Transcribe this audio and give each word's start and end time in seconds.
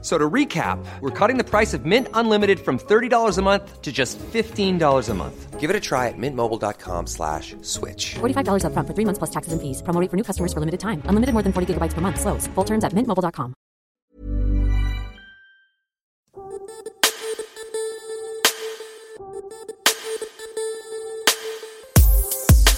So 0.00 0.16
to 0.16 0.30
recap, 0.30 0.78
we're 1.00 1.10
cutting 1.10 1.38
the 1.38 1.44
price 1.44 1.74
of 1.74 1.84
Mint 1.84 2.06
Unlimited 2.14 2.60
from 2.60 2.78
$30 2.78 3.36
a 3.36 3.42
month 3.42 3.82
to 3.82 3.90
just 3.90 4.16
$15 4.18 5.08
a 5.08 5.14
month. 5.14 5.58
Give 5.58 5.70
it 5.70 5.74
a 5.74 5.80
try 5.80 6.06
at 6.06 6.14
mintmobile.com 6.16 7.08
slash 7.08 7.56
switch. 7.62 8.14
$45 8.20 8.62
upfront 8.62 8.86
for 8.86 8.94
three 8.94 9.04
months 9.04 9.18
plus 9.18 9.30
taxes 9.30 9.52
and 9.52 9.60
fees. 9.60 9.82
Promo 9.82 10.00
rate 10.00 10.08
for 10.08 10.16
new 10.16 10.22
customers 10.22 10.52
for 10.52 10.60
limited 10.60 10.78
time. 10.78 11.02
Unlimited 11.06 11.32
more 11.34 11.42
than 11.42 11.52
40 11.52 11.74
gigabytes 11.74 11.94
per 11.94 12.00
month. 12.00 12.20
Slows. 12.20 12.46
Full 12.54 12.64
terms 12.64 12.84
at 12.84 12.92
mintmobile.com. 12.92 13.54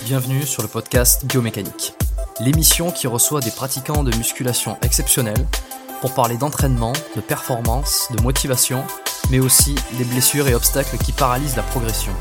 Bienvenue 0.06 0.44
sur 0.44 0.62
le 0.62 0.68
podcast 0.68 1.24
Biomécanique, 1.24 1.94
l'émission 2.40 2.90
qui 2.90 3.06
reçoit 3.06 3.40
des 3.40 3.52
pratiquants 3.52 4.02
de 4.02 4.10
musculation 4.16 4.76
exceptionnels 4.82 5.46
pour 6.00 6.14
parler 6.14 6.38
d'entraînement, 6.38 6.94
de 7.14 7.20
performance, 7.20 8.08
de 8.16 8.22
motivation, 8.22 8.82
mais 9.30 9.38
aussi 9.38 9.74
des 9.98 10.04
blessures 10.04 10.48
et 10.48 10.54
obstacles 10.54 10.96
qui 10.96 11.12
paralysent 11.12 11.56
la 11.56 11.62
progression. 11.62 12.12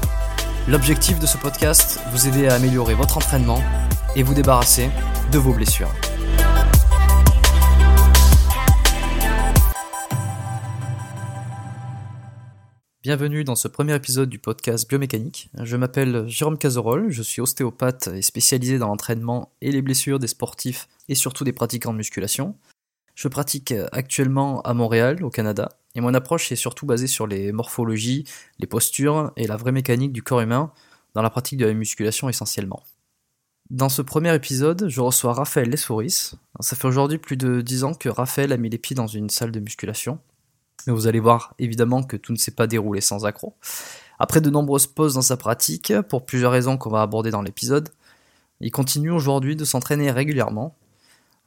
L'objectif 0.68 1.18
de 1.18 1.26
ce 1.26 1.38
podcast, 1.38 2.00
vous 2.12 2.28
aider 2.28 2.48
à 2.48 2.56
améliorer 2.56 2.94
votre 2.94 3.18
entraînement 3.18 3.64
et 4.18 4.24
vous 4.24 4.34
débarrasser 4.34 4.90
de 5.32 5.38
vos 5.38 5.54
blessures. 5.54 5.92
Bienvenue 13.02 13.46
dans 13.46 13.56
ce 13.56 13.70
premier 13.70 13.96
épisode 13.96 14.30
du 14.30 14.40
podcast 14.40 14.90
Biomécanique. 14.90 15.50
Je 15.64 15.78
m'appelle 15.78 16.28
Jérôme 16.28 16.58
Cazerolle, 16.58 17.12
je 17.12 17.24
suis 17.24 17.42
ostéopathe 17.42 18.10
et 18.14 18.22
spécialisé 18.22 18.78
dans 18.78 18.88
l'entraînement 18.88 19.54
et 19.62 19.72
les 19.72 19.82
blessures 19.82 20.20
des 20.20 20.28
sportifs 20.28 20.90
et 21.08 21.16
surtout 21.16 21.46
des 21.46 21.54
pratiquants 21.54 21.94
de 21.94 21.98
musculation. 21.98 22.56
Je 23.20 23.28
pratique 23.28 23.74
actuellement 23.92 24.62
à 24.62 24.74
Montréal, 24.74 25.26
au 25.26 25.30
Canada, 25.30 25.74
et 25.94 26.00
mon 26.00 26.14
approche 26.14 26.54
est 26.54 26.56
surtout 26.56 26.86
basée 26.86 27.06
sur 27.06 27.28
les 27.28 27.52
morphologies, 27.52 28.24
les 28.60 28.66
postures 28.66 29.34
et 29.36 29.46
la 29.46 29.58
vraie 29.58 29.74
mécanique 29.74 30.14
du 30.14 30.24
corps 30.24 30.40
humain 30.40 30.72
dans 31.16 31.22
la 31.22 31.30
pratique 31.30 31.60
de 31.60 31.66
la 31.66 31.74
musculation 31.74 32.30
essentiellement. 32.30 32.82
Dans 33.72 33.90
ce 33.90 34.02
premier 34.02 34.34
épisode, 34.34 34.86
je 34.88 35.02
reçois 35.02 35.34
Raphaël 35.34 35.70
Lesouris. 35.70 36.32
Ça 36.62 36.78
fait 36.78 36.88
aujourd'hui 36.88 37.18
plus 37.18 37.36
de 37.36 37.60
10 37.60 37.84
ans 37.84 37.94
que 37.94 38.08
Raphaël 38.08 38.54
a 38.54 38.58
mis 38.58 38.70
les 38.70 38.78
pieds 38.78 38.96
dans 38.96 39.08
une 39.08 39.30
salle 39.30 39.52
de 39.52 39.60
musculation. 39.60 40.20
Mais 40.88 40.94
vous 40.94 41.08
allez 41.08 41.20
voir 41.20 41.56
évidemment 41.60 42.04
que 42.04 42.16
tout 42.16 42.32
ne 42.32 42.38
s'est 42.38 42.56
pas 42.56 42.68
déroulé 42.68 43.02
sans 43.02 43.26
accroc. 43.26 43.54
Après 44.18 44.40
de 44.40 44.50
nombreuses 44.50 44.88
pauses 44.88 45.16
dans 45.16 45.22
sa 45.22 45.36
pratique, 45.36 45.92
pour 46.08 46.26
plusieurs 46.26 46.54
raisons 46.54 46.78
qu'on 46.78 46.90
va 46.90 47.02
aborder 47.02 47.32
dans 47.32 47.42
l'épisode, 47.42 47.90
il 48.62 48.72
continue 48.72 49.12
aujourd'hui 49.12 49.58
de 49.58 49.66
s'entraîner 49.66 50.10
régulièrement. 50.10 50.78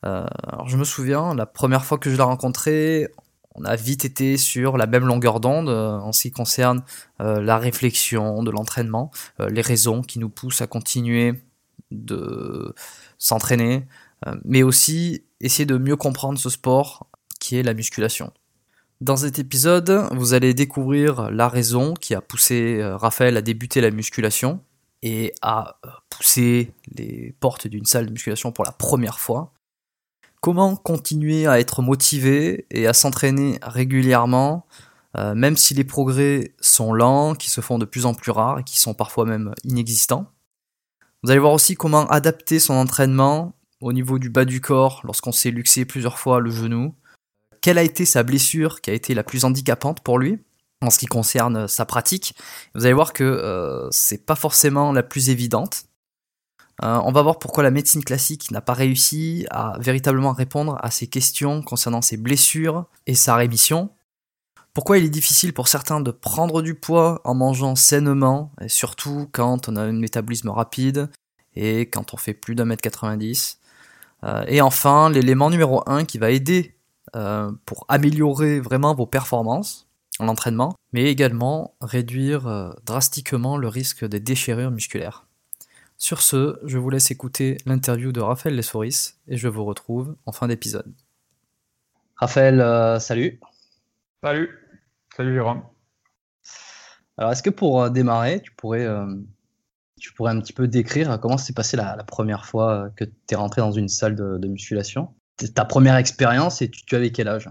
Euh, 0.05 0.27
alors 0.47 0.69
je 0.69 0.77
me 0.77 0.85
souviens, 0.85 1.35
la 1.35 1.47
première 1.47 1.85
fois 1.85 1.99
que 1.99 2.11
je 2.11 2.17
l'ai 2.17 2.23
rencontré, 2.23 3.09
on 3.55 3.65
a 3.65 3.77
vite 3.77 4.05
été 4.05 4.37
sur 4.37 4.77
la 4.77 4.87
même 4.87 5.07
longueur 5.07 5.41
d'onde 5.41 5.69
euh, 5.69 5.99
en 5.99 6.13
ce 6.13 6.23
qui 6.23 6.31
concerne 6.33 6.83
euh, 7.21 7.41
la 7.41 7.59
réflexion 7.59 8.43
de 8.43 8.51
l'entraînement, 8.51 9.11
les 9.39 9.61
raisons 9.61 10.03
qui 10.03 10.19
nous 10.19 10.31
poussent 10.31 10.63
à 10.63 10.67
continuer 10.67 11.43
de 11.91 12.75
s'entraîner, 13.19 13.87
mais 14.45 14.63
aussi 14.63 15.25
essayer 15.41 15.67
de 15.67 15.77
mieux 15.77 15.97
comprendre 15.97 16.39
ce 16.39 16.49
sport 16.49 17.07
qui 17.39 17.57
est 17.57 17.63
la 17.63 17.75
musculation. 17.75 18.33
Dans 19.03 19.17
cet 19.17 19.39
épisode, 19.39 20.09
vous 20.13 20.33
allez 20.33 20.55
découvrir 20.55 21.31
la 21.31 21.49
raison 21.49 21.93
qui 21.93 22.15
a 22.15 22.21
poussé 22.21 22.81
Raphaël 22.83 23.37
à 23.37 23.43
débuter 23.43 23.81
la 23.81 23.91
musculation 23.91 24.61
et 25.03 25.35
à 25.43 25.79
pousser 26.09 26.73
les 26.95 27.35
portes 27.41 27.67
d'une 27.67 27.85
salle 27.85 28.07
de 28.07 28.13
musculation 28.13 28.53
pour 28.53 28.65
la 28.65 28.73
première 28.73 29.19
fois. 29.19 29.53
Comment 30.43 30.75
continuer 30.75 31.47
à 31.47 31.61
être 31.61 31.83
motivé 31.83 32.67
et 32.73 32.89
à 32.89 32.93
s'entraîner 32.93 33.61
régulièrement, 33.63 34.67
euh, 35.17 35.37
même 35.37 35.57
si 35.57 35.73
les 35.73 35.85
progrès 35.85 36.53
sont 36.61 36.93
lents, 36.93 37.37
qui 37.37 37.49
se 37.49 37.61
font 37.61 37.79
de 37.79 37.85
plus 37.85 38.07
en 38.07 38.15
plus 38.15 38.33
rares 38.33 38.59
et 38.59 38.65
qui 38.65 38.81
sont 38.81 38.93
parfois 38.93 39.25
même 39.25 39.55
inexistants. 39.63 40.27
Vous 41.23 41.31
allez 41.31 41.39
voir 41.39 41.53
aussi 41.53 41.77
comment 41.77 42.09
adapter 42.09 42.59
son 42.59 42.75
entraînement 42.75 43.55
au 43.81 43.93
niveau 43.93 44.19
du 44.19 44.31
bas 44.31 44.45
du 44.45 44.61
corps 44.61 45.03
lorsqu'on 45.05 45.31
s'est 45.31 45.53
luxé 45.53 45.85
plusieurs 45.85 46.19
fois 46.19 46.41
le 46.41 46.51
genou. 46.51 46.93
Quelle 47.61 47.79
a 47.79 47.85
été 47.85 48.05
sa 48.05 48.25
blessure 48.25 48.81
qui 48.81 48.91
a 48.91 48.95
été 48.95 49.15
la 49.15 49.23
plus 49.23 49.45
handicapante 49.45 50.01
pour 50.01 50.19
lui 50.19 50.41
en 50.81 50.91
ce 50.91 50.99
qui 50.99 51.07
concerne 51.07 51.69
sa 51.69 51.85
pratique? 51.85 52.35
Vous 52.75 52.85
allez 52.85 52.95
voir 52.95 53.13
que 53.13 53.23
euh, 53.23 53.89
c'est 53.93 54.27
pas 54.27 54.35
forcément 54.35 54.91
la 54.91 55.05
plus 55.05 55.31
évidente. 55.31 55.85
Euh, 56.83 56.99
on 57.05 57.13
va 57.13 57.23
voir 57.23 57.39
pourquoi 57.39 57.63
la 57.63 57.71
médecine 57.71 58.03
classique 58.03 58.51
n'a 58.51 58.61
pas 58.61 58.73
réussi 58.73 59.47
à 59.51 59.77
véritablement 59.79 60.33
répondre 60.33 60.79
à 60.81 60.91
ces 60.91 61.07
questions 61.07 61.63
concernant 61.63 62.03
ses 62.03 62.17
blessures 62.17 62.87
et 63.07 63.15
sa 63.15 63.37
rémission. 63.37 63.91
Pourquoi 64.75 64.99
il 64.99 65.05
est 65.05 65.11
difficile 65.11 65.53
pour 65.53 65.69
certains 65.69 66.01
de 66.01 66.11
prendre 66.11 66.63
du 66.63 66.75
poids 66.75 67.21
en 67.25 67.35
mangeant 67.35 67.77
sainement, 67.77 68.53
et 68.61 68.69
surtout 68.69 69.29
quand 69.33 69.69
on 69.69 69.77
a 69.77 69.83
un 69.83 69.93
métabolisme 69.93 70.49
rapide 70.49 71.11
et 71.55 71.83
quand 71.83 72.15
on 72.15 72.17
fait 72.17 72.33
plus 72.33 72.55
d'un 72.55 72.65
mètre 72.65 72.83
90. 72.83 73.61
Euh, 74.25 74.45
et 74.49 74.63
enfin, 74.63 75.11
l'élément 75.11 75.51
numéro 75.51 75.83
1 75.87 76.07
qui 76.07 76.17
va 76.17 76.31
aider 76.31 76.75
euh, 77.15 77.53
pour 77.67 77.85
améliorer 77.89 78.61
vraiment 78.61 78.95
vos 78.95 79.07
performances 79.07 79.89
en 80.19 80.29
entraînement, 80.29 80.75
mais 80.93 81.05
également 81.05 81.75
réduire 81.83 82.75
drastiquement 82.87 83.57
le 83.57 83.69
risque 83.69 84.07
des 84.07 84.21
déchirures 84.21 84.71
musculaires. 84.71 85.27
Sur 86.03 86.21
ce, 86.21 86.59
je 86.65 86.79
vous 86.79 86.91
laisse 86.91 87.13
écouter 87.13 87.59
l'interview 87.65 88.11
de 88.11 88.19
Raphaël 88.19 88.57
Lesouris 88.57 89.13
et 89.29 89.37
je 89.37 89.47
vous 89.47 89.65
retrouve 89.65 90.17
en 90.27 90.33
fin 90.33 90.49
d'épisode. 90.49 90.93
Raphaël, 92.17 92.61
euh, 92.61 92.99
salut. 92.99 93.39
Salut. 94.21 94.51
Salut 95.17 95.33
Jérôme. 95.33 95.63
Alors, 97.17 97.31
est-ce 97.31 97.45
que 97.45 97.51
pour 97.51 97.85
euh, 97.85 97.89
démarrer, 97.89 98.41
tu 98.41 98.51
pourrais, 98.51 98.85
euh, 98.85 99.15
tu 100.01 100.13
pourrais 100.13 100.33
un 100.33 100.41
petit 100.41 100.53
peu 100.53 100.67
décrire 100.67 101.21
comment 101.21 101.39
s'est 101.39 101.53
passé 101.53 101.77
la, 101.77 102.03
première 102.03 102.47
fois 102.47 102.91
que 102.97 103.05
tu 103.05 103.13
es 103.31 103.37
rentré 103.37 103.61
dans 103.61 103.71
une 103.71 103.89
salle 103.89 104.17
de, 104.17 104.49
musculation? 104.49 105.15
Ta 105.55 105.65
première 105.65 105.95
expérience 105.95 106.63
et 106.63 106.69
tu, 106.69 106.85
tu 106.85 106.97
avais 106.97 107.13
quel 107.13 107.29
âge? 107.29 107.49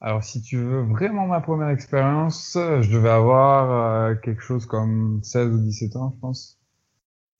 Alors, 0.00 0.24
si 0.24 0.40
tu 0.40 0.56
veux 0.56 0.80
vraiment 0.80 1.26
ma 1.26 1.42
première 1.42 1.68
expérience, 1.68 2.52
je 2.54 2.90
devais 2.90 3.10
avoir 3.10 4.18
quelque 4.22 4.40
chose 4.40 4.64
comme 4.64 5.20
16 5.22 5.48
ou 5.48 5.58
17 5.58 5.96
ans, 5.96 6.12
je 6.14 6.20
pense. 6.22 6.58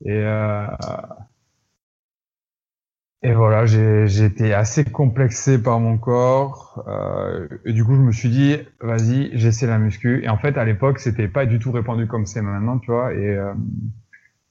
Et, 0.04 0.10
euh, 0.12 0.66
et 3.22 3.32
voilà, 3.32 3.66
j'ai 3.66 4.24
été 4.24 4.54
assez 4.54 4.84
complexé 4.84 5.60
par 5.60 5.80
mon 5.80 5.98
corps. 5.98 6.84
Euh, 6.86 7.48
et 7.64 7.72
du 7.72 7.84
coup, 7.84 7.94
je 7.94 8.00
me 8.00 8.12
suis 8.12 8.28
dit, 8.30 8.56
vas-y, 8.80 9.30
j'essaie 9.36 9.66
la 9.66 9.78
muscu. 9.78 10.22
Et 10.22 10.28
en 10.28 10.38
fait, 10.38 10.56
à 10.58 10.64
l'époque, 10.64 10.98
c'était 11.00 11.26
pas 11.28 11.44
du 11.46 11.58
tout 11.58 11.72
répandu 11.72 12.06
comme 12.06 12.26
c'est 12.26 12.42
maintenant, 12.42 12.78
tu 12.78 12.90
vois. 12.90 13.12
Et 13.14 13.26
euh, 13.36 13.52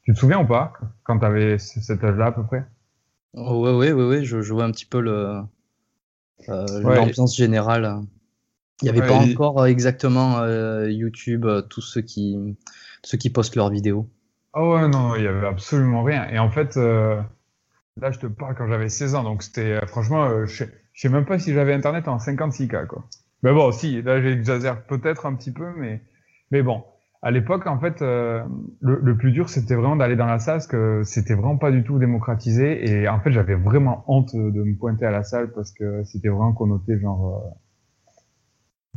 tu 0.03 0.13
te 0.13 0.19
souviens 0.19 0.39
ou 0.41 0.47
pas 0.47 0.73
quand 1.03 1.19
tu 1.19 1.25
avais 1.25 1.57
cet 1.59 2.03
âge-là 2.03 2.27
à 2.27 2.31
peu 2.31 2.43
près? 2.45 2.65
Oh, 3.33 3.61
Ouais, 3.63 3.71
ouais, 3.71 3.91
ouais, 3.93 4.07
ouais. 4.07 4.23
Je, 4.25 4.41
je 4.41 4.53
vois 4.53 4.63
un 4.65 4.71
petit 4.71 4.85
peu 4.85 4.97
euh, 5.07 5.41
l'ambiance 6.49 7.35
générale. 7.37 8.01
Il 8.81 8.85
n'y 8.85 8.89
avait 8.89 9.03
pas 9.03 9.15
encore 9.15 9.65
exactement 9.67 10.45
YouTube, 10.87 11.47
tous 11.69 11.81
ceux 11.81 12.01
qui 12.01 12.37
ceux 13.03 13.17
qui 13.17 13.29
postent 13.31 13.55
leurs 13.57 13.71
vidéos. 13.71 14.09
Ah 14.57 14.65
ouais, 14.65 14.87
non, 14.87 15.15
il 15.17 15.23
y 15.23 15.27
avait 15.27 15.45
absolument 15.45 16.01
rien. 16.03 16.29
Et 16.29 16.39
en 16.39 16.49
fait, 16.49 16.77
euh, 16.77 17.21
là, 17.97 18.11
je 18.11 18.19
te 18.19 18.25
parle 18.25 18.55
quand 18.55 18.67
j'avais 18.67 18.87
16 18.87 19.13
ans, 19.15 19.23
donc 19.23 19.43
c'était 19.43 19.73
euh, 19.73 19.85
franchement, 19.85 20.23
euh, 20.23 20.45
je, 20.45 20.63
sais 20.93 21.09
même 21.09 21.25
pas 21.25 21.39
si 21.39 21.53
j'avais 21.53 21.73
Internet 21.73 22.07
en 22.07 22.17
56K, 22.17 22.87
quoi. 22.87 23.03
Mais 23.43 23.51
bon, 23.51 23.73
si, 23.73 24.01
là, 24.01 24.21
j'exagère 24.21 24.81
peut-être 24.83 25.25
un 25.25 25.35
petit 25.35 25.51
peu, 25.51 25.73
mais, 25.77 26.01
mais 26.51 26.63
bon. 26.63 26.85
À 27.21 27.31
l'époque, 27.31 27.67
en 27.67 27.79
fait, 27.79 28.01
le, 28.01 28.45
le, 28.79 29.17
plus 29.17 29.31
dur, 29.31 29.49
c'était 29.49 29.73
vraiment 29.75 29.95
d'aller 29.97 30.15
dans 30.15 30.27
la 30.27 30.39
salle, 30.39 30.57
parce 30.57 30.67
que 30.67 31.01
c'était 31.03 31.33
vraiment 31.33 31.57
pas 31.57 31.71
du 31.71 31.83
tout 31.83 31.97
démocratisé. 31.99 32.87
Et 32.89 33.09
en 33.09 33.19
fait, 33.19 33.31
j'avais 33.31 33.55
vraiment 33.55 34.05
honte 34.07 34.35
de 34.35 34.63
me 34.63 34.77
pointer 34.77 35.05
à 35.05 35.11
la 35.11 35.23
salle, 35.23 35.51
parce 35.51 35.71
que 35.71 36.03
c'était 36.03 36.29
vraiment 36.29 36.53
connoté, 36.53 36.99
genre 36.99 37.43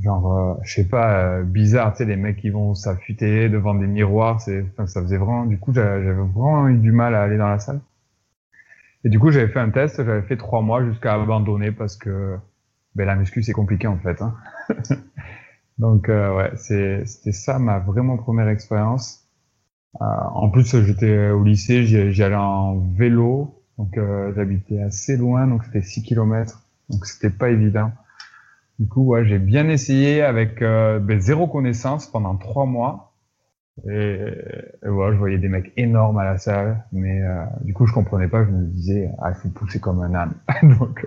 genre 0.03 0.33
euh, 0.33 0.55
je 0.63 0.75
sais 0.75 0.89
pas 0.89 1.25
euh, 1.25 1.43
bizarre 1.43 1.93
tu 1.93 1.99
sais 1.99 2.05
les 2.05 2.17
mecs 2.17 2.37
qui 2.37 2.51
vont 2.51 2.75
s'affûter 2.75 3.49
devant 3.49 3.75
des 3.75 3.87
miroirs 3.87 4.41
c'est 4.41 4.65
enfin, 4.73 4.87
ça 4.87 5.03
faisait 5.03 5.17
vraiment 5.17 5.45
du 5.45 5.59
coup 5.59 5.73
j'avais 5.73 6.13
vraiment 6.13 6.69
eu 6.69 6.79
du 6.79 6.93
mal 6.93 7.15
à 7.15 7.23
aller 7.23 7.37
dans 7.37 7.49
la 7.49 7.59
salle 7.59 7.81
et 9.05 9.09
du 9.09 9.19
coup 9.19 9.31
j'avais 9.31 9.49
fait 9.49 9.59
un 9.59 9.71
test 9.71 9.97
j'avais 9.97 10.23
fait 10.23 10.37
trois 10.37 10.63
mois 10.63 10.85
jusqu'à 10.85 11.15
abandonner 11.15 11.73
parce 11.73 11.97
que 11.97 12.37
ben 12.95 13.07
la 13.07 13.17
muscu 13.17 13.43
c'est 13.43 13.53
compliqué 13.53 13.87
en 13.87 13.99
fait 13.99 14.23
hein. 14.23 14.35
donc 15.79 16.09
euh, 16.09 16.37
ouais 16.37 16.53
c'était 16.57 17.33
ça 17.33 17.59
ma 17.59 17.79
vraiment 17.79 18.17
première 18.17 18.49
expérience 18.49 19.25
en 20.01 20.51
plus 20.51 20.81
j'étais 20.83 21.31
au 21.31 21.43
lycée 21.43 21.85
j'y 21.85 22.23
allais 22.23 22.37
en 22.37 22.79
vélo 22.79 23.65
donc 23.79 23.99
j'habitais 24.37 24.81
assez 24.81 25.17
loin 25.17 25.47
donc 25.47 25.65
c'était 25.65 25.83
6 25.83 26.03
kilomètres 26.03 26.63
donc 26.89 27.05
c'était 27.07 27.31
pas 27.31 27.51
évident. 27.51 27.93
Du 28.79 28.87
coup, 28.87 29.13
j'ai 29.25 29.39
bien 29.39 29.69
essayé 29.69 30.23
avec 30.23 30.63
euh, 30.63 31.01
ben, 31.01 31.21
zéro 31.21 31.49
connaissance 31.49 32.07
pendant 32.07 32.37
trois 32.37 32.65
mois. 32.65 33.13
Et, 33.89 33.91
et 33.91 34.85
je 34.85 35.17
voyais 35.17 35.39
des 35.39 35.49
mecs 35.49 35.73
énormes 35.77 36.19
à 36.19 36.25
la 36.25 36.39
salle, 36.39 36.85
mais 36.93 37.23
euh, 37.23 37.45
du 37.63 37.75
coup, 37.75 37.87
je 37.87 37.93
comprenais 37.93 38.29
pas. 38.29 38.45
Je 38.45 38.51
me 38.51 38.67
disais, 38.67 39.11
ah, 39.21 39.31
il 39.31 39.35
faut 39.35 39.49
pousser 39.49 39.81
comme 39.81 40.01
un 40.01 40.15
âne. 40.15 40.35
donc, 40.79 41.07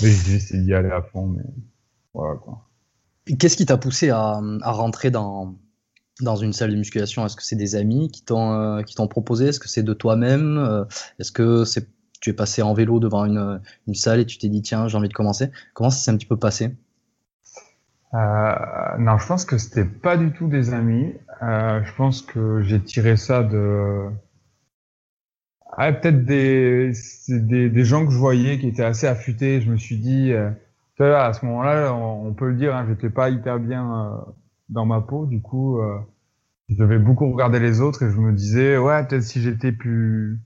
j'ai 0.00 0.08
essayé 0.08 0.62
d'y 0.62 0.74
aller 0.74 0.90
à 0.90 1.02
fond, 1.02 1.26
mais 1.26 1.42
voilà 2.12 2.36
quoi. 2.36 2.62
Qu'est-ce 3.38 3.56
qui 3.56 3.66
t'a 3.66 3.76
poussé 3.76 4.10
à, 4.10 4.40
rentrer 4.62 5.10
dans, 5.10 5.56
dans 6.20 6.36
une 6.36 6.52
salle 6.52 6.70
de 6.70 6.76
musculation? 6.76 7.26
Est-ce 7.26 7.34
que 7.34 7.42
c'est 7.42 7.56
des 7.56 7.74
amis 7.74 8.08
qui 8.08 8.24
t'ont 8.24 8.52
euh, 8.52 9.06
proposé? 9.10 9.46
Est-ce 9.46 9.58
que 9.58 9.68
c'est 9.68 9.82
de 9.82 9.94
toi-même? 9.94 10.86
Est-ce 11.18 11.32
que 11.32 11.64
tu 12.20 12.30
es 12.30 12.32
passé 12.32 12.62
en 12.62 12.72
vélo 12.72 13.00
devant 13.00 13.24
une, 13.24 13.60
salle 13.94 14.20
et 14.20 14.26
tu 14.26 14.38
t'es 14.38 14.48
dit 14.48 14.62
tiens 14.62 14.86
j'ai 14.86 14.96
envie 14.96 15.08
de 15.08 15.14
commencer 15.14 15.50
Comment 15.74 15.90
ça 15.90 15.98
s'est 15.98 16.10
un 16.12 16.16
petit 16.16 16.26
peu 16.26 16.36
passé? 16.36 16.76
Non, 18.12 19.18
je 19.18 19.26
pense 19.26 19.44
que 19.44 19.58
c'était 19.58 19.84
pas 19.84 20.16
du 20.16 20.32
tout 20.32 20.48
des 20.48 20.72
amis. 20.72 21.14
Euh, 21.42 21.82
je 21.84 21.94
pense 21.94 22.22
que 22.22 22.62
j'ai 22.62 22.80
tiré 22.80 23.16
ça 23.16 23.42
de 23.42 24.08
ah, 25.78 25.92
peut-être 25.92 26.24
des, 26.24 26.92
des, 27.28 27.84
gens 27.84 28.06
que 28.06 28.12
je 28.12 28.16
voyais 28.16 28.58
qui 28.58 28.68
étaient 28.68 28.84
assez 28.84 29.06
affûtés. 29.06 29.60
Je 29.60 29.70
me 29.70 29.76
suis 29.76 29.98
dit 29.98 30.32
euh, 30.32 30.50
à 31.00 31.32
ce 31.34 31.44
moment-là, 31.44 31.92
on, 31.92 32.32
peut 32.32 32.48
le 32.48 32.56
dire, 32.56 32.74
hein, 32.74 32.86
j'étais 32.88 33.10
pas 33.10 33.28
hyper 33.28 33.58
bien 33.58 34.06
euh, 34.06 34.32
dans 34.70 34.86
ma 34.86 35.00
peau. 35.02 35.26
Du 35.26 35.42
coup, 35.42 35.78
euh, 35.78 35.98
je 36.68 36.76
devais 36.76 36.98
beaucoup 36.98 37.30
regarder 37.30 37.60
les 37.60 37.80
autres 37.80 38.02
et 38.04 38.10
je 38.10 38.16
me 38.16 38.32
disais, 38.32 38.78
ouais, 38.78 39.06
peut-être 39.06 39.22
si 39.22 39.42
j'étais 39.42 39.72
plus, 39.72 40.40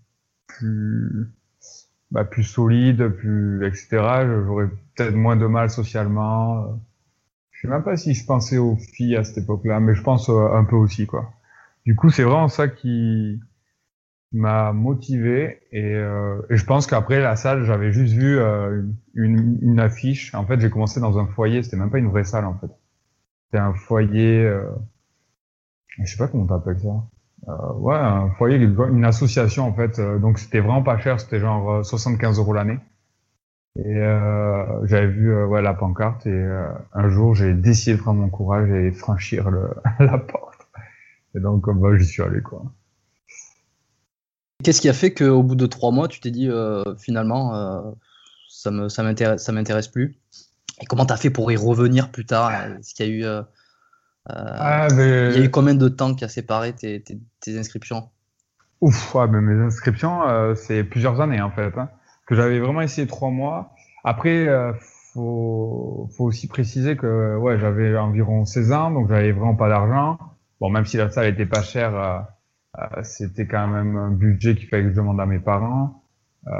plus, 0.49 1.29
bah, 2.11 2.25
plus 2.25 2.45
solide, 2.45 3.09
plus, 3.11 3.65
etc., 3.67 3.89
j'aurais 4.47 4.69
peut-être 4.97 5.15
moins 5.15 5.37
de 5.37 5.47
mal 5.47 5.71
socialement. 5.71 6.81
Je 7.61 7.67
sais 7.67 7.73
même 7.73 7.83
pas 7.83 7.97
si 7.97 8.15
je 8.15 8.25
pensais 8.25 8.57
aux 8.57 8.77
filles 8.77 9.17
à 9.17 9.25
cette 9.25 9.39
époque-là, 9.39 9.81
mais 9.81 9.95
je 9.95 10.03
pense 10.03 10.31
euh, 10.31 10.49
un 10.55 10.65
peu 10.65 10.77
aussi, 10.77 11.07
quoi. 11.07 11.31
Du 11.85 11.95
coup, 11.95 12.09
c'est 12.11 12.23
vraiment 12.23 12.49
ça 12.49 12.69
qui, 12.69 13.39
m'a 14.33 14.73
motivé 14.73 15.61
et, 15.73 15.95
euh, 15.95 16.41
et, 16.51 16.57
je 16.57 16.65
pense 16.65 16.87
qu'après 16.87 17.21
la 17.21 17.35
salle 17.37 17.65
j'avais 17.65 17.91
juste 17.91 18.15
vu 18.15 18.39
euh, 18.39 18.83
une, 19.15 19.59
une, 19.61 19.81
affiche. 19.81 20.35
En 20.35 20.47
fait 20.47 20.61
j'ai 20.61 20.71
commencé 20.71 21.01
dans 21.01 21.19
un 21.19 21.27
foyer. 21.27 21.63
C'était 21.63 21.77
même 21.77 21.91
pas 21.91 21.99
une 21.99 22.11
vraie 22.11 22.25
salle 22.25 22.45
en 22.45 22.55
fait. 22.55 22.71
C'était 23.47 23.59
un 23.59 23.75
foyer 23.75 24.45
euh, 24.45 24.71
je 26.03 26.11
sais 26.11 26.19
pas 26.19 26.29
comment 26.29 26.47
t'appelles 26.47 26.79
ça. 26.79 26.89
Euh, 27.49 27.73
ouais 27.75 27.97
un 27.97 28.31
foyer 28.31 28.57
une 28.57 29.05
association 29.05 29.67
en 29.67 29.73
fait. 29.73 30.01
Donc 30.01 30.39
c'était 30.39 30.61
vraiment 30.61 30.83
pas 30.83 30.99
cher. 30.99 31.19
C'était 31.21 31.41
genre 31.41 31.85
75 31.85 32.39
euros 32.39 32.53
l'année 32.53 32.79
et 33.77 33.95
j'avais 34.85 35.07
vu 35.07 35.45
ouais 35.45 35.63
la 35.63 35.75
pancarte 35.75 36.27
et 36.27 36.49
un 36.93 37.09
jour 37.09 37.35
j'ai 37.35 37.55
décidé 37.55 37.97
de 37.97 38.03
prendre 38.03 38.21
mon 38.21 38.29
courage 38.29 38.69
et 38.71 38.91
franchir 38.91 39.51
le, 39.51 39.71
la 40.01 40.19
porte. 40.19 40.67
Et 41.35 41.41
donc 41.41 41.69
bah, 41.69 41.97
j'y 41.97 42.05
suis 42.05 42.23
allé 42.23 42.43
quoi. 42.43 42.65
Qu'est-ce 44.63 44.81
qui 44.81 44.89
a 44.89 44.93
fait 44.93 45.15
qu'au 45.15 45.43
bout 45.43 45.55
de 45.55 45.67
trois 45.67 45.91
mois, 45.91 46.09
tu 46.09 46.21
t'es 46.21 46.31
dit 46.31 46.49
euh, 46.49 46.83
finalement, 46.97 47.55
euh, 47.55 47.81
ça 48.49 48.71
me 48.71 48.89
ça 48.89 49.03
m'intéresse 49.03 49.43
ça 49.43 49.53
m'intéresse 49.53 49.89
plus? 49.89 50.19
Et 50.83 50.87
comment 50.87 51.07
tu 51.07 51.13
as 51.13 51.17
fait 51.17 51.31
pour 51.31 51.51
y 51.51 51.57
revenir 51.57 52.11
plus 52.11 52.27
tard? 52.27 52.53
Est-ce 52.79 52.95
qu'il 52.95 53.07
y 53.07 53.09
a 53.09 53.13
eu 53.13 53.25
euh, 53.25 53.43
ah, 54.27 54.89
mais... 54.95 55.31
il 55.31 55.39
y 55.39 55.43
a 55.43 55.45
eu 55.45 55.51
combien 55.51 55.75
de 55.75 55.89
temps 55.89 56.15
qui 56.15 56.25
a 56.25 56.29
séparé 56.29 56.75
tes, 56.75 57.03
tes, 57.03 57.19
tes 57.41 57.59
inscriptions? 57.59 58.11
Ouf, 58.81 59.15
ouais, 59.15 59.27
mais 59.29 59.41
mes 59.41 59.63
inscriptions, 59.63 60.23
c'est 60.55 60.85
plusieurs 60.85 61.21
années 61.21 61.41
en 61.41 61.51
fait. 61.51 61.77
Hein, 61.77 61.91
que 62.31 62.35
j'avais 62.37 62.59
vraiment 62.61 62.81
essayé 62.81 63.07
trois 63.07 63.31
mois. 63.31 63.75
Après, 64.05 64.49
faut 65.13 66.09
faut 66.17 66.25
aussi 66.25 66.49
préciser 66.49 66.97
que 66.97 67.37
ouais, 67.37 67.59
j'avais 67.59 67.97
environ 67.99 68.47
16 68.47 68.73
ans, 68.73 68.91
donc 68.91 69.09
j'avais 69.09 69.33
vraiment 69.33 69.57
pas 69.57 69.69
d'argent. 69.69 70.19
Bon, 70.61 70.71
même 70.71 70.87
si 70.87 70.97
la 70.97 71.11
salle 71.11 71.27
était 71.27 71.47
pas 71.47 71.63
chère 71.63 72.25
euh, 72.79 73.03
c'était 73.03 73.47
quand 73.47 73.67
même 73.67 73.97
un 73.97 74.11
budget 74.11 74.55
qu'il 74.55 74.69
fallait 74.69 74.85
que 74.85 74.91
je 74.91 74.95
demande 74.95 75.21
à 75.21 75.27
mes 75.27 75.41
parents. 75.41 76.05
Euh, 76.47 76.51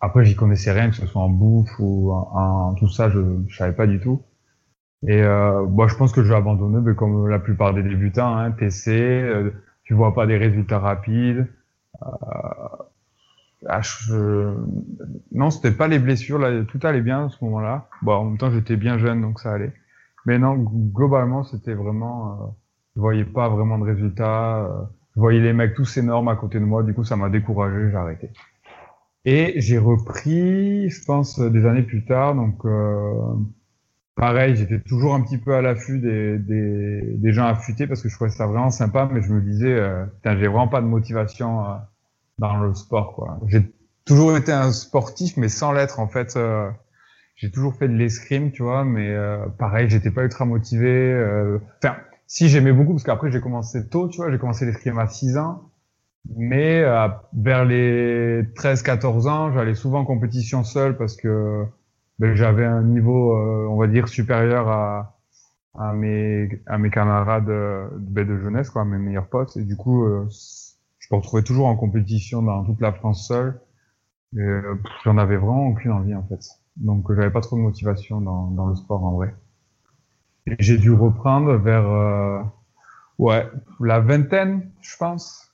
après, 0.00 0.24
j'y 0.24 0.36
connaissais 0.36 0.72
rien, 0.72 0.90
que 0.90 0.96
ce 0.96 1.06
soit 1.06 1.22
en 1.22 1.28
bouffe 1.28 1.70
ou 1.78 2.12
en, 2.12 2.74
tout 2.74 2.88
ça, 2.88 3.08
je, 3.10 3.20
je 3.48 3.56
savais 3.56 3.72
pas 3.72 3.86
du 3.86 4.00
tout. 4.00 4.22
Et 5.06 5.22
euh, 5.22 5.64
moi, 5.66 5.86
je 5.88 5.94
pense 5.96 6.12
que 6.12 6.22
je 6.22 6.28
vais 6.28 6.36
abandonner, 6.36 6.78
mais 6.80 6.94
comme 6.94 7.28
la 7.28 7.38
plupart 7.38 7.74
des 7.74 7.82
débutants, 7.82 8.36
hein, 8.36 8.50
TC, 8.52 8.90
euh, 8.90 9.50
tu 9.84 9.94
vois 9.94 10.14
pas 10.14 10.26
des 10.26 10.36
résultats 10.36 10.78
rapides. 10.78 11.46
Euh, 12.02 12.06
ah, 13.66 13.80
je... 13.82 14.54
Non, 15.32 15.50
c'était 15.50 15.72
pas 15.72 15.88
les 15.88 15.98
blessures, 15.98 16.38
là, 16.38 16.64
tout 16.64 16.80
allait 16.82 17.00
bien 17.00 17.26
à 17.26 17.28
ce 17.28 17.44
moment-là. 17.44 17.88
Bon, 18.02 18.14
en 18.14 18.24
même 18.24 18.38
temps, 18.38 18.50
j'étais 18.50 18.76
bien 18.76 18.98
jeune, 18.98 19.20
donc 19.20 19.40
ça 19.40 19.52
allait. 19.52 19.72
Mais 20.26 20.38
non, 20.38 20.54
globalement, 20.56 21.42
c'était 21.44 21.74
vraiment 21.74 22.32
euh, 22.32 22.46
je 22.98 23.00
voyais 23.00 23.24
pas 23.24 23.48
vraiment 23.48 23.78
de 23.78 23.84
résultats. 23.84 24.58
Euh, 24.58 24.82
je 25.14 25.20
voyais 25.20 25.40
les 25.40 25.52
mecs 25.52 25.74
tous 25.74 25.96
énormes 25.96 26.28
à 26.28 26.36
côté 26.36 26.58
de 26.58 26.64
moi. 26.64 26.82
Du 26.82 26.94
coup, 26.94 27.04
ça 27.04 27.16
m'a 27.16 27.28
découragé. 27.28 27.90
J'ai 27.90 27.96
arrêté. 27.96 28.30
Et 29.24 29.60
j'ai 29.60 29.78
repris, 29.78 30.90
je 30.90 31.04
pense, 31.04 31.38
des 31.38 31.66
années 31.66 31.82
plus 31.82 32.04
tard. 32.04 32.34
Donc, 32.34 32.64
euh, 32.64 33.34
pareil, 34.16 34.56
j'étais 34.56 34.80
toujours 34.80 35.14
un 35.14 35.20
petit 35.20 35.38
peu 35.38 35.54
à 35.54 35.62
l'affût 35.62 36.00
des, 36.00 36.38
des, 36.38 37.32
gens 37.32 37.46
affûtés 37.46 37.86
parce 37.86 38.02
que 38.02 38.08
je 38.08 38.14
trouvais 38.16 38.30
ça 38.30 38.46
vraiment 38.46 38.70
sympa. 38.70 39.08
Mais 39.12 39.22
je 39.22 39.32
me 39.32 39.40
disais, 39.40 39.74
euh, 39.74 40.04
j'ai 40.24 40.48
vraiment 40.48 40.68
pas 40.68 40.80
de 40.80 40.86
motivation 40.86 41.64
euh, 41.64 41.74
dans 42.38 42.56
le 42.56 42.74
sport. 42.74 43.14
quoi. 43.14 43.38
J'ai 43.46 43.72
toujours 44.04 44.36
été 44.36 44.52
un 44.52 44.72
sportif, 44.72 45.36
mais 45.36 45.48
sans 45.48 45.72
l'être 45.72 46.00
en 46.00 46.08
fait. 46.08 46.36
Euh, 46.36 46.70
j'ai 47.36 47.50
toujours 47.50 47.74
fait 47.76 47.88
de 47.88 47.94
l'escrime, 47.94 48.50
tu 48.50 48.64
vois, 48.64 48.84
mais 48.84 49.16
pareil, 49.60 49.88
j'étais 49.88 50.10
pas 50.10 50.24
ultra 50.24 50.44
motivé. 50.44 51.14
Enfin, 51.80 51.94
si 52.26 52.48
j'aimais 52.48 52.72
beaucoup 52.72 52.94
parce 52.94 53.04
qu'après 53.04 53.30
j'ai 53.30 53.40
commencé 53.40 53.88
tôt, 53.88 54.08
tu 54.08 54.16
vois, 54.16 54.28
j'ai 54.32 54.38
commencé 54.38 54.66
l'escrime 54.66 54.98
à 54.98 55.06
6 55.06 55.38
ans. 55.38 55.70
Mais 56.36 56.82
euh, 56.82 57.08
vers 57.32 57.64
les 57.64 58.42
13-14 58.42 59.28
ans, 59.28 59.52
j'allais 59.52 59.74
souvent 59.74 60.00
en 60.00 60.04
compétition 60.04 60.64
seul 60.64 60.96
parce 60.96 61.16
que 61.16 61.64
ben, 62.18 62.34
j'avais 62.34 62.64
un 62.64 62.82
niveau, 62.82 63.34
euh, 63.36 63.66
on 63.70 63.76
va 63.76 63.86
dire, 63.86 64.08
supérieur 64.08 64.68
à, 64.68 65.18
à, 65.78 65.92
mes, 65.94 66.60
à 66.66 66.78
mes 66.78 66.90
camarades 66.90 67.48
euh, 67.48 67.88
ben, 67.98 68.26
de 68.26 68.36
jeunesse, 68.38 68.70
quoi, 68.70 68.84
mes 68.84 68.98
meilleurs 68.98 69.28
potes. 69.28 69.56
Et 69.56 69.64
du 69.64 69.76
coup, 69.76 70.04
euh, 70.04 70.26
je 71.08 71.14
me 71.14 71.20
retrouvais 71.20 71.42
toujours 71.42 71.66
en 71.66 71.76
compétition 71.76 72.42
dans 72.42 72.64
toute 72.64 72.80
la 72.80 72.92
France 72.92 73.26
seul. 73.26 73.60
Et 74.36 74.42
j'en 75.04 75.18
avais 75.18 75.36
vraiment 75.36 75.68
aucune 75.68 75.92
envie 75.92 76.14
en 76.14 76.22
fait. 76.26 76.40
Donc 76.76 77.12
j'avais 77.14 77.30
pas 77.30 77.40
trop 77.40 77.56
de 77.56 77.62
motivation 77.62 78.20
dans, 78.20 78.50
dans 78.50 78.66
le 78.66 78.74
sport 78.76 79.04
en 79.04 79.12
vrai 79.12 79.34
j'ai 80.58 80.78
dû 80.78 80.92
reprendre 80.92 81.56
vers 81.56 81.86
euh, 81.88 82.40
ouais 83.18 83.46
la 83.80 84.00
vingtaine, 84.00 84.70
je 84.80 84.96
pense. 84.96 85.52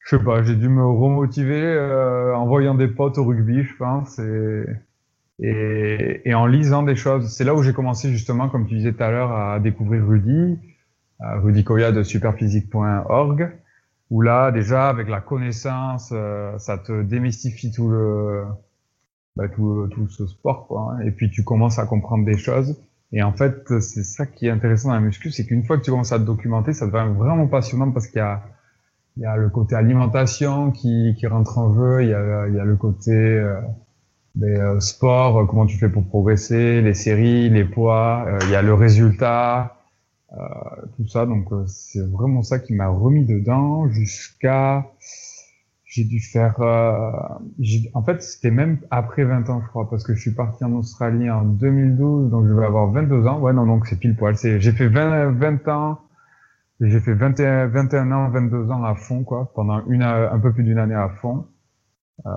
Je 0.00 0.16
sais 0.16 0.24
pas, 0.24 0.42
j'ai 0.42 0.56
dû 0.56 0.68
me 0.68 0.84
remotiver 0.84 1.62
euh, 1.62 2.34
en 2.36 2.46
voyant 2.46 2.74
des 2.74 2.88
potes 2.88 3.18
au 3.18 3.24
rugby, 3.24 3.62
je 3.62 3.76
pense, 3.76 4.18
et, 4.18 4.64
et, 5.38 6.22
et 6.28 6.34
en 6.34 6.46
lisant 6.46 6.82
des 6.82 6.96
choses. 6.96 7.32
C'est 7.34 7.44
là 7.44 7.54
où 7.54 7.62
j'ai 7.62 7.72
commencé 7.72 8.10
justement, 8.10 8.48
comme 8.48 8.66
tu 8.66 8.76
disais 8.76 8.92
tout 8.92 9.02
à 9.02 9.10
l'heure, 9.10 9.32
à 9.32 9.60
découvrir 9.60 10.06
Rudy, 10.06 10.58
Rudy 11.20 11.64
Koya 11.64 11.92
de 11.92 12.02
superphysique.org, 12.02 13.52
où 14.12 14.20
là 14.20 14.52
déjà 14.52 14.88
avec 14.88 15.08
la 15.08 15.20
connaissance, 15.20 16.10
euh, 16.12 16.58
ça 16.58 16.78
te 16.78 17.02
démystifie 17.02 17.72
tout 17.72 17.88
le 17.88 18.44
bah, 19.36 19.48
tout, 19.48 19.88
tout 19.90 20.08
ce 20.08 20.26
sport, 20.26 20.66
quoi. 20.68 20.92
Hein. 20.92 21.00
Et 21.06 21.10
puis 21.10 21.30
tu 21.30 21.42
commences 21.42 21.78
à 21.78 21.86
comprendre 21.86 22.24
des 22.24 22.36
choses. 22.36 22.78
Et 23.12 23.22
en 23.22 23.32
fait, 23.32 23.80
c'est 23.80 24.04
ça 24.04 24.26
qui 24.26 24.46
est 24.46 24.50
intéressant 24.50 24.88
dans 24.88 24.94
la 24.94 25.00
muscu, 25.00 25.30
c'est 25.30 25.46
qu'une 25.46 25.64
fois 25.64 25.78
que 25.78 25.82
tu 25.82 25.90
commences 25.90 26.12
à 26.12 26.18
te 26.18 26.24
documenter, 26.24 26.72
ça 26.74 26.86
devient 26.86 27.12
vraiment 27.16 27.46
passionnant 27.46 27.90
parce 27.90 28.06
qu'il 28.06 28.18
y 28.18 28.20
a, 28.20 28.42
il 29.16 29.22
y 29.22 29.26
a 29.26 29.36
le 29.36 29.48
côté 29.50 29.74
alimentation 29.74 30.70
qui, 30.70 31.14
qui 31.18 31.26
rentre 31.26 31.58
en 31.58 31.74
jeu, 31.74 32.02
il 32.02 32.08
y 32.10 32.14
a, 32.14 32.48
il 32.48 32.54
y 32.54 32.60
a 32.60 32.64
le 32.64 32.76
côté 32.76 33.12
euh, 33.12 33.60
des, 34.34 34.56
euh, 34.56 34.80
sport, 34.80 35.38
euh, 35.38 35.46
comment 35.46 35.66
tu 35.66 35.76
fais 35.78 35.88
pour 35.88 36.06
progresser, 36.06 36.80
les 36.82 36.94
séries, 36.94 37.50
les 37.50 37.64
poids, 37.64 38.24
euh, 38.26 38.38
il 38.44 38.50
y 38.50 38.56
a 38.56 38.62
le 38.62 38.74
résultat, 38.74 39.76
tout 40.96 41.06
ça. 41.06 41.26
Donc 41.26 41.48
c'est 41.66 42.06
vraiment 42.10 42.42
ça 42.42 42.58
qui 42.58 42.74
m'a 42.74 42.88
remis 42.88 43.24
dedans 43.24 43.88
jusqu'à 43.88 44.86
j'ai 45.92 46.04
dû 46.04 46.20
faire. 46.20 46.60
Euh, 46.60 47.12
en 47.92 48.02
fait, 48.02 48.22
c'était 48.22 48.50
même 48.50 48.78
après 48.90 49.24
20 49.24 49.50
ans, 49.50 49.60
je 49.62 49.68
crois, 49.68 49.90
parce 49.90 50.04
que 50.04 50.14
je 50.14 50.20
suis 50.20 50.34
parti 50.34 50.64
en 50.64 50.72
Australie 50.72 51.28
en 51.28 51.44
2012, 51.44 52.30
donc 52.30 52.46
je 52.48 52.52
vais 52.54 52.64
avoir 52.64 52.90
22 52.90 53.26
ans. 53.26 53.38
Ouais, 53.40 53.52
non, 53.52 53.66
donc 53.66 53.86
c'est 53.86 53.98
pile 53.98 54.16
poil. 54.16 54.34
C'est, 54.36 54.58
j'ai 54.58 54.72
fait 54.72 54.88
20, 54.88 55.32
20 55.32 55.68
ans, 55.68 56.00
j'ai 56.80 56.98
fait 56.98 57.12
21, 57.12 57.66
21 57.66 58.10
ans, 58.10 58.30
22 58.30 58.70
ans 58.70 58.84
à 58.84 58.94
fond, 58.94 59.22
quoi, 59.22 59.52
pendant 59.54 59.84
une, 59.86 60.02
un 60.02 60.38
peu 60.38 60.52
plus 60.52 60.64
d'une 60.64 60.78
année 60.78 60.94
à 60.94 61.10
fond, 61.10 61.46
euh, 62.24 62.30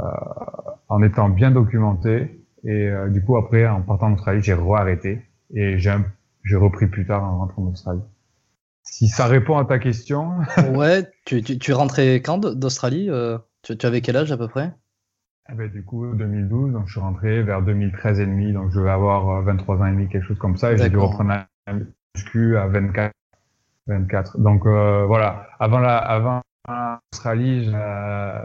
en 0.90 1.02
étant 1.02 1.30
bien 1.30 1.52
documenté. 1.52 2.44
Et 2.66 2.90
euh, 2.90 3.08
du 3.10 3.24
coup, 3.24 3.38
après, 3.38 3.66
en 3.68 3.82
partant 3.82 4.08
en 4.08 4.14
Australie, 4.16 4.42
j'ai 4.42 4.54
re-arrêté 4.54 5.22
et 5.54 5.78
j'ai, 5.78 5.96
j'ai 6.46 6.56
repris 6.56 6.88
plus 6.88 7.06
tard 7.06 7.24
en 7.24 7.40
rentrant 7.40 7.64
en 7.64 7.72
Australie. 7.72 8.02
Si 8.84 9.08
ça 9.08 9.26
répond 9.26 9.58
à 9.58 9.66
ta 9.66 9.80
question. 9.80 10.32
ouais, 10.76 11.12
tu, 11.26 11.42
tu, 11.42 11.58
tu 11.58 11.72
es 11.72 11.74
rentré 11.74 12.22
quand 12.22 12.38
d'Australie 12.38 13.10
euh, 13.10 13.38
tu, 13.64 13.76
tu, 13.78 13.86
avais 13.86 14.02
quel 14.02 14.16
âge 14.16 14.32
à 14.32 14.38
peu 14.38 14.48
près? 14.48 14.74
Ah 15.48 15.54
ben, 15.54 15.70
du 15.70 15.84
coup, 15.84 16.06
2012, 16.14 16.74
donc 16.74 16.88
je 16.88 16.94
suis 16.94 17.02
rentré 17.02 17.44
vers 17.44 17.62
2013 17.62 18.20
et 18.20 18.26
demi, 18.26 18.54
donc 18.54 18.72
je 18.72 18.80
vais 18.80 18.90
avoir 18.90 19.44
23 19.44 19.78
ans 19.78 19.86
et 19.88 19.92
demi, 19.92 20.08
quelque 20.08 20.26
chose 20.26 20.40
comme 20.40 20.58
ça, 20.58 20.72
et 20.72 20.78
j'ai 20.78 20.90
dû 20.90 20.98
reprendre 20.98 21.30
la 21.30 21.48
muscu 22.16 22.58
à 22.58 22.68
24. 22.68 23.12
24. 23.88 24.40
Donc 24.40 24.66
euh, 24.66 25.06
voilà, 25.06 25.48
avant 25.60 25.80
la, 25.80 25.98
avant 25.98 26.42
l'Australie, 26.68 27.72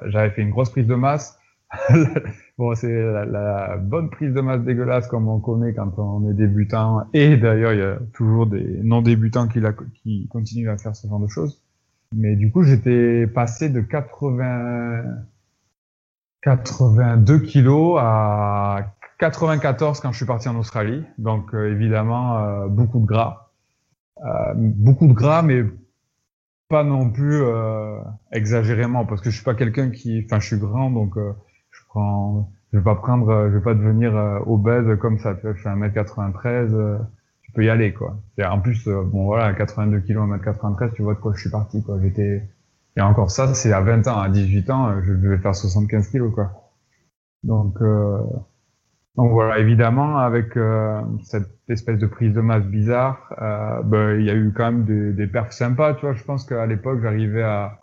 j'avais 0.07 0.31
fait 0.31 0.43
une 0.43 0.51
grosse 0.51 0.71
prise 0.71 0.87
de 0.87 0.95
masse. 0.95 1.40
bon, 2.59 2.75
c'est 2.75 2.93
la, 2.93 3.25
la, 3.25 3.77
bonne 3.77 4.11
prise 4.11 4.33
de 4.33 4.41
masse 4.41 4.63
dégueulasse 4.63 5.07
comme 5.07 5.29
on 5.29 5.39
connaît 5.39 5.73
quand 5.73 5.99
on 5.99 6.29
est 6.29 6.35
débutant. 6.35 7.05
Et 7.13 7.37
d'ailleurs, 7.37 7.73
il 7.73 7.79
y 7.79 7.83
a 7.83 7.99
toujours 8.13 8.47
des 8.47 8.81
non 8.83 9.03
débutants 9.03 9.47
qui, 9.47 9.61
qui 10.03 10.29
continuent 10.29 10.71
à 10.71 10.77
faire 10.77 10.97
ce 10.97 11.07
genre 11.07 11.21
de 11.21 11.29
choses. 11.29 11.63
Mais 12.13 12.35
du 12.35 12.51
coup, 12.51 12.65
j'étais 12.65 13.27
passé 13.29 13.69
de 13.69 13.81
80, 13.81 15.05
82 16.43 17.39
kilos 17.41 17.99
à 18.01 18.95
94 19.19 20.01
quand 20.01 20.11
je 20.11 20.17
suis 20.17 20.27
parti 20.27 20.49
en 20.49 20.57
Australie. 20.57 21.05
Donc 21.19 21.55
euh, 21.55 21.71
évidemment, 21.71 22.39
euh, 22.39 22.67
beaucoup 22.67 22.99
de 22.99 23.07
gras. 23.07 23.53
Euh, 24.25 24.55
beaucoup 24.57 25.07
de 25.07 25.13
gras, 25.13 25.43
mais 25.43 25.63
pas 26.69 26.85
non 26.85 27.11
plus 27.11 27.43
exagérément, 28.31 29.05
parce 29.05 29.21
que 29.21 29.31
je 29.31 29.35
suis 29.35 29.45
pas 29.45 29.55
quelqu'un 29.55 29.91
qui... 29.91 30.23
Enfin, 30.25 30.39
je 30.39 30.47
suis 30.47 30.59
grand, 30.59 30.89
donc 30.91 31.17
je 31.17 31.50
Je 31.95 32.79
vais 32.79 32.85
pas 32.85 32.95
prendre... 32.97 33.49
Je 33.49 33.57
vais 33.57 33.63
pas 33.63 33.75
devenir 33.75 34.15
obèse 34.47 34.99
comme 34.99 35.19
ça. 35.19 35.35
Tu 35.35 35.43
vois, 35.43 35.55
je 35.55 35.63
fais 35.63 35.71
1m93 35.71 36.99
tu 37.43 37.53
peux 37.53 37.65
y 37.65 37.69
aller 37.69 37.93
quoi. 37.93 38.17
En 38.45 38.61
plus, 38.61 38.87
bon 38.87 39.25
voilà, 39.25 39.53
82 39.55 40.01
kg, 40.03 40.19
1m93, 40.19 40.93
tu 40.93 41.03
vois 41.03 41.15
de 41.15 41.19
quoi 41.19 41.33
je 41.35 41.41
suis 41.41 41.51
parti 41.51 41.83
quoi. 41.83 41.99
J'étais 42.01 42.49
et 42.97 43.01
encore 43.01 43.31
ça, 43.31 43.55
c'est 43.55 43.73
à 43.73 43.81
20 43.81 44.09
ans, 44.09 44.19
à 44.19 44.29
18 44.29 44.71
ans, 44.71 44.89
euh, 44.89 45.01
je 45.05 45.13
devais 45.13 45.39
faire 45.39 45.55
75 45.55 46.09
kilos, 46.09 46.35
quoi. 46.35 46.51
Donc, 47.45 47.81
euh, 47.81 48.19
donc 49.17 49.31
voilà, 49.33 49.59
évidemment, 49.59 50.19
avec 50.19 50.57
euh, 50.57 51.01
cette 51.25 51.49
espèce 51.69 51.99
de 51.99 52.07
prise 52.07 52.33
de 52.33 52.41
masse 52.41 52.65
bizarre, 52.65 53.33
euh, 53.41 53.83
ben, 53.83 54.19
il 54.19 54.27
y 54.27 54.31
a 54.31 54.35
eu 54.35 54.53
quand 54.55 54.65
même 54.65 54.85
des, 54.85 55.13
des 55.13 55.27
perfs 55.27 55.53
sympas, 55.53 55.95
tu 55.95 56.03
vois. 56.03 56.15
Je 56.15 56.25
pense 56.25 56.45
qu'à 56.45 56.67
l'époque, 56.67 57.01
j'arrivais 57.03 57.43
à... 57.43 57.81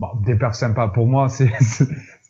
Bon, 0.00 0.08
des 0.26 0.34
perfs 0.34 0.56
sympas, 0.56 0.88
pour 0.88 1.06
moi, 1.06 1.28
c'est... 1.30 1.50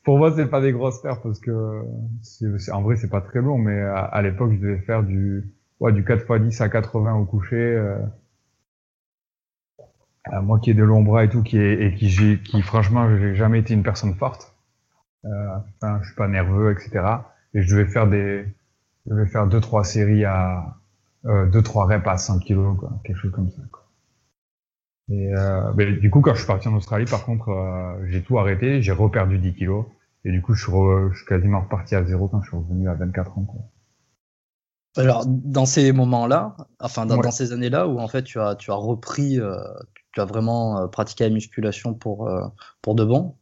pour 0.05 0.19
moi, 0.19 0.33
c'est 0.35 0.47
pas 0.47 0.61
des 0.61 0.73
grosses 0.73 1.01
perfs 1.01 1.23
parce 1.23 1.41
que 1.41 1.83
c'est, 2.23 2.73
en 2.73 2.83
vrai, 2.83 2.97
c'est 2.97 3.11
pas 3.11 3.21
très 3.21 3.41
long, 3.41 3.59
mais 3.59 3.81
à, 3.81 4.01
à 4.01 4.23
l'époque, 4.23 4.53
je 4.53 4.59
devais 4.59 4.79
faire 4.79 5.03
du, 5.03 5.53
ouais, 5.81 5.93
du 5.93 6.05
4 6.05 6.23
x 6.23 6.43
10 6.43 6.61
à 6.61 6.69
80 6.69 7.15
au 7.15 7.25
coucher. 7.25 7.57
Euh, 7.57 7.99
moi 10.41 10.59
qui 10.61 10.71
ai 10.71 10.75
de 10.75 10.85
longs 10.85 11.03
bras 11.03 11.25
et 11.25 11.29
tout, 11.29 11.43
qui 11.43 11.59
est, 11.59 11.83
et 11.83 11.95
qui, 11.95 12.09
j'ai, 12.09 12.41
qui 12.41 12.63
franchement, 12.63 13.09
j'ai 13.17 13.35
jamais 13.35 13.61
été 13.61 13.75
une 13.75 13.83
personne 13.83 14.15
forte. 14.15 14.55
Euh, 15.25 15.57
enfin, 15.81 16.01
je 16.03 16.09
suis 16.09 16.17
pas 16.17 16.29
nerveux, 16.29 16.73
etc. 16.73 17.05
Et 17.55 17.63
je 17.63 17.75
devais 17.75 17.87
faire 17.91 18.09
des, 18.09 18.47
je 19.07 19.11
devais 19.15 19.27
faire 19.27 19.47
deux 19.47 19.61
trois 19.61 19.85
séries 19.85 20.25
à 20.25 20.77
euh, 21.27 21.47
deux 21.47 21.63
trois 21.63 21.87
reps 21.87 22.07
à 22.07 22.19
100 22.19 22.39
kilos, 22.41 22.79
quoi, 22.79 23.01
quelque 23.05 23.19
chose 23.19 23.33
comme 23.33 23.51
ça. 23.51 23.63
Quoi. 23.71 23.82
Et 25.13 25.31
euh, 25.37 25.73
du 26.01 26.11
coup, 26.11 26.23
quand 26.23 26.33
je 26.33 26.39
suis 26.39 26.47
parti 26.47 26.69
en 26.69 26.75
Australie, 26.75 27.05
par 27.05 27.27
contre, 27.27 27.51
euh, 27.51 28.07
j'ai 28.09 28.23
tout 28.23 28.39
arrêté, 28.39 28.81
j'ai 28.81 28.93
reperdu 28.93 29.39
10 29.39 29.55
kilos. 29.55 29.85
Et 30.25 30.31
du 30.31 30.41
coup, 30.41 30.55
je 30.55 30.63
suis, 30.63 30.73
je 31.13 31.17
suis 31.17 31.27
quasiment 31.27 31.61
reparti 31.61 31.95
à 31.95 32.05
zéro 32.05 32.29
quand 32.29 32.41
je 32.43 32.49
suis 32.49 32.57
revenu 32.57 32.89
à 32.89 32.95
24 32.95 33.39
ans. 33.39 33.45
Quoi. 33.45 33.61
Alors, 34.97 35.27
dans 35.27 35.67
ces 35.67 35.93
moments-là, 35.93 36.57
enfin, 36.81 37.05
dans, 37.05 37.17
ouais. 37.17 37.23
dans 37.23 37.31
ces 37.31 37.53
années-là 37.53 37.89
où 37.89 37.99
en 37.99 38.09
fait 38.09 38.23
tu 38.23 38.41
as, 38.41 38.55
tu 38.55 38.71
as 38.71 38.75
repris, 38.75 39.39
euh, 39.39 39.57
tu 40.13 40.21
as 40.21 40.25
vraiment 40.25 40.89
pratiqué 40.89 41.25
la 41.25 41.31
musculation 41.31 41.93
pour, 41.93 42.31
pour 42.83 42.95
de 42.95 43.05
bon. 43.05 43.37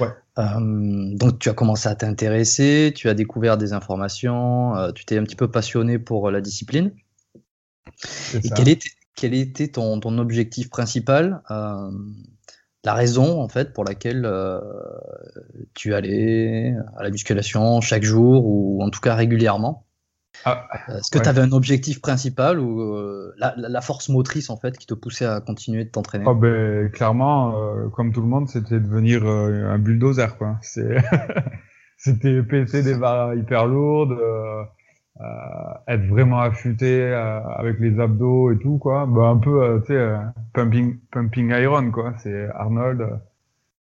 Ouais. 0.00 0.08
Donc 0.36 1.38
tu 1.40 1.48
as 1.48 1.54
commencé 1.54 1.88
à 1.88 1.94
t'intéresser, 1.94 2.92
tu 2.94 3.08
as 3.08 3.14
découvert 3.14 3.56
des 3.58 3.72
informations, 3.72 4.92
tu 4.94 5.04
t'es 5.04 5.18
un 5.18 5.24
petit 5.24 5.36
peu 5.36 5.50
passionné 5.50 5.98
pour 5.98 6.30
la 6.30 6.40
discipline. 6.40 6.92
Et 8.34 8.50
quel 8.50 8.68
était, 8.68 8.90
quel 9.18 9.34
était 9.34 9.68
ton, 9.68 10.00
ton 10.00 10.18
objectif 10.18 10.70
principal 10.70 11.42
euh, 11.50 11.90
La 12.84 12.94
raison 12.94 13.40
en 13.40 13.48
fait 13.48 13.72
pour 13.72 13.84
laquelle 13.84 14.30
tu 15.74 15.94
allais 15.94 16.74
à 16.96 17.02
la 17.02 17.10
musculation 17.10 17.80
chaque 17.80 18.04
jour 18.04 18.46
ou 18.46 18.82
en 18.82 18.90
tout 18.90 19.00
cas 19.00 19.14
régulièrement? 19.14 19.88
Ah, 20.44 20.68
Est-ce 20.88 21.10
que 21.10 21.18
ouais. 21.18 21.24
tu 21.24 21.28
avais 21.28 21.40
un 21.40 21.52
objectif 21.52 22.00
principal 22.00 22.60
ou 22.60 22.80
euh, 22.80 23.34
la, 23.38 23.54
la, 23.56 23.80
force 23.80 24.08
motrice 24.08 24.50
en 24.50 24.56
fait 24.56 24.78
qui 24.78 24.86
te 24.86 24.94
poussait 24.94 25.24
à 25.24 25.40
continuer 25.40 25.84
de 25.84 25.90
t'entraîner? 25.90 26.24
Oh 26.26 26.34
ben, 26.34 26.90
Clairement, 26.90 27.60
euh, 27.60 27.88
comme 27.88 28.12
tout 28.12 28.20
le 28.20 28.28
monde, 28.28 28.48
c'était 28.48 28.78
devenir 28.78 29.24
euh, 29.24 29.68
un 29.68 29.78
bulldozer. 29.78 30.36
C'était 31.96 32.42
péter 32.44 32.82
des 32.82 32.94
barres 32.94 33.34
hyper 33.34 33.66
lourdes, 33.66 34.12
euh, 34.12 34.62
être 35.88 36.06
vraiment 36.06 36.40
affûté 36.40 37.02
avec 37.12 37.80
les 37.80 37.98
abdos 37.98 38.52
et 38.52 38.58
tout. 38.58 38.78
quoi. 38.78 39.06
Ben, 39.06 39.30
un 39.30 39.36
peu, 39.36 39.80
tu 39.86 39.92
sais, 39.92 40.12
pumping, 40.52 40.98
pumping 41.10 41.50
iron. 41.50 41.90
quoi. 41.90 42.14
C'est 42.18 42.48
Arnold. 42.54 43.20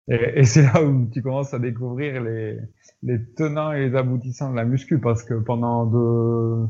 Et, 0.08 0.40
et 0.40 0.44
c'est 0.44 0.62
là 0.62 0.82
où 0.82 1.08
tu 1.12 1.22
commences 1.22 1.54
à 1.54 1.58
découvrir 1.58 2.22
les, 2.22 2.58
les 3.02 3.24
tenants 3.36 3.72
et 3.72 3.88
les 3.88 3.96
aboutissants 3.96 4.50
de 4.50 4.56
la 4.56 4.64
muscu 4.64 4.98
parce 4.98 5.22
que 5.22 5.34
pendant 5.34 5.86
de, 5.86 6.66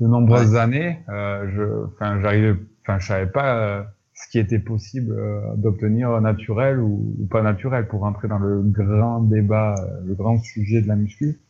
de 0.00 0.06
nombreuses 0.06 0.52
ouais. 0.52 0.60
années, 0.60 0.98
euh, 1.08 1.48
je, 1.54 1.86
enfin, 1.86 2.20
j'arrivais, 2.20 2.54
enfin, 2.82 2.98
je 2.98 3.06
savais 3.06 3.26
pas 3.26 3.56
euh, 3.56 3.82
ce 4.14 4.28
qui 4.30 4.38
était 4.38 4.58
possible 4.58 5.12
euh, 5.12 5.40
d'obtenir 5.56 6.20
naturel 6.20 6.78
ou, 6.78 7.16
ou, 7.18 7.26
pas 7.26 7.42
naturel 7.42 7.88
pour 7.88 8.00
rentrer 8.00 8.28
dans 8.28 8.38
le 8.38 8.62
grand 8.62 9.20
débat, 9.20 9.74
euh, 9.78 10.00
le 10.06 10.14
grand 10.14 10.38
sujet 10.38 10.82
de 10.82 10.88
la 10.88 10.96
muscu. 10.96 11.40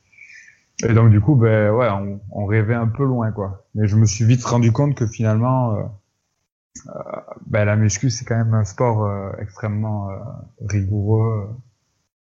Et 0.89 0.95
donc 0.95 1.11
du 1.11 1.21
coup, 1.21 1.37
ben 1.37 1.73
ouais, 1.73 1.89
on, 1.91 2.21
on 2.31 2.47
rêvait 2.47 2.75
un 2.75 2.89
peu 2.89 3.05
loin 3.05 3.31
quoi. 3.33 3.67
Mais 3.75 3.87
je 3.87 3.97
me 3.97 4.07
suis 4.07 4.25
vite 4.25 4.45
rendu 4.45 4.73
compte 4.73 4.95
que 4.95 5.07
finalement, 5.07 5.77
euh, 5.77 5.83
ben 7.47 7.65
la 7.65 7.77
muscu 7.77 8.11
c'est 8.11 8.25
quand 8.25 8.37
même 8.37 8.55
un 8.55 8.65
sport 8.65 9.09
extrêmement 9.39 10.09
rigoureux 10.61 11.49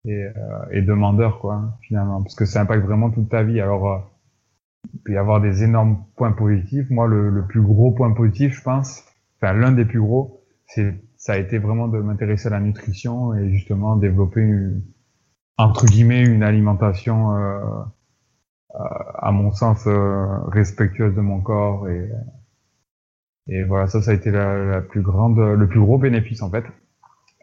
et, 0.05 0.25
euh, 0.25 0.31
et, 0.71 0.81
demandeur 0.81 1.39
quoi 1.39 1.77
finalement. 1.81 2.21
Parce 2.21 2.35
que 2.35 2.45
ça 2.45 2.61
impacte 2.61 2.85
vraiment 2.85 3.09
toute 3.09 3.29
ta 3.29 3.43
vie. 3.43 3.61
Alors 3.61 3.89
euh, 3.89 3.97
il 4.93 4.99
peut 5.01 5.13
y 5.13 5.17
avoir 5.17 5.41
des 5.41 5.63
énormes 5.63 6.03
points 6.15 6.31
positifs. 6.31 6.89
Moi 6.89 7.07
le, 7.07 7.29
le 7.29 7.45
plus 7.45 7.61
gros 7.61 7.91
point 7.91 8.11
positif 8.11 8.55
je 8.55 8.61
pense 8.61 9.03
enfin 9.41 9.53
l'un 9.53 9.71
des 9.71 9.85
plus 9.85 10.01
gros 10.01 10.41
c'est 10.67 10.95
ça 11.17 11.33
a 11.33 11.37
été 11.37 11.57
vraiment 11.57 11.87
de 11.87 11.99
m'intéresser 11.99 12.47
à 12.47 12.51
la 12.51 12.59
nutrition 12.59 13.33
et 13.33 13.49
justement 13.49 13.95
développer 13.95 14.41
une, 14.41 14.81
entre 15.57 15.85
guillemets 15.85 16.25
une 16.25 16.43
alimentation 16.43 17.33
euh, 17.33 17.61
à 18.73 19.31
mon 19.31 19.51
sens 19.51 19.87
respectueuse 20.47 21.13
de 21.15 21.21
mon 21.21 21.41
corps 21.41 21.87
et 21.89 22.09
et 23.47 23.63
voilà 23.63 23.87
ça 23.87 24.01
ça 24.01 24.11
a 24.11 24.13
été 24.13 24.31
la, 24.31 24.57
la 24.57 24.81
plus 24.81 25.01
grande 25.01 25.37
le 25.37 25.67
plus 25.67 25.79
gros 25.79 25.97
bénéfice 25.97 26.41
en 26.41 26.49
fait 26.49 26.65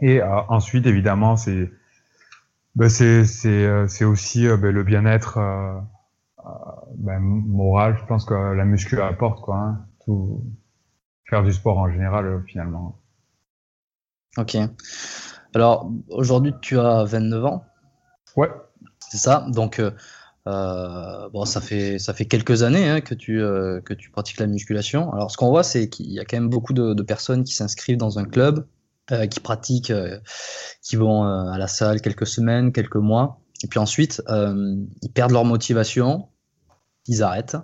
et 0.00 0.22
ensuite 0.22 0.86
évidemment 0.86 1.36
c'est 1.36 1.70
ben 2.76 2.88
c'est 2.88 3.24
c'est 3.24 3.48
euh, 3.48 3.88
c'est 3.88 4.04
aussi 4.04 4.46
euh, 4.46 4.56
ben, 4.56 4.72
le 4.72 4.84
bien-être 4.84 5.38
euh, 5.38 5.80
ben, 6.96 7.18
moral. 7.18 7.96
Je 8.00 8.06
pense 8.06 8.24
que 8.24 8.34
la 8.34 8.64
muscu 8.64 9.00
apporte 9.00 9.40
quoi. 9.42 9.56
Hein, 9.56 9.86
tout 10.04 10.44
faire 11.28 11.42
du 11.42 11.52
sport 11.52 11.78
en 11.78 11.90
général 11.90 12.42
finalement. 12.46 12.98
Ok. 14.36 14.56
Alors 15.54 15.90
aujourd'hui 16.08 16.54
tu 16.60 16.78
as 16.78 17.04
29 17.04 17.44
ans. 17.44 17.64
Ouais. 18.36 18.50
C'est 19.00 19.18
ça? 19.18 19.44
Donc 19.48 19.82
euh, 20.50 21.28
bon, 21.30 21.44
ça 21.44 21.60
fait 21.60 21.98
ça 21.98 22.12
fait 22.14 22.26
quelques 22.26 22.62
années 22.62 22.88
hein, 22.88 23.00
que 23.00 23.14
tu 23.14 23.40
euh, 23.40 23.80
que 23.80 23.94
tu 23.94 24.10
pratiques 24.10 24.38
la 24.38 24.46
musculation. 24.46 25.12
Alors 25.12 25.30
ce 25.30 25.36
qu'on 25.36 25.50
voit 25.50 25.62
c'est 25.62 25.88
qu'il 25.88 26.10
y 26.10 26.18
a 26.18 26.24
quand 26.24 26.36
même 26.36 26.48
beaucoup 26.48 26.72
de, 26.72 27.02
personnes 27.02 27.44
qui 27.44 27.54
s'inscrivent 27.54 27.96
dans 27.96 28.18
un 28.18 28.24
club 28.24 28.66
euh, 29.12 29.26
qui 29.26 29.40
pratiquent, 29.40 29.92
qui 30.82 30.96
vont 30.96 31.24
à 31.24 31.58
la 31.58 31.68
salle 31.68 32.00
quelques 32.00 32.26
semaines, 32.26 32.72
quelques 32.72 32.96
mois, 32.96 33.40
et 33.62 33.68
puis 33.68 33.78
ensuite 33.78 34.22
ils 34.28 35.12
perdent 35.12 35.32
leur 35.32 35.44
motivation, 35.44 36.28
ils 37.06 37.22
arrêtent, 37.22 37.56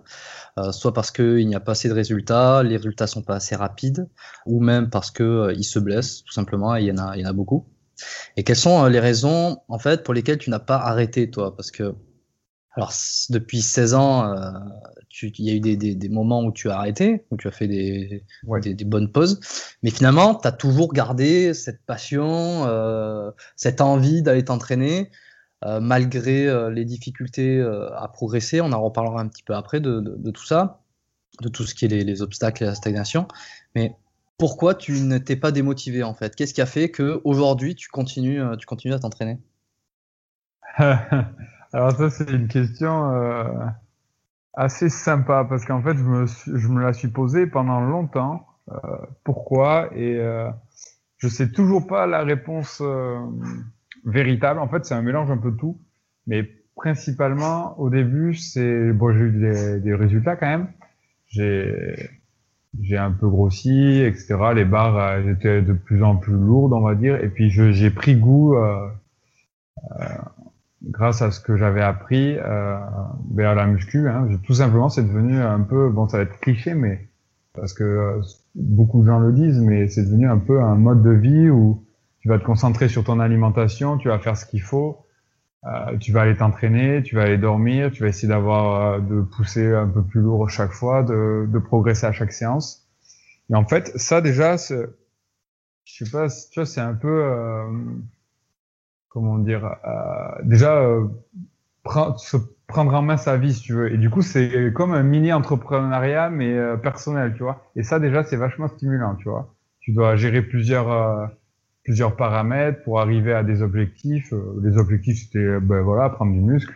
soit 0.73 0.93
parce 0.93 1.11
qu'il 1.11 1.47
n'y 1.47 1.55
a 1.55 1.61
pas 1.61 1.73
assez 1.73 1.88
de 1.88 1.95
résultats, 1.95 2.62
les 2.62 2.76
résultats 2.76 3.07
sont 3.07 3.23
pas 3.23 3.37
assez 3.37 3.57
rapides, 3.57 4.09
ou 4.47 4.61
même 4.61 4.90
parce 4.90 5.11
que 5.11 5.52
ils 5.57 5.64
se 5.64 5.78
blessent 5.78 6.25
tout 6.25 6.33
simplement. 6.33 6.76
Et 6.76 6.83
il 6.83 6.87
y 6.87 6.93
en 6.93 6.99
a, 6.99 7.16
il 7.16 7.23
y 7.23 7.26
en 7.26 7.31
a 7.31 7.33
beaucoup. 7.33 7.66
Et 8.37 8.45
quelles 8.45 8.57
sont 8.57 8.85
les 8.87 9.00
raisons 9.00 9.59
en 9.69 9.78
fait 9.78 10.02
pour 10.02 10.14
lesquelles 10.14 10.38
tu 10.38 10.50
n'as 10.50 10.59
pas 10.59 10.76
arrêté 10.76 11.31
toi? 11.31 11.57
Parce 11.57 11.71
que 11.71 11.95
alors, 12.76 12.92
depuis 13.30 13.62
16 13.62 13.95
ans, 13.95 14.30
euh, 14.30 14.50
il 15.23 15.45
y 15.45 15.50
a 15.50 15.54
eu 15.54 15.61
des, 15.61 15.76
des, 15.76 15.95
des, 15.95 16.09
moments 16.11 16.45
où 16.45 16.52
tu 16.52 16.68
as 16.71 16.76
arrêté, 16.76 17.25
où 17.30 17.38
tu 17.38 17.49
as 17.49 17.50
fait 17.50 17.68
des, 17.68 18.23
ouais. 18.45 18.61
des, 18.61 18.75
des, 18.75 18.85
bonnes 18.85 19.11
pauses, 19.11 19.40
mais 19.83 19.88
finalement, 19.90 20.35
tu 20.35 20.47
as 20.47 20.52
toujours 20.52 20.92
gardé 20.92 21.54
cette 21.54 21.83
passion, 21.87 22.66
euh, 22.66 23.30
cette 23.56 23.80
envie 23.80 24.21
d'aller 24.21 24.45
t'entraîner, 24.45 25.11
euh, 25.64 25.80
malgré 25.80 26.71
les 26.71 26.85
difficultés 26.85 27.62
à 27.97 28.09
progresser. 28.09 28.61
On 28.61 28.73
en 28.73 28.83
reparlera 28.83 29.23
un 29.23 29.28
petit 29.28 29.42
peu 29.42 29.54
après 29.54 29.80
de, 29.80 30.00
de, 30.00 30.14
de 30.14 30.30
tout 30.30 30.45
ça, 30.45 30.83
de 31.40 31.49
tout 31.49 31.64
ce 31.64 31.75
qui 31.75 31.87
est 31.87 31.88
les, 31.88 32.04
les, 32.04 32.21
obstacles 32.21 32.64
et 32.64 32.66
la 32.66 32.75
stagnation. 32.75 33.26
Mais 33.75 33.97
pourquoi 34.37 34.75
tu 34.75 35.00
n'étais 35.00 35.37
pas 35.37 35.50
démotivé 35.50 36.02
en 36.02 36.12
fait? 36.12 36.37
Qu'est-ce 36.37 36.52
qui 36.52 36.61
a 36.61 36.66
fait 36.66 36.90
que 36.90 37.23
aujourd'hui 37.25 37.75
tu 37.75 37.88
continues, 37.88 38.42
tu 38.59 38.66
continues 38.66 38.92
à 38.92 38.99
t'entraîner? 38.99 39.38
Alors 41.73 41.93
ça, 41.93 42.11
c'est 42.11 42.31
une 42.31 42.49
question 42.49 43.13
euh, 43.13 43.67
assez 44.55 44.89
sympa 44.89 45.45
parce 45.49 45.65
qu'en 45.65 45.83
fait, 45.83 45.97
je 45.97 46.03
me, 46.03 46.27
je 46.27 46.69
me 46.69 46.83
la 46.83 46.93
suis 46.93 47.09
posée 47.09 47.47
pendant 47.47 47.81
longtemps. 47.81 48.47
Euh, 48.71 48.77
pourquoi 49.25 49.91
Et 49.95 50.19
euh, 50.19 50.51
je 51.19 51.29
sais 51.29 51.51
toujours 51.51 51.87
pas 51.87 52.07
la 52.07 52.23
réponse 52.23 52.81
euh, 52.85 53.19
véritable. 54.05 54.61
En 54.61 54.69
fait, 54.69 54.85
c'est 54.85 54.95
un 54.95 55.03
mélange 55.03 55.31
un 55.31 55.39
peu 55.39 55.53
de 55.53 55.57
tout, 55.57 55.81
mais 56.27 56.49
principalement 56.75 57.79
au 57.79 57.91
début, 57.91 58.35
c'est 58.35 58.93
bon, 58.93 59.13
j'ai 59.13 59.25
eu 59.25 59.33
des, 59.33 59.81
des, 59.81 59.95
résultats 59.95 60.37
quand 60.37 60.47
même. 60.47 60.69
J'ai 61.29 62.11
j'ai 62.83 62.99
un 62.99 63.13
peu 63.13 63.29
grossi, 63.29 64.03
etc. 64.03 64.37
Les 64.55 64.65
barres 64.65 64.99
euh, 64.99 65.33
étaient 65.33 65.63
de 65.63 65.73
plus 65.73 66.03
en 66.03 66.17
plus 66.17 66.35
lourdes, 66.35 66.73
on 66.73 66.81
va 66.81 66.95
dire. 66.95 67.23
Et 67.23 67.29
puis 67.29 67.51
j'ai 67.51 67.91
pris 67.91 68.17
goût 68.17 68.57
euh, 68.57 68.89
grâce 70.87 71.23
à 71.23 71.31
ce 71.31 71.40
que 71.40 71.57
j'avais 71.57 71.83
appris 71.83 72.37
euh, 72.38 72.78
à 73.38 73.55
la 73.55 73.66
muscu. 73.66 74.09
Hein. 74.09 74.28
Tout 74.45 74.55
simplement, 74.55 74.88
c'est 74.88 75.02
devenu 75.02 75.40
un 75.40 75.61
peu, 75.61 75.88
bon, 75.90 76.09
ça 76.09 76.19
va 76.19 76.23
être 76.25 76.38
cliché, 76.40 76.75
mais 76.75 77.09
parce 77.55 77.73
que 77.73 77.85
euh, 77.85 78.21
beaucoup 78.55 79.02
de 79.02 79.07
gens 79.07 79.19
le 79.19 79.33
disent, 79.33 79.61
mais 79.61 79.88
c'est 79.88 80.05
devenu 80.05 80.28
un 80.28 80.38
peu 80.38 80.62
un 80.62 80.76
mode 80.76 81.02
de 81.02 81.11
vie 81.11 81.50
où 81.50 81.85
tu 82.21 82.28
vas 82.28 82.38
te 82.38 82.45
concentrer 82.45 82.88
sur 82.88 83.05
ton 83.05 83.21
alimentation, 83.21 83.99
tu 83.99 84.09
vas 84.09 84.19
faire 84.19 84.37
ce 84.37 84.47
qu'il 84.47 84.62
faut, 84.62 85.07
euh, 85.64 85.97
tu 85.99 86.12
vas 86.12 86.23
aller 86.23 86.37
t'entraîner, 86.37 87.02
tu 87.02 87.16
vas 87.16 87.23
aller 87.23 87.38
dormir, 87.38 87.90
tu 87.90 88.02
vas 88.02 88.09
essayer 88.09 88.28
d'avoir 88.28 88.95
euh, 88.95 89.00
de 89.00 89.21
pousser 89.21 89.75
un 89.75 89.88
peu 89.88 90.02
plus 90.02 90.21
lourd 90.21 90.49
chaque 90.49 90.73
fois, 90.73 91.02
de, 91.02 91.47
de 91.49 91.59
progresser 91.59 92.07
à 92.07 92.12
chaque 92.12 92.33
séance. 92.33 92.87
Et 93.50 93.55
en 93.55 93.64
fait, 93.64 93.97
ça 93.97 94.21
déjà, 94.21 94.57
je 94.57 94.85
sais 95.85 96.11
pas, 96.11 96.28
tu 96.28 96.61
vois, 96.61 96.66
c'est 96.66 96.81
un 96.81 96.95
peu 96.95 97.25
euh, 97.25 97.64
comment 99.09 99.39
dire, 99.39 99.65
euh, 99.65 100.43
déjà 100.43 100.77
euh, 100.77 101.07
se 102.17 102.37
prendre 102.67 102.95
en 102.95 103.03
main 103.03 103.17
sa 103.17 103.37
vie, 103.37 103.55
si 103.55 103.63
tu 103.63 103.75
veux. 103.75 103.93
Et 103.93 103.99
du 103.99 104.11
coup, 104.11 104.23
c'est 104.23 104.73
comme 104.73 104.93
un 104.93 105.03
mini 105.03 105.33
entrepreneuriat, 105.33 106.31
mais 106.31 106.53
euh, 106.53 106.77
personnel, 106.77 107.35
tu 107.37 107.43
vois. 107.43 107.65
Et 107.77 107.83
ça, 107.83 107.99
déjà, 108.01 108.25
c'est 108.25 108.37
vachement 108.37 108.69
stimulant, 108.69 109.15
tu 109.17 109.29
vois. 109.29 109.55
Tu 109.81 109.93
dois 109.93 110.17
gérer 110.17 110.43
plusieurs 110.43 110.91
euh, 110.91 111.27
plusieurs 111.85 112.17
paramètres 112.17 112.83
pour 112.83 113.01
arriver 113.01 113.33
à 113.33 113.45
des 113.45 113.63
objectifs. 113.63 114.33
Euh, 114.33 114.61
les 114.63 114.77
objectifs, 114.77 115.19
c'était, 115.19 115.61
ben 115.61 115.83
voilà, 115.83 116.11
prendre 116.11 116.33
du 116.33 116.41
muscle. 116.41 116.75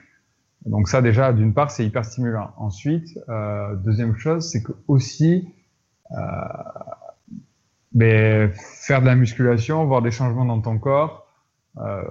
Donc 0.67 0.89
ça, 0.89 1.03
déjà, 1.03 1.33
d'une 1.33 1.55
part, 1.55 1.71
c'est 1.71 1.85
hyper 1.85 2.05
stimulant. 2.05 2.53
Ensuite, 2.59 3.19
deuxième 3.83 4.15
chose, 4.15 4.51
c'est 4.51 4.63
que 4.63 4.73
aussi 4.89 5.49
ben, 7.93 8.53
faire 8.53 9.01
de 9.01 9.07
la 9.07 9.15
musculation, 9.15 9.87
voir 9.87 10.03
des 10.03 10.11
changements 10.11 10.45
dans 10.45 10.61
ton 10.61 10.79
corps, 10.79 11.20
euh, 11.81 12.03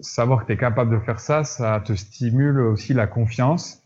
savoir 0.00 0.42
que 0.42 0.46
tu 0.46 0.52
es 0.52 0.56
capable 0.56 0.90
de 0.90 0.98
faire 1.00 1.20
ça, 1.20 1.44
ça 1.44 1.80
te 1.84 1.92
stimule 1.92 2.60
aussi 2.60 2.94
la 2.94 3.06
confiance. 3.06 3.82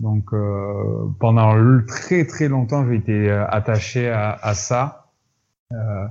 Donc 0.00 0.32
euh, 0.32 1.08
pendant 1.18 1.54
très 1.86 2.26
très 2.26 2.48
longtemps, 2.48 2.86
j'ai 2.86 2.96
été 2.96 3.30
euh, 3.30 3.46
attaché 3.48 4.08
à, 4.08 4.30
à 4.30 4.54
ça, 4.54 5.10
euh, 5.72 6.06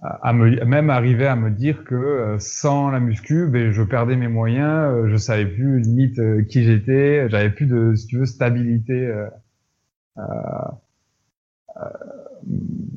à 0.00 0.32
me, 0.32 0.64
même 0.64 0.90
arriver 0.90 1.26
à 1.26 1.34
me 1.34 1.50
dire 1.50 1.82
que 1.84 1.94
euh, 1.94 2.38
sans 2.38 2.90
la 2.90 3.00
muscu, 3.00 3.48
ben, 3.48 3.72
je 3.72 3.82
perdais 3.82 4.16
mes 4.16 4.28
moyens, 4.28 5.08
je 5.08 5.16
savais 5.16 5.46
plus 5.46 5.80
limite 5.80 6.46
qui 6.46 6.62
j'étais, 6.62 7.28
j'avais 7.28 7.50
plus 7.50 7.66
de, 7.66 7.94
si 7.94 8.06
tu 8.06 8.18
veux, 8.18 8.26
stabilité 8.26 9.12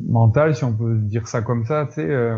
mentale, 0.07 0.55
si 0.55 0.63
on 0.63 0.73
peut 0.73 0.97
dire 0.97 1.27
ça 1.27 1.41
comme 1.41 1.65
ça. 1.65 1.87
Tu 1.87 1.93
sais, 1.93 2.31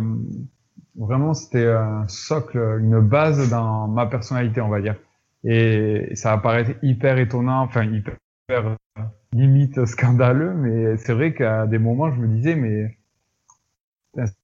Vraiment, 0.95 1.33
c'était 1.33 1.67
un 1.67 2.07
socle, 2.07 2.57
une 2.79 2.99
base 2.99 3.49
dans 3.49 3.87
ma 3.87 4.05
personnalité, 4.05 4.61
on 4.61 4.69
va 4.69 4.81
dire. 4.81 4.95
Et 5.43 6.11
ça 6.15 6.33
apparaît 6.33 6.77
hyper 6.81 7.17
étonnant, 7.17 7.61
enfin 7.61 7.83
hyper 7.83 8.15
limite 9.33 9.85
scandaleux, 9.85 10.53
mais 10.53 10.97
c'est 10.97 11.13
vrai 11.13 11.33
qu'à 11.33 11.65
des 11.65 11.79
moments, 11.79 12.11
je 12.11 12.19
me 12.19 12.27
disais, 12.27 12.55
mais 12.55 12.97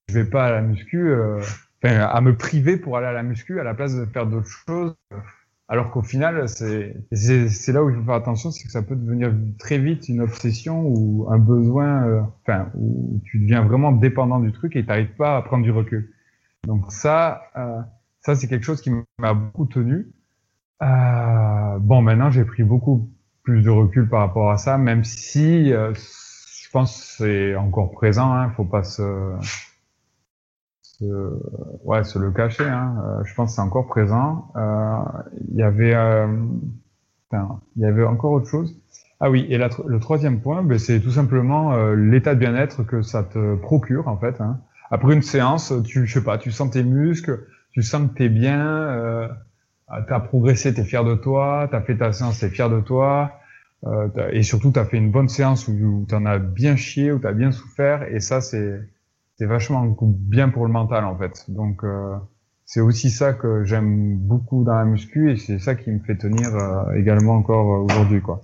je 0.07 0.13
vais 0.13 0.25
pas 0.25 0.47
à 0.47 0.51
la 0.51 0.61
muscu, 0.61 1.09
euh, 1.09 1.39
enfin, 1.83 1.99
à 1.99 2.21
me 2.21 2.35
priver 2.35 2.77
pour 2.77 2.97
aller 2.97 3.07
à 3.07 3.13
la 3.13 3.23
muscu 3.23 3.59
à 3.59 3.63
la 3.63 3.73
place 3.73 3.95
de 3.95 4.05
faire 4.05 4.25
d'autres 4.25 4.47
choses. 4.47 4.95
Alors 5.67 5.91
qu'au 5.91 6.01
final, 6.01 6.49
c'est 6.49 6.95
là 7.67 7.83
où 7.83 7.91
il 7.91 7.95
faut 7.95 8.03
faire 8.03 8.15
attention, 8.15 8.49
c'est 8.49 8.65
que 8.65 8.71
ça 8.71 8.81
peut 8.81 8.95
devenir 8.95 9.31
très 9.59 9.77
vite 9.77 10.09
une 10.09 10.21
obsession 10.21 10.81
ou 10.83 11.27
un 11.29 11.37
besoin, 11.37 12.07
euh, 12.07 12.21
enfin, 12.41 12.71
où 12.73 13.21
tu 13.25 13.37
deviens 13.37 13.61
vraiment 13.61 13.91
dépendant 13.91 14.39
du 14.39 14.51
truc 14.51 14.75
et 14.75 14.81
tu 14.81 14.87
n'arrives 14.87 15.15
pas 15.15 15.37
à 15.37 15.41
prendre 15.43 15.63
du 15.63 15.71
recul. 15.71 16.11
Donc 16.67 16.91
ça, 16.91 17.41
euh, 17.57 17.81
ça 18.21 18.35
c'est 18.35 18.47
quelque 18.47 18.65
chose 18.65 18.81
qui 18.81 18.91
m'a 19.17 19.33
beaucoup 19.33 19.65
tenu. 19.65 20.11
Euh, 20.81 21.77
bon, 21.79 22.01
maintenant 22.01 22.31
j'ai 22.31 22.45
pris 22.45 22.63
beaucoup 22.63 23.09
plus 23.43 23.61
de 23.63 23.69
recul 23.69 24.07
par 24.07 24.21
rapport 24.21 24.51
à 24.51 24.57
ça, 24.57 24.77
même 24.77 25.03
si 25.03 25.73
euh, 25.73 25.93
je 25.93 26.69
pense 26.71 26.97
que 26.99 27.05
c'est 27.23 27.55
encore 27.55 27.91
présent. 27.91 28.31
Hein, 28.33 28.51
faut 28.55 28.65
pas 28.65 28.83
se, 28.83 29.33
se, 30.81 31.05
ouais, 31.83 32.03
se 32.03 32.19
le 32.19 32.31
cacher. 32.31 32.67
Hein, 32.67 32.95
euh, 33.03 33.23
je 33.25 33.33
pense 33.33 33.51
que 33.51 33.55
c'est 33.55 33.61
encore 33.61 33.87
présent. 33.87 34.51
Euh, 34.55 34.97
il 35.49 35.55
y 35.57 35.63
avait, 35.63 35.95
enfin, 37.31 37.61
il 37.75 37.81
y 37.83 37.85
avait 37.85 38.03
encore 38.05 38.31
autre 38.33 38.47
chose. 38.47 38.79
Ah 39.21 39.29
oui, 39.29 39.45
et 39.49 39.57
le 39.57 39.99
troisième 39.99 40.39
point, 40.39 40.63
ben, 40.63 40.79
c'est 40.79 41.01
tout 41.01 41.11
simplement 41.11 41.75
l'état 41.93 42.35
de 42.35 42.39
bien-être 42.39 42.83
que 42.83 43.01
ça 43.01 43.23
te 43.23 43.55
procure 43.55 44.07
en 44.07 44.17
fait. 44.17 44.39
Hein 44.39 44.61
après 44.91 45.13
une 45.13 45.21
séance, 45.21 45.73
tu, 45.85 46.05
je 46.05 46.13
sais 46.13 46.23
pas, 46.23 46.37
tu 46.37 46.51
sens 46.51 46.71
tes 46.71 46.83
muscles, 46.83 47.45
tu 47.71 47.81
sens 47.83 48.09
que 48.09 48.15
t'es 48.15 48.29
bien, 48.29 48.65
euh, 48.65 49.27
t'as 50.07 50.19
progressé, 50.19 50.73
t'es 50.73 50.83
fier 50.83 51.03
de 51.03 51.15
toi, 51.15 51.67
t'as 51.69 51.81
fait 51.81 51.97
ta 51.97 52.11
séance, 52.11 52.39
t'es 52.39 52.49
fier 52.49 52.69
de 52.69 52.79
toi, 52.79 53.39
euh, 53.85 54.09
et 54.31 54.43
surtout 54.43 54.71
t'as 54.71 54.85
fait 54.85 54.97
une 54.97 55.11
bonne 55.11 55.29
séance 55.29 55.67
où, 55.67 56.05
t'en 56.07 56.25
as 56.25 56.39
bien 56.39 56.75
chié, 56.75 57.11
où 57.11 57.19
t'as 57.19 57.31
bien 57.31 57.51
souffert, 57.51 58.03
et 58.03 58.19
ça 58.19 58.41
c'est 58.41 58.81
c'est 59.37 59.45
vachement 59.45 59.95
bien 60.01 60.49
pour 60.49 60.65
le 60.65 60.71
mental 60.71 61.05
en 61.05 61.17
fait. 61.17 61.45
Donc 61.47 61.83
euh, 61.83 62.17
c'est 62.65 62.81
aussi 62.81 63.09
ça 63.09 63.33
que 63.33 63.63
j'aime 63.63 64.17
beaucoup 64.17 64.63
dans 64.63 64.75
la 64.75 64.85
muscu, 64.85 65.31
et 65.31 65.37
c'est 65.37 65.59
ça 65.59 65.75
qui 65.75 65.91
me 65.91 65.99
fait 65.99 66.17
tenir 66.17 66.53
euh, 66.55 66.93
également 66.95 67.35
encore 67.35 67.67
aujourd'hui 67.83 68.21
quoi. 68.21 68.41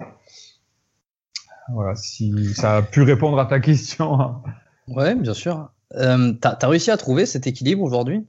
Voilà, 1.74 1.96
si 1.96 2.54
ça 2.54 2.78
a 2.78 2.82
pu 2.84 3.02
répondre 3.02 3.40
à 3.40 3.46
ta 3.46 3.60
question. 3.60 4.22
Hein. 4.22 4.44
Ouais, 4.88 5.16
bien 5.16 5.34
sûr. 5.34 5.72
Euh, 5.94 6.34
tu 6.34 6.48
as, 6.48 6.68
réussi 6.68 6.92
à 6.92 6.98
trouver 6.98 7.26
cet 7.26 7.48
équilibre 7.48 7.84
aujourd'hui 7.84 8.26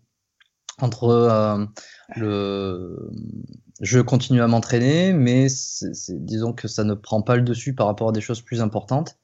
entre 0.81 1.09
euh, 1.09 1.65
le 2.17 3.11
je 3.81 4.01
continue 4.01 4.41
à 4.41 4.47
m'entraîner, 4.47 5.13
mais 5.13 5.49
disons 6.09 6.55
que 6.55 6.67
ça 6.67 6.83
ne 6.83 6.95
prend 6.95 7.21
pas 7.21 7.37
le 7.37 7.43
dessus 7.43 7.75
par 7.75 7.87
rapport 7.87 8.09
à 8.09 8.13
des 8.13 8.23
choses 8.23 8.41
plus 8.41 8.63
importantes. 8.63 9.17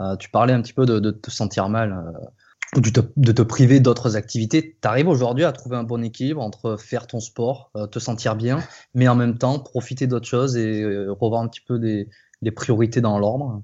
Euh, 0.00 0.16
tu 0.16 0.30
parlais 0.30 0.52
un 0.52 0.62
petit 0.62 0.72
peu 0.72 0.84
de, 0.84 1.10
te 1.10 1.30
sentir 1.30 1.68
mal 1.68 1.92
euh, 1.92 2.76
ou 2.76 2.80
de 2.80 2.90
te, 3.32 3.42
priver 3.42 3.78
d'autres 3.78 4.16
activités. 4.16 4.76
Tu 4.82 4.88
arrives 4.88 5.06
aujourd'hui 5.06 5.44
à 5.44 5.52
trouver 5.52 5.76
un 5.76 5.84
bon 5.84 6.02
équilibre 6.02 6.42
entre 6.42 6.76
faire 6.76 7.06
ton 7.06 7.20
sport, 7.20 7.70
te 7.92 7.98
sentir 8.00 8.34
bien, 8.34 8.58
mais 8.94 9.06
en 9.06 9.14
même 9.14 9.38
temps 9.38 9.60
profiter 9.60 10.08
d'autres 10.08 10.28
choses 10.28 10.56
et 10.56 10.84
revoir 11.08 11.42
un 11.42 11.48
petit 11.48 11.60
peu 11.60 11.78
des, 11.78 12.08
des 12.42 12.50
priorités 12.50 13.00
dans 13.00 13.18
l'ordre. 13.18 13.62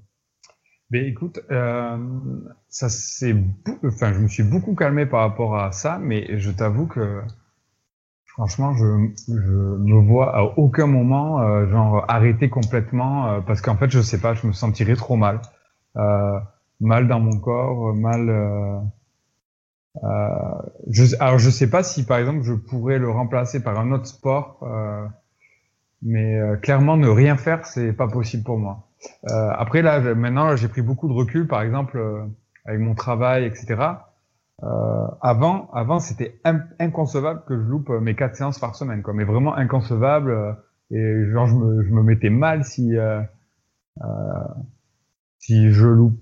Ben 0.89 1.05
écoute, 1.05 1.39
euh, 1.51 1.97
ça 2.69 2.89
c'est, 2.89 3.35
enfin, 3.85 4.13
je 4.13 4.19
me 4.19 4.27
suis 4.27 4.43
beaucoup 4.43 4.75
calmé 4.75 5.05
par 5.05 5.21
rapport 5.21 5.57
à 5.57 5.71
ça, 5.71 5.97
mais 5.97 6.37
je 6.39 6.51
t'avoue 6.51 6.87
que 6.87 7.21
franchement, 8.25 8.73
je, 8.75 8.85
je 9.27 9.33
me 9.33 9.99
vois 10.07 10.35
à 10.35 10.43
aucun 10.57 10.87
moment 10.87 11.41
euh, 11.41 11.67
genre 11.69 12.05
arrêter 12.07 12.49
complètement 12.49 13.27
euh, 13.27 13.41
parce 13.41 13.61
qu'en 13.61 13.75
fait, 13.75 13.89
je 13.89 14.01
sais 14.01 14.19
pas, 14.19 14.33
je 14.33 14.47
me 14.47 14.53
sentirais 14.53 14.95
trop 14.95 15.15
mal, 15.15 15.41
euh, 15.97 16.39
mal 16.79 17.07
dans 17.07 17.19
mon 17.19 17.39
corps, 17.39 17.93
mal. 17.95 18.29
Euh, 18.29 18.79
je, 20.89 21.03
alors 21.19 21.39
je 21.39 21.49
sais 21.49 21.69
pas 21.69 21.83
si 21.83 22.05
par 22.05 22.17
exemple 22.19 22.43
je 22.43 22.53
pourrais 22.53 22.99
le 22.99 23.09
remplacer 23.09 23.61
par 23.63 23.79
un 23.79 23.91
autre 23.91 24.05
sport, 24.07 24.59
mais 26.01 26.39
clairement 26.63 26.97
ne 26.97 27.07
rien 27.07 27.37
faire, 27.37 27.67
c'est 27.67 27.93
pas 27.93 28.07
possible 28.07 28.43
pour 28.43 28.57
moi. 28.57 28.86
Euh, 29.29 29.49
après 29.57 29.81
là, 29.81 29.99
maintenant, 30.15 30.55
j'ai 30.55 30.67
pris 30.67 30.81
beaucoup 30.81 31.07
de 31.07 31.13
recul, 31.13 31.47
par 31.47 31.61
exemple 31.61 31.97
euh, 31.97 32.23
avec 32.65 32.79
mon 32.79 32.95
travail, 32.95 33.45
etc. 33.45 33.75
Euh, 34.63 34.67
avant, 35.21 35.69
avant, 35.71 35.99
c'était 35.99 36.39
inconcevable 36.79 37.43
que 37.47 37.55
je 37.55 37.61
loupe 37.61 37.89
mes 37.89 38.15
quatre 38.15 38.35
séances 38.35 38.59
par 38.59 38.75
semaine, 38.75 39.01
quoi. 39.03 39.13
Mais 39.13 39.23
vraiment 39.23 39.55
inconcevable. 39.55 40.31
Euh, 40.31 40.53
et 40.89 41.31
genre, 41.31 41.47
je 41.47 41.55
me, 41.55 41.83
je 41.83 41.91
me 41.93 42.01
mettais 42.01 42.29
mal 42.29 42.63
si 42.63 42.95
si 45.39 45.71
je 45.71 45.87
loupe 45.87 46.19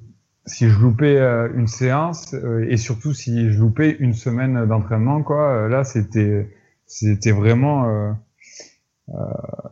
si 0.47 0.69
je 0.69 0.79
loupais 0.79 1.17
une 1.55 1.67
séance 1.67 2.33
et 2.67 2.77
surtout 2.77 3.13
si 3.13 3.51
je 3.51 3.59
loupais 3.59 3.91
une 3.99 4.13
semaine 4.13 4.65
d'entraînement 4.65 5.23
quoi 5.23 5.67
là 5.67 5.83
c'était 5.83 6.47
c'était 6.85 7.31
vraiment 7.31 7.87
euh, 7.87 8.11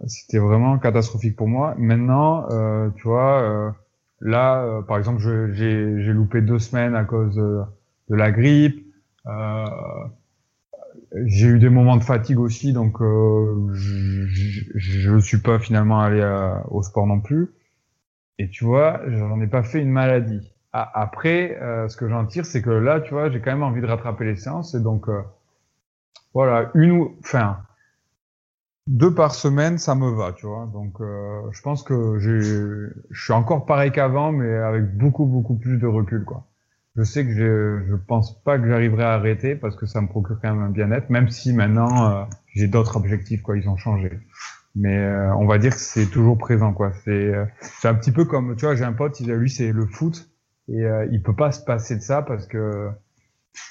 c'était 0.06 0.40
vraiment 0.40 0.78
catastrophique 0.78 1.36
pour 1.36 1.48
moi. 1.48 1.76
Maintenant, 1.78 2.48
euh, 2.52 2.90
tu 2.96 3.04
vois, 3.08 3.42
euh, 3.42 3.72
là, 4.22 4.82
par 4.88 4.98
exemple, 4.98 5.20
j'ai 5.54 6.14
loupé 6.14 6.42
deux 6.42 6.60
semaines 6.60 6.96
à 6.96 7.04
cause 7.04 7.36
de, 7.36 7.62
la 8.10 8.32
grippe. 8.32 8.86
j'ai 11.26 11.48
eu 11.48 11.60
des 11.60 11.70
moments 11.70 11.98
de 11.98 12.04
fatigue 12.04 12.40
aussi, 12.40 12.74
donc 12.74 13.02
euh, 13.02 13.70
je 13.74 15.12
ne 15.12 15.20
suis 15.20 15.40
pas 15.40 15.60
finalement 15.60 16.00
allé 16.00 16.24
au 16.70 16.82
sport 16.84 17.08
non 17.08 17.20
plus. 17.20 17.50
Et 18.40 18.50
tu 18.50 18.66
vois, 18.66 19.02
j'en 19.08 19.40
ai 19.42 19.48
pas 19.48 19.64
fait 19.64 19.82
une 19.82 19.92
maladie. 19.92 20.52
après, 20.72 21.58
euh, 21.62 21.88
ce 21.88 21.98
que 21.98 22.10
j'en 22.10 22.26
tire, 22.26 22.46
c'est 22.46 22.62
que 22.62 22.72
là, 22.72 23.00
tu 23.00 23.14
vois, 23.14 23.30
j'ai 23.30 23.40
quand 23.40 23.52
même 23.52 23.64
envie 23.64 23.82
de 23.82 23.86
rattraper 23.86 24.26
les 24.26 24.36
séances, 24.36 24.74
et 24.74 24.80
donc 24.80 25.08
euh, 25.08 25.22
voilà, 26.34 26.72
une 26.74 26.92
ou, 26.92 27.16
enfin, 27.20 27.60
deux 28.88 29.14
par 29.14 29.34
semaine, 29.34 29.78
ça 29.78 29.96
me 29.96 30.10
va, 30.10 30.34
tu 30.34 30.46
vois. 30.46 30.70
Donc, 30.74 31.00
euh, 31.02 31.42
je 31.52 31.62
pense 31.62 31.84
que 31.84 32.20
je 32.20 32.90
suis 33.12 33.34
encore 33.34 33.66
pareil 33.66 33.92
qu'avant, 33.92 34.32
mais 34.32 34.56
avec 34.56 34.98
beaucoup, 34.98 35.26
beaucoup 35.26 35.56
plus 35.56 35.78
de 35.78 35.88
recul, 35.88 36.26
quoi 36.26 36.48
je 36.96 37.04
sais 37.04 37.26
que 37.26 37.34
je 37.34 37.90
je 37.90 37.96
pense 37.96 38.42
pas 38.44 38.60
que 38.60 38.68
j'arriverai 38.68 39.04
à 39.04 39.14
arrêter 39.14 39.56
parce 39.56 39.76
que 39.76 39.86
ça 39.86 40.02
me 40.02 40.08
procure 40.08 40.40
quand 40.42 40.54
même 40.54 40.64
un 40.64 40.70
bien-être, 40.70 41.10
même 41.10 41.30
si 41.30 41.54
maintenant 41.54 42.12
euh, 42.12 42.24
j'ai 42.54 42.68
d'autres 42.68 42.98
objectifs 42.98 43.42
quoi, 43.42 43.58
ils 43.58 43.68
ont 43.68 43.78
changé. 43.78 44.12
Mais 44.76 44.98
euh, 44.98 45.36
on 45.36 45.46
va 45.46 45.58
dire 45.58 45.74
que 45.74 45.80
c'est 45.80 46.08
toujours 46.08 46.38
présent 46.38 46.74
quoi. 46.74 46.92
C'est 47.04 47.12
euh, 47.12 47.46
c'est 47.62 47.88
un 47.88 47.96
petit 47.96 48.12
peu 48.12 48.26
comme 48.26 48.56
tu 48.56 48.66
vois, 48.66 48.76
j'ai 48.76 48.84
un 48.84 48.94
pote, 48.94 49.20
il 49.20 49.32
lui 49.32 49.50
c'est 49.50 49.72
le 49.72 49.86
foot 49.86 50.30
et 50.70 50.86
il 51.12 51.22
peut 51.22 51.36
pas 51.36 51.52
se 51.52 51.62
passer 51.62 51.98
de 51.98 52.02
ça 52.02 52.22
parce 52.22 52.48
que 52.48 52.90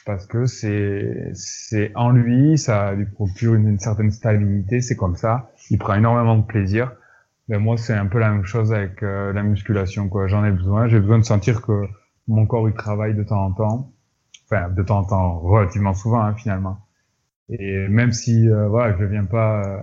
parce 0.06 0.26
que 0.26 0.46
c'est 0.46 1.92
en 1.94 2.10
lui, 2.10 2.58
ça 2.58 2.92
lui 2.92 3.06
procure 3.06 3.54
une, 3.54 3.78
certaine 3.78 4.10
stabilité, 4.10 4.80
c'est 4.80 4.96
comme 4.96 5.16
ça. 5.16 5.50
Il 5.70 5.78
prend 5.78 5.94
énormément 5.94 6.36
de 6.36 6.44
plaisir. 6.44 6.92
Ben 7.48 7.58
moi 7.58 7.76
c'est 7.76 7.94
un 7.94 8.06
peu 8.06 8.18
la 8.18 8.30
même 8.30 8.44
chose 8.44 8.72
avec 8.72 9.02
la 9.02 9.42
musculation. 9.42 10.10
J'en 10.26 10.44
ai 10.44 10.52
besoin, 10.52 10.88
j'ai 10.88 11.00
besoin 11.00 11.18
de 11.18 11.24
sentir 11.24 11.62
que 11.62 11.86
mon 12.28 12.46
corps 12.46 12.68
il 12.68 12.74
travaille 12.74 13.14
de 13.14 13.22
temps 13.22 13.44
en 13.44 13.52
temps, 13.52 13.92
enfin 14.44 14.68
de 14.70 14.82
temps 14.82 15.00
en 15.00 15.04
temps, 15.04 15.38
relativement 15.40 15.94
souvent 15.94 16.22
hein, 16.22 16.34
finalement. 16.34 16.78
Et 17.48 17.88
même 17.88 18.12
si 18.12 18.48
euh, 18.48 18.68
voilà, 18.68 18.96
je 18.98 19.04
viens 19.04 19.24
pas, 19.24 19.62
euh, 19.66 19.78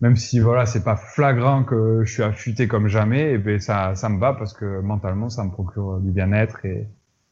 même 0.00 0.16
si 0.16 0.40
voilà, 0.40 0.66
c'est 0.66 0.84
pas 0.84 0.96
flagrant 0.96 1.64
que 1.64 2.02
je 2.04 2.12
suis 2.12 2.22
affûté 2.22 2.68
comme 2.68 2.88
jamais, 2.88 3.30
et 3.30 3.34
eh 3.34 3.38
ben 3.38 3.58
ça, 3.60 3.94
me 4.08 4.18
va 4.18 4.34
parce 4.34 4.52
que 4.52 4.80
mentalement 4.80 5.28
ça 5.30 5.44
me 5.44 5.50
procure 5.50 6.00
du 6.00 6.10
bien-être 6.10 6.64
et, 6.66 6.88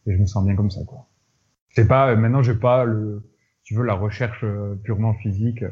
je 0.06 0.16
me 0.16 0.26
sens 0.26 0.44
bien 0.44 0.56
comme 0.56 0.70
ça. 0.70 0.80
C'est 1.70 1.88
pas 1.88 2.14
maintenant 2.16 2.42
j'ai 2.42 2.54
pas 2.54 2.84
le, 2.84 3.22
tu 3.62 3.74
veux 3.74 3.84
la 3.84 3.94
recherche 3.94 4.44
euh, 4.44 4.74
purement 4.82 5.14
physique, 5.14 5.64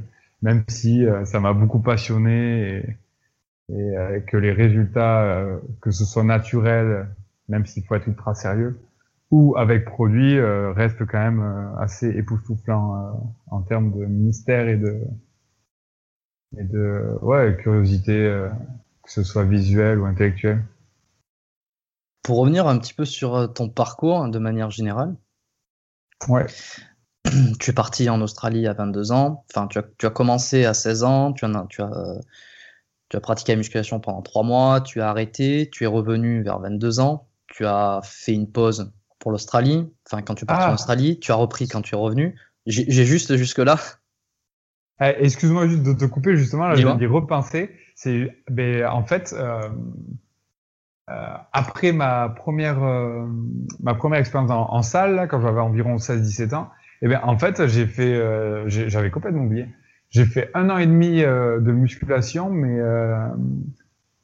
même 0.43 0.65
si 0.69 1.05
ça 1.25 1.41
m'a 1.41 1.53
beaucoup 1.53 1.81
passionné 1.81 2.97
et, 3.69 4.23
que 4.27 4.37
les 4.37 4.53
résultats, 4.53 5.45
que 5.81 5.91
ce 5.91 6.05
soit 6.05 6.23
naturel 6.23 7.09
même 7.49 7.67
s'il 7.67 7.85
faut 7.85 7.95
être 7.95 8.07
ultra 8.07 8.35
sérieux, 8.35 8.81
ou 9.31 9.57
avec 9.57 9.85
produit 9.85 10.39
euh, 10.39 10.73
reste 10.73 11.05
quand 11.07 11.19
même 11.19 11.41
euh, 11.41 11.77
assez 11.79 12.09
époustouflant 12.09 12.95
euh, 12.95 13.11
en 13.51 13.63
termes 13.63 13.93
de 13.99 14.07
mystère 14.07 14.69
et 14.69 14.77
de 14.77 15.03
et 16.57 16.65
de 16.65 17.19
ouais 17.21 17.59
curiosité, 17.61 18.15
que 19.03 19.13
ce 19.13 19.23
soit 19.23 19.45
visuel 19.45 19.99
ou 19.99 20.07
intellectuel. 20.07 20.65
Pour 22.23 22.39
revenir 22.39 22.67
un 22.67 22.79
petit 22.79 22.95
peu 22.95 23.05
sur 23.05 23.53
ton 23.53 23.69
parcours 23.69 24.23
hein, 24.23 24.29
de 24.29 24.39
manière 24.39 24.71
générale. 24.71 25.15
Ouais. 26.27 26.47
Tu 27.61 27.71
es 27.71 27.75
parti 27.75 28.09
en 28.09 28.21
Australie 28.23 28.67
à 28.67 28.73
22 28.73 29.13
ans. 29.13 29.45
Enfin, 29.51 29.67
tu 29.67 29.79
as, 29.79 29.85
tu 29.99 30.07
as 30.07 30.11
commencé 30.11 30.65
à 30.65 30.73
16 30.73 31.05
ans. 31.05 31.33
Tu 31.35 31.45
as, 31.45 31.67
tu 31.69 31.83
as, 31.83 32.21
tu 33.11 33.17
as 33.17 33.21
pratiqué 33.21 33.53
la 33.53 33.57
musculation 33.57 34.01
pendant 34.01 34.23
3 34.23 34.45
mois. 34.45 34.81
Tu 34.81 35.03
as 35.03 35.11
arrêté. 35.11 35.69
Tu 35.71 35.85
es 35.85 35.87
revenu 35.87 36.43
vers 36.43 36.59
22 36.59 37.01
ans 37.01 37.29
tu 37.49 37.67
as 37.67 38.01
fait 38.05 38.35
une 38.35 38.51
pause 38.51 38.93
pour 39.19 39.33
l'Australie, 39.33 39.93
enfin 40.07 40.23
quand 40.23 40.35
tu 40.35 40.45
es 40.45 40.47
parti 40.47 40.67
en 40.67 40.71
ah. 40.71 40.75
Australie, 40.75 41.19
tu 41.19 41.33
as 41.33 41.35
repris 41.35 41.67
quand 41.67 41.83
tu 41.83 41.95
es 41.95 41.99
revenu. 41.99 42.39
J'ai 42.67 43.05
juste 43.05 43.37
jusque-là. 43.37 43.79
Eh, 45.01 45.15
excuse-moi 45.21 45.69
juste 45.69 45.85
de 45.85 45.93
te 45.93 46.05
couper, 46.07 46.37
justement, 46.37 46.67
là, 46.67 46.75
je 46.75 46.85
viens 46.85 46.97
d'y 46.97 47.07
repenser. 47.07 47.71
Ben, 48.51 48.85
en 48.85 49.05
fait, 49.05 49.33
euh, 49.33 49.69
après 51.53 51.93
ma 51.93 52.29
première, 52.29 52.83
euh, 52.83 53.27
ma 53.81 53.95
première 53.95 54.21
expérience 54.21 54.51
en, 54.51 54.83
salle, 54.83 55.15
là, 55.15 55.27
quand 55.27 55.41
j'avais 55.41 55.61
environ 55.61 55.97
16-17 55.97 56.55
ans, 56.55 56.69
eh 57.03 57.09
ben, 57.09 57.21
en 57.23 57.39
fait, 57.39 57.67
j'ai 57.67 57.87
fait, 57.87 58.15
euh, 58.15 58.65
j'avais 58.69 59.11
complètement 59.11 59.45
oublié. 59.45 59.69
J'ai 60.11 60.25
fait 60.25 60.51
un 60.55 60.71
an 60.71 60.79
et 60.79 60.87
demi 60.87 61.23
euh, 61.23 61.61
de 61.61 61.73
musculation, 61.73 62.51
mais 62.51 62.81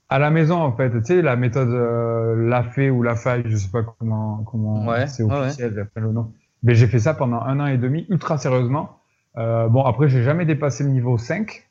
à 0.08 0.18
la 0.18 0.30
maison 0.30 0.56
en 0.56 0.72
fait, 0.76 0.90
tu 0.90 1.04
sais 1.04 1.22
la 1.22 1.36
méthode 1.36 1.70
euh, 1.70 2.48
la 2.48 2.62
fait 2.62 2.88
ou 2.88 3.02
la 3.02 3.16
faille, 3.16 3.42
je 3.46 3.56
sais 3.56 3.70
pas 3.70 3.82
comment 3.82 4.44
comment 4.44 4.86
c'est 5.06 5.22
officiel, 5.24 5.74
ouais. 5.74 6.02
le 6.02 6.12
nom. 6.12 6.32
Mais 6.62 6.74
j'ai 6.74 6.86
fait 6.86 6.98
ça 6.98 7.14
pendant 7.14 7.40
un 7.40 7.60
an 7.60 7.66
et 7.66 7.78
demi, 7.78 8.06
ultra 8.08 8.38
sérieusement. 8.38 9.00
Euh, 9.36 9.68
bon 9.68 9.82
après 9.82 10.08
j'ai 10.08 10.22
jamais 10.22 10.44
dépassé 10.44 10.84
le 10.84 10.90
niveau 10.90 11.18
5, 11.18 11.68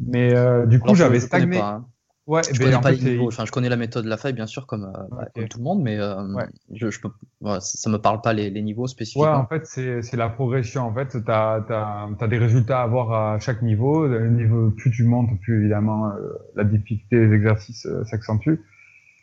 mais 0.00 0.36
euh, 0.36 0.66
du 0.66 0.78
coup 0.80 0.94
j'avais 0.94 1.20
stagné. 1.20 1.58
Hein. 1.58 1.86
Ouais, 2.30 2.42
je 2.44 2.56
connais 2.60 2.80
pas 2.80 2.92
les 2.92 3.10
niveaux. 3.10 3.26
Enfin, 3.26 3.44
je 3.44 3.50
connais 3.50 3.68
la 3.68 3.76
méthode 3.76 4.04
de 4.04 4.08
la 4.08 4.16
faille, 4.16 4.34
bien 4.34 4.46
sûr, 4.46 4.68
comme, 4.68 4.84
euh, 4.84 5.02
bah, 5.10 5.26
comme 5.34 5.48
tout 5.48 5.58
le 5.58 5.64
monde, 5.64 5.82
mais 5.82 5.98
euh, 5.98 6.22
je, 6.72 6.88
je 6.88 7.00
peux, 7.00 7.10
ça 7.58 7.90
me 7.90 7.96
parle 7.96 8.20
pas 8.20 8.32
les, 8.32 8.50
les 8.50 8.62
niveaux 8.62 8.86
spécifiques. 8.86 9.20
Ouais, 9.20 9.28
en 9.28 9.46
fait, 9.46 9.66
c'est 9.66 10.16
la 10.16 10.28
progression. 10.28 10.82
En 10.82 10.94
fait, 10.94 11.08
tu 11.08 11.28
as, 11.28 12.06
as, 12.20 12.28
des 12.28 12.38
résultats 12.38 12.82
à 12.82 12.84
avoir 12.84 13.12
à 13.34 13.40
chaque 13.40 13.62
niveau. 13.62 14.06
Le 14.06 14.30
niveau 14.30 14.70
plus 14.70 14.92
tu 14.92 15.02
montes, 15.02 15.28
plus 15.40 15.62
évidemment 15.62 16.06
euh, 16.06 16.32
la 16.54 16.62
difficulté 16.62 17.26
des 17.26 17.34
exercices 17.34 17.88
s'accentue. 18.04 18.60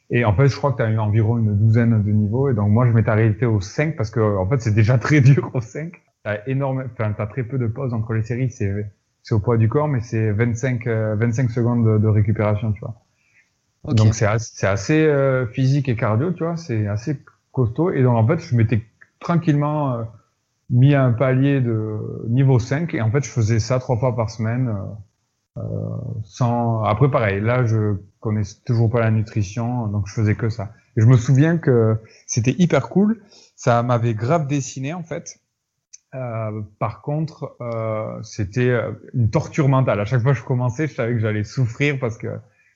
Et 0.10 0.26
en 0.26 0.36
fait, 0.36 0.50
je 0.50 0.58
crois 0.58 0.74
que 0.74 0.78
tu 0.78 0.84
as 0.84 0.89
eu 0.89 1.00
environ 1.00 1.38
une 1.38 1.58
douzaine 1.58 2.04
de 2.04 2.12
niveaux. 2.12 2.50
Et 2.50 2.54
donc, 2.54 2.70
moi, 2.70 2.86
je 2.88 2.91
m'étais 2.91 3.10
arrêté 3.10 3.46
au 3.46 3.62
5 3.62 3.96
parce 3.96 4.10
que, 4.10 4.20
en 4.20 4.50
fait, 4.50 4.60
c'est 4.62 4.76
déjà 4.76 4.98
très 4.98 5.22
dur 5.22 5.50
au 5.54 5.62
5. 5.62 5.93
T'as 6.26 6.39
énorme, 6.46 6.84
enfin, 6.91 7.13
t'as 7.17 7.28
très 7.28 7.43
peu 7.43 7.58
de 7.58 7.67
pauses 7.67 7.93
entre 7.93 8.12
les 8.12 8.24
séries. 8.24 8.52
C'est 8.52 8.91
c'est 9.28 9.36
au 9.36 9.40
poids 9.40 9.58
du 9.58 9.68
corps, 9.68 9.90
mais 9.90 10.00
c'est 10.00 10.32
25, 10.32 10.88
25 10.88 10.88
euh, 10.88 11.54
secondes 11.54 11.86
de, 11.86 11.98
de 11.98 12.08
récupération, 12.08 12.72
tu 12.72 12.80
vois. 12.80 12.96
Donc 13.94 14.13
c'est 14.13 14.26
assez, 14.26 14.66
assez 14.66 15.06
euh, 15.06 15.46
physique 15.48 15.90
et 15.90 15.98
cardio, 15.98 16.32
tu 16.32 16.46
vois, 16.46 16.56
c'est 16.56 16.88
assez 16.88 17.20
costaud. 17.52 17.92
Et 17.92 18.04
donc 18.04 18.16
en 18.16 18.26
fait, 18.26 18.40
je 18.40 18.56
m'étais 18.56 18.84
tranquillement 19.20 19.96
euh, 19.96 20.04
mis 20.70 20.96
à 20.96 21.04
un 21.04 21.12
palier 21.12 21.60
de 21.60 22.26
niveau 22.30 22.58
5 22.58 22.94
et 22.94 23.02
en 23.02 23.12
fait, 23.12 23.26
je 23.26 23.30
faisais 23.30 23.60
ça 23.60 23.80
trois 23.80 23.98
fois 23.98 24.16
par 24.16 24.30
semaine. 24.30 24.74
sans 26.24 26.84
après 26.84 27.10
pareil 27.10 27.42
là 27.42 27.66
je 27.66 27.96
connais 28.20 28.44
toujours 28.63 28.92
pas 28.92 29.00
la 29.00 29.10
nutrition 29.10 29.88
donc 29.88 30.06
je 30.08 30.13
faisais 30.13 30.36
que 30.36 30.50
ça 30.50 30.72
et 30.96 31.02
je 31.02 31.08
me 31.08 31.18
souviens 31.18 31.58
que 31.58 31.98
c'était 32.28 32.56
hyper 32.60 32.90
cool 32.90 33.24
ça 33.56 33.82
m'avait 33.82 34.13
grave 34.13 34.46
dessiné 34.46 34.94
en 34.94 35.02
fait 35.02 35.40
euh, 36.15 36.62
par 36.80 37.02
contre, 37.02 37.56
euh, 37.62 38.22
c'était 38.24 38.70
euh, 38.70 38.93
une 39.13 39.30
torture 39.30 39.67
mentale. 39.70 40.00
À 40.00 40.06
chaque 40.06 40.22
fois 40.22 40.34
que 40.34 40.39
je 40.39 40.43
commençais, 40.43 40.88
je 40.88 40.93
savais 40.96 41.13
que 41.13 41.20
j'allais 41.20 41.43
souffrir 41.43 42.00
parce 42.00 42.17
que 42.17 42.28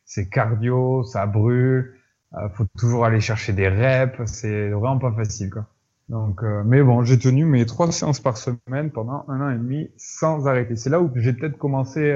c'est 0.06 0.30
cardio, 0.30 1.04
ça 1.04 1.26
brûle, 1.28 1.96
euh, 2.36 2.50
faut 2.50 2.66
toujours 2.78 3.06
aller 3.06 3.22
chercher 3.22 3.54
des 3.54 3.70
reps, 3.70 4.20
c'est 4.26 4.70
vraiment 4.70 5.00
pas 5.00 5.12
facile, 5.14 5.50
quoi. 5.50 5.66
Donc, 6.10 6.44
euh, 6.44 6.64
mais 6.66 6.84
bon, 6.84 7.04
j'ai 7.04 7.18
tenu 7.20 7.46
mes 7.46 7.66
trois 7.66 7.90
séances 7.92 8.20
par 8.20 8.36
semaine 8.38 8.92
pendant 8.92 9.24
un 9.30 9.42
an 9.42 9.50
et 9.50 9.58
demi 9.58 9.90
sans 9.98 10.48
arrêter. 10.48 10.76
C'est 10.76 10.90
là 10.90 11.02
où 11.02 11.10
j'ai 11.16 11.32
peut-être 11.34 11.58
commencé 11.58 12.12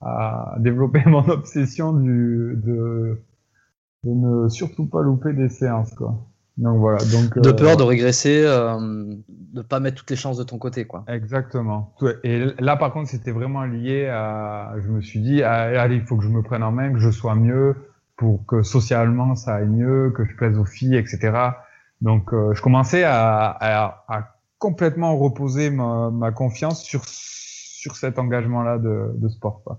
à 0.00 0.56
développer 0.58 1.02
mon 1.06 1.28
obsession 1.28 1.92
du, 1.92 2.54
de, 2.56 3.20
de 4.04 4.10
ne 4.10 4.48
surtout 4.50 4.86
pas 4.88 5.02
louper 5.02 5.34
des 5.34 5.50
séances, 5.50 5.94
quoi. 5.94 6.27
Donc 6.58 6.78
voilà. 6.78 6.98
Donc, 7.12 7.38
de 7.38 7.52
peur 7.52 7.76
de 7.76 7.84
régresser, 7.84 8.42
euh, 8.44 9.14
de 9.28 9.62
pas 9.62 9.78
mettre 9.78 9.96
toutes 9.96 10.10
les 10.10 10.16
chances 10.16 10.36
de 10.36 10.42
ton 10.42 10.58
côté, 10.58 10.86
quoi. 10.86 11.04
Exactement. 11.06 11.94
Et 12.24 12.46
là, 12.58 12.76
par 12.76 12.92
contre, 12.92 13.08
c'était 13.08 13.30
vraiment 13.30 13.64
lié 13.64 14.06
à. 14.06 14.74
Je 14.82 14.88
me 14.88 15.00
suis 15.00 15.20
dit, 15.20 15.42
ah, 15.44 15.80
allez, 15.80 15.94
il 15.94 16.02
faut 16.02 16.16
que 16.16 16.24
je 16.24 16.28
me 16.28 16.42
prenne 16.42 16.64
en 16.64 16.72
main, 16.72 16.92
que 16.92 16.98
je 16.98 17.10
sois 17.10 17.36
mieux, 17.36 17.76
pour 18.16 18.44
que 18.44 18.62
socialement 18.64 19.36
ça 19.36 19.54
aille 19.54 19.68
mieux, 19.68 20.10
que 20.10 20.24
je 20.24 20.34
plaise 20.34 20.58
aux 20.58 20.64
filles, 20.64 20.96
etc. 20.96 21.32
Donc, 22.00 22.34
euh, 22.34 22.52
je 22.54 22.60
commençais 22.60 23.04
à, 23.04 23.46
à, 23.50 24.04
à, 24.08 24.34
complètement 24.58 25.16
reposer 25.16 25.70
ma, 25.70 26.10
ma, 26.10 26.32
confiance 26.32 26.82
sur 26.82 27.04
sur 27.06 27.94
cet 27.94 28.18
engagement-là 28.18 28.78
de, 28.78 29.12
de 29.14 29.28
sport. 29.28 29.62
Quoi. 29.62 29.78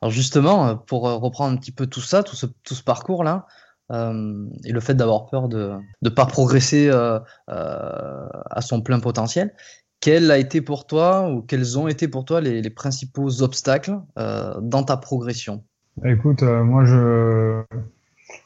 Alors 0.00 0.10
justement, 0.10 0.76
pour 0.76 1.02
reprendre 1.02 1.52
un 1.52 1.56
petit 1.58 1.72
peu 1.72 1.86
tout 1.86 2.00
ça, 2.00 2.22
tout 2.22 2.34
ce, 2.36 2.46
tout 2.46 2.74
ce 2.74 2.82
parcours-là, 2.82 3.46
euh, 3.92 4.46
et 4.64 4.72
le 4.72 4.80
fait 4.80 4.94
d'avoir 4.94 5.26
peur 5.26 5.48
de 5.48 5.72
ne 6.00 6.08
pas 6.08 6.24
progresser 6.26 6.88
euh, 6.88 7.18
euh, 7.50 8.26
à 8.50 8.60
son 8.60 8.80
plein 8.80 8.98
potentiel. 8.98 9.52
Quel 10.00 10.30
a 10.30 10.38
été 10.38 10.60
pour 10.60 10.86
toi 10.86 11.30
ou 11.30 11.42
quels 11.42 11.78
ont 11.78 11.88
été 11.88 12.08
pour 12.08 12.24
toi 12.24 12.40
les, 12.40 12.68
principaux 12.70 13.42
obstacles 13.42 13.96
dans 14.16 14.82
ta 14.82 14.98
progression? 14.98 15.64
Écoute, 16.04 16.42
moi 16.42 16.84
je 16.84 17.62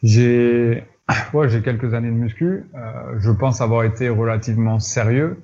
j'ai 0.05 0.85
ouais, 1.33 1.48
j'ai 1.48 1.62
quelques 1.62 1.94
années 1.94 2.11
de 2.11 2.14
muscu. 2.14 2.70
je 3.18 3.31
pense 3.33 3.61
avoir 3.61 3.83
été 3.83 4.09
relativement 4.09 4.79
sérieux, 4.79 5.42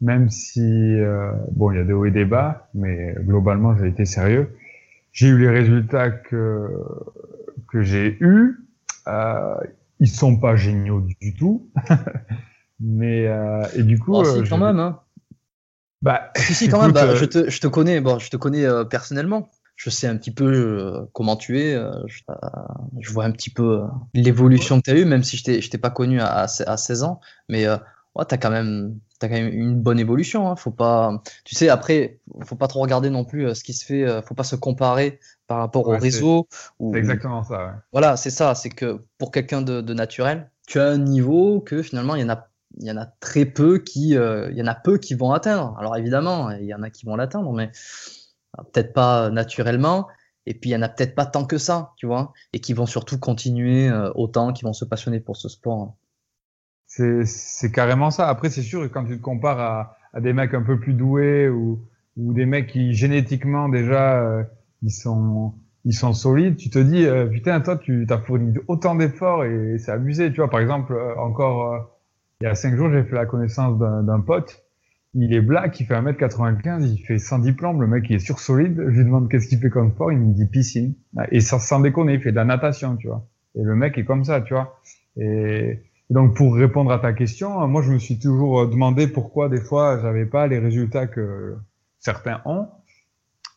même 0.00 0.30
si 0.30 0.96
bon 1.50 1.70
il 1.72 1.76
y 1.76 1.80
a 1.80 1.84
des 1.84 1.92
hauts 1.92 2.06
et 2.06 2.10
des 2.10 2.24
bas, 2.24 2.68
mais 2.72 3.14
globalement 3.18 3.76
j'ai 3.76 3.88
été 3.88 4.06
sérieux. 4.06 4.56
J'ai 5.12 5.28
eu 5.28 5.38
les 5.38 5.50
résultats 5.50 6.10
que 6.10 6.70
que 7.68 7.82
j'ai 7.82 8.16
eus 8.20 8.61
euh, 9.08 9.54
ils 10.00 10.08
sont 10.08 10.38
pas 10.38 10.56
géniaux 10.56 11.00
du, 11.20 11.34
tout. 11.34 11.70
mais 12.80 13.26
euh, 13.26 13.62
et 13.76 13.82
du 13.82 13.98
coup, 13.98 14.14
oh, 14.14 14.26
euh, 14.26 14.44
quand 14.48 14.58
même. 14.58 14.80
Hein. 14.80 15.00
Bah, 16.00 16.30
si, 16.36 16.54
si, 16.54 16.68
quand 16.68 16.82
même, 16.82 16.92
bah, 16.92 17.14
je, 17.14 17.24
te, 17.24 17.48
je, 17.48 17.60
te, 17.60 17.66
connais, 17.66 18.00
bon, 18.00 18.18
je 18.18 18.30
te 18.30 18.36
connais 18.36 18.66
personnellement 18.90 19.50
je 19.82 19.90
sais 19.90 20.06
un 20.06 20.16
petit 20.16 20.30
peu 20.30 20.44
euh, 20.44 21.06
comment 21.12 21.36
tu 21.36 21.60
es. 21.60 21.74
Euh, 21.74 21.90
euh, 22.30 22.34
je, 23.00 23.10
vois 23.10 23.24
un 23.24 23.32
petit 23.32 23.50
peu 23.50 23.82
l'évolution 24.14 24.78
que 24.78 24.84
tu 24.84 24.90
as 24.90 24.98
eue, 24.98 25.04
même 25.04 25.24
si 25.24 25.36
je 25.36 25.68
t'ai 25.68 25.78
pas 25.78 25.90
connu 25.90 26.20
à, 26.20 26.42
à, 26.44 26.76
16 26.76 27.02
ans. 27.02 27.20
Mais 27.48 27.68
ouais, 27.68 28.24
tu 28.28 28.34
as, 28.34 28.38
quand 28.38 28.50
même, 28.50 28.98
as 29.24 29.28
quand 29.28 29.34
même 29.34 29.52
une 29.52 29.80
bonne 29.80 29.98
évolution. 29.98 30.48
Hein. 30.48 30.56
Faut 30.56 30.70
pas, 30.70 31.22
tu 31.44 31.54
sais, 31.54 31.68
après, 31.68 32.20
faut 32.44 32.56
pas 32.56 32.68
trop 32.68 32.80
regarder 32.80 33.10
non 33.10 33.24
plus 33.24 33.54
ce 33.54 33.64
qui 33.64 33.72
se 33.72 33.84
fait. 33.84 34.22
faut 34.22 34.34
pas 34.34 34.44
se 34.44 34.56
comparer 34.56 35.20
par 35.46 35.58
rapport 35.58 35.86
au 35.88 35.96
réseau. 35.96 36.48
C'est 36.80 36.98
exactement 36.98 37.42
ça. 37.44 37.66
Ouais. 37.66 37.72
Voilà, 37.92 38.16
c'est 38.16 38.30
ça. 38.30 38.54
C'est 38.54 38.70
que 38.70 39.00
pour 39.18 39.30
quelqu'un 39.30 39.62
de, 39.62 39.80
de, 39.80 39.94
naturel, 39.94 40.50
tu 40.66 40.80
as 40.80 40.86
un 40.86 40.98
niveau 40.98 41.60
que 41.60 41.82
finalement, 41.82 42.14
il 42.14 42.22
y 42.22 42.24
en 42.24 42.30
a 42.30 42.48
il 42.78 42.86
y 42.86 42.90
en 42.90 42.96
a 42.96 43.04
très 43.04 43.44
peu 43.44 43.78
qui, 43.78 44.10
il 44.12 44.54
y 44.54 44.62
en 44.62 44.66
a 44.66 44.74
peu 44.74 44.96
qui 44.98 45.14
vont 45.14 45.32
atteindre. 45.32 45.76
Alors 45.78 45.96
évidemment, 45.96 46.50
il 46.50 46.64
y 46.64 46.74
en 46.74 46.82
a 46.82 46.88
qui 46.88 47.04
vont 47.04 47.16
l'atteindre, 47.16 47.52
mais 47.52 47.70
peut-être 48.72 48.92
pas 48.92 49.30
naturellement, 49.30 50.08
et 50.46 50.54
puis 50.54 50.70
il 50.70 50.72
y 50.72 50.76
en 50.76 50.82
a 50.82 50.88
peut-être 50.88 51.14
pas 51.14 51.26
tant 51.26 51.44
que 51.44 51.58
ça, 51.58 51.92
tu 51.96 52.06
vois, 52.06 52.32
et 52.52 52.60
qui 52.60 52.72
vont 52.72 52.86
surtout 52.86 53.18
continuer 53.18 53.88
euh, 53.88 54.10
autant, 54.14 54.52
qui 54.52 54.64
vont 54.64 54.72
se 54.72 54.84
passionner 54.84 55.20
pour 55.20 55.36
ce 55.36 55.48
sport. 55.48 55.94
C'est 57.24 57.72
carrément 57.72 58.10
ça. 58.10 58.28
Après, 58.28 58.50
c'est 58.50 58.62
sûr 58.62 58.90
quand 58.90 59.04
tu 59.04 59.16
te 59.16 59.22
compares 59.22 59.60
à, 59.60 59.96
à, 60.12 60.20
des 60.20 60.32
mecs 60.32 60.54
un 60.54 60.62
peu 60.62 60.78
plus 60.78 60.94
doués 60.94 61.48
ou, 61.48 61.80
ou 62.16 62.32
des 62.34 62.46
mecs 62.46 62.66
qui 62.66 62.92
génétiquement 62.92 63.68
déjà 63.68 64.20
euh, 64.20 64.42
ils 64.82 64.90
sont 64.90 65.54
ils 65.84 65.94
sont 65.94 66.12
solides, 66.12 66.56
tu 66.56 66.70
te 66.70 66.78
dis 66.78 67.04
euh, 67.04 67.26
putain 67.26 67.60
toi 67.60 67.76
tu 67.76 68.06
as 68.08 68.18
fourni 68.18 68.54
autant 68.68 68.94
d'efforts 68.94 69.44
et 69.44 69.78
c'est 69.78 69.90
abusé, 69.90 70.30
tu 70.30 70.36
vois. 70.36 70.50
Par 70.50 70.60
exemple, 70.60 70.96
encore 71.18 71.90
il 72.40 72.44
y 72.44 72.46
a 72.46 72.54
cinq 72.54 72.76
jours, 72.76 72.90
j'ai 72.90 73.04
fait 73.04 73.16
la 73.16 73.26
connaissance 73.26 73.78
d'un 73.78 74.20
pote 74.20 74.62
il 75.14 75.34
est 75.34 75.40
black, 75.40 75.78
il 75.80 75.86
fait 75.86 75.94
1m95, 75.94 76.90
il 76.90 76.98
fait 77.04 77.18
110 77.18 77.52
plombes, 77.52 77.80
le 77.80 77.86
mec 77.86 78.04
il 78.08 78.16
est 78.16 78.18
sur 78.18 78.38
solide, 78.38 78.76
je 78.76 78.98
lui 78.98 79.04
demande 79.04 79.28
qu'est-ce 79.30 79.48
qu'il 79.48 79.58
fait 79.58 79.68
comme 79.68 79.90
sport, 79.90 80.10
il 80.10 80.18
me 80.18 80.32
dit 80.32 80.46
piscine. 80.46 80.94
Et 81.30 81.40
ça, 81.40 81.58
sans 81.58 81.80
déconner, 81.80 82.14
il 82.14 82.20
fait 82.20 82.30
de 82.30 82.36
la 82.36 82.44
natation, 82.44 82.96
tu 82.96 83.08
vois. 83.08 83.26
Et 83.54 83.62
le 83.62 83.74
mec 83.74 83.98
est 83.98 84.04
comme 84.04 84.24
ça, 84.24 84.40
tu 84.40 84.54
vois. 84.54 84.80
Et 85.18 85.80
donc 86.12 86.36
pour 86.36 86.54
répondre 86.54 86.92
à 86.92 86.98
ta 86.98 87.12
question, 87.12 87.66
moi 87.68 87.82
je 87.82 87.92
me 87.92 87.98
suis 87.98 88.18
toujours 88.18 88.68
demandé 88.68 89.08
pourquoi 89.08 89.48
des 89.48 89.60
fois 89.60 89.98
j'avais 90.00 90.26
pas 90.26 90.46
les 90.46 90.58
résultats 90.58 91.06
que 91.06 91.56
certains 91.98 92.40
ont. 92.44 92.68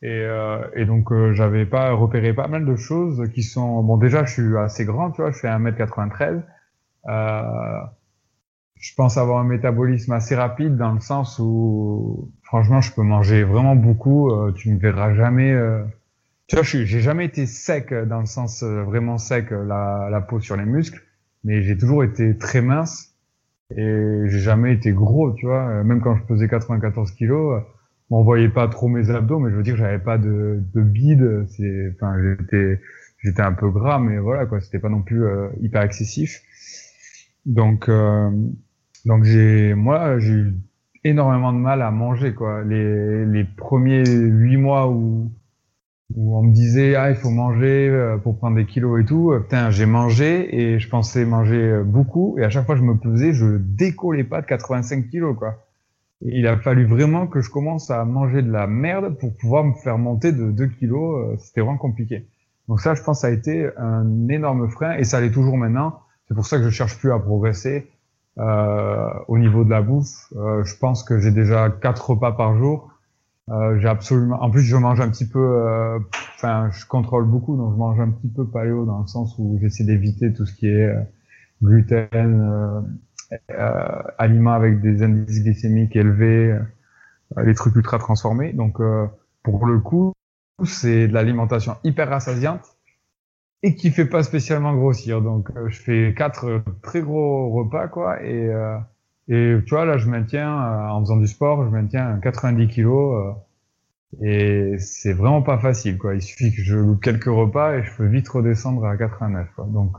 Et, 0.01 0.09
euh, 0.09 0.59
et 0.75 0.85
donc 0.85 1.11
euh, 1.11 1.33
j'avais 1.33 1.65
pas 1.65 1.91
repéré 1.93 2.33
pas 2.33 2.47
mal 2.47 2.65
de 2.65 2.75
choses 2.75 3.29
qui 3.33 3.43
sont 3.43 3.81
bon 3.81 3.97
déjà 3.97 4.25
je 4.25 4.33
suis 4.33 4.57
assez 4.57 4.85
grand, 4.85 5.11
tu 5.11 5.21
vois, 5.21 5.31
je 5.31 5.39
fais 5.39 5.47
1m93. 5.47 6.43
Euh, 7.07 7.79
je 8.85 8.93
pense 8.93 9.17
avoir 9.17 9.39
un 9.39 9.45
métabolisme 9.45 10.11
assez 10.11 10.35
rapide 10.35 10.77
dans 10.77 10.91
le 10.91 10.99
sens 10.99 11.39
où, 11.39 12.31
franchement, 12.43 12.81
je 12.81 12.93
peux 12.93 13.01
manger 13.01 13.43
vraiment 13.43 13.75
beaucoup. 13.75 14.31
Euh, 14.31 14.51
tu 14.51 14.69
ne 14.69 14.77
verras 14.77 15.13
jamais. 15.13 15.51
Euh, 15.51 15.83
tu 16.47 16.55
vois, 16.55 16.63
j'ai 16.63 16.85
jamais 16.85 17.25
été 17.25 17.47
sec 17.47 17.93
dans 17.93 18.19
le 18.19 18.25
sens 18.25 18.61
euh, 18.63 18.83
vraiment 18.83 19.17
sec, 19.17 19.49
la, 19.49 20.23
peau 20.27 20.39
sur 20.39 20.55
les 20.55 20.65
muscles, 20.65 21.01
mais 21.45 21.63
j'ai 21.63 21.77
toujours 21.77 22.03
été 22.03 22.37
très 22.37 22.61
mince 22.61 23.15
et 23.75 24.23
j'ai 24.27 24.39
jamais 24.39 24.73
été 24.73 24.91
gros. 24.91 25.31
Tu 25.33 25.45
vois, 25.45 25.83
même 25.85 26.01
quand 26.01 26.17
je 26.17 26.23
pesais 26.23 26.49
94 26.49 27.11
kilos, 27.11 27.63
on 28.09 28.23
voyait 28.23 28.49
pas 28.49 28.67
trop 28.67 28.89
mes 28.89 29.09
abdos, 29.09 29.39
mais 29.39 29.51
je 29.51 29.55
veux 29.55 29.63
dire, 29.63 29.77
j'avais 29.77 29.99
pas 29.99 30.17
de, 30.17 30.61
de 30.73 30.81
bide. 30.81 31.47
Enfin, 31.95 32.15
j'étais, 32.21 32.81
j'étais 33.23 33.41
un 33.41 33.53
peu 33.53 33.69
gras, 33.69 33.99
mais 33.99 34.17
voilà 34.17 34.45
quoi, 34.45 34.59
c'était 34.59 34.79
pas 34.79 34.89
non 34.89 35.01
plus 35.01 35.23
hyper 35.61 35.83
excessif. 35.83 36.41
Donc 37.45 37.89
donc 39.05 39.23
j'ai, 39.23 39.73
moi, 39.75 40.19
j'ai 40.19 40.33
eu 40.33 40.53
énormément 41.03 41.53
de 41.53 41.59
mal 41.59 41.81
à 41.81 41.91
manger 41.91 42.33
quoi. 42.33 42.63
Les, 42.63 43.25
les 43.25 43.43
premiers 43.43 44.03
huit 44.05 44.57
mois 44.57 44.89
où 44.89 45.31
où 46.13 46.37
on 46.37 46.43
me 46.43 46.53
disait 46.53 46.95
ah 46.95 47.09
il 47.09 47.15
faut 47.15 47.29
manger 47.29 47.89
euh, 47.89 48.17
pour 48.17 48.37
prendre 48.37 48.55
des 48.55 48.65
kilos 48.65 49.01
et 49.01 49.05
tout, 49.05 49.31
euh, 49.31 49.39
putain 49.39 49.71
j'ai 49.71 49.85
mangé 49.85 50.55
et 50.55 50.79
je 50.79 50.89
pensais 50.89 51.25
manger 51.25 51.61
euh, 51.61 51.83
beaucoup 51.83 52.37
et 52.37 52.43
à 52.43 52.49
chaque 52.49 52.65
fois 52.65 52.75
que 52.75 52.81
je 52.81 52.85
me 52.85 52.97
pesais 52.97 53.33
je 53.33 53.57
décollais 53.57 54.23
pas 54.23 54.41
de 54.41 54.45
85 54.45 55.09
kilos 55.09 55.35
quoi. 55.37 55.65
Il 56.21 56.47
a 56.47 56.57
fallu 56.57 56.85
vraiment 56.85 57.27
que 57.27 57.41
je 57.41 57.49
commence 57.49 57.91
à 57.91 58.05
manger 58.05 58.41
de 58.41 58.51
la 58.51 58.67
merde 58.67 59.17
pour 59.17 59.35
pouvoir 59.35 59.63
me 59.63 59.73
faire 59.73 59.97
monter 59.97 60.31
de 60.31 60.49
2 60.49 60.67
kilos. 60.67 61.37
C'était 61.39 61.59
vraiment 61.59 61.77
compliqué. 61.77 62.25
Donc 62.69 62.79
ça 62.79 62.93
je 62.93 63.03
pense 63.03 63.21
ça 63.21 63.27
a 63.27 63.31
été 63.31 63.69
un 63.77 64.27
énorme 64.29 64.69
frein 64.69 64.93
et 64.93 65.03
ça 65.03 65.19
l'est 65.19 65.31
toujours 65.31 65.57
maintenant. 65.57 65.99
C'est 66.27 66.33
pour 66.33 66.45
ça 66.45 66.57
que 66.57 66.63
je 66.63 66.69
cherche 66.69 66.97
plus 66.97 67.11
à 67.11 67.19
progresser. 67.19 67.89
Euh, 68.37 69.13
au 69.29 69.37
niveau 69.37 69.63
de 69.63 69.69
la 69.69 69.81
bouffe, 69.81 70.33
euh, 70.35 70.63
je 70.65 70.75
pense 70.75 71.03
que 71.03 71.19
j'ai 71.19 71.31
déjà 71.31 71.69
quatre 71.69 72.09
repas 72.09 72.33
par 72.33 72.57
jour. 72.57 72.91
Euh, 73.51 73.79
j'ai 73.79 73.87
absolument. 73.87 74.41
En 74.41 74.49
plus, 74.49 74.61
je 74.61 74.75
mange 74.75 74.99
un 75.01 75.09
petit 75.09 75.27
peu. 75.27 75.99
Enfin, 76.35 76.69
je 76.71 76.85
contrôle 76.85 77.25
beaucoup, 77.25 77.55
donc 77.57 77.73
je 77.73 77.77
mange 77.77 77.99
un 77.99 78.09
petit 78.11 78.27
peu 78.27 78.45
paléo 78.47 78.85
dans 78.85 79.01
le 79.01 79.07
sens 79.07 79.35
où 79.37 79.57
j'essaie 79.61 79.83
d'éviter 79.83 80.33
tout 80.33 80.45
ce 80.45 80.53
qui 80.53 80.67
est 80.67 80.93
gluten, 81.63 82.85
aliments 84.17 84.53
avec 84.53 84.81
des 84.81 85.03
indices 85.03 85.43
glycémiques 85.43 85.95
élevés, 85.95 86.57
les 87.37 87.53
trucs 87.53 87.75
ultra 87.75 87.99
transformés. 87.99 88.53
Donc, 88.53 88.79
pour 89.43 89.65
le 89.65 89.79
coup, 89.79 90.13
c'est 90.63 91.07
de 91.07 91.13
l'alimentation 91.13 91.75
hyper 91.83 92.09
rassasiante 92.09 92.75
et 93.63 93.75
qui 93.75 93.91
fait 93.91 94.05
pas 94.05 94.23
spécialement 94.23 94.75
grossir. 94.75 95.21
Donc 95.21 95.49
euh, 95.55 95.69
je 95.69 95.81
fais 95.81 96.13
quatre 96.15 96.63
très 96.81 97.01
gros 97.01 97.51
repas 97.51 97.87
quoi 97.87 98.21
et 98.23 98.47
euh, 98.49 98.77
et 99.27 99.55
tu 99.65 99.69
vois 99.69 99.85
là 99.85 99.97
je 99.97 100.09
maintiens 100.09 100.51
euh, 100.51 100.89
en 100.89 101.01
faisant 101.01 101.17
du 101.17 101.27
sport, 101.27 101.65
je 101.65 101.69
maintiens 101.69 102.19
90 102.21 102.67
kilos 102.67 103.35
et 104.21 104.75
c'est 104.79 105.13
vraiment 105.13 105.41
pas 105.41 105.57
facile 105.57 105.97
quoi. 105.97 106.15
Il 106.15 106.21
suffit 106.21 106.53
que 106.53 106.61
je 106.61 106.75
loupe 106.75 107.01
quelques 107.03 107.25
repas 107.25 107.77
et 107.77 107.83
je 107.83 107.91
peux 107.95 108.05
vite 108.05 108.27
redescendre 108.29 108.85
à 108.85 108.97
89 108.97 109.47
quoi. 109.55 109.65
Donc 109.65 109.97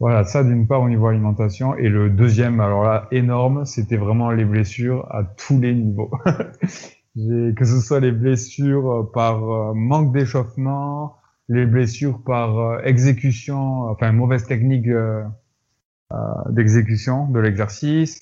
voilà, 0.00 0.24
ça 0.24 0.42
d'une 0.42 0.66
part 0.66 0.82
au 0.82 0.88
niveau 0.88 1.06
alimentation 1.06 1.76
et 1.76 1.88
le 1.88 2.10
deuxième 2.10 2.60
alors 2.60 2.82
là 2.84 3.06
énorme, 3.12 3.64
c'était 3.66 3.96
vraiment 3.96 4.30
les 4.30 4.44
blessures 4.44 5.06
à 5.10 5.24
tous 5.24 5.60
les 5.60 5.74
niveaux. 5.74 6.10
que 7.16 7.64
ce 7.64 7.80
soit 7.80 8.00
les 8.00 8.12
blessures 8.12 9.10
par 9.12 9.74
manque 9.74 10.12
d'échauffement, 10.12 11.16
les 11.48 11.66
blessures 11.66 12.22
par 12.24 12.58
euh, 12.58 12.80
exécution, 12.84 13.84
enfin 13.90 14.12
mauvaise 14.12 14.46
technique 14.46 14.88
euh, 14.88 15.22
euh, 15.22 15.28
d'exécution 16.50 17.28
de 17.28 17.40
l'exercice. 17.40 18.20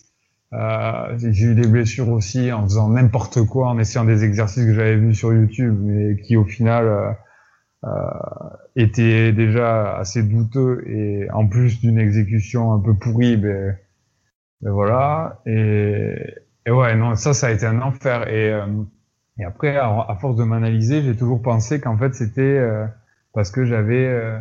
j'ai 0.53 1.44
eu 1.44 1.55
des 1.55 1.68
blessures 1.68 2.09
aussi 2.09 2.53
en 2.53 2.62
faisant 2.64 2.88
n'importe 2.88 3.44
quoi, 3.46 3.68
en 3.68 3.79
essayant 3.79 4.05
des 4.05 4.24
exercices 4.24 4.64
que 4.64 4.74
j'avais 4.74 4.96
vus 4.96 5.14
sur 5.14 5.33
YouTube, 5.33 5.76
mais 5.81 6.16
qui 6.22 6.37
au 6.37 6.44
final 6.44 7.16
euh, 7.85 7.88
étaient 8.76 9.33
déjà 9.33 9.96
assez 9.96 10.22
douteux 10.22 10.85
et 10.88 11.31
en 11.33 11.46
plus 11.46 11.81
d'une 11.81 11.98
exécution 11.98 12.72
un 12.72 12.81
peu 12.81 12.94
pourrie, 12.94 13.37
ben, 13.37 13.76
ben 14.61 14.70
voilà. 14.72 15.40
Et, 15.46 16.16
et, 16.66 16.70
ouais, 16.70 16.94
non, 16.96 17.14
ça, 17.14 17.35
ça 17.35 17.48
a 17.48 17.50
été 17.50 17.66
un 17.66 17.81
enfer. 17.81 18.29
Et, 18.29 18.53
et 19.38 19.44
après, 19.44 19.76
à, 19.76 19.88
à 20.09 20.16
force 20.16 20.37
de 20.37 20.44
m'analyser, 20.44 21.03
j'ai 21.03 21.16
toujours 21.16 21.42
pensé 21.42 21.81
qu'en 21.81 21.96
fait, 21.96 22.14
c'était 22.14 22.61
parce 23.33 23.50
que 23.50 23.64
j'avais 23.64 24.07
euh, 24.07 24.38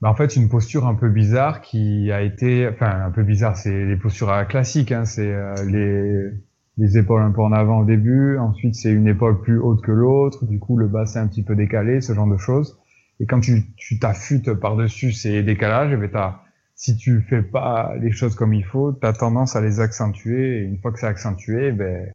bah, 0.00 0.10
en 0.10 0.14
fait 0.14 0.36
une 0.36 0.48
posture 0.48 0.86
un 0.86 0.94
peu 0.94 1.08
bizarre 1.08 1.60
qui 1.60 2.10
a 2.12 2.22
été, 2.22 2.68
enfin 2.68 3.04
un 3.06 3.10
peu 3.10 3.22
bizarre, 3.22 3.56
c'est 3.56 3.84
les 3.84 3.96
postures 3.96 4.46
classiques, 4.48 4.92
hein, 4.92 5.04
c'est 5.04 5.32
euh, 5.32 5.54
les, 5.66 6.30
les 6.78 6.98
épaules 6.98 7.22
un 7.22 7.30
peu 7.30 7.42
en 7.42 7.52
avant 7.52 7.80
au 7.80 7.84
début, 7.84 8.38
ensuite 8.38 8.74
c'est 8.74 8.92
une 8.92 9.08
épaule 9.08 9.40
plus 9.40 9.58
haute 9.58 9.82
que 9.82 9.92
l'autre, 9.92 10.44
du 10.46 10.58
coup 10.58 10.76
le 10.76 10.86
bassin 10.86 11.22
un 11.22 11.28
petit 11.28 11.42
peu 11.42 11.56
décalé, 11.56 12.00
ce 12.00 12.12
genre 12.12 12.28
de 12.28 12.36
choses. 12.36 12.78
Et 13.20 13.26
quand 13.26 13.40
tu 13.40 13.62
tu 13.76 13.98
t'affûtes 13.98 14.52
par-dessus 14.52 15.12
ces 15.12 15.42
décalages, 15.42 15.92
eh 15.92 15.96
ben 15.96 16.34
si 16.76 16.94
tu 16.96 17.22
fais 17.22 17.42
pas 17.42 17.94
les 18.00 18.12
choses 18.12 18.34
comme 18.34 18.52
il 18.52 18.64
faut, 18.64 18.92
tu 18.92 19.06
as 19.06 19.14
tendance 19.14 19.56
à 19.56 19.62
les 19.62 19.80
accentuer. 19.80 20.58
Et 20.58 20.62
une 20.64 20.78
fois 20.78 20.92
que 20.92 21.00
c'est 21.00 21.06
accentué, 21.06 21.72
ben, 21.72 22.12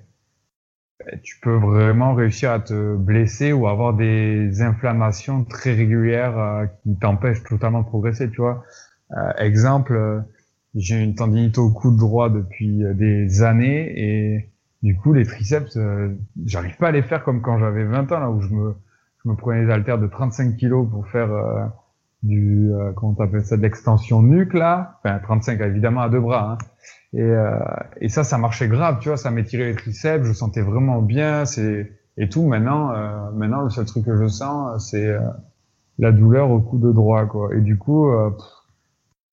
tu 1.23 1.39
peux 1.39 1.55
vraiment 1.55 2.13
réussir 2.13 2.51
à 2.51 2.59
te 2.59 2.95
blesser 2.95 3.53
ou 3.53 3.67
avoir 3.67 3.93
des 3.93 4.61
inflammations 4.61 5.43
très 5.43 5.73
régulières 5.73 6.37
euh, 6.37 6.65
qui 6.83 6.97
t'empêchent 6.97 7.43
totalement 7.43 7.81
de 7.81 7.87
progresser, 7.87 8.29
tu 8.29 8.41
vois. 8.41 8.63
Euh, 9.11 9.31
exemple, 9.37 9.93
euh, 9.93 10.19
j'ai 10.75 11.01
une 11.01 11.15
tendinite 11.15 11.57
au 11.57 11.69
coude 11.69 11.97
droit 11.97 12.29
depuis 12.29 12.83
des 12.95 13.43
années 13.43 13.91
et 13.95 14.49
du 14.83 14.95
coup 14.95 15.13
les 15.13 15.25
triceps, 15.25 15.77
j'arrive 16.45 16.77
pas 16.77 16.87
à 16.87 16.91
les 16.91 17.01
faire 17.01 17.23
comme 17.25 17.41
quand 17.41 17.59
j'avais 17.59 17.83
20 17.83 18.11
ans 18.13 18.19
là 18.19 18.29
où 18.29 18.39
je 18.39 18.47
me 18.47 18.75
je 19.23 19.29
me 19.29 19.35
prenais 19.35 19.65
des 19.65 19.71
haltères 19.71 19.99
de 19.99 20.07
35 20.07 20.55
kilos 20.55 20.89
pour 20.89 21.07
faire 21.09 21.29
du 22.23 22.71
comment 22.95 23.13
t'appelles 23.13 23.45
ça 23.45 23.57
de 23.57 23.62
l'extension 23.62 24.21
nuque 24.21 24.53
là, 24.53 24.99
enfin 25.03 25.19
35 25.19 25.60
évidemment 25.62 26.01
à 26.01 26.10
deux 26.10 26.19
bras. 26.19 26.51
Hein. 26.53 26.57
Et, 27.13 27.21
euh, 27.21 27.60
et 27.99 28.10
ça, 28.10 28.23
ça 28.23 28.38
marchait 28.38 28.67
grave, 28.67 28.99
tu 29.01 29.10
vois, 29.10 29.17
ça 29.17 29.31
m'étirait 29.31 29.65
les 29.65 29.75
triceps, 29.75 30.25
je 30.25 30.34
sentais 30.34 30.62
vraiment 30.62 31.01
bien, 31.01 31.45
c'est 31.45 31.91
et 32.17 32.29
tout. 32.29 32.47
Maintenant, 32.47 32.91
euh, 32.93 33.31
maintenant, 33.31 33.62
le 33.63 33.69
seul 33.69 33.86
truc 33.86 34.05
que 34.05 34.17
je 34.17 34.27
sens, 34.27 34.89
c'est 34.89 35.07
euh, 35.07 35.19
la 35.99 36.12
douleur 36.12 36.51
au 36.51 36.60
coude 36.62 36.93
droit, 36.93 37.25
quoi. 37.25 37.53
Et 37.55 37.62
du 37.62 37.77
coup, 37.77 38.10
euh, 38.10 38.31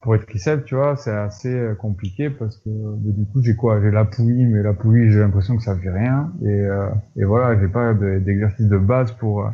pour 0.00 0.14
être 0.14 0.26
triceps, 0.26 0.64
tu 0.64 0.74
vois, 0.74 0.96
c'est 0.96 1.12
assez 1.12 1.52
euh, 1.52 1.74
compliqué 1.74 2.30
parce 2.30 2.56
que 2.58 2.70
du 2.70 3.26
coup 3.26 3.42
j'ai 3.42 3.56
quoi? 3.56 3.80
J'ai 3.80 3.90
la 3.90 4.04
poulie, 4.04 4.46
mais 4.46 4.62
la 4.62 4.72
poulie 4.72 5.10
j'ai 5.10 5.18
l'impression 5.18 5.56
que 5.56 5.62
ça 5.62 5.76
fait 5.76 5.90
rien 5.90 6.32
et, 6.42 6.48
euh, 6.48 6.88
et 7.16 7.24
voilà, 7.24 7.58
j'ai 7.60 7.68
pas 7.68 7.94
d'exercice 7.94 8.68
de 8.68 8.78
base 8.78 9.12
pour 9.12 9.42
euh, 9.42 9.50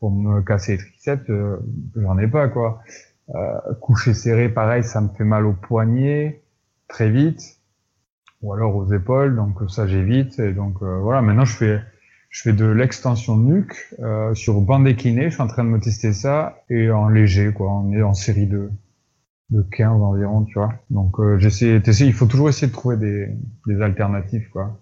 pour 0.00 0.10
me 0.10 0.40
casser 0.42 0.72
les 0.72 0.78
triceps, 0.78 1.30
j'en 1.96 2.18
ai 2.18 2.26
pas 2.26 2.48
quoi. 2.48 2.82
coucher 3.80 4.14
serré, 4.14 4.48
pareil, 4.48 4.82
ça 4.82 5.00
me 5.00 5.08
fait 5.08 5.24
mal 5.24 5.46
aux 5.46 5.52
poignets 5.52 6.42
très 6.88 7.10
vite 7.10 7.58
ou 8.42 8.52
alors 8.52 8.74
aux 8.74 8.92
épaules, 8.92 9.36
donc 9.36 9.58
ça 9.68 9.86
j'évite 9.86 10.38
et 10.38 10.52
donc 10.52 10.82
voilà. 10.82 11.22
Maintenant 11.22 11.44
je 11.44 11.54
fais 11.54 11.80
je 12.30 12.42
fais 12.42 12.52
de 12.52 12.64
l'extension 12.64 13.36
de 13.36 13.42
nuque 13.42 13.94
sur 14.34 14.60
bande 14.62 14.84
déclinée, 14.84 15.24
je 15.24 15.34
suis 15.34 15.42
en 15.42 15.46
train 15.46 15.64
de 15.64 15.68
me 15.68 15.80
tester 15.80 16.12
ça 16.12 16.62
et 16.70 16.90
en 16.90 17.08
léger 17.08 17.52
quoi, 17.52 17.70
on 17.70 17.92
est 17.92 18.02
en 18.02 18.14
série 18.14 18.46
2 18.46 18.70
de 19.50 19.62
15 19.62 20.00
environ, 20.00 20.44
tu 20.44 20.54
vois. 20.54 20.72
Donc 20.90 21.18
euh, 21.18 21.38
j'essaie, 21.38 21.80
il 22.00 22.12
faut 22.12 22.26
toujours 22.26 22.48
essayer 22.48 22.68
de 22.68 22.72
trouver 22.72 22.96
des, 22.96 23.28
des 23.66 23.82
alternatives, 23.82 24.48
quoi. 24.50 24.80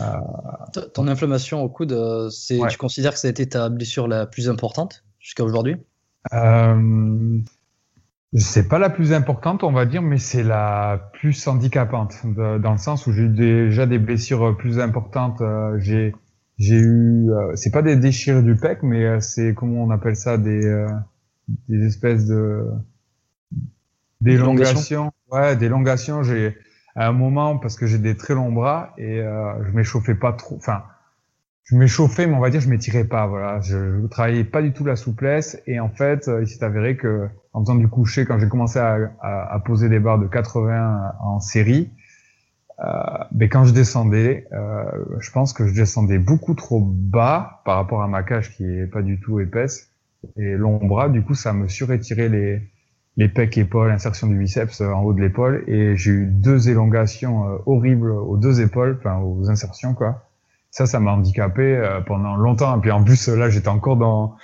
Euh... 0.00 0.80
Ton 0.94 1.08
inflammation 1.08 1.62
au 1.62 1.68
coude, 1.68 1.92
euh, 1.92 2.28
c'est, 2.30 2.58
tu 2.68 2.78
considères 2.78 3.12
que 3.12 3.18
ça 3.18 3.28
a 3.28 3.30
été 3.30 3.48
ta 3.48 3.68
blessure 3.68 4.08
la 4.08 4.26
plus 4.26 4.48
importante 4.48 5.04
jusqu'à 5.18 5.44
aujourd'hui? 5.44 5.76
Euh, 6.32 7.38
C'est 8.34 8.68
pas 8.68 8.78
la 8.78 8.90
plus 8.90 9.12
importante, 9.12 9.64
on 9.64 9.72
va 9.72 9.86
dire, 9.86 10.02
mais 10.02 10.18
c'est 10.18 10.42
la 10.42 11.10
plus 11.14 11.46
handicapante, 11.46 12.14
dans 12.24 12.72
le 12.72 12.78
sens 12.78 13.06
où 13.06 13.12
j'ai 13.12 13.22
eu 13.22 13.28
déjà 13.28 13.86
des 13.86 13.98
blessures 13.98 14.56
plus 14.56 14.78
importantes. 14.78 15.40
Euh, 15.40 15.78
j'ai 15.78 16.14
j'ai 16.58 16.76
eu, 16.76 17.30
c'est 17.54 17.70
pas 17.70 17.82
des 17.82 17.96
déchirures 17.96 18.42
du 18.42 18.56
pec, 18.56 18.82
mais 18.82 19.20
c'est 19.20 19.52
comment 19.54 19.84
on 19.84 19.90
appelle 19.90 20.16
ça, 20.16 20.38
des 20.38 20.86
des 21.68 21.84
espèces 21.84 22.26
de 22.26 22.66
D'élongation. 24.20 25.12
Ouais, 25.30 25.56
d'élongation. 25.56 26.22
J'ai 26.22 26.56
à 26.96 27.08
un 27.08 27.12
moment 27.12 27.58
parce 27.58 27.76
que 27.76 27.86
j'ai 27.86 27.98
des 27.98 28.16
très 28.16 28.34
longs 28.34 28.52
bras 28.52 28.94
et 28.98 29.20
euh, 29.20 29.64
je 29.64 29.70
m'échauffais 29.72 30.14
pas 30.14 30.32
trop. 30.32 30.56
Enfin, 30.56 30.82
je 31.64 31.76
m'échauffais, 31.76 32.26
mais 32.26 32.34
on 32.34 32.40
va 32.40 32.50
dire 32.50 32.60
je 32.60 32.68
m'étirais 32.68 33.04
pas. 33.04 33.26
Voilà, 33.26 33.60
je, 33.60 34.00
je 34.00 34.06
travaillais 34.06 34.44
pas 34.44 34.62
du 34.62 34.72
tout 34.72 34.84
la 34.84 34.96
souplesse 34.96 35.60
et 35.66 35.78
en 35.78 35.90
fait, 35.90 36.28
euh, 36.28 36.42
il 36.42 36.48
s'est 36.48 36.64
avéré 36.64 36.96
que 36.96 37.28
en 37.52 37.60
faisant 37.60 37.74
du 37.74 37.88
coucher, 37.88 38.24
quand 38.24 38.38
j'ai 38.38 38.48
commencé 38.48 38.78
à, 38.78 38.98
à, 39.20 39.54
à, 39.54 39.60
poser 39.60 39.88
des 39.88 39.98
barres 39.98 40.18
de 40.18 40.26
80 40.26 41.14
en 41.20 41.40
série, 41.40 41.90
euh, 42.78 42.92
ben 43.32 43.48
quand 43.48 43.64
je 43.64 43.72
descendais, 43.72 44.46
euh, 44.52 44.84
je 45.20 45.30
pense 45.30 45.52
que 45.52 45.66
je 45.66 45.74
descendais 45.74 46.18
beaucoup 46.18 46.54
trop 46.54 46.80
bas 46.80 47.62
par 47.64 47.76
rapport 47.76 48.02
à 48.02 48.08
ma 48.08 48.22
cage 48.22 48.54
qui 48.54 48.64
est 48.64 48.86
pas 48.86 49.02
du 49.02 49.18
tout 49.18 49.40
épaisse 49.40 49.90
et 50.36 50.56
long 50.56 50.78
bras. 50.84 51.08
Du 51.08 51.22
coup, 51.22 51.34
ça 51.34 51.52
me 51.52 51.68
surétirait 51.68 52.28
les 52.28 52.70
les 53.16 53.28
pecs 53.28 53.56
épaules, 53.56 53.90
insertion 53.90 54.26
du 54.26 54.38
biceps 54.38 54.80
euh, 54.80 54.90
en 54.90 55.02
haut 55.02 55.14
de 55.14 55.20
l'épaule 55.20 55.64
et 55.66 55.96
j'ai 55.96 56.10
eu 56.10 56.26
deux 56.26 56.68
élongations 56.68 57.48
euh, 57.48 57.58
horribles 57.66 58.10
aux 58.10 58.36
deux 58.36 58.60
épaules, 58.60 58.96
enfin 58.98 59.18
aux 59.18 59.48
insertions 59.50 59.94
quoi. 59.94 60.28
Ça, 60.70 60.84
ça 60.84 61.00
m'a 61.00 61.12
handicapé 61.12 61.62
euh, 61.62 62.00
pendant 62.02 62.36
longtemps. 62.36 62.76
Et 62.76 62.80
puis 62.80 62.90
en 62.90 63.02
plus 63.02 63.28
là, 63.28 63.48
j'étais 63.48 63.68
encore 63.68 63.96
dans 63.96 64.36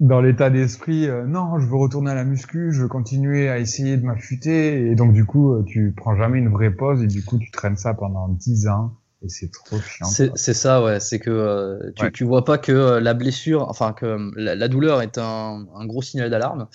dans 0.00 0.20
l'état 0.20 0.50
d'esprit 0.50 1.08
non, 1.28 1.60
je 1.60 1.66
veux 1.66 1.76
retourner 1.76 2.10
à 2.10 2.14
la 2.16 2.24
muscu, 2.24 2.72
je 2.72 2.82
veux 2.82 2.88
continuer 2.88 3.48
à 3.48 3.60
essayer 3.60 3.96
de 3.96 4.04
m'affûter 4.04 4.90
et 4.90 4.96
donc 4.96 5.12
du 5.12 5.24
coup, 5.24 5.62
tu 5.64 5.94
prends 5.96 6.16
jamais 6.16 6.38
une 6.38 6.48
vraie 6.48 6.72
pause 6.72 7.04
et 7.04 7.06
du 7.06 7.24
coup, 7.24 7.38
tu 7.38 7.52
traînes 7.52 7.76
ça 7.76 7.94
pendant 7.94 8.26
dix 8.28 8.66
ans. 8.66 8.96
Et 9.24 9.28
c'est 9.28 9.52
trop 9.52 9.78
chiant. 9.78 10.06
C'est 10.06 10.54
ça, 10.54 10.82
ouais. 10.82 10.98
C'est 10.98 11.20
que 11.20 11.92
tu, 11.94 12.10
tu 12.10 12.24
vois 12.24 12.44
pas 12.44 12.58
que 12.58 12.98
la 12.98 13.14
blessure, 13.14 13.68
enfin 13.68 13.92
que 13.92 14.32
la, 14.34 14.66
douleur 14.66 15.02
est 15.02 15.18
un, 15.18 15.68
un 15.72 15.86
gros 15.86 16.02
signal 16.02 16.30
d'alarme. 16.30 16.66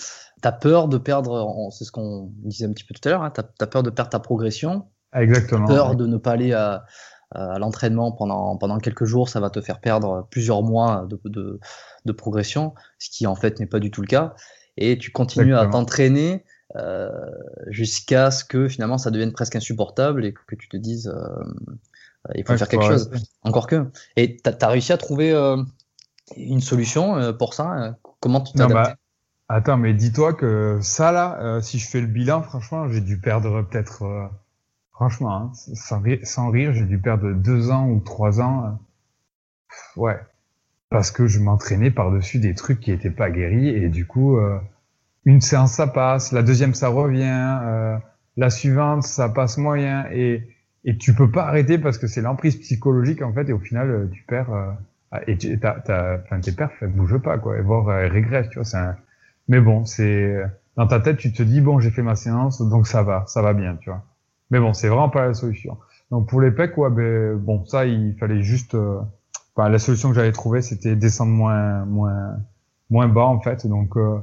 T'as 0.41 0.51
peur 0.51 0.87
de 0.87 0.97
perdre, 0.97 1.69
c'est 1.71 1.83
ce 1.83 1.91
qu'on 1.91 2.31
disait 2.43 2.65
un 2.65 2.73
petit 2.73 2.83
peu 2.83 2.93
tout 2.93 3.07
à 3.07 3.11
l'heure, 3.11 3.23
hein, 3.23 3.31
t'as 3.31 3.43
as 3.59 3.67
peur 3.67 3.83
de 3.83 3.89
perdre 3.89 4.11
ta 4.11 4.19
progression. 4.19 4.85
Exactement. 5.13 5.67
Peur 5.67 5.95
de 5.95 6.05
ne 6.05 6.17
pas 6.17 6.31
aller 6.31 6.53
à, 6.53 6.85
à 7.31 7.59
l'entraînement 7.59 8.11
pendant, 8.11 8.55
pendant 8.57 8.77
quelques 8.77 9.05
jours, 9.05 9.29
ça 9.29 9.39
va 9.39 9.49
te 9.49 9.61
faire 9.61 9.79
perdre 9.79 10.27
plusieurs 10.29 10.63
mois 10.63 11.07
de, 11.09 11.19
de, 11.25 11.59
de 12.05 12.11
progression, 12.11 12.73
ce 12.99 13.09
qui 13.09 13.27
en 13.27 13.35
fait 13.35 13.59
n'est 13.59 13.65
pas 13.65 13.79
du 13.79 13.91
tout 13.91 14.01
le 14.01 14.07
cas. 14.07 14.35
Et 14.77 14.97
tu 14.97 15.11
continues 15.11 15.55
à 15.55 15.65
t'entraîner 15.65 16.45
euh, 16.75 17.09
jusqu'à 17.67 18.29
ce 18.29 18.45
que 18.45 18.67
finalement 18.67 18.97
ça 18.97 19.09
devienne 19.09 19.31
presque 19.31 19.55
insupportable 19.55 20.25
et 20.25 20.33
que 20.33 20.55
tu 20.55 20.69
te 20.69 20.77
dises 20.77 21.07
euh, 21.07 22.33
il 22.35 22.45
faut 22.45 22.57
faire 22.57 22.67
quelque 22.67 22.85
chose. 22.85 23.09
Encore 23.43 23.67
que. 23.67 23.89
Et 24.15 24.37
tu 24.37 24.49
as, 24.49 24.67
réussi 24.67 24.93
à 24.93 24.97
trouver 24.97 25.31
euh, 25.31 25.57
une 26.35 26.61
solution 26.61 27.33
pour 27.33 27.53
ça 27.53 27.97
Comment 28.19 28.41
tu 28.41 28.53
t'es 28.53 28.61
adapté 28.61 28.93
Attends, 29.49 29.77
mais 29.77 29.93
dis-toi 29.93 30.33
que 30.33 30.79
ça 30.81 31.11
là, 31.13 31.39
euh, 31.41 31.61
si 31.61 31.79
je 31.79 31.87
fais 31.87 32.01
le 32.01 32.07
bilan, 32.07 32.41
franchement, 32.41 32.89
j'ai 32.89 32.99
dû 32.99 33.17
perdre 33.17 33.61
peut-être, 33.61 34.03
euh, 34.03 34.27
franchement, 34.91 35.33
hein, 35.33 35.51
sans, 36.23 36.49
rire, 36.51 36.73
j'ai 36.73 36.83
dû 36.85 36.99
perdre 36.99 37.31
deux 37.31 37.71
ans 37.71 37.87
ou 37.89 38.01
trois 38.01 38.41
ans. 38.41 38.65
Euh, 38.65 40.01
ouais, 40.01 40.19
parce 40.89 41.11
que 41.11 41.27
je 41.27 41.39
m'entraînais 41.39 41.91
par-dessus 41.91 42.39
des 42.39 42.55
trucs 42.55 42.81
qui 42.81 42.91
étaient 42.91 43.09
pas 43.09 43.29
guéris 43.29 43.69
et 43.69 43.87
du 43.89 44.05
coup, 44.05 44.37
une 45.25 45.41
séance 45.41 45.73
ça 45.73 45.87
passe, 45.87 46.31
la 46.31 46.43
deuxième 46.43 46.73
ça 46.73 46.89
revient, 46.89 47.99
la 48.37 48.49
suivante 48.49 49.03
ça 49.03 49.29
passe 49.29 49.57
moyen 49.57 50.05
et 50.11 50.49
et 50.85 50.97
tu 50.97 51.13
peux 51.13 51.29
pas 51.29 51.45
arrêter 51.47 51.77
parce 51.77 51.97
que 51.97 52.07
c'est 52.07 52.21
l'emprise 52.21 52.55
psychologique 52.57 53.21
en 53.21 53.33
fait 53.33 53.49
et 53.49 53.53
au 53.53 53.59
final 53.59 54.09
tu 54.13 54.23
perds 54.23 54.77
et 55.27 55.37
tu, 55.37 55.59
enfin, 55.61 56.39
tes 56.39 56.53
perfs 56.53 56.81
elles 56.81 56.89
bougent 56.89 57.21
pas 57.21 57.37
quoi 57.37 57.57
et 57.57 57.61
voire 57.61 57.91
elles 57.99 58.11
régressent 58.11 58.49
tu 58.49 58.59
vois 58.59 58.65
c'est 58.65 58.77
mais 59.47 59.61
bon, 59.61 59.85
c'est 59.85 60.35
dans 60.77 60.87
ta 60.87 60.99
tête, 60.99 61.17
tu 61.17 61.33
te 61.33 61.43
dis 61.43 61.59
bon, 61.59 61.79
j'ai 61.79 61.89
fait 61.89 62.03
ma 62.03 62.15
séance, 62.15 62.61
donc 62.61 62.87
ça 62.87 63.03
va, 63.03 63.23
ça 63.27 63.41
va 63.41 63.53
bien, 63.53 63.75
tu 63.77 63.89
vois. 63.89 64.03
Mais 64.51 64.59
bon, 64.59 64.73
c'est 64.73 64.87
vraiment 64.87 65.09
pas 65.09 65.25
la 65.25 65.33
solution. 65.33 65.77
Donc 66.11 66.29
pour 66.29 66.39
les 66.39 66.51
pecs, 66.51 66.77
ouais, 66.77 66.89
ben 66.89 67.35
bon, 67.35 67.65
ça, 67.65 67.85
il 67.85 68.15
fallait 68.17 68.41
juste. 68.41 68.75
Euh, 68.75 68.99
enfin, 69.55 69.69
la 69.69 69.79
solution 69.79 70.09
que 70.09 70.15
j'avais 70.15 70.31
trouvée, 70.31 70.61
c'était 70.61 70.95
descendre 70.95 71.31
moins, 71.31 71.83
moins, 71.85 72.37
moins 72.89 73.07
bas 73.07 73.25
en 73.25 73.41
fait. 73.41 73.67
Donc 73.67 73.97
euh, 73.97 74.19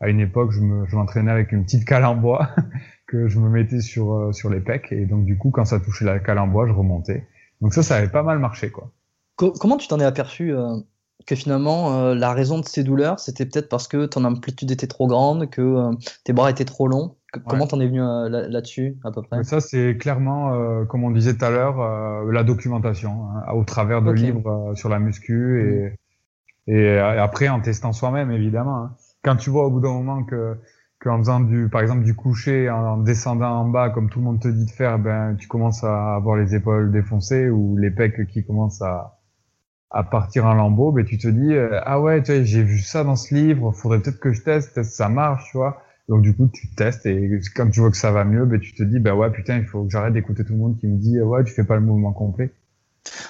à 0.00 0.08
une 0.08 0.20
époque, 0.20 0.50
je 0.50 0.60
me, 0.60 0.86
m'entraînais 0.92 1.30
avec 1.30 1.52
une 1.52 1.64
petite 1.64 1.84
cale 1.84 2.04
en 2.04 2.16
bois 2.16 2.48
que 3.06 3.28
je 3.28 3.38
me 3.38 3.48
mettais 3.48 3.80
sur 3.80 4.12
euh, 4.14 4.32
sur 4.32 4.50
les 4.50 4.60
pecs 4.60 4.90
et 4.90 5.06
donc 5.06 5.24
du 5.24 5.38
coup, 5.38 5.50
quand 5.50 5.64
ça 5.64 5.78
touchait 5.78 6.04
la 6.04 6.18
cale 6.18 6.38
en 6.38 6.48
bois, 6.48 6.66
je 6.66 6.72
remontais. 6.72 7.28
Donc 7.60 7.74
ça, 7.74 7.82
ça 7.82 7.96
avait 7.96 8.08
pas 8.08 8.22
mal 8.22 8.38
marché, 8.38 8.70
quoi. 8.70 8.90
Comment 9.36 9.76
tu 9.76 9.86
t'en 9.86 10.00
es 10.00 10.04
aperçu 10.04 10.52
que 11.28 11.36
finalement 11.36 11.92
euh, 11.92 12.14
la 12.14 12.32
raison 12.32 12.58
de 12.58 12.64
ces 12.64 12.82
douleurs 12.82 13.20
c'était 13.20 13.44
peut-être 13.44 13.68
parce 13.68 13.86
que 13.86 14.06
ton 14.06 14.24
amplitude 14.24 14.70
était 14.70 14.86
trop 14.86 15.06
grande, 15.06 15.50
que 15.50 15.60
euh, 15.60 15.92
tes 16.24 16.32
bras 16.32 16.50
étaient 16.50 16.64
trop 16.64 16.88
longs. 16.88 17.16
Comment 17.46 17.66
t'en 17.66 17.78
es 17.78 17.86
venu 17.86 18.00
euh, 18.00 18.30
là-dessus 18.30 18.96
à 19.04 19.10
peu 19.10 19.20
près? 19.20 19.44
Ça 19.44 19.60
c'est 19.60 19.98
clairement, 19.98 20.86
comme 20.86 21.04
on 21.04 21.10
disait 21.10 21.36
tout 21.36 21.44
à 21.44 21.50
l'heure, 21.50 22.24
la 22.24 22.42
documentation 22.42 23.26
hein, 23.28 23.52
au 23.52 23.64
travers 23.64 24.00
de 24.00 24.10
livres 24.10 24.72
sur 24.74 24.88
la 24.88 24.98
muscu 24.98 25.92
et, 26.66 26.72
mm. 26.72 26.74
et, 26.74 26.98
après 26.98 27.48
en 27.48 27.60
testant 27.60 27.92
soi-même 27.92 28.30
évidemment. 28.30 28.84
Hein. 28.84 28.92
Quand 29.22 29.36
tu 29.36 29.50
vois 29.50 29.66
au 29.66 29.70
bout 29.70 29.80
d'un 29.80 29.92
moment 29.92 30.24
que 30.24 30.56
qu'en 31.00 31.18
faisant 31.18 31.40
du, 31.40 31.68
par 31.68 31.82
exemple 31.82 32.02
du 32.02 32.16
coucher, 32.16 32.70
en 32.70 32.96
descendant 32.96 33.60
en 33.60 33.68
bas 33.68 33.90
comme 33.90 34.08
tout 34.08 34.20
le 34.20 34.24
monde 34.24 34.40
te 34.40 34.48
dit 34.48 34.64
de 34.64 34.70
faire, 34.70 34.98
ben 34.98 35.36
tu 35.36 35.46
commences 35.46 35.84
à 35.84 36.14
avoir 36.14 36.36
les 36.36 36.54
épaules 36.54 36.90
défoncées 36.90 37.50
ou 37.50 37.76
les 37.76 37.90
pecs 37.90 38.26
qui 38.28 38.42
commencent 38.44 38.82
à 38.82 39.17
à 39.90 40.02
partir 40.02 40.44
en 40.46 40.54
lambeau, 40.54 40.92
ben, 40.92 41.04
tu 41.04 41.18
te 41.18 41.28
dis 41.28 41.54
euh, 41.54 41.80
ah 41.84 42.00
ouais, 42.00 42.22
j'ai 42.24 42.62
vu 42.62 42.80
ça 42.80 43.04
dans 43.04 43.16
ce 43.16 43.34
livre, 43.34 43.72
faudrait 43.72 44.00
peut-être 44.00 44.20
que 44.20 44.32
je 44.32 44.42
teste, 44.42 44.82
ça 44.82 45.08
marche, 45.08 45.50
tu 45.50 45.56
vois. 45.56 45.82
Donc 46.08 46.22
du 46.22 46.34
coup, 46.34 46.48
tu 46.52 46.68
testes 46.74 47.06
et 47.06 47.40
quand 47.54 47.68
tu 47.70 47.80
vois 47.80 47.90
que 47.90 47.96
ça 47.96 48.10
va 48.10 48.24
mieux, 48.24 48.44
ben, 48.44 48.60
tu 48.60 48.74
te 48.74 48.82
dis 48.82 48.98
bah 48.98 49.14
ouais, 49.14 49.30
putain, 49.30 49.58
il 49.58 49.64
faut 49.64 49.84
que 49.84 49.90
j'arrête 49.90 50.12
d'écouter 50.12 50.44
tout 50.44 50.52
le 50.52 50.58
monde 50.58 50.78
qui 50.78 50.86
me 50.86 50.96
dit 50.96 51.20
ouais, 51.20 51.44
tu 51.44 51.52
fais 51.52 51.64
pas 51.64 51.76
le 51.76 51.82
mouvement 51.82 52.12
complet. 52.12 52.50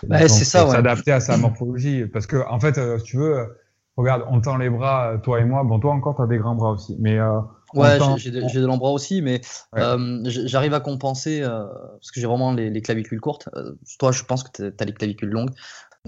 Bah, 0.07 0.27
c'est 0.29 0.45
ça, 0.45 0.67
ouais. 0.67 0.73
S'adapter 0.73 1.13
à 1.13 1.21
sa 1.21 1.37
morphologie, 1.37 2.07
parce 2.07 2.27
que 2.27 2.37
en 2.49 2.59
fait, 2.59 2.79
euh, 2.79 2.99
si 2.99 3.05
tu 3.05 3.17
veux, 3.19 3.57
regarde, 3.97 4.25
on 4.31 4.41
tend 4.41 4.57
les 4.57 4.71
bras, 4.71 5.19
toi 5.23 5.41
et 5.41 5.45
moi. 5.45 5.63
Bon, 5.65 5.79
toi 5.79 5.93
encore, 5.93 6.17
t'as 6.17 6.27
des 6.27 6.39
grands 6.39 6.57
bras 6.57 6.71
aussi, 6.71 6.97
mais 6.99 7.19
euh, 7.19 7.41
Ouais, 7.75 7.99
j'ai 8.17 8.31
de, 8.31 8.41
de 8.41 8.67
longs 8.67 8.79
bras 8.79 8.93
aussi, 8.93 9.21
mais 9.21 9.41
euh, 9.77 10.21
j'arrive 10.25 10.73
à 10.73 10.81
compenser 10.81 11.43
euh, 11.43 11.67
parce 11.93 12.11
que 12.11 12.21
j'ai 12.21 12.27
vraiment 12.27 12.55
les, 12.55 12.71
les, 12.71 12.81
clavicules 12.81 13.21
courtes. 13.21 13.49
Euh, 13.55 13.73
toi, 13.99 14.11
je 14.11 14.23
pense 14.25 14.43
que 14.43 14.71
tu 14.71 14.75
as 14.79 14.85
les 14.85 14.95
clavicules 14.95 15.29
longues. 15.29 15.51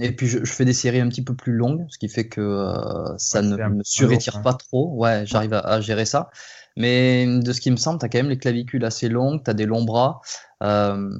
Et 0.00 0.12
puis 0.12 0.26
je, 0.26 0.44
fais 0.44 0.64
des 0.64 0.72
séries 0.72 1.00
un 1.00 1.08
petit 1.08 1.22
peu 1.22 1.34
plus 1.34 1.52
longues, 1.52 1.84
ce 1.88 1.98
qui 1.98 2.08
fait 2.08 2.26
que 2.26 2.40
euh, 2.40 3.16
ça 3.18 3.42
ne 3.42 3.56
me 3.56 3.82
surétire 3.84 4.40
pas 4.42 4.54
trop. 4.54 4.94
Ouais, 4.96 5.24
j'arrive 5.26 5.54
à, 5.54 5.80
gérer 5.80 6.06
ça. 6.06 6.30
Mais 6.76 7.26
de 7.26 7.52
ce 7.52 7.60
qui 7.60 7.70
me 7.70 7.76
semble, 7.76 7.98
tu 7.98 8.06
as 8.06 8.08
quand 8.08 8.18
même 8.18 8.30
les 8.30 8.38
clavicules 8.38 8.84
assez 8.84 9.08
longues, 9.08 9.42
tu 9.44 9.50
as 9.50 9.54
des 9.54 9.66
longs 9.66 9.84
bras. 9.84 10.20
Euh, 10.62 11.10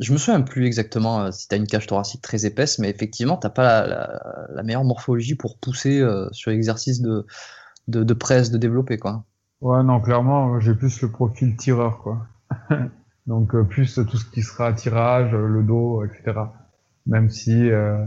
je 0.00 0.12
me 0.12 0.18
souviens 0.18 0.42
plus 0.42 0.66
exactement 0.66 1.22
euh, 1.22 1.30
si 1.30 1.48
tu 1.48 1.54
as 1.54 1.58
une 1.58 1.66
cage 1.66 1.86
thoracique 1.86 2.20
très 2.20 2.44
épaisse, 2.44 2.78
mais 2.78 2.90
effectivement, 2.90 3.36
tu 3.36 3.48
pas 3.48 3.86
la, 3.86 4.62
meilleure 4.62 4.84
morphologie 4.84 5.34
pour 5.34 5.58
pousser 5.58 6.00
euh, 6.00 6.28
sur 6.32 6.50
l'exercice 6.50 7.00
de, 7.00 7.26
de, 7.86 8.04
de, 8.04 8.14
presse, 8.14 8.50
de 8.50 8.58
développer. 8.58 8.98
Quoi. 8.98 9.24
Ouais, 9.60 9.82
non, 9.82 10.00
clairement, 10.00 10.60
j'ai 10.60 10.74
plus 10.74 11.00
le 11.00 11.10
profil 11.10 11.56
tireur. 11.56 11.98
quoi. 11.98 12.26
Donc 13.26 13.56
plus 13.68 13.94
tout 13.94 14.16
ce 14.16 14.24
qui 14.26 14.42
sera 14.42 14.72
tirage, 14.72 15.32
le 15.32 15.62
dos, 15.62 16.04
etc 16.04 16.34
même 17.08 17.30
si 17.30 17.70
euh, 17.70 18.04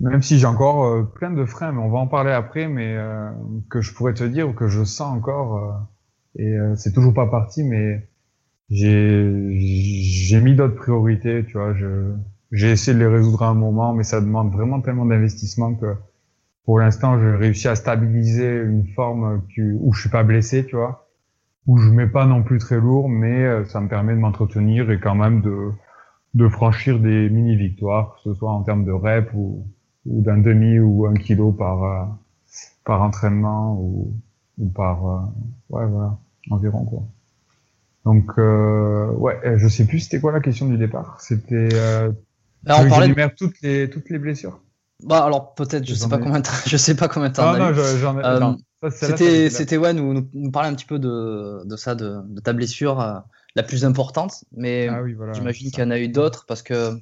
même 0.00 0.22
si 0.22 0.38
j'ai 0.38 0.46
encore 0.46 0.84
euh, 0.84 1.02
plein 1.02 1.30
de 1.30 1.44
freins, 1.44 1.72
mais 1.72 1.80
on 1.80 1.90
va 1.90 1.98
en 1.98 2.06
parler 2.06 2.32
après, 2.32 2.68
mais 2.68 2.96
euh, 2.96 3.30
que 3.68 3.80
je 3.80 3.92
pourrais 3.92 4.14
te 4.14 4.24
dire 4.24 4.48
ou 4.48 4.52
que 4.52 4.68
je 4.68 4.84
sens 4.84 5.14
encore 5.14 5.86
Et 6.36 6.56
c'est 6.76 6.92
toujours 6.92 7.14
pas 7.14 7.26
parti, 7.26 7.62
mais 7.62 8.08
j'ai 8.70 10.40
mis 10.42 10.54
d'autres 10.54 10.76
priorités, 10.76 11.44
tu 11.44 11.54
vois. 11.58 11.74
J'ai 12.52 12.70
essayé 12.70 12.96
de 12.96 13.00
les 13.00 13.08
résoudre 13.08 13.42
à 13.42 13.48
un 13.48 13.54
moment, 13.54 13.92
mais 13.94 14.04
ça 14.04 14.20
demande 14.20 14.52
vraiment 14.52 14.80
tellement 14.80 15.06
d'investissement 15.06 15.74
que 15.74 15.94
pour 16.64 16.78
l'instant, 16.78 17.18
j'ai 17.20 17.30
réussi 17.36 17.68
à 17.68 17.74
stabiliser 17.74 18.62
une 18.62 18.86
forme 18.94 19.42
où 19.58 19.92
je 19.92 20.00
suis 20.00 20.10
pas 20.10 20.22
blessé, 20.22 20.64
tu 20.64 20.76
vois, 20.76 21.08
où 21.66 21.78
je 21.78 21.90
mets 21.90 22.06
pas 22.06 22.26
non 22.26 22.42
plus 22.42 22.58
très 22.58 22.80
lourd, 22.80 23.08
mais 23.08 23.64
ça 23.66 23.80
me 23.80 23.88
permet 23.88 24.14
de 24.14 24.18
m'entretenir 24.18 24.90
et 24.90 24.98
quand 24.98 25.14
même 25.14 25.40
de 25.40 25.72
de 26.34 26.48
franchir 26.48 26.98
des 27.00 27.28
mini 27.30 27.56
victoires, 27.56 28.16
que 28.16 28.30
ce 28.30 28.34
soit 28.34 28.50
en 28.52 28.62
termes 28.62 28.84
de 28.84 28.92
rep 28.92 29.30
ou, 29.34 29.66
ou 30.06 30.22
d'un 30.22 30.38
demi 30.38 30.78
ou 30.80 31.06
un 31.06 31.14
kilo 31.14 31.52
par 31.52 31.84
euh, 31.84 32.04
par 32.84 33.02
entraînement 33.02 33.76
ou, 33.80 34.12
ou 34.58 34.68
par 34.68 35.06
euh, 35.08 35.18
ouais 35.70 35.86
voilà 35.86 36.18
environ 36.50 36.84
quoi. 36.84 37.02
Donc 38.04 38.30
euh, 38.38 39.10
ouais, 39.12 39.40
je 39.56 39.68
sais 39.68 39.86
plus 39.86 40.00
c'était 40.00 40.20
quoi 40.20 40.32
la 40.32 40.40
question 40.40 40.68
du 40.68 40.76
départ. 40.76 41.20
C'était 41.20 41.68
euh, 41.72 42.10
on 42.68 42.88
parlait 42.88 43.08
de- 43.08 43.14
toutes 43.36 43.60
les 43.62 43.88
toutes 43.88 44.10
les 44.10 44.18
blessures? 44.18 44.60
Bah 45.02 45.24
alors 45.24 45.54
peut-être, 45.54 45.86
je 45.86 45.94
sais 45.94 46.02
J'en 46.04 46.08
pas 46.10 46.16
ai- 46.16 46.20
combien, 46.20 46.38
de 46.40 46.44
temps- 46.44 46.52
je 46.66 46.76
sais 46.76 46.94
pas 46.94 47.08
combien 47.08 47.30
de 47.30 47.34
temps. 47.34 47.42
Ah 47.52 47.58
non, 47.58 47.72
j'en 47.74 48.18
ai. 48.18 48.24
Euh, 48.24 48.52
C'était, 49.50 49.76
ouais, 49.76 49.92
nous, 49.94 50.12
nous, 50.12 50.28
nous 50.34 50.50
parler 50.50 50.68
un 50.68 50.74
petit 50.74 50.84
peu 50.86 50.98
de, 50.98 51.62
de 51.64 51.76
ça, 51.76 51.94
de, 51.94 52.20
de 52.26 52.40
ta 52.40 52.52
blessure 52.52 53.00
euh, 53.00 53.18
la 53.54 53.62
plus 53.62 53.84
importante, 53.84 54.44
mais 54.52 54.88
Ah 54.90 55.02
oui, 55.02 55.14
voilà. 55.14 55.32
j'imagine 55.32 55.70
qu'il 55.70 55.80
y 55.80 55.86
en 55.86 55.90
a 55.90 55.98
eu 55.98 56.08
d'autres 56.08 56.44
parce 56.46 56.62
que 56.62 56.92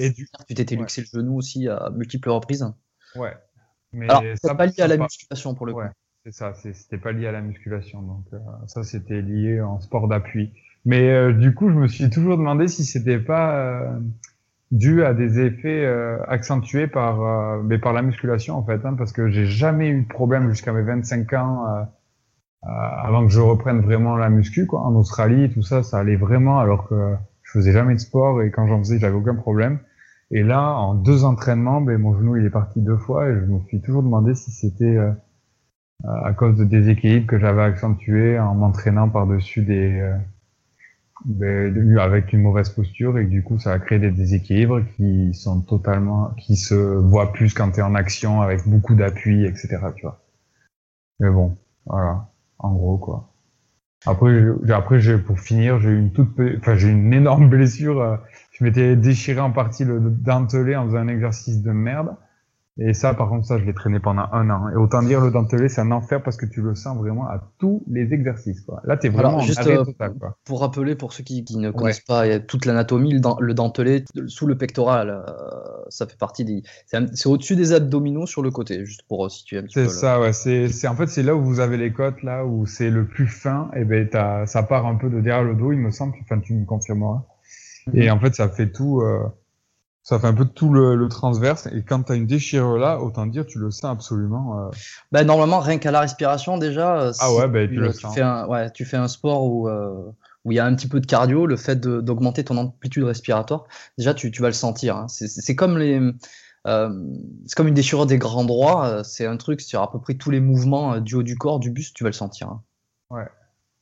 et 0.00 0.10
du 0.10 0.26
tu 0.46 0.54
t'étais 0.54 0.74
ouais. 0.76 0.82
luxé 0.82 1.02
le 1.02 1.06
genou 1.06 1.36
aussi 1.36 1.68
à 1.68 1.90
multiples 1.94 2.30
reprises. 2.30 2.66
ouais. 3.16 3.34
Mais 3.92 4.08
Alors, 4.08 4.22
ça, 4.22 4.36
c'est 4.42 4.56
pas 4.56 4.66
lié 4.66 4.80
à 4.80 4.86
la 4.86 4.96
pas- 4.96 5.04
musculation 5.04 5.54
pour 5.54 5.66
le 5.66 5.72
coup. 5.72 5.80
C'est 6.24 6.32
ça. 6.32 6.52
C'était 6.54 6.98
pas 6.98 7.12
lié 7.12 7.26
à 7.26 7.32
la 7.32 7.40
musculation, 7.40 8.02
donc 8.02 8.24
euh, 8.32 8.38
ça 8.66 8.82
c'était 8.82 9.22
lié 9.22 9.60
en 9.62 9.80
sport 9.80 10.08
d'appui. 10.08 10.52
Mais 10.84 11.10
euh, 11.10 11.32
du 11.32 11.54
coup, 11.54 11.70
je 11.70 11.74
me 11.74 11.88
suis 11.88 12.10
toujours 12.10 12.36
demandé 12.36 12.68
si 12.68 12.84
c'était 12.84 13.18
pas 13.18 13.56
euh, 13.56 13.98
dû 14.72 15.04
à 15.04 15.14
des 15.14 15.40
effets 15.40 15.86
accentués 16.28 16.86
par 16.86 17.62
mais 17.62 17.78
par 17.78 17.92
la 17.94 18.02
musculation 18.02 18.56
en 18.56 18.64
fait, 18.64 18.84
hein, 18.84 18.94
parce 18.94 19.12
que 19.12 19.28
j'ai 19.30 19.46
jamais 19.46 19.88
eu 19.88 20.02
de 20.02 20.08
problème 20.08 20.50
jusqu'à 20.50 20.72
mes 20.72 20.82
25 20.82 21.32
ans. 21.32 21.86
Euh, 22.64 22.68
avant 22.68 23.24
que 23.26 23.32
je 23.32 23.40
reprenne 23.40 23.80
vraiment 23.80 24.16
la 24.16 24.30
muscu, 24.30 24.66
quoi, 24.66 24.82
en 24.82 24.94
Australie, 24.94 25.50
tout 25.50 25.62
ça, 25.62 25.82
ça 25.82 25.98
allait 25.98 26.16
vraiment, 26.16 26.58
alors 26.58 26.88
que 26.88 27.14
je 27.42 27.52
faisais 27.52 27.72
jamais 27.72 27.94
de 27.94 28.00
sport 28.00 28.42
et 28.42 28.50
quand 28.50 28.66
j'en 28.66 28.78
faisais, 28.78 28.98
j'avais 28.98 29.14
aucun 29.14 29.34
problème. 29.34 29.78
Et 30.30 30.42
là, 30.42 30.74
en 30.74 30.94
deux 30.94 31.24
entraînements, 31.24 31.80
ben, 31.80 31.98
mon 31.98 32.16
genou 32.18 32.36
il 32.36 32.44
est 32.44 32.50
parti 32.50 32.80
deux 32.82 32.98
fois 32.98 33.28
et 33.28 33.34
je 33.34 33.46
me 33.46 33.60
suis 33.60 33.80
toujours 33.80 34.02
demandé 34.02 34.34
si 34.34 34.50
c'était 34.50 34.84
euh, 34.84 35.12
à 36.04 36.32
cause 36.34 36.56
de 36.56 36.64
déséquilibres 36.64 37.26
que 37.26 37.38
j'avais 37.38 37.62
accentué 37.62 38.38
en 38.38 38.54
m'entraînant 38.54 39.08
par-dessus 39.08 39.62
des 39.62 40.00
euh, 40.00 40.16
ben, 41.24 41.98
avec 41.98 42.32
une 42.32 42.42
mauvaise 42.42 42.68
posture 42.68 43.18
et 43.18 43.24
du 43.24 43.42
coup 43.42 43.58
ça 43.58 43.72
a 43.72 43.78
créé 43.78 43.98
des 43.98 44.10
déséquilibres 44.10 44.82
qui 44.96 45.34
sont 45.34 45.62
totalement 45.62 46.30
qui 46.36 46.56
se 46.56 46.74
voient 46.74 47.32
plus 47.32 47.54
quand 47.54 47.72
tu 47.72 47.80
es 47.80 47.82
en 47.82 47.94
action 47.94 48.42
avec 48.42 48.68
beaucoup 48.68 48.94
d'appui 48.94 49.44
etc 49.44 49.78
tu 49.96 50.02
vois. 50.02 50.20
Mais 51.20 51.30
bon 51.30 51.56
voilà 51.86 52.28
en 52.58 52.72
gros 52.74 52.98
quoi. 52.98 53.28
Après 54.06 54.32
j'ai- 54.64 54.72
après 54.72 55.18
pour 55.18 55.40
finir 55.40 55.80
j'ai 55.80 55.90
eu 55.90 55.98
une 55.98 56.12
toute 56.12 56.30
enfin 56.58 56.76
j'ai 56.76 56.88
une 56.90 57.12
énorme 57.12 57.48
blessure 57.50 58.00
euh, 58.00 58.16
je 58.52 58.64
m'étais 58.64 58.96
déchiré 58.96 59.40
en 59.40 59.52
partie 59.52 59.84
le 59.84 60.00
dentelé 60.00 60.76
en 60.76 60.86
faisant 60.86 60.98
un 60.98 61.08
exercice 61.08 61.62
de 61.62 61.72
merde 61.72 62.16
et 62.78 62.94
ça, 62.94 63.12
par 63.12 63.28
contre, 63.28 63.46
ça, 63.46 63.58
je 63.58 63.64
l'ai 63.64 63.74
traîné 63.74 63.98
pendant 63.98 64.26
un 64.32 64.48
an. 64.50 64.68
Et 64.70 64.76
autant 64.76 65.02
dire, 65.02 65.20
le 65.20 65.30
dentelé, 65.32 65.68
c'est 65.68 65.80
un 65.80 65.90
enfer 65.90 66.22
parce 66.22 66.36
que 66.36 66.46
tu 66.46 66.62
le 66.62 66.76
sens 66.76 66.96
vraiment 66.96 67.24
à 67.28 67.42
tous 67.58 67.82
les 67.88 68.12
exercices, 68.12 68.60
quoi. 68.60 68.80
Là, 68.84 68.96
t'es 68.96 69.08
vraiment 69.08 69.30
Alors, 69.30 69.40
en 69.40 69.42
juste, 69.42 69.58
arrêt 69.58 69.78
euh, 69.78 69.84
total, 69.84 70.14
quoi. 70.18 70.36
Pour 70.44 70.60
rappeler, 70.60 70.94
pour 70.94 71.12
ceux 71.12 71.24
qui, 71.24 71.44
qui 71.44 71.56
ne 71.56 71.70
connaissent 71.72 72.00
pas 72.00 72.26
il 72.26 72.30
y 72.30 72.32
a 72.32 72.40
toute 72.40 72.66
l'anatomie, 72.66 73.12
le, 73.12 73.20
dent- 73.20 73.38
le 73.40 73.52
dentelé 73.54 74.04
sous 74.28 74.46
le 74.46 74.56
pectoral, 74.56 75.10
euh, 75.10 75.32
ça 75.88 76.06
fait 76.06 76.18
partie 76.18 76.44
des. 76.44 76.62
C'est 76.86 77.26
au-dessus 77.26 77.56
des 77.56 77.72
abdominaux 77.72 78.26
sur 78.26 78.42
le 78.42 78.50
côté, 78.52 78.84
juste 78.84 79.02
pour 79.08 79.26
euh, 79.26 79.28
situer 79.28 79.58
un 79.58 79.62
petit 79.62 79.74
peu. 79.74 79.80
C'est 79.82 79.86
le- 79.88 80.00
ça, 80.00 80.20
ouais. 80.20 80.32
C'est, 80.32 80.86
en 80.86 80.94
fait, 80.94 81.08
c'est 81.08 81.24
là 81.24 81.34
où 81.34 81.42
vous 81.44 81.58
avez 81.60 81.78
les 81.78 81.92
côtes, 81.92 82.22
là, 82.22 82.44
où 82.44 82.64
c'est 82.66 82.90
le 82.90 83.06
plus 83.06 83.26
fin. 83.26 83.70
Et 83.74 83.84
ben, 83.84 84.08
t'as, 84.08 84.46
ça 84.46 84.62
part 84.62 84.86
un 84.86 84.94
peu 84.94 85.10
de 85.10 85.20
derrière 85.20 85.42
le 85.44 85.54
dos, 85.54 85.72
il 85.72 85.78
me 85.78 85.90
semble. 85.90 86.14
Enfin, 86.22 86.38
tu 86.38 86.54
me 86.54 86.64
confirmeras. 86.64 87.24
Et 87.94 88.10
en 88.10 88.20
fait, 88.20 88.34
ça 88.34 88.48
fait 88.48 88.70
tout, 88.70 89.00
euh, 89.00 89.26
ça 90.08 90.18
fait 90.18 90.26
un 90.26 90.32
peu 90.34 90.46
tout 90.46 90.72
le, 90.72 90.94
le 90.96 91.08
transverse. 91.08 91.66
Et 91.66 91.82
quand 91.82 92.02
t'as 92.04 92.16
une 92.16 92.26
déchirure 92.26 92.78
là, 92.78 92.98
autant 92.98 93.26
dire, 93.26 93.44
tu 93.46 93.58
le 93.58 93.70
sens 93.70 93.84
absolument, 93.92 94.58
euh, 94.58 94.70
Bah, 95.12 95.22
normalement, 95.22 95.60
rien 95.60 95.78
qu'à 95.78 95.90
la 95.90 96.00
respiration, 96.00 96.56
déjà, 96.56 97.00
euh, 97.02 97.12
Ah 97.20 97.32
ouais, 97.34 97.46
bah, 97.48 97.66
tu 97.66 97.74
tu, 97.74 97.80
le 97.80 97.92
sens. 97.92 98.14
fais 98.14 98.22
un, 98.22 98.46
ouais, 98.46 98.70
tu 98.70 98.84
fais 98.86 98.96
un 98.96 99.08
sport 99.08 99.44
où, 99.44 99.68
euh, 99.68 100.10
où 100.44 100.52
il 100.52 100.54
y 100.54 100.58
a 100.58 100.64
un 100.64 100.74
petit 100.74 100.88
peu 100.88 101.00
de 101.00 101.06
cardio, 101.06 101.46
le 101.46 101.56
fait 101.56 101.78
d'augmenter 101.78 102.42
ton 102.42 102.56
amplitude 102.56 103.04
respiratoire, 103.04 103.66
déjà, 103.98 104.14
tu, 104.14 104.30
tu 104.30 104.40
vas 104.40 104.48
le 104.48 104.54
sentir. 104.54 104.96
hein. 104.96 105.08
C'est 105.08 105.54
comme 105.56 105.76
les. 105.76 106.00
euh, 106.66 106.90
c'est 107.46 107.54
comme 107.54 107.68
une 107.68 107.74
déchirure 107.74 108.06
des 108.06 108.16
grands 108.18 108.44
droits, 108.44 109.04
c'est 109.04 109.26
un 109.26 109.36
truc 109.36 109.60
sur 109.60 109.82
à 109.82 109.90
peu 109.92 110.00
près 110.00 110.14
tous 110.14 110.30
les 110.30 110.40
mouvements 110.40 111.00
du 111.00 111.16
haut 111.16 111.22
du 111.22 111.36
corps, 111.36 111.60
du 111.60 111.70
buste, 111.70 111.94
tu 111.94 112.04
vas 112.04 112.08
le 112.10 112.14
sentir. 112.14 112.48
hein. 112.48 112.62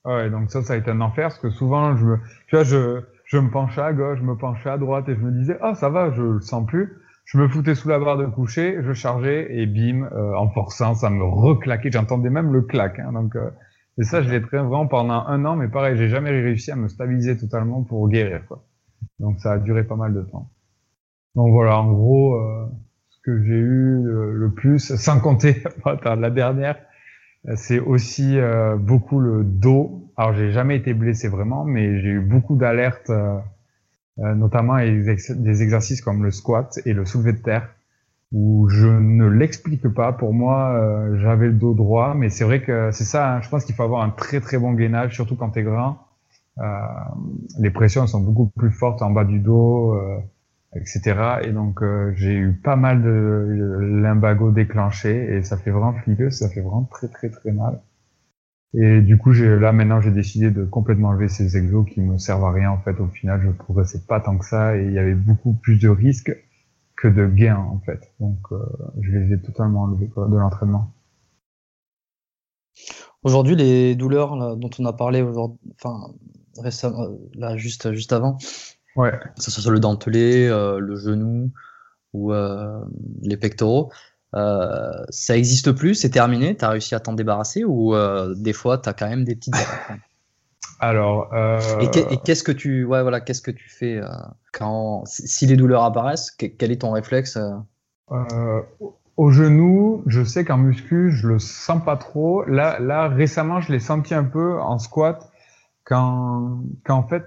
Ouais, 0.04 0.30
donc 0.30 0.50
ça, 0.52 0.62
ça 0.62 0.74
a 0.74 0.76
été 0.76 0.90
un 0.90 1.00
enfer, 1.00 1.28
parce 1.28 1.38
que 1.40 1.50
souvent, 1.50 1.96
je 1.96 2.04
me, 2.04 2.18
tu 2.46 2.54
vois, 2.54 2.62
je, 2.64 3.00
je 3.26 3.38
me 3.38 3.50
penchais 3.50 3.80
à 3.80 3.92
gauche, 3.92 4.18
je 4.18 4.24
me 4.24 4.36
penchais 4.36 4.70
à 4.70 4.78
droite, 4.78 5.08
et 5.08 5.14
je 5.14 5.20
me 5.20 5.32
disais, 5.32 5.58
ah, 5.60 5.74
ça 5.74 5.88
va, 5.88 6.10
je 6.12 6.22
le 6.22 6.40
sens 6.40 6.64
plus. 6.66 6.96
Je 7.24 7.38
me 7.38 7.48
foutais 7.48 7.74
sous 7.74 7.88
la 7.88 7.98
barre 7.98 8.18
de 8.18 8.26
coucher, 8.26 8.78
je 8.82 8.92
chargeais, 8.92 9.48
et 9.50 9.66
bim, 9.66 10.08
euh, 10.12 10.34
en 10.34 10.48
forçant, 10.48 10.94
ça 10.94 11.10
me 11.10 11.24
reclaquait. 11.24 11.90
J'entendais 11.90 12.30
même 12.30 12.52
le 12.52 12.62
clac, 12.62 13.00
hein, 13.00 13.12
donc, 13.12 13.34
euh, 13.34 13.50
et 13.98 14.04
ça, 14.04 14.22
je 14.22 14.30
l'ai 14.30 14.40
traîné 14.40 14.62
vraiment 14.62 14.86
pendant 14.86 15.26
un 15.26 15.44
an, 15.44 15.56
mais 15.56 15.68
pareil, 15.68 15.96
j'ai 15.96 16.08
jamais 16.08 16.30
réussi 16.30 16.70
à 16.70 16.76
me 16.76 16.86
stabiliser 16.86 17.36
totalement 17.36 17.82
pour 17.82 18.08
guérir, 18.08 18.46
quoi. 18.46 18.64
Donc, 19.18 19.40
ça 19.40 19.52
a 19.52 19.58
duré 19.58 19.82
pas 19.84 19.96
mal 19.96 20.14
de 20.14 20.22
temps. 20.22 20.50
Donc 21.34 21.50
voilà, 21.50 21.78
en 21.78 21.92
gros, 21.92 22.34
euh, 22.34 22.66
ce 23.10 23.18
que 23.24 23.42
j'ai 23.42 23.54
eu 23.54 24.02
le, 24.02 24.34
le 24.34 24.50
plus, 24.52 24.94
sans 24.94 25.18
compter, 25.20 25.64
la 26.04 26.30
dernière, 26.30 26.76
c'est 27.54 27.78
aussi 27.78 28.38
euh, 28.38 28.76
beaucoup 28.76 29.20
le 29.20 29.44
dos. 29.44 30.10
Alors 30.16 30.32
j'ai 30.34 30.50
jamais 30.52 30.76
été 30.76 30.94
blessé 30.94 31.28
vraiment, 31.28 31.64
mais 31.64 32.00
j'ai 32.00 32.08
eu 32.08 32.20
beaucoup 32.20 32.56
d'alertes, 32.56 33.10
euh, 33.10 33.38
euh, 34.20 34.34
notamment 34.34 34.78
des, 34.78 35.10
ex- 35.10 35.32
des 35.32 35.62
exercices 35.62 36.00
comme 36.02 36.24
le 36.24 36.30
squat 36.32 36.78
et 36.86 36.92
le 36.94 37.04
soulevé 37.06 37.32
de 37.34 37.38
terre, 37.42 37.68
où 38.32 38.68
je 38.70 38.86
ne 38.88 39.26
l'explique 39.26 39.88
pas. 39.88 40.12
Pour 40.12 40.34
moi, 40.34 40.74
euh, 40.74 41.18
j'avais 41.20 41.48
le 41.48 41.54
dos 41.54 41.74
droit, 41.74 42.14
mais 42.14 42.30
c'est 42.30 42.44
vrai 42.44 42.62
que 42.62 42.90
c'est 42.92 43.04
ça. 43.04 43.36
hein, 43.36 43.42
je 43.42 43.48
pense 43.50 43.64
qu'il 43.64 43.74
faut 43.74 43.84
avoir 43.84 44.02
un 44.02 44.10
très 44.10 44.40
très 44.40 44.58
bon 44.58 44.72
gainage, 44.74 45.14
surtout 45.14 45.36
quand 45.36 45.50
t'es 45.50 45.62
grand. 45.64 45.98
Euh, 46.58 46.64
les 47.58 47.70
pressions 47.70 48.06
sont 48.06 48.20
beaucoup 48.20 48.46
plus 48.56 48.70
fortes 48.70 49.02
en 49.02 49.10
bas 49.10 49.24
du 49.24 49.38
dos, 49.40 49.94
euh, 49.94 50.18
etc. 50.76 51.40
Et 51.42 51.52
donc 51.52 51.82
euh, 51.82 52.12
j'ai 52.16 52.34
eu 52.34 52.52
pas 52.52 52.76
mal 52.76 53.02
de 53.02 53.78
lumbago 53.80 54.50
déclenchés 54.50 55.36
et 55.36 55.42
ça 55.42 55.56
fait 55.56 55.70
vraiment 55.70 55.94
flipper, 55.94 56.30
ça 56.30 56.48
fait 56.48 56.60
vraiment 56.60 56.84
très 56.84 57.08
très 57.08 57.30
très 57.30 57.52
mal. 57.52 57.80
Et 58.74 59.00
du 59.00 59.16
coup, 59.16 59.32
j'ai 59.32 59.58
là 59.58 59.72
maintenant 59.72 60.00
j'ai 60.00 60.10
décidé 60.10 60.50
de 60.50 60.64
complètement 60.64 61.08
enlever 61.08 61.28
ces 61.28 61.56
exos 61.56 61.86
qui 61.88 62.00
me 62.00 62.18
servent 62.18 62.44
à 62.44 62.52
rien 62.52 62.70
en 62.70 62.78
fait. 62.78 63.00
Au 63.00 63.08
final, 63.08 63.40
je 63.44 63.50
progressais 63.50 64.02
pas 64.06 64.20
tant 64.20 64.36
que 64.36 64.44
ça 64.44 64.76
et 64.76 64.84
il 64.84 64.92
y 64.92 64.98
avait 64.98 65.14
beaucoup 65.14 65.54
plus 65.54 65.78
de 65.78 65.88
risques 65.88 66.36
que 66.96 67.08
de 67.08 67.26
gains 67.26 67.56
en 67.56 67.78
fait. 67.80 68.12
Donc 68.20 68.38
euh, 68.52 68.58
je 69.00 69.12
les 69.12 69.34
ai 69.34 69.40
totalement 69.40 69.82
enlevés 69.82 70.06
de 70.08 70.36
l'entraînement. 70.36 70.92
Aujourd'hui, 73.22 73.56
les 73.56 73.94
douleurs 73.94 74.56
dont 74.56 74.70
on 74.78 74.84
a 74.84 74.92
parlé 74.92 75.22
enfin 75.22 76.12
récemment, 76.58 77.08
là 77.34 77.56
juste 77.56 77.92
juste 77.92 78.12
avant, 78.12 78.38
Ouais. 78.96 79.12
que 79.36 79.42
ce 79.42 79.60
soit 79.60 79.72
le 79.72 79.80
dentelé, 79.80 80.46
euh, 80.48 80.78
le 80.78 80.96
genou 80.96 81.50
ou 82.12 82.32
euh, 82.32 82.80
les 83.22 83.36
pectoraux, 83.36 83.92
euh, 84.34 84.90
ça 85.10 85.36
existe 85.36 85.72
plus, 85.72 85.94
c'est 85.94 86.10
terminé, 86.10 86.56
tu 86.56 86.64
as 86.64 86.70
réussi 86.70 86.94
à 86.94 87.00
t'en 87.00 87.12
débarrasser 87.12 87.64
ou 87.64 87.94
des 88.36 88.52
fois 88.52 88.78
tu 88.78 88.88
as 88.88 88.92
quand 88.92 89.08
même 89.08 89.24
des 89.24 89.36
petites 89.36 89.54
Alors. 90.80 91.30
Et 91.80 91.90
qu'est- 91.90 92.12
et 92.12 92.16
qu'est-ce 92.18 92.42
que 92.42 92.52
tu 92.52 92.84
ouais 92.84 93.02
voilà, 93.02 93.20
qu'est-ce 93.20 93.40
que 93.42 93.50
tu 93.50 93.68
fais 93.70 94.00
quand 94.52 95.04
si 95.06 95.46
les 95.46 95.56
douleurs 95.56 95.84
apparaissent, 95.84 96.30
que- 96.30 96.46
quel 96.46 96.70
est 96.72 96.80
ton 96.82 96.92
réflexe 96.92 97.38
au 99.16 99.30
genou, 99.30 100.02
je 100.06 100.22
sais 100.22 100.44
qu'en 100.44 100.58
muscu, 100.58 101.10
je 101.10 101.26
le 101.28 101.38
sens 101.38 101.82
pas 101.82 101.96
trop. 101.96 102.44
Là, 102.44 102.78
là, 102.78 103.08
récemment, 103.08 103.60
je 103.62 103.72
l'ai 103.72 103.80
senti 103.80 104.12
un 104.14 104.24
peu 104.24 104.60
en 104.60 104.78
squat 104.78 105.30
quand, 105.84 106.58
quand 106.84 106.96
en 106.96 107.08
fait, 107.08 107.24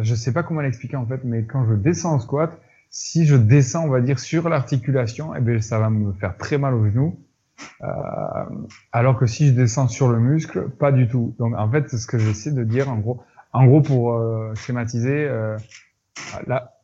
je 0.00 0.14
sais 0.14 0.32
pas 0.32 0.42
comment 0.42 0.60
l'expliquer 0.60 0.96
en 0.96 1.06
fait, 1.06 1.20
mais 1.24 1.44
quand 1.44 1.66
je 1.66 1.74
descends 1.74 2.14
en 2.14 2.20
squat, 2.20 2.58
si 2.90 3.26
je 3.26 3.36
descends, 3.36 3.84
on 3.84 3.88
va 3.88 4.00
dire, 4.00 4.18
sur 4.18 4.48
l'articulation, 4.48 5.34
eh 5.34 5.40
ben, 5.40 5.60
ça 5.60 5.78
va 5.78 5.90
me 5.90 6.12
faire 6.12 6.36
très 6.36 6.58
mal 6.58 6.74
au 6.74 6.86
genou. 6.86 7.18
Euh, 7.82 7.86
alors 8.92 9.18
que 9.18 9.26
si 9.26 9.48
je 9.48 9.52
descends 9.52 9.88
sur 9.88 10.08
le 10.08 10.18
muscle, 10.18 10.68
pas 10.68 10.92
du 10.92 11.08
tout. 11.08 11.34
Donc, 11.38 11.54
en 11.56 11.70
fait, 11.70 11.88
ce 11.88 12.06
que 12.06 12.18
j'essaie 12.18 12.52
de 12.52 12.64
dire, 12.64 12.90
en 12.90 12.96
gros, 12.96 13.22
en 13.52 13.66
gros, 13.66 13.80
pour 13.80 14.14
euh, 14.14 14.54
schématiser, 14.54 15.26
euh, 15.26 15.56
là, 16.46 16.78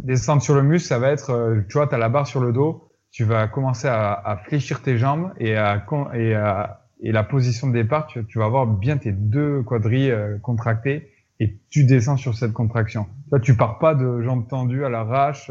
descendre 0.00 0.42
sur 0.42 0.54
le 0.54 0.62
muscle, 0.62 0.88
ça 0.88 0.98
va 0.98 1.10
être, 1.10 1.30
euh, 1.30 1.60
tu 1.68 1.74
vois, 1.74 1.86
tu 1.86 1.94
as 1.94 1.98
la 1.98 2.08
barre 2.08 2.26
sur 2.26 2.40
le 2.40 2.52
dos, 2.52 2.88
tu 3.10 3.24
vas 3.24 3.48
commencer 3.48 3.88
à, 3.88 4.12
à 4.12 4.36
fléchir 4.36 4.82
tes 4.82 4.98
jambes 4.98 5.32
et 5.38 5.56
à, 5.56 5.84
et 6.14 6.34
à 6.34 6.86
et 7.00 7.12
la 7.12 7.22
position 7.22 7.68
de 7.68 7.72
départ, 7.72 8.06
tu, 8.06 8.24
tu 8.24 8.38
vas 8.38 8.46
avoir 8.46 8.66
bien 8.66 8.96
tes 8.96 9.12
deux 9.12 9.62
quadrilles 9.62 10.10
euh, 10.10 10.38
contractés 10.38 11.10
et 11.40 11.58
tu 11.68 11.84
descends 11.84 12.16
sur 12.16 12.36
cette 12.36 12.52
contraction. 12.52 13.06
Toi, 13.28 13.40
tu 13.40 13.56
pars 13.56 13.78
pas 13.78 13.94
de 13.94 14.22
jambes 14.22 14.48
tendues 14.48 14.84
à 14.84 14.88
l'arrache 14.88 15.50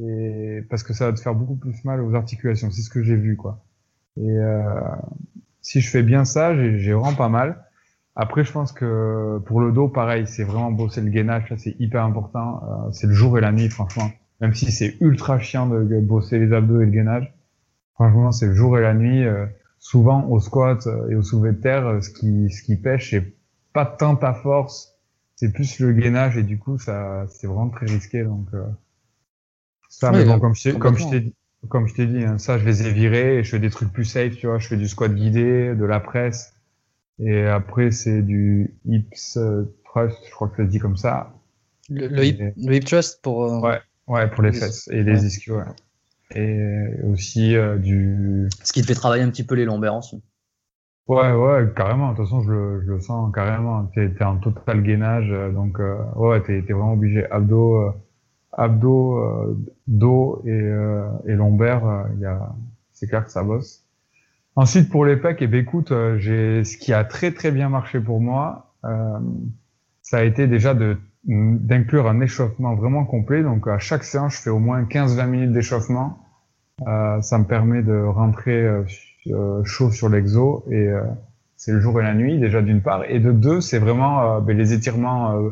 et 0.00 0.60
parce 0.68 0.82
que 0.82 0.92
ça 0.92 1.06
va 1.06 1.12
te 1.12 1.20
faire 1.20 1.34
beaucoup 1.34 1.56
plus 1.56 1.84
mal 1.84 2.00
aux 2.00 2.14
articulations. 2.14 2.70
C'est 2.70 2.82
ce 2.82 2.90
que 2.90 3.02
j'ai 3.02 3.16
vu, 3.16 3.36
quoi. 3.36 3.64
Et 4.16 4.30
euh, 4.30 4.62
si 5.60 5.80
je 5.80 5.90
fais 5.90 6.02
bien 6.02 6.24
ça, 6.24 6.54
j'ai 6.54 6.92
vraiment 6.92 7.14
pas 7.14 7.28
mal. 7.28 7.64
Après, 8.16 8.44
je 8.44 8.52
pense 8.52 8.72
que 8.72 9.38
pour 9.46 9.60
le 9.60 9.72
dos, 9.72 9.88
pareil, 9.88 10.26
c'est 10.26 10.44
vraiment 10.44 10.70
bosser 10.70 11.00
le 11.00 11.10
gainage, 11.10 11.48
ça 11.48 11.56
c'est 11.56 11.74
hyper 11.80 12.04
important. 12.04 12.62
Euh, 12.62 12.92
c'est 12.92 13.08
le 13.08 13.12
jour 13.12 13.38
et 13.38 13.40
la 13.40 13.50
nuit, 13.50 13.68
franchement. 13.68 14.10
Même 14.40 14.54
si 14.54 14.70
c'est 14.70 14.96
ultra 15.00 15.38
chiant 15.38 15.66
de 15.66 16.00
bosser 16.00 16.38
les 16.38 16.52
abdos 16.52 16.80
et 16.80 16.84
le 16.84 16.90
gainage, 16.90 17.32
franchement, 17.94 18.30
c'est 18.30 18.46
le 18.46 18.54
jour 18.54 18.78
et 18.78 18.82
la 18.82 18.94
nuit. 18.94 19.24
Euh, 19.24 19.46
souvent, 19.78 20.26
au 20.28 20.38
squat 20.38 20.86
euh, 20.86 21.10
et 21.10 21.14
au 21.16 21.22
soulevé 21.22 21.52
de 21.54 21.60
terre, 21.60 22.02
ce 22.02 22.10
qui, 22.10 22.50
ce 22.50 22.62
qui 22.62 22.76
pêche, 22.76 23.10
c'est 23.10 23.34
pas 23.72 23.84
tant 23.84 24.14
ta 24.16 24.32
force, 24.32 24.93
c'est 25.36 25.52
plus 25.52 25.78
le 25.80 25.92
gainage 25.92 26.36
et 26.36 26.42
du 26.42 26.58
coup, 26.58 26.78
ça, 26.78 27.26
c'est 27.28 27.46
vraiment 27.46 27.70
très 27.70 27.86
risqué. 27.86 28.24
Donc, 28.24 28.48
ça, 29.88 30.10
mais 30.10 30.24
bon, 30.24 30.38
comme 30.40 30.54
je, 30.54 30.70
comme 30.70 30.96
je 30.96 31.08
t'ai 31.08 31.20
dit, 31.20 31.34
comme 31.68 31.86
je 31.86 31.94
t'ai 31.94 32.06
dit, 32.06 32.24
hein, 32.24 32.38
ça, 32.38 32.58
je 32.58 32.64
les 32.64 32.86
ai 32.86 32.92
virés 32.92 33.38
et 33.38 33.44
je 33.44 33.50
fais 33.50 33.58
des 33.58 33.70
trucs 33.70 33.92
plus 33.92 34.04
safe, 34.04 34.36
tu 34.36 34.46
vois. 34.46 34.58
Je 34.58 34.68
fais 34.68 34.76
du 34.76 34.88
squat 34.88 35.14
guidé, 35.14 35.74
de 35.74 35.84
la 35.84 36.00
presse. 36.00 36.54
Et 37.18 37.42
après, 37.46 37.90
c'est 37.90 38.22
du 38.22 38.74
hips 38.86 39.38
thrust, 39.84 40.18
je 40.26 40.30
crois 40.32 40.48
que 40.48 40.56
ça 40.56 40.64
se 40.64 40.70
dit 40.70 40.78
comme 40.78 40.96
ça. 40.96 41.32
Le, 41.88 42.08
le, 42.08 42.24
hip, 42.24 42.38
le 42.56 42.74
hip 42.74 42.84
thrust 42.84 43.20
pour. 43.22 43.44
Euh, 43.44 43.60
ouais, 43.60 43.80
ouais, 44.08 44.30
pour 44.30 44.42
les 44.42 44.52
fesses 44.52 44.88
et 44.88 45.02
les 45.02 45.26
ischios, 45.26 45.58
ouais. 45.58 45.64
Et 46.34 47.02
aussi 47.04 47.54
euh, 47.54 47.76
du. 47.76 48.48
Ce 48.62 48.72
qui 48.72 48.82
te 48.82 48.86
fait 48.86 48.94
travailler 48.94 49.22
un 49.22 49.30
petit 49.30 49.44
peu 49.44 49.54
les 49.54 49.64
lombaires 49.64 49.94
aussi. 49.94 50.22
Ouais, 51.06 51.32
ouais, 51.32 51.72
carrément. 51.76 52.12
De 52.12 52.16
toute 52.16 52.24
façon, 52.26 52.42
je 52.42 52.50
le, 52.52 52.82
je 52.82 52.92
le 52.92 53.00
sens 53.00 53.32
carrément. 53.34 53.84
T'es 53.94 54.06
es 54.06 54.22
en 54.24 54.38
total 54.38 54.82
gainage, 54.82 55.30
euh, 55.30 55.50
donc 55.52 55.78
ouais, 56.16 56.42
t'es 56.42 56.58
es 56.58 56.72
vraiment 56.72 56.94
obligé. 56.94 57.30
Abdos, 57.30 57.92
abdos, 58.56 59.18
euh, 59.18 59.56
dos 59.86 60.42
et, 60.44 60.50
euh, 60.50 61.08
et 61.26 61.32
lombaire, 61.34 61.86
euh, 61.86 62.02
il 62.14 62.20
y 62.20 62.26
a, 62.26 62.54
c'est 62.92 63.06
clair 63.06 63.24
que 63.24 63.30
ça 63.30 63.42
bosse. 63.42 63.84
Ensuite, 64.56 64.90
pour 64.90 65.04
les 65.04 65.16
pecs, 65.16 65.42
et 65.42 65.44
eh 65.44 65.48
ben, 65.48 65.60
écoute, 65.60 65.92
j'ai 66.18 66.62
ce 66.64 66.76
qui 66.78 66.92
a 66.92 67.04
très 67.04 67.32
très 67.32 67.50
bien 67.50 67.68
marché 67.68 67.98
pour 67.98 68.20
moi, 68.20 68.72
ça 70.02 70.18
a 70.18 70.22
été 70.22 70.46
déjà 70.46 70.74
de 70.74 70.96
d'inclure 71.24 72.06
un 72.06 72.20
échauffement 72.20 72.74
vraiment 72.74 73.04
complet. 73.04 73.42
Donc 73.42 73.66
à 73.66 73.78
chaque 73.78 74.04
séance, 74.04 74.34
je 74.36 74.42
fais 74.42 74.50
au 74.50 74.58
moins 74.58 74.84
15-20 74.84 75.26
minutes 75.26 75.52
d'échauffement. 75.52 76.18
Euh, 76.86 77.20
ça 77.22 77.38
me 77.38 77.44
permet 77.44 77.82
de 77.82 77.96
rentrer 77.96 78.60
euh, 78.60 78.84
chaud 79.64 79.90
sur 79.90 80.08
l'exo 80.08 80.64
et 80.70 80.88
euh, 80.88 81.02
c'est 81.56 81.72
le 81.72 81.80
jour 81.80 82.00
et 82.00 82.04
la 82.04 82.14
nuit 82.14 82.38
déjà 82.38 82.62
d'une 82.62 82.82
part. 82.82 83.04
Et 83.08 83.20
de 83.20 83.32
deux, 83.32 83.60
c'est 83.60 83.78
vraiment 83.78 84.40
ben, 84.40 84.56
les 84.56 84.72
étirements 84.72 85.50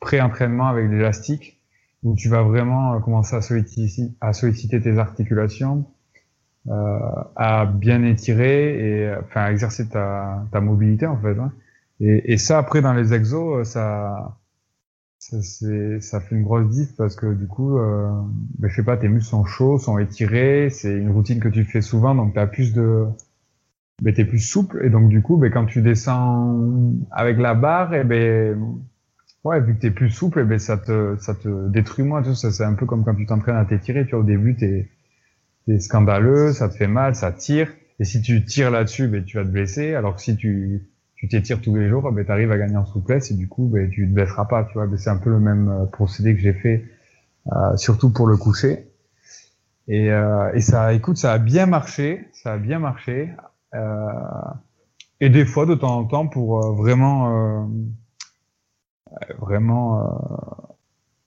pré-entraînement 0.00 0.66
avec 0.66 0.90
l'élastique 0.90 1.56
où 2.02 2.14
tu 2.14 2.28
vas 2.28 2.42
vraiment 2.42 2.94
euh, 2.94 2.98
commencer 3.00 3.34
à 3.36 3.42
solliciter, 3.42 4.12
à 4.20 4.32
solliciter 4.32 4.80
tes 4.80 4.98
articulations, 4.98 5.84
euh, 6.68 6.98
à 7.34 7.66
bien 7.66 8.02
étirer 8.04 8.78
et 8.78 9.14
enfin 9.16 9.44
à 9.44 9.50
exercer 9.50 9.88
ta, 9.88 10.44
ta 10.52 10.60
mobilité 10.60 11.06
en 11.06 11.16
fait. 11.16 11.38
Hein. 11.38 11.52
Et, 12.00 12.32
et, 12.32 12.38
ça 12.38 12.58
après 12.58 12.82
dans 12.82 12.92
les 12.92 13.14
exos, 13.14 13.60
euh, 13.60 13.64
ça 13.64 14.36
ça, 15.30 15.40
ça 16.00 16.20
fait 16.20 16.34
une 16.36 16.42
grosse 16.42 16.68
diff 16.68 16.94
parce 16.96 17.16
que 17.16 17.34
du 17.34 17.46
coup, 17.46 17.78
euh, 17.78 18.10
ben, 18.58 18.68
je 18.68 18.76
sais 18.76 18.84
pas, 18.84 18.96
tes 18.96 19.08
muscles 19.08 19.30
sont 19.30 19.44
chauds, 19.44 19.78
sont 19.78 19.98
étirés, 19.98 20.70
c'est 20.70 20.96
une 20.96 21.10
routine 21.10 21.40
que 21.40 21.48
tu 21.48 21.64
fais 21.64 21.82
souvent, 21.82 22.14
donc 22.14 22.34
tu 22.34 22.38
as 22.38 22.46
plus 22.46 22.72
de, 22.74 23.06
ben, 24.02 24.14
t'es 24.14 24.24
plus 24.24 24.40
souple 24.40 24.84
et 24.84 24.90
donc 24.90 25.08
du 25.08 25.22
coup, 25.22 25.36
ben, 25.36 25.50
quand 25.52 25.66
tu 25.66 25.82
descends 25.82 26.58
avec 27.10 27.38
la 27.38 27.54
barre, 27.54 27.94
et 27.94 28.04
ben 28.04 28.58
Ouais, 29.44 29.60
vu 29.60 29.76
que 29.76 29.80
t'es 29.80 29.92
plus 29.92 30.10
souple, 30.10 30.40
eh 30.40 30.44
ben 30.44 30.58
ça 30.58 30.76
te 30.76 31.16
ça 31.20 31.32
te 31.34 31.68
détruit 31.68 32.04
moins. 32.04 32.20
Tout 32.20 32.34
ça, 32.34 32.50
c'est 32.50 32.64
un 32.64 32.74
peu 32.74 32.84
comme 32.84 33.04
quand 33.04 33.14
tu 33.14 33.26
t'entraînes 33.26 33.56
à 33.56 33.64
t'étirer. 33.64 34.04
Tu 34.04 34.10
vois, 34.10 34.20
au 34.20 34.24
début, 34.24 34.56
t'es 34.56 34.90
es 35.68 35.80
scandaleux, 35.80 36.52
ça 36.52 36.68
te 36.68 36.74
fait 36.76 36.88
mal, 36.88 37.14
ça 37.14 37.32
tire. 37.32 37.72
Et 38.00 38.04
si 38.04 38.22
tu 38.22 38.44
tires 38.44 38.72
là-dessus, 38.72 39.08
ben 39.08 39.24
tu 39.24 39.36
vas 39.36 39.44
te 39.44 39.50
blesser. 39.50 39.94
Alors 39.94 40.16
que 40.16 40.22
si 40.22 40.36
tu 40.36 40.88
tu 41.26 41.36
t'étires 41.36 41.60
tous 41.60 41.74
les 41.74 41.88
jours, 41.88 42.10
ben 42.12 42.24
t'arrives 42.24 42.52
à 42.52 42.58
gagner 42.58 42.76
en 42.76 42.86
souplesse 42.86 43.30
et 43.30 43.34
du 43.34 43.48
coup, 43.48 43.66
ben 43.66 43.90
tu 43.90 44.08
te 44.08 44.12
blesseras 44.12 44.44
pas. 44.44 44.64
Tu 44.64 44.74
vois, 44.74 44.86
ben, 44.86 44.96
c'est 44.96 45.10
un 45.10 45.16
peu 45.16 45.30
le 45.30 45.40
même 45.40 45.68
euh, 45.68 45.86
procédé 45.86 46.34
que 46.34 46.40
j'ai 46.40 46.52
fait, 46.52 46.84
euh, 47.52 47.76
surtout 47.76 48.12
pour 48.12 48.26
le 48.26 48.36
coucher. 48.36 48.88
Et, 49.88 50.10
euh, 50.10 50.52
et 50.54 50.60
ça, 50.60 50.92
écoute, 50.94 51.16
ça 51.16 51.32
a 51.32 51.38
bien 51.38 51.66
marché, 51.66 52.28
ça 52.32 52.54
a 52.54 52.58
bien 52.58 52.78
marché. 52.78 53.30
Et 55.20 55.28
des 55.28 55.44
fois, 55.44 55.66
de 55.66 55.74
temps 55.74 55.98
en 55.98 56.04
temps, 56.04 56.26
pour 56.26 56.74
vraiment 56.74 57.68
vraiment 59.38 60.76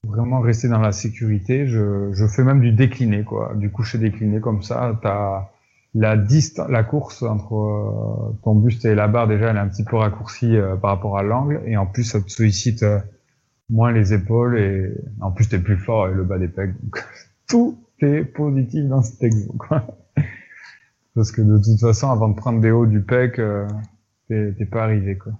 vraiment 0.03 0.39
rester 0.39 0.67
dans 0.67 0.79
la 0.79 0.91
sécurité. 0.91 1.67
Je, 1.67 2.27
fais 2.27 2.43
même 2.43 2.61
du 2.61 2.71
décliné, 2.71 3.23
quoi, 3.23 3.53
du 3.55 3.71
coucher 3.71 3.97
décliné 3.99 4.39
comme 4.39 4.63
ça. 4.63 4.99
La 5.95 6.17
distance, 6.17 6.69
la 6.69 6.83
course 6.83 7.23
entre 7.23 7.55
euh, 7.55 8.37
ton 8.43 8.55
buste 8.55 8.85
et 8.85 8.95
la 8.95 9.07
barre 9.07 9.27
déjà, 9.27 9.49
elle 9.49 9.57
est 9.57 9.59
un 9.59 9.67
petit 9.67 9.83
peu 9.83 9.97
raccourcie 9.97 10.55
euh, 10.55 10.75
par 10.75 10.91
rapport 10.91 11.17
à 11.17 11.23
l'angle, 11.23 11.61
et 11.65 11.77
en 11.77 11.85
plus 11.85 12.03
ça 12.03 12.21
te 12.21 12.29
sollicite 12.29 12.85
moins 13.69 13.91
les 13.91 14.13
épaules 14.13 14.57
et 14.57 14.93
en 15.21 15.31
plus 15.31 15.47
t'es 15.49 15.59
plus 15.59 15.77
fort 15.77 16.05
avec 16.05 16.15
le 16.15 16.23
bas 16.23 16.37
des 16.37 16.47
pecs. 16.47 16.73
Donc, 16.81 17.03
tout 17.47 17.79
est 17.99 18.23
positif 18.23 18.85
dans 18.85 19.01
cet 19.01 19.23
exemple. 19.23 19.57
Quoi. 19.57 19.83
Parce 21.15 21.31
que 21.31 21.41
de 21.41 21.57
toute 21.57 21.79
façon, 21.79 22.09
avant 22.09 22.29
de 22.29 22.35
prendre 22.35 22.61
des 22.61 22.71
hauts 22.71 22.85
du 22.85 23.01
pec, 23.01 23.41
t'es 24.27 24.65
pas 24.65 24.83
arrivé 24.83 25.17
quoi 25.17 25.33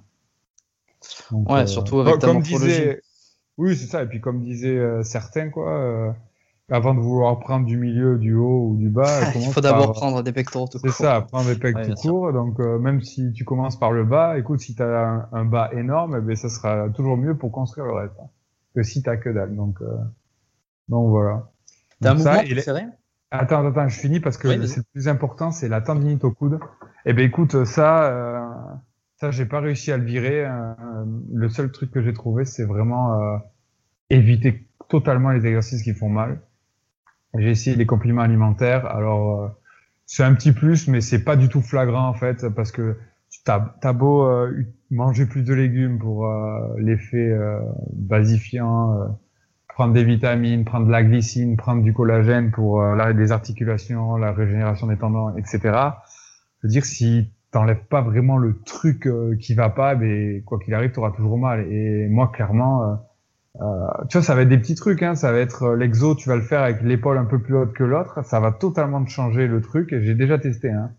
ouais, 1.32 1.62
euh, 1.62 1.66
surtout 1.66 2.00
avec 2.00 2.20
ta 2.20 2.28
comme 2.28 2.42
Disait... 2.42 3.02
Oui, 3.58 3.76
c'est 3.76 3.88
ça. 3.88 4.04
Et 4.04 4.06
puis 4.06 4.22
comme 4.22 4.42
disaient 4.42 4.78
euh, 4.78 5.04
certains, 5.04 5.50
quoi, 5.50 5.70
euh, 5.70 6.12
avant 6.70 6.94
de 6.94 7.00
vouloir 7.00 7.40
prendre 7.40 7.66
du 7.66 7.78
milieu, 7.78 8.18
du 8.18 8.36
haut 8.36 8.70
ou 8.70 8.78
du 8.78 8.90
bas, 8.90 9.32
il 9.36 9.52
faut 9.52 9.62
d'abord 9.62 9.94
prendre 9.94 10.22
des 10.24 10.32
pectoraux 10.32 10.68
tout 10.68 10.80
court. 10.80 10.92
C'est 10.92 11.04
ça, 11.04 11.22
prendre 11.22 11.48
des 11.48 11.58
pectoraux 11.58 11.96
tout 11.96 12.10
court. 12.10 12.34
Donc 12.34 12.60
même 12.60 13.02
si 13.02 13.32
tu 13.34 13.46
commences 13.46 13.78
par 13.78 13.92
le 13.92 14.04
bas, 14.04 14.38
écoute, 14.38 14.60
si 14.60 14.76
tu 14.76 14.84
as 14.84 15.30
un, 15.32 15.46
bas 15.46 15.70
énorme, 15.74 16.18
eh 16.18 16.22
ben, 16.22 16.36
ça 16.36 16.50
sera 16.50 16.90
toujours 16.90 17.18
mieux 17.18 17.38
pour 17.38 17.52
construire 17.52 17.88
le 17.88 17.94
reste 17.94 18.16
hein, 18.20 18.30
que 18.76 18.84
si 18.84 19.02
t'as 19.02 19.18
que 19.18 19.30
dalle. 19.30 19.56
Donc, 19.56 19.80
donc 20.88 21.10
voilà. 21.10 21.50
T'as 22.02 22.12
un 22.12 22.14
mouvement 22.16 22.44
préféré 22.44 22.84
Attends, 23.32 23.66
attends, 23.68 23.88
je 23.88 24.00
finis 24.00 24.20
parce 24.20 24.38
que 24.38 24.66
c'est 24.66 24.78
le 24.78 24.84
plus 24.92 25.08
important, 25.08 25.52
c'est 25.52 25.70
la 25.70 25.82
tendinite 25.82 26.24
au 26.24 26.32
coude. 26.32 26.60
Eh 27.06 27.14
ben 27.14 27.24
écoute, 27.24 27.64
ça, 27.64 28.82
ça, 29.20 29.32
j'ai 29.32 29.46
pas 29.46 29.60
réussi 29.60 29.92
à 29.92 29.98
le 29.98 30.06
virer. 30.06 30.46
Euh, 30.46 30.74
le 31.34 31.50
seul 31.50 31.72
truc 31.72 31.92
que 31.92 32.02
j'ai 32.02 32.14
trouvé, 32.14 32.46
c'est 32.46 32.64
vraiment 32.64 33.22
euh, 33.22 33.38
éviter 34.10 34.68
totalement 34.88 35.32
les 35.32 35.46
exercices 35.46 35.84
qui 35.84 35.94
font 35.94 36.10
mal. 36.10 36.42
J'ai 37.38 37.50
essayé 37.50 37.76
les 37.76 37.86
compléments 37.86 38.22
alimentaires. 38.22 38.86
Alors, 38.88 39.42
euh, 39.42 39.48
c'est 40.06 40.24
un 40.24 40.34
petit 40.34 40.52
plus, 40.52 40.88
mais 40.88 41.02
c'est 41.02 41.24
pas 41.24 41.36
du 41.36 41.50
tout 41.50 41.62
flagrant 41.62 42.08
en 42.08 42.14
fait, 42.14 42.48
parce 42.50 42.72
que 42.72 42.98
tu 43.30 43.52
as, 43.52 43.94
beau 43.94 44.28
manger 44.90 45.28
plus 45.28 45.44
de 45.44 45.54
légumes 45.54 46.00
pour 46.00 46.28
l'effet 46.78 47.32
basifiant, 47.94 49.18
prendre 49.68 49.94
des 49.94 50.04
vitamines, 50.04 50.66
prendre 50.66 50.88
de 50.88 50.92
la 50.92 51.04
glycine, 51.04 51.56
prendre 51.56 51.84
du 51.84 51.94
collagène 51.94 52.50
pour 52.50 52.82
l'arrêt 52.82 53.14
des 53.14 53.32
articulations, 53.32 54.18
la 54.18 54.32
régénération 54.32 54.88
des 54.88 54.98
tendons, 54.98 55.36
etc. 55.38 55.60
Je 56.62 56.68
veux 56.68 56.72
dire, 56.72 56.86
si 56.86 57.32
t'enlèves 57.52 57.86
pas 57.90 58.02
vraiment 58.02 58.38
le 58.38 58.60
truc 58.62 59.08
euh, 59.08 59.36
qui 59.38 59.54
va 59.54 59.70
pas, 59.70 59.96
mais 59.96 60.42
quoi 60.42 60.60
qu'il 60.60 60.74
arrive, 60.74 60.92
tu 60.92 61.00
auras 61.00 61.12
toujours 61.12 61.38
mal. 61.38 61.72
Et 61.72 62.08
moi, 62.10 62.32
clairement, 62.34 63.00
euh, 63.58 63.64
euh, 63.64 63.88
tu 64.10 64.18
vois, 64.18 64.26
ça 64.26 64.36
va 64.36 64.42
être 64.42 64.50
des 64.50 64.58
petits 64.58 64.76
trucs. 64.76 65.04
Hein, 65.04 65.16
ça 65.16 65.32
va 65.32 65.40
être 65.40 65.74
l'exo, 65.74 66.16
tu 66.16 66.30
vas 66.30 66.36
le 66.36 66.42
faire 66.42 66.62
avec 66.62 66.82
l'épaule 66.82 67.18
un 67.18 67.26
peu 67.26 67.40
plus 67.40 67.56
haute 67.56 67.74
que 67.74 67.84
l'autre. 67.84 68.24
Ça 68.24 68.40
va 68.40 68.52
totalement 68.52 69.04
te 69.04 69.10
changer 69.10 69.48
le 69.48 69.62
truc. 69.62 69.90
J'ai 70.00 70.16
déjà 70.16 70.38
testé. 70.38 70.70
Hein, 70.70 70.92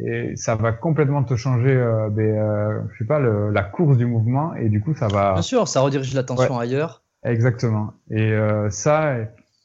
et 0.00 0.36
ça 0.36 0.54
va 0.54 0.72
complètement 0.72 1.24
te 1.24 1.34
changer, 1.34 1.74
ben, 2.12 2.86
je 2.92 2.98
sais 2.98 3.06
pas, 3.06 3.18
le, 3.18 3.50
la 3.50 3.62
course 3.62 3.96
du 3.96 4.06
mouvement. 4.06 4.54
Et 4.54 4.68
du 4.68 4.80
coup, 4.80 4.94
ça 4.94 5.08
va. 5.08 5.32
Bien 5.34 5.42
sûr, 5.42 5.68
ça 5.68 5.80
redirige 5.80 6.14
l'attention 6.14 6.58
ailleurs. 6.58 7.02
Exactement. 7.24 7.92
Et 8.10 8.36
ça. 8.70 9.16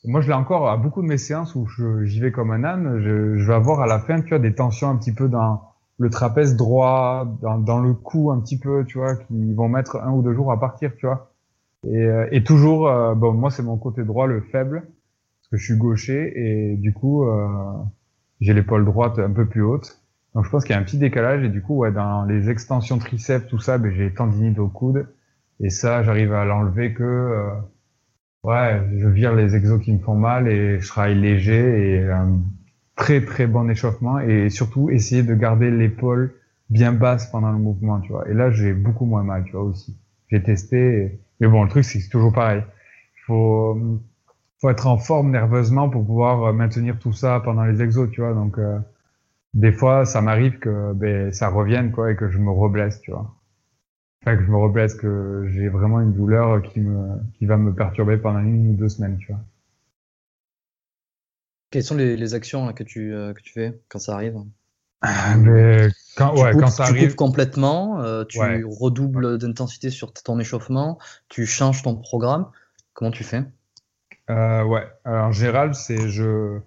Moi, 0.06 0.20
je 0.20 0.28
l'ai 0.28 0.34
encore 0.34 0.70
à 0.70 0.76
beaucoup 0.76 1.02
de 1.02 1.08
mes 1.08 1.18
séances 1.18 1.56
où 1.56 1.66
j'y 2.04 2.20
vais 2.20 2.32
comme 2.32 2.52
un 2.52 2.66
âne. 2.66 3.00
Je, 3.02 3.38
je 3.38 3.48
vais 3.48 3.54
avoir 3.54 3.80
à 3.80 3.88
la 3.88 4.00
fin, 4.00 4.22
tu 4.22 4.30
vois, 4.30 4.40
des 4.40 4.54
tensions 4.54 4.90
un 4.90 4.98
petit 4.98 5.14
peu 5.14 5.30
dans, 5.30 5.62
le 5.98 6.10
trapèze 6.10 6.56
droit, 6.56 7.26
dans, 7.42 7.58
dans, 7.58 7.80
le 7.80 7.94
cou 7.94 8.32
un 8.32 8.40
petit 8.40 8.60
peu, 8.60 8.84
tu 8.86 8.98
vois, 8.98 9.16
qui 9.16 9.54
vont 9.54 9.70
mettre 9.70 9.98
un 9.98 10.12
ou 10.12 10.22
deux 10.22 10.34
jours 10.34 10.52
à 10.52 10.60
partir, 10.60 10.92
tu 10.98 11.06
vois. 11.06 11.33
Et, 11.86 11.98
euh, 11.98 12.28
et 12.32 12.44
toujours, 12.44 12.88
euh, 12.88 13.16
bon, 13.16 13.34
moi 13.34 13.52
c'est 13.52 13.64
mon 13.64 13.78
côté 13.78 14.04
droit 14.04 14.28
le 14.28 14.42
faible, 14.42 14.82
parce 14.82 15.50
que 15.52 15.58
je 15.58 15.66
suis 15.66 15.78
gaucher, 15.78 16.34
et 16.36 16.76
du 16.78 16.94
coup, 16.94 17.26
euh, 17.26 17.48
j'ai 18.42 18.54
l'épaule 18.54 18.86
droite 18.86 19.20
un 19.20 19.32
peu 19.32 19.46
plus 19.46 19.62
haute. 19.62 20.00
Donc 20.36 20.46
je 20.46 20.50
pense 20.50 20.64
qu'il 20.64 20.74
y 20.74 20.78
a 20.78 20.82
un 20.82 20.84
petit 20.84 20.98
décalage, 20.98 21.44
et 21.44 21.50
du 21.50 21.62
coup, 21.62 21.78
ouais, 21.78 21.92
dans 21.92 22.26
les 22.26 22.50
extensions 22.50 22.98
triceps, 22.98 23.48
tout 23.48 23.60
ça, 23.60 23.78
ben, 23.78 23.92
j'ai 23.92 24.14
tendinite 24.14 24.60
au 24.60 24.68
coude, 24.68 25.08
et 25.60 25.70
ça, 25.70 26.04
j'arrive 26.04 26.34
à 26.34 26.46
l'enlever 26.46 26.94
que, 26.94 27.50
ouais, 28.44 28.82
je 28.98 29.08
vire 29.08 29.34
les 29.36 29.56
exos 29.56 29.82
qui 29.82 29.94
me 29.94 30.00
font 30.00 30.16
mal, 30.16 30.48
et 30.48 30.80
je 30.80 30.88
travaille 30.88 31.20
léger, 31.20 32.00
et 32.00 32.10
très 32.96 33.22
très 33.22 33.48
bon 33.48 33.70
échauffement 33.70 34.20
et 34.20 34.50
surtout 34.50 34.90
essayer 34.90 35.24
de 35.24 35.34
garder 35.34 35.72
l'épaule 35.72 36.36
bien 36.70 36.92
basse 36.92 37.30
pendant 37.32 37.52
le 37.52 37.58
mouvement, 37.58 38.00
tu 38.00 38.12
vois. 38.12 38.28
Et 38.30 38.34
là, 38.34 38.52
j'ai 38.52 38.74
beaucoup 38.74 39.06
moins 39.06 39.24
mal, 39.24 39.44
tu 39.46 39.52
vois, 39.52 39.64
aussi. 39.64 39.98
J'ai 40.30 40.42
testé, 40.42 41.20
mais 41.44 41.50
bon, 41.50 41.64
le 41.64 41.70
truc, 41.70 41.84
c'est 41.84 42.08
toujours 42.10 42.32
pareil. 42.32 42.64
Il 43.18 43.22
faut, 43.26 44.00
être 44.70 44.88
en 44.88 44.98
forme 44.98 45.32
nerveusement 45.32 45.90
pour 45.90 46.06
pouvoir 46.06 46.44
euh, 46.46 46.54
maintenir 46.54 46.98
tout 47.00 47.12
ça 47.12 47.42
pendant 47.44 47.66
les 47.66 47.82
exos, 47.82 48.10
tu 48.10 48.22
vois. 48.22 48.34
Donc, 48.34 48.58
euh, 48.58 48.80
des 49.54 49.74
fois, 49.74 50.06
ça 50.06 50.22
m'arrive 50.22 50.60
que 50.60 50.94
ben, 50.94 51.34
ça 51.34 51.50
revienne, 51.50 51.92
quoi, 51.92 52.12
et 52.12 52.16
que 52.16 52.30
je 52.30 52.38
me 52.38 52.50
reblesse, 52.50 53.02
tu 53.02 53.12
vois. 53.12 53.36
Enfin, 54.22 54.38
que 54.38 54.44
je 54.46 54.50
me 54.50 54.56
reblesse, 54.56 54.96
que 54.96 55.50
j'ai 55.50 55.68
vraiment 55.68 56.00
une 56.00 56.14
douleur 56.14 56.62
qui 56.62 56.80
va 57.46 57.58
me 57.58 57.74
perturber 57.74 58.18
pendant 58.18 58.40
une 58.40 58.72
ou 58.72 58.76
deux 58.78 58.88
semaines, 58.88 59.18
tu 59.18 59.34
vois. 59.34 59.42
Quelles 61.72 61.84
sont 61.84 61.98
les, 61.98 62.34
actions 62.34 62.70
euh, 62.70 62.72
que 62.72 62.84
tu 62.84 63.52
fais 63.52 63.82
quand 63.90 64.00
ça 64.00 64.14
arrive? 64.14 64.38
Mais 65.40 65.90
quand, 66.16 66.36
ouais, 66.36 66.56
quand 66.58 66.70
ça 66.70 66.84
tu 66.84 66.84
arrive. 66.84 67.16
complètement, 67.16 68.02
euh, 68.02 68.26
tu 68.26 68.64
redoubles 68.66 69.38
d'intensité 69.38 69.90
sur 69.90 70.14
ton 70.14 70.40
échauffement, 70.40 71.00
tu 71.30 71.46
changes 71.46 71.84
ton 71.84 71.96
programme. 71.96 72.52
Comment 72.94 73.12
tu 73.12 73.24
fais? 73.24 73.44
Euh, 74.30 74.64
Ouais, 74.64 74.88
alors, 75.06 75.28
en 75.28 75.32
général, 75.32 75.76
c'est 75.76 76.08
je, 76.10 76.60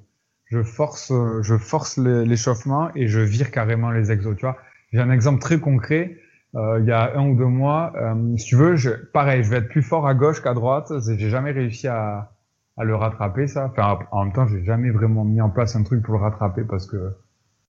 je 0.47 0.63
force, 0.63 1.13
je 1.43 1.57
force 1.57 1.97
l'échauffement 1.99 2.91
et 2.95 3.09
je 3.09 3.21
vire 3.21 3.51
carrément 3.51 3.91
les 3.91 4.13
exos. 4.13 4.37
Tu 4.37 4.45
vois, 4.47 4.59
j'ai 4.93 5.01
un 5.01 5.11
exemple 5.11 5.41
très 5.41 5.59
concret. 5.61 6.19
Euh, 6.55 6.81
il 6.81 6.87
y 6.87 6.93
a 6.93 7.17
un 7.17 7.29
ou 7.29 7.37
deux 7.37 7.45
mois, 7.47 7.93
euh, 7.97 8.37
si 8.39 8.47
tu 8.47 8.57
veux, 8.57 8.77
je, 8.77 8.91
pareil, 8.91 9.43
je 9.45 9.51
vais 9.51 9.59
être 9.59 9.69
plus 9.69 9.83
fort 9.83 10.07
à 10.07 10.15
gauche 10.15 10.43
qu'à 10.43 10.55
droite. 10.55 10.93
J'ai 11.19 11.31
jamais 11.31 11.51
réussi 11.53 11.89
à, 11.89 12.33
à 12.77 12.85
le 12.85 12.95
rattraper 12.97 13.47
ça. 13.47 13.67
Enfin, 13.67 13.99
en 14.11 14.25
même 14.25 14.33
temps, 14.33 14.47
j'ai 14.47 14.65
jamais 14.65 14.91
vraiment 14.91 15.25
mis 15.25 15.41
en 15.41 15.51
place 15.51 15.77
un 15.77 15.83
truc 15.83 16.03
pour 16.05 16.15
le 16.15 16.21
rattraper 16.21 16.65
parce 16.65 16.87
que 16.87 16.97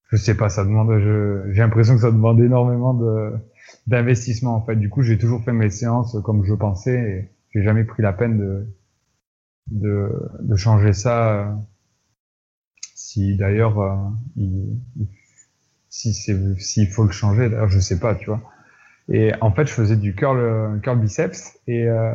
je 0.10 0.16
sais 0.18 0.36
pas, 0.36 0.50
ça 0.50 0.64
demande, 0.64 0.92
j'ai 1.52 1.62
l'impression 1.62 1.96
que 1.96 2.02
ça 2.02 2.12
demande 2.12 2.40
énormément 2.42 2.94
de 2.94 3.34
d'investissement 3.88 4.56
en 4.56 4.66
fait. 4.66 4.76
Du 4.78 4.90
coup, 4.90 5.02
j'ai 5.02 5.18
toujours 5.18 5.44
fait 5.44 5.52
mes 5.54 5.70
séances 5.70 6.18
comme 6.24 6.46
je 6.46 6.54
pensais 6.54 6.96
et 6.96 7.32
j'ai 7.54 7.64
jamais 7.64 7.84
pris 7.84 8.04
la 8.04 8.14
peine 8.14 8.38
de 8.38 8.68
de, 9.68 10.10
de 10.42 10.56
changer 10.56 10.94
ça. 10.94 11.58
Si 12.96 13.38
d'ailleurs, 13.38 13.80
euh, 13.80 13.96
il, 14.36 14.78
si 15.90 16.14
c'est 16.14 16.38
s'il 16.60 16.90
faut 16.90 17.04
le 17.04 17.12
changer, 17.12 17.50
d'ailleurs, 17.50 17.70
je 17.70 17.80
sais 17.80 18.00
pas, 18.00 18.16
tu 18.16 18.26
vois. 18.28 18.42
Et 19.10 19.32
en 19.42 19.52
fait, 19.52 19.68
je 19.68 19.74
faisais 19.74 19.96
du 19.98 20.16
curl 20.16 20.80
curl 20.82 21.00
biceps 21.00 21.60
et 21.68 21.88
euh, 21.90 22.14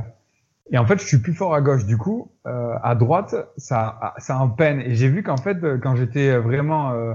et 0.72 0.78
en 0.78 0.86
fait, 0.86 0.98
je 1.00 1.06
suis 1.06 1.18
plus 1.18 1.34
fort 1.34 1.54
à 1.54 1.60
gauche. 1.62 1.86
Du 1.86 1.98
coup, 1.98 2.32
euh, 2.46 2.76
à 2.82 2.94
droite, 2.94 3.34
ça 3.56 4.14
ça 4.18 4.38
en 4.38 4.48
peine. 4.50 4.80
Et 4.80 4.94
j'ai 4.94 5.08
vu 5.08 5.22
qu'en 5.22 5.36
fait, 5.36 5.58
quand 5.82 5.96
j'étais 5.96 6.36
vraiment 6.38 6.92
euh, 6.92 7.14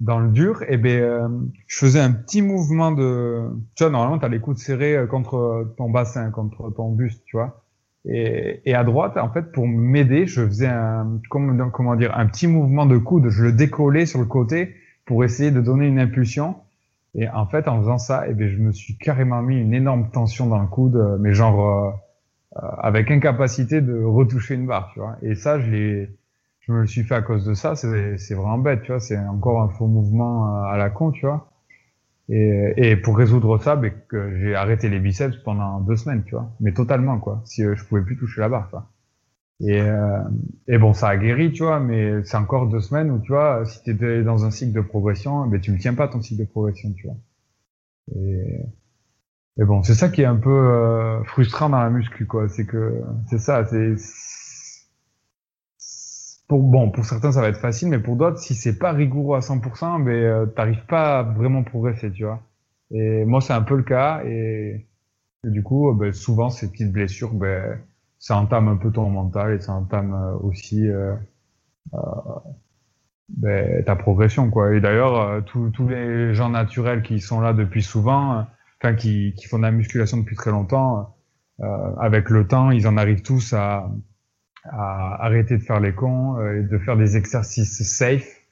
dans 0.00 0.18
le 0.18 0.30
dur, 0.30 0.62
et 0.62 0.66
eh 0.70 0.76
ben, 0.76 1.02
euh, 1.02 1.28
je 1.66 1.78
faisais 1.78 2.00
un 2.00 2.12
petit 2.12 2.42
mouvement 2.42 2.92
de, 2.92 3.48
tu 3.76 3.84
vois, 3.84 3.90
normalement, 3.90 4.18
tu 4.18 4.24
as 4.24 4.28
les 4.28 4.40
coudes 4.40 4.58
serrés 4.58 4.96
euh, 4.96 5.06
contre 5.06 5.72
ton 5.76 5.88
bassin, 5.90 6.30
contre 6.30 6.70
ton 6.70 6.90
buste, 6.90 7.22
tu 7.26 7.36
vois. 7.36 7.64
Et, 8.06 8.60
et 8.66 8.74
à 8.74 8.84
droite, 8.84 9.16
en 9.16 9.30
fait, 9.30 9.52
pour 9.52 9.66
m'aider, 9.66 10.26
je 10.26 10.44
faisais 10.46 10.66
un, 10.66 11.20
comment, 11.30 11.70
comment 11.70 11.96
dire, 11.96 12.16
un 12.16 12.26
petit 12.26 12.48
mouvement 12.48 12.86
de 12.86 12.98
coude. 12.98 13.30
Je 13.30 13.44
le 13.44 13.52
décollais 13.52 14.04
sur 14.04 14.18
le 14.18 14.26
côté 14.26 14.74
pour 15.06 15.24
essayer 15.24 15.50
de 15.50 15.60
donner 15.60 15.86
une 15.86 15.98
impulsion. 15.98 16.56
Et 17.14 17.28
en 17.30 17.46
fait, 17.46 17.68
en 17.68 17.78
faisant 17.80 17.98
ça, 17.98 18.24
eh 18.28 18.34
ben, 18.34 18.48
je 18.48 18.58
me 18.58 18.72
suis 18.72 18.98
carrément 18.98 19.40
mis 19.42 19.58
une 19.58 19.72
énorme 19.72 20.10
tension 20.10 20.46
dans 20.46 20.60
le 20.60 20.66
coude, 20.66 20.96
euh, 20.96 21.16
mais 21.18 21.32
genre 21.32 22.00
avec 22.78 23.10
incapacité 23.10 23.80
de 23.80 24.04
retoucher 24.04 24.54
une 24.54 24.66
barre, 24.66 24.90
tu 24.92 25.00
vois. 25.00 25.16
Et 25.22 25.34
ça, 25.34 25.58
je 25.58 25.70
l'ai 25.70 26.16
je 26.66 26.72
me 26.72 26.80
le 26.80 26.86
suis 26.86 27.02
fait 27.04 27.14
à 27.14 27.22
cause 27.22 27.44
de 27.44 27.54
ça, 27.54 27.74
c'est 27.76 28.34
vraiment 28.34 28.58
bête, 28.58 28.82
tu 28.82 28.92
vois, 28.92 29.00
c'est 29.00 29.18
encore 29.18 29.62
un 29.62 29.68
faux 29.68 29.86
mouvement 29.86 30.48
euh, 30.48 30.72
à 30.72 30.76
la 30.78 30.90
con, 30.90 31.10
tu 31.12 31.26
vois. 31.26 31.50
Et, 32.30 32.72
et 32.76 32.96
pour 32.96 33.18
résoudre 33.18 33.58
ça, 33.58 33.76
ben, 33.76 33.92
que 34.08 34.38
j'ai 34.38 34.54
arrêté 34.54 34.88
les 34.88 34.98
biceps 34.98 35.36
pendant 35.44 35.80
deux 35.80 35.96
semaines, 35.96 36.24
tu 36.24 36.34
vois, 36.34 36.50
mais 36.60 36.72
totalement, 36.72 37.18
quoi, 37.18 37.42
si 37.44 37.64
euh, 37.64 37.74
je 37.76 37.84
pouvais 37.84 38.02
plus 38.02 38.16
toucher 38.16 38.40
la 38.40 38.48
barre, 38.48 38.70
quoi. 38.70 38.90
Et, 39.60 39.80
euh, 39.80 40.20
et 40.68 40.78
bon, 40.78 40.94
ça 40.94 41.08
a 41.08 41.16
guéri, 41.16 41.52
tu 41.52 41.64
vois, 41.64 41.80
mais 41.80 42.24
c'est 42.24 42.36
encore 42.36 42.68
deux 42.68 42.80
semaines 42.80 43.10
où, 43.10 43.20
tu 43.20 43.32
vois, 43.32 43.64
si 43.66 43.82
tu 43.82 43.90
étais 43.90 44.22
dans 44.22 44.44
un 44.44 44.50
cycle 44.50 44.72
de 44.72 44.80
progression, 44.80 45.46
ben, 45.46 45.60
tu 45.60 45.72
ne 45.72 45.78
tiens 45.78 45.94
pas 45.94 46.08
ton 46.08 46.20
cycle 46.22 46.42
de 46.42 46.48
progression, 46.48 46.92
tu 46.94 47.06
vois. 47.06 47.16
Et, 48.16 48.60
et 49.60 49.64
bon, 49.64 49.82
c'est 49.82 49.94
ça 49.94 50.08
qui 50.08 50.22
est 50.22 50.26
un 50.26 50.36
peu 50.36 50.50
euh, 50.50 51.22
frustrant 51.24 51.68
dans 51.68 51.78
la 51.78 51.90
muscu, 51.90 52.26
quoi, 52.26 52.48
c'est 52.48 52.66
que, 52.66 53.00
c'est 53.28 53.38
ça, 53.38 53.64
bon, 56.62 56.90
pour 56.90 57.04
certains, 57.04 57.32
ça 57.32 57.40
va 57.40 57.48
être 57.48 57.58
facile, 57.58 57.88
mais 57.88 57.98
pour 57.98 58.16
d'autres, 58.16 58.38
si 58.38 58.54
c'est 58.54 58.78
pas 58.78 58.92
rigoureux 58.92 59.36
à 59.36 59.40
100%, 59.40 60.04
ben, 60.04 60.10
euh, 60.10 60.46
t'arrives 60.46 60.84
pas 60.86 61.20
à 61.20 61.22
vraiment 61.22 61.62
progresser, 61.62 62.10
tu 62.12 62.24
vois. 62.24 62.40
Et 62.90 63.24
moi, 63.24 63.40
c'est 63.40 63.52
un 63.52 63.62
peu 63.62 63.76
le 63.76 63.82
cas, 63.82 64.22
et, 64.24 64.86
du 65.44 65.62
coup, 65.62 65.92
ben, 65.94 66.12
souvent, 66.12 66.50
ces 66.50 66.70
petites 66.70 66.92
blessures, 66.92 67.32
ben, 67.32 67.78
ça 68.18 68.36
entame 68.36 68.68
un 68.68 68.76
peu 68.76 68.90
ton 68.90 69.10
mental 69.10 69.54
et 69.54 69.60
ça 69.60 69.72
entame 69.72 70.14
euh, 70.14 70.36
aussi 70.38 70.88
euh, 70.88 71.14
euh, 71.94 71.98
ben, 73.28 73.84
ta 73.84 73.96
progression, 73.96 74.50
quoi. 74.50 74.74
Et 74.74 74.80
d'ailleurs, 74.80 75.44
tous 75.44 75.88
les 75.88 76.34
gens 76.34 76.48
naturels 76.50 77.02
qui 77.02 77.20
sont 77.20 77.40
là 77.40 77.52
depuis 77.52 77.82
souvent, 77.82 78.46
enfin, 78.82 78.94
qui 78.94 79.34
font 79.48 79.58
de 79.58 79.62
la 79.62 79.70
musculation 79.70 80.18
depuis 80.18 80.36
très 80.36 80.50
longtemps, 80.50 81.16
avec 81.98 82.30
le 82.30 82.46
temps, 82.46 82.70
ils 82.70 82.88
en 82.88 82.96
arrivent 82.96 83.22
tous 83.22 83.52
à 83.52 83.90
à 84.64 85.24
arrêter 85.24 85.58
de 85.58 85.62
faire 85.62 85.80
les 85.80 85.94
cons 85.94 86.38
euh, 86.38 86.60
et 86.60 86.62
de 86.62 86.78
faire 86.78 86.96
des 86.96 87.16
exercices 87.16 87.82
safe 87.82 88.42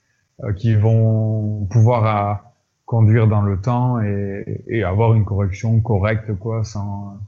euh, 0.43 0.53
qui 0.53 0.75
vont 0.75 1.67
pouvoir 1.71 2.07
à 2.07 2.55
conduire 2.85 3.27
dans 3.27 3.43
le 3.43 3.61
temps 3.61 4.01
et, 4.01 4.65
et, 4.67 4.85
avoir 4.85 5.15
une 5.15 5.25
correction 5.25 5.81
correcte 5.81 6.35
quoi 6.35 6.63
sans 6.65 7.19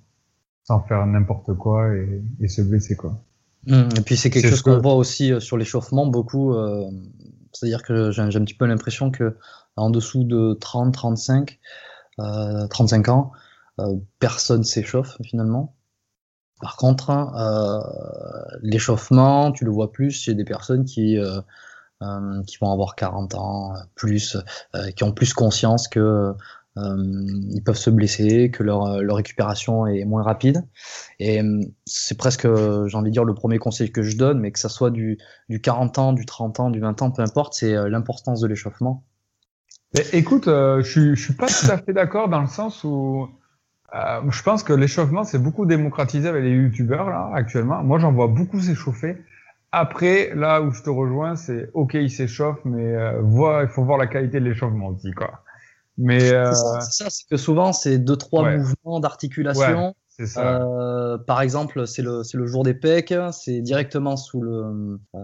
sans 0.65 0.81
faire 0.81 1.07
n'importe 1.07 1.55
quoi 1.55 1.95
et, 1.95 2.23
et, 2.41 2.49
se 2.49 2.63
blesser 2.63 2.97
quoi. 2.97 3.19
Mmh, 3.67 3.89
et 3.97 4.01
puis 4.03 4.17
c'est 4.17 4.31
quelque 4.31 4.49
chose 4.49 4.63
qu'on 4.63 4.81
voit 4.81 4.95
aussi 4.95 5.33
euh, 5.33 5.41
sur 5.41 5.57
l'échauffement 5.57 6.07
beaucoup. 6.07 6.55
Euh, 6.55 6.91
C'est-à-dire 7.53 7.83
que 7.83 8.11
j'ai 8.11 8.21
un 8.21 8.29
petit 8.29 8.55
peu 8.55 8.67
l'impression 8.67 9.11
que 9.11 9.37
en 9.77 9.91
dessous 9.91 10.25
de 10.25 10.55
30, 10.61 10.93
35, 10.93 11.59
euh, 12.21 12.67
35 12.69 13.09
ans, 13.09 13.33
euh, 13.81 13.97
personne 14.19 14.65
s'échauffe 14.65 15.17
finalement. 15.23 15.75
Par 16.65 16.77
contre, 16.77 17.11
euh, 17.11 17.79
l'échauffement, 18.63 19.53
tu 19.53 19.67
le 19.67 19.71
vois 19.71 19.93
plus 19.93 20.13
chez 20.13 20.33
des 20.33 20.47
personnes 20.47 20.87
qui, 20.87 21.19
euh, 21.19 21.43
euh, 22.03 22.43
qui 22.45 22.57
vont 22.57 22.73
avoir 22.73 22.95
40 22.97 23.35
ans, 23.35 23.75
plus, 23.95 24.39
qui 24.97 25.05
ont 25.05 25.13
plus 25.13 25.35
conscience 25.35 25.89
que 25.89 26.33
ils 26.77 27.63
peuvent 27.63 27.77
se 27.77 27.91
blesser, 27.91 28.51
que 28.51 28.63
leur, 28.63 28.85
récupération 29.15 29.87
est 29.87 30.07
moins 30.07 30.23
rapide. 30.23 30.65
Et 31.21 31.43
c'est 31.85 32.17
presque, 32.17 32.49
j'ai 32.49 32.97
envie 32.97 33.11
de 33.11 33.13
dire, 33.13 33.25
le 33.25 33.35
premier 33.35 33.59
conseil 33.59 33.93
que 33.93 34.03
je 34.03 34.17
donne, 34.17 34.41
mais 34.41 34.51
que 34.51 34.59
ça 34.59 34.71
soit 34.71 34.91
du, 34.91 35.19
du 35.51 35.61
40 35.61 35.99
ans, 35.99 36.13
du 36.15 36.25
30 36.25 36.61
ans, 36.61 36.71
du 36.71 36.81
20 36.81 37.03
ans, 37.03 37.11
peu 37.11 37.21
importe, 37.21 37.53
c'est 37.53 37.75
l'importance 37.91 38.41
de 38.41 38.47
l'échauffement. 38.47 39.05
Écoute, 40.15 40.47
je, 40.47 40.81
je 41.15 41.23
suis 41.23 41.35
pas 41.35 41.47
tout 41.47 41.71
à 41.71 41.77
fait 41.77 41.93
d'accord 41.93 42.31
dans 42.31 42.41
le 42.41 42.49
sens 42.49 42.85
où 42.85 43.29
euh, 43.95 44.21
je 44.31 44.43
pense 44.43 44.63
que 44.63 44.73
l'échauffement, 44.73 45.25
c'est 45.25 45.39
beaucoup 45.39 45.67
démocratisé 45.67 46.29
avec 46.29 46.43
les 46.43 46.51
youtubeurs, 46.51 47.09
là, 47.09 47.31
actuellement. 47.35 47.83
Moi, 47.85 47.99
j'en 47.99 48.13
vois 48.13 48.27
beaucoup 48.27 48.61
s'échauffer. 48.61 49.17
Après, 49.71 50.33
là 50.35 50.63
où 50.63 50.73
je 50.73 50.83
te 50.83 50.91
rejoins, 50.91 51.37
c'est 51.37 51.71
OK, 51.75 51.95
il 51.95 52.11
s'échauffe, 52.11 52.59
mais 52.65 52.95
euh, 52.95 53.63
il 53.63 53.69
faut 53.69 53.85
voir 53.85 53.99
la 53.99 54.07
qualité 54.07 54.41
de 54.41 54.45
l'échauffement 54.45 54.89
aussi, 54.89 55.13
quoi. 55.13 55.43
Mais 55.97 56.33
euh... 56.33 56.53
c'est 56.53 57.05
ça, 57.05 57.11
c'est 57.11 57.29
que 57.29 57.37
souvent 57.37 57.73
c'est 57.73 57.99
deux 57.99 58.17
trois 58.17 58.51
mouvements 58.51 58.99
d'articulation 58.99 59.95
euh, 60.37 61.19
par 61.19 61.41
exemple, 61.41 61.87
c'est 61.87 62.03
le, 62.03 62.23
le 62.33 62.47
jour 62.47 62.63
des 62.63 62.75
pecs, 62.75 63.15
c'est 63.33 63.61
directement 63.61 64.17
sous 64.17 64.41
le, 64.41 64.99
euh, 65.15 65.19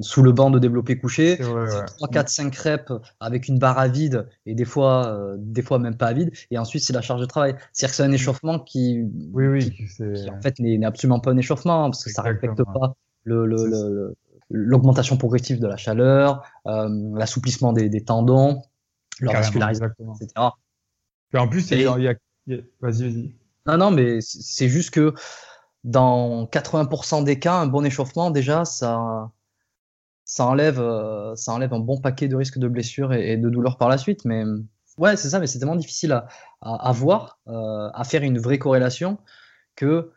sous 0.00 0.22
le 0.22 0.32
banc 0.32 0.50
de 0.50 0.58
développé 0.58 0.98
couché. 0.98 1.38
C'est 1.38 1.84
3, 1.96 2.08
4, 2.08 2.28
5 2.28 2.54
reps 2.56 2.92
avec 3.20 3.48
une 3.48 3.58
barre 3.58 3.78
à 3.78 3.88
vide 3.88 4.28
et 4.46 4.54
des 4.54 4.64
fois, 4.64 5.06
euh, 5.06 5.36
des 5.38 5.62
fois 5.62 5.78
même 5.78 5.96
pas 5.96 6.08
à 6.08 6.12
vide. 6.12 6.32
Et 6.50 6.58
ensuite, 6.58 6.82
c'est 6.82 6.92
la 6.92 7.02
charge 7.02 7.20
de 7.20 7.26
travail. 7.26 7.54
C'est-à-dire 7.72 7.90
que 7.90 7.96
c'est 7.96 8.02
un 8.02 8.12
échauffement 8.12 8.58
qui, 8.58 9.02
oui, 9.32 9.46
oui, 9.46 9.70
qui, 9.70 10.02
en 10.30 10.40
fait 10.40 10.58
n'est 10.58 10.84
absolument 10.84 11.20
pas 11.20 11.30
un 11.30 11.36
échauffement 11.36 11.84
hein, 11.84 11.90
parce 11.90 12.04
que 12.04 12.10
ça 12.10 12.22
respecte 12.22 12.62
pas 12.64 12.96
le, 13.24 13.46
le, 13.46 14.14
l'augmentation 14.50 15.16
progressive 15.16 15.60
de 15.60 15.66
la 15.68 15.76
chaleur, 15.76 16.42
euh, 16.66 16.88
l'assouplissement 17.14 17.72
des, 17.72 17.88
des, 17.88 18.02
tendons, 18.02 18.62
leur 19.20 19.34
vascularisation, 19.34 20.14
etc. 20.20 20.48
Et 21.32 21.38
en 21.38 21.48
plus, 21.48 21.70
il 21.70 21.80
y 21.80 21.86
a, 21.86 21.98
y 21.98 22.08
a... 22.08 22.14
vas-y, 22.80 23.02
vas-y. 23.02 23.41
Non, 23.66 23.76
non, 23.76 23.90
mais 23.90 24.20
c'est 24.20 24.68
juste 24.68 24.90
que 24.90 25.14
dans 25.84 26.46
80% 26.46 27.24
des 27.24 27.38
cas, 27.38 27.54
un 27.54 27.66
bon 27.66 27.84
échauffement, 27.84 28.30
déjà, 28.30 28.64
ça, 28.64 29.30
ça, 30.24 30.46
enlève, 30.46 30.80
euh, 30.80 31.34
ça 31.36 31.52
enlève 31.52 31.72
un 31.74 31.80
bon 31.80 32.00
paquet 32.00 32.28
de 32.28 32.36
risques 32.36 32.58
de 32.58 32.68
blessures 32.68 33.12
et, 33.12 33.36
de 33.36 33.48
douleurs 33.48 33.78
par 33.78 33.88
la 33.88 33.98
suite. 33.98 34.24
Mais 34.24 34.44
ouais, 34.98 35.16
c'est 35.16 35.30
ça, 35.30 35.38
mais 35.40 35.46
c'est 35.46 35.58
tellement 35.58 35.76
difficile 35.76 36.12
à, 36.12 36.26
à, 36.60 36.92
voir, 36.92 37.38
euh, 37.48 37.90
à 37.94 38.04
faire 38.04 38.22
une 38.22 38.38
vraie 38.38 38.58
corrélation 38.58 39.18
que 39.76 40.12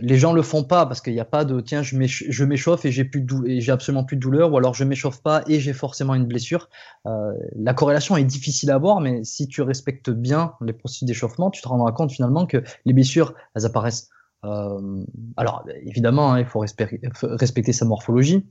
les 0.00 0.18
gens 0.18 0.32
le 0.32 0.42
font 0.42 0.64
pas 0.64 0.84
parce 0.86 1.00
qu'il 1.00 1.12
n'y 1.12 1.20
a 1.20 1.24
pas 1.24 1.44
de 1.44 1.60
tiens 1.60 1.82
je 1.82 2.44
m'échauffe 2.44 2.84
et 2.84 2.92
j'ai 2.92 3.04
plus 3.04 3.20
de 3.20 3.46
et 3.46 3.60
j'ai 3.60 3.70
absolument 3.72 4.04
plus 4.04 4.16
de 4.16 4.20
douleur 4.20 4.52
ou 4.52 4.56
alors 4.56 4.74
je 4.74 4.84
m'échauffe 4.84 5.22
pas 5.22 5.42
et 5.46 5.60
j'ai 5.60 5.72
forcément 5.72 6.14
une 6.14 6.26
blessure. 6.26 6.68
Euh, 7.06 7.32
la 7.54 7.72
corrélation 7.72 8.16
est 8.16 8.24
difficile 8.24 8.70
à 8.70 8.78
voir, 8.78 9.00
mais 9.00 9.22
si 9.22 9.46
tu 9.46 9.62
respectes 9.62 10.10
bien 10.10 10.54
les 10.60 10.72
processus 10.72 11.06
d'échauffement, 11.06 11.50
tu 11.50 11.62
te 11.62 11.68
rendras 11.68 11.92
compte 11.92 12.10
finalement 12.10 12.46
que 12.46 12.62
les 12.84 12.92
blessures 12.92 13.34
elles 13.54 13.64
apparaissent. 13.64 14.10
Euh, 14.44 15.04
alors 15.36 15.64
évidemment, 15.82 16.32
hein, 16.32 16.40
il 16.40 16.46
faut 16.46 16.58
respecter, 16.60 17.72
sa 17.72 17.84
morphologie, 17.84 18.44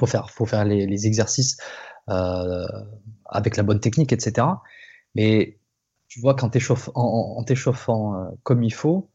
faut 0.00 0.06
faire 0.06 0.30
faut 0.30 0.46
faire 0.46 0.64
les, 0.64 1.06
exercices 1.06 1.58
euh, 2.08 2.66
avec 3.26 3.56
la 3.58 3.62
bonne 3.62 3.80
technique, 3.80 4.12
etc. 4.12 4.46
Mais 5.14 5.58
tu 6.08 6.20
vois 6.20 6.34
quand 6.34 6.50
en, 6.94 7.36
en 7.38 7.44
t'échauffant 7.44 8.14
euh, 8.14 8.28
comme 8.42 8.62
il 8.64 8.72
faut 8.72 9.10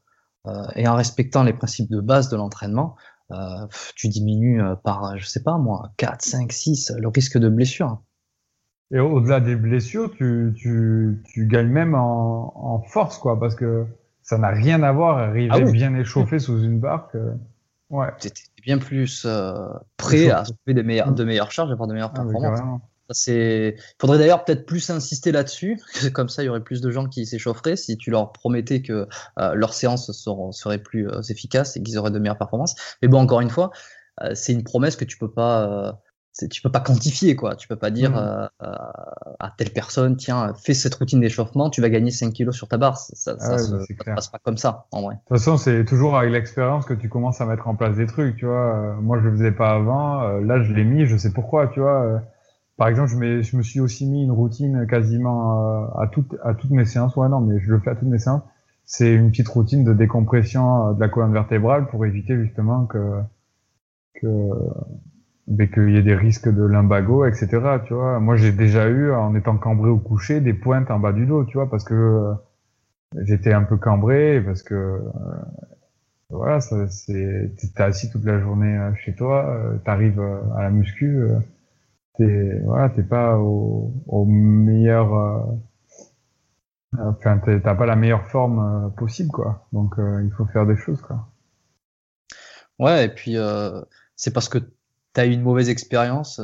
et 0.76 0.88
en 0.88 0.96
respectant 0.96 1.44
les 1.44 1.54
principes 1.54 1.90
de 1.90 2.02
base 2.02 2.30
de 2.30 2.36
l'entraînement, 2.36 2.96
euh, 3.32 3.68
tu 3.96 4.10
diminues 4.10 4.62
euh, 4.62 4.76
par, 4.76 5.18
je 5.18 5.26
sais 5.26 5.42
pas 5.42 5.58
moi, 5.58 5.92
4, 5.98 6.22
5, 6.22 6.52
6 6.52 6.94
le 7.00 7.08
risque 7.08 7.38
de 7.38 7.50
blessure. 7.50 8.02
Et 8.92 9.00
au-delà 9.00 9.40
des 9.40 9.56
blessures, 9.56 10.12
tu, 10.12 10.54
tu, 10.56 11.24
tu 11.26 11.48
gagnes 11.48 11.70
même 11.70 11.96
en, 11.96 12.54
en, 12.56 12.82
force, 12.82 13.18
quoi, 13.18 13.40
parce 13.40 13.56
que 13.56 13.86
ça 14.22 14.38
n'a 14.38 14.50
rien 14.50 14.84
à 14.84 14.92
voir, 14.92 15.18
arriver 15.18 15.50
ah 15.52 15.60
bien 15.62 15.96
échauffé 15.96 16.38
sous 16.38 16.62
une 16.62 16.80
barque. 16.80 17.18
ouais. 17.90 18.08
Tu 18.20 18.28
es 18.28 18.62
bien 18.62 18.78
plus 18.78 19.26
prêt 19.98 20.30
à 20.30 20.44
des 20.68 20.84
meilleures, 20.84 21.12
de 21.12 21.24
meilleures 21.24 21.52
charges 21.52 21.70
et 21.70 21.74
avoir 21.74 21.88
de 21.88 21.94
meilleures 21.94 22.14
ah, 22.14 22.24
performances. 22.24 22.82
Il 23.28 23.76
faudrait 24.00 24.18
d'ailleurs 24.18 24.44
peut-être 24.46 24.66
plus 24.66 24.90
insister 24.90 25.32
là-dessus, 25.32 25.80
comme 26.14 26.30
ça 26.30 26.44
il 26.44 26.48
y 26.48 26.50
aurait 26.50 26.64
plus 26.64 26.82
de 26.82 26.92
gens 26.92 27.08
qui 27.08 27.26
s'échaufferaient 27.26 27.76
si 27.76 27.98
tu 27.98 28.12
leur 28.12 28.32
promettais 28.32 28.82
que 28.82 29.08
euh, 29.40 29.54
leurs 29.54 29.74
séances 29.74 30.12
seraient 30.52 30.82
plus 30.82 31.08
euh, 31.08 31.22
efficaces 31.30 31.78
et 31.78 31.84
qu'ils 31.84 31.98
auraient 31.98 32.12
de 32.12 32.20
meilleures 32.20 32.38
performances. 32.38 32.76
Mais 33.02 33.08
bon, 33.08 33.20
encore 33.20 33.42
une 33.42 33.50
fois, 33.50 33.72
euh, 34.22 34.32
c'est 34.34 34.54
une 34.54 34.64
promesse 34.64 34.96
que 34.96 35.06
tu 35.06 35.18
peux 35.18 35.32
pas, 35.32 36.00
tu 36.50 36.62
peux 36.62 36.72
pas 36.72 36.80
quantifier 36.80 37.36
quoi. 37.36 37.56
Tu 37.56 37.68
peux 37.68 37.76
pas 37.76 37.92
dire 37.92 38.12
mmh. 38.12 38.50
à 39.40 39.54
telle 39.58 39.72
personne, 39.72 40.18
tiens, 40.18 40.54
fais 40.64 40.74
cette 40.74 40.96
routine 40.96 41.20
d'échauffement, 41.20 41.70
tu 41.70 41.82
vas 41.82 41.90
gagner 41.90 42.12
5 42.12 42.34
kilos 42.34 42.56
sur 42.56 42.68
ta 42.68 42.78
barre. 42.78 42.98
Ça, 42.98 43.38
ça, 43.40 43.54
ah 43.54 43.58
se, 43.58 43.94
passe 44.06 44.28
pas 44.30 44.40
comme 44.40 44.58
ça 44.58 44.88
en 44.92 45.02
vrai. 45.02 45.16
De 45.16 45.20
toute 45.20 45.38
façon, 45.38 45.58
c'est 45.58 45.86
toujours 45.86 46.18
avec 46.18 46.32
l'expérience 46.32 46.86
que 46.86 46.94
tu 46.94 47.10
commences 47.10 47.42
à 47.42 47.46
mettre 47.46 47.68
en 47.68 47.76
place 47.76 47.96
des 47.96 48.08
trucs, 48.08 48.38
tu 48.38 48.46
vois. 48.46 48.96
moi, 49.02 49.20
je 49.20 49.28
le 49.28 49.38
faisais 49.38 49.52
pas 49.52 49.72
avant, 49.72 50.40
là, 50.40 50.62
je 50.64 50.74
l'ai 50.74 50.84
mis, 50.84 51.06
je 51.06 51.18
sais 51.18 51.32
pourquoi, 51.32 51.68
tu 51.68 51.80
vois 51.80 52.22
par 52.78 52.88
exemple, 52.88 53.10
je, 53.10 53.58
me 53.58 53.62
suis 53.62 53.80
aussi 53.80 54.08
mis 54.08 54.24
une 54.24 54.32
routine 54.32 54.88
quasiment 54.88 55.84
euh, 55.84 56.02
à, 56.02 56.08
toutes, 56.08 56.72
mes 56.72 56.86
séances. 56.86 57.16
Ouais, 57.16 57.30
non, 57.30 57.40
mais 57.40 57.60
je 57.60 57.72
le 57.72 57.80
fais 57.80 57.92
à 57.92 57.96
toutes 57.96 58.08
mes 58.08 58.18
séances. 58.18 58.42
C'est 58.86 59.14
une 59.14 59.30
petite 59.30 59.48
routine 59.48 59.84
de 59.84 59.94
décompression 59.94 60.90
euh, 60.90 60.94
de 60.94 61.00
la 61.00 61.08
colonne 61.08 61.34
vertébrale 61.34 61.88
pour 61.88 62.06
éviter 62.06 62.36
justement 62.36 62.86
que 62.86 63.22
qu'il 64.20 65.90
y 65.90 65.98
ait 65.98 66.04
des 66.04 66.16
risques 66.16 66.48
de 66.48 66.64
lumbago, 66.64 67.26
etc. 67.26 67.48
Tu 67.86 67.94
vois, 67.94 68.20
moi 68.20 68.36
j'ai 68.38 68.52
déjà 68.52 68.88
eu 68.88 69.12
en 69.12 69.36
étant 69.36 69.58
cambré 69.58 69.90
au 69.90 69.98
coucher 69.98 70.40
des 70.40 70.54
pointes 70.54 70.90
en 70.92 71.00
bas 71.00 71.12
du 71.12 71.26
dos, 71.26 71.44
tu 71.46 71.58
vois, 71.58 71.70
parce 71.70 71.84
que 71.84 71.94
euh, 71.94 72.34
j'étais 73.24 73.54
un 73.54 73.64
peu 73.64 73.78
cambré, 73.78 74.42
parce 74.46 74.64
que 74.64 75.02
voilà, 76.30 76.60
c'est 76.62 77.52
t'es 77.76 77.84
assis 77.84 78.10
toute 78.10 78.24
la 78.24 78.40
journée 78.40 78.80
chez 78.96 79.14
toi, 79.14 79.60
t'arrives 79.84 80.22
à 80.56 80.64
la 80.64 80.70
muscu 80.70 81.28
t'es 82.18 82.60
voilà, 82.64 82.90
t'es 82.90 83.04
pas 83.04 83.38
au, 83.38 83.94
au 84.08 84.26
meilleur. 84.26 85.14
Euh, 87.00 87.12
enfin, 87.12 87.40
t'as 87.40 87.76
pas 87.76 87.86
la 87.86 87.96
meilleure 87.96 88.26
forme 88.26 88.60
euh, 88.60 88.90
possible, 88.90 89.32
quoi. 89.32 89.66
Donc, 89.74 89.98
euh, 89.98 90.24
il 90.24 90.32
faut 90.32 90.46
faire 90.46 90.66
des 90.66 90.76
choses, 90.76 91.02
quoi. 91.02 91.28
Ouais, 92.80 93.06
et 93.06 93.10
puis 93.10 93.38
c'est 94.16 94.34
parce 94.34 94.50
que 94.50 94.58
t'as 95.14 95.26
eu 95.28 95.32
une 95.32 95.44
mauvaise 95.44 95.70
expérience 95.70 96.42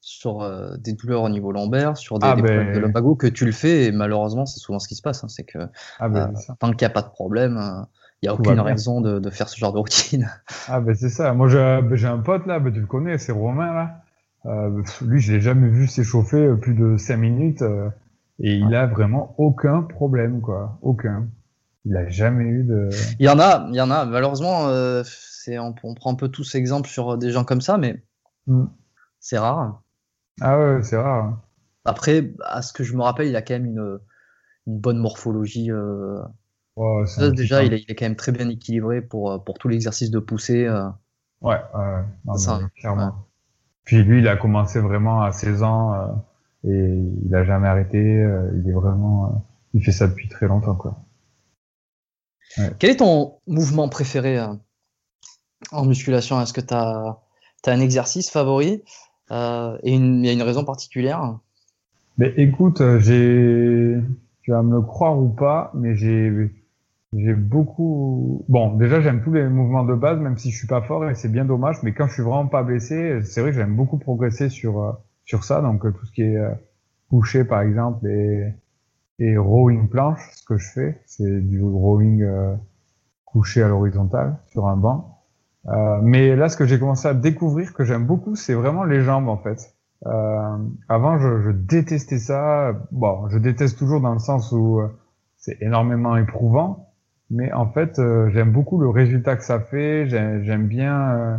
sur 0.00 0.78
des 0.78 0.92
douleurs 0.92 1.22
au 1.22 1.28
niveau 1.28 1.50
lombaire, 1.50 1.96
sur 1.96 2.20
des, 2.20 2.28
ah, 2.28 2.36
ben 2.36 2.44
problèmes 2.44 2.72
de 2.72 2.78
lumbago, 2.78 3.16
que 3.16 3.26
tu 3.26 3.44
le 3.44 3.52
fais. 3.52 3.86
Et 3.86 3.92
malheureusement, 3.92 4.46
c'est 4.46 4.60
souvent 4.60 4.78
ce 4.78 4.86
qui 4.86 4.94
se 4.94 5.02
passe. 5.02 5.24
Hein, 5.24 5.28
c'est 5.28 5.42
que 5.42 5.58
ah, 5.98 6.08
ben, 6.08 6.32
tant 6.60 6.70
qu'il 6.70 6.86
n'y 6.86 6.90
a 6.92 6.94
pas 6.94 7.02
de 7.02 7.08
problème, 7.08 7.86
il 8.22 8.26
n'y 8.26 8.28
a 8.28 8.34
aucune 8.34 8.60
raison 8.60 9.00
de, 9.00 9.18
de, 9.18 9.30
faire 9.30 9.48
ce 9.48 9.58
genre 9.58 9.72
de 9.72 9.78
routine. 9.78 10.30
Ah 10.68 10.80
ben 10.80 10.94
c'est 10.94 11.10
ça. 11.10 11.32
Moi 11.34 11.48
j'ai 11.48 11.58
ben, 11.58 12.04
un 12.04 12.18
pote 12.18 12.46
là, 12.46 12.60
ben, 12.60 12.72
tu 12.72 12.80
le 12.80 12.86
connais, 12.86 13.18
c'est 13.18 13.32
Romain 13.32 13.74
là. 13.74 14.04
Euh, 14.46 14.82
lui, 15.02 15.20
je 15.20 15.32
l'ai 15.32 15.40
jamais 15.40 15.68
vu 15.68 15.86
s'échauffer 15.86 16.44
euh, 16.44 16.56
plus 16.56 16.74
de 16.74 16.96
5 16.96 17.16
minutes 17.16 17.62
euh, 17.62 17.88
et 18.40 18.54
il 18.54 18.74
a 18.74 18.86
vraiment 18.86 19.34
aucun 19.38 19.82
problème, 19.82 20.40
quoi. 20.40 20.78
Aucun. 20.82 21.28
Il 21.84 21.96
a 21.96 22.08
jamais 22.08 22.44
eu 22.44 22.64
de. 22.64 22.90
Il 23.18 23.26
y 23.26 23.28
en 23.28 23.38
a, 23.38 23.66
il 23.70 23.76
y 23.76 23.80
en 23.80 23.90
a. 23.90 24.04
Malheureusement, 24.04 24.68
euh, 24.68 25.02
c'est 25.04 25.58
on, 25.58 25.74
on, 25.82 25.94
prend 25.94 26.12
un 26.12 26.16
peu 26.16 26.28
tous 26.28 26.54
exemples 26.54 26.88
sur 26.88 27.18
des 27.18 27.30
gens 27.30 27.44
comme 27.44 27.60
ça, 27.60 27.78
mais 27.78 28.02
mm. 28.46 28.64
c'est 29.20 29.38
rare. 29.38 29.82
Ah 30.40 30.58
ouais, 30.58 30.82
c'est 30.82 30.96
rare. 30.96 31.40
Après, 31.84 32.32
à 32.44 32.62
ce 32.62 32.72
que 32.72 32.84
je 32.84 32.96
me 32.96 33.02
rappelle, 33.02 33.28
il 33.28 33.36
a 33.36 33.42
quand 33.42 33.54
même 33.54 33.66
une, 33.66 33.98
une 34.66 34.78
bonne 34.78 34.98
morphologie. 34.98 35.70
Déjà, 37.34 37.62
il 37.62 37.74
est, 37.74 37.82
il 37.82 37.90
est, 37.90 37.94
quand 37.94 38.06
même 38.06 38.16
très 38.16 38.32
bien 38.32 38.48
équilibré 38.48 39.02
pour, 39.02 39.44
pour 39.44 39.58
tout 39.58 39.68
l'exercice 39.68 40.10
de 40.10 40.18
poussée. 40.20 40.68
Ouais, 41.40 41.60
ouais, 41.74 42.38
ça, 42.38 42.60
clairement. 42.76 43.26
Puis 43.84 44.02
lui, 44.02 44.20
il 44.20 44.28
a 44.28 44.36
commencé 44.36 44.80
vraiment 44.80 45.22
à 45.22 45.32
16 45.32 45.62
ans 45.62 45.94
euh, 45.94 46.06
et 46.68 46.98
il 47.24 47.34
a 47.34 47.44
jamais 47.44 47.68
arrêté. 47.68 47.98
Euh, 47.98 48.50
il 48.56 48.68
est 48.68 48.72
vraiment, 48.72 49.26
euh, 49.26 49.38
il 49.74 49.84
fait 49.84 49.92
ça 49.92 50.06
depuis 50.06 50.28
très 50.28 50.46
longtemps, 50.46 50.74
quoi. 50.74 50.96
Quel 52.78 52.90
est 52.90 52.96
ton 52.96 53.38
mouvement 53.46 53.88
préféré 53.88 54.38
en 55.70 55.84
musculation? 55.86 56.38
Est-ce 56.40 56.52
que 56.52 56.60
tu 56.60 56.74
as, 56.74 57.18
un 57.66 57.80
exercice 57.80 58.28
favori? 58.30 58.82
Et 59.30 59.94
il 59.94 60.26
y 60.26 60.28
a 60.28 60.32
une 60.32 60.42
raison 60.42 60.62
particulière? 60.62 61.38
Mais 62.18 62.34
écoute, 62.36 62.82
j'ai, 62.98 63.96
tu 64.42 64.50
vas 64.50 64.62
me 64.62 64.74
le 64.74 64.82
croire 64.82 65.18
ou 65.18 65.30
pas, 65.30 65.70
mais 65.72 65.96
j'ai 65.96 66.50
j'ai 67.12 67.34
beaucoup. 67.34 68.44
Bon, 68.48 68.74
déjà 68.76 69.00
j'aime 69.00 69.22
tous 69.22 69.32
les 69.32 69.46
mouvements 69.46 69.84
de 69.84 69.94
base, 69.94 70.18
même 70.18 70.38
si 70.38 70.50
je 70.50 70.56
suis 70.56 70.66
pas 70.66 70.80
fort 70.80 71.08
et 71.08 71.14
c'est 71.14 71.28
bien 71.28 71.44
dommage. 71.44 71.82
Mais 71.82 71.92
quand 71.92 72.06
je 72.06 72.14
suis 72.14 72.22
vraiment 72.22 72.46
pas 72.46 72.62
blessé, 72.62 73.20
c'est 73.22 73.42
vrai 73.42 73.50
que 73.50 73.56
j'aime 73.56 73.76
beaucoup 73.76 73.98
progresser 73.98 74.48
sur 74.48 74.82
euh, 74.82 74.92
sur 75.24 75.44
ça. 75.44 75.60
Donc 75.60 75.84
euh, 75.84 75.92
tout 75.92 76.06
ce 76.06 76.12
qui 76.12 76.22
est 76.22 76.36
euh, 76.36 76.50
couché 77.10 77.44
par 77.44 77.60
exemple 77.60 78.06
et 78.06 78.54
et 79.18 79.36
rowing 79.36 79.88
planche, 79.88 80.20
ce 80.32 80.44
que 80.44 80.56
je 80.56 80.68
fais, 80.72 81.02
c'est 81.06 81.40
du 81.40 81.62
rowing 81.62 82.26
couché 83.24 83.62
à 83.62 83.68
l'horizontale 83.68 84.38
sur 84.46 84.66
un 84.66 84.76
banc. 84.76 85.20
mais 86.02 86.34
là, 86.34 86.48
ce 86.48 86.56
que 86.56 86.66
j'ai 86.66 86.78
commencé 86.78 87.06
à 87.06 87.14
découvrir 87.14 87.72
que 87.72 87.84
j'aime 87.84 88.04
beaucoup, 88.04 88.34
c'est 88.34 88.54
vraiment 88.54 88.82
les 88.84 89.02
jambes 89.02 89.28
en 89.28 89.36
fait. 89.36 89.76
avant, 90.88 91.18
je, 91.18 91.42
je, 91.42 91.50
détestais 91.50 92.18
ça. 92.18 92.72
Bon, 92.90 93.28
je 93.28 93.38
déteste 93.38 93.78
toujours 93.78 94.00
dans 94.00 94.14
le 94.14 94.18
sens 94.18 94.50
où 94.50 94.80
c'est 95.36 95.58
énormément 95.60 96.16
éprouvant 96.16 96.91
mais 97.32 97.50
en 97.52 97.66
fait, 97.66 97.98
euh, 97.98 98.28
j'aime 98.30 98.52
beaucoup 98.52 98.78
le 98.78 98.88
résultat 98.88 99.36
que 99.36 99.44
ça 99.44 99.58
fait. 99.58 100.06
J'aime 100.06 100.66
bien. 100.66 101.10
Euh, 101.10 101.36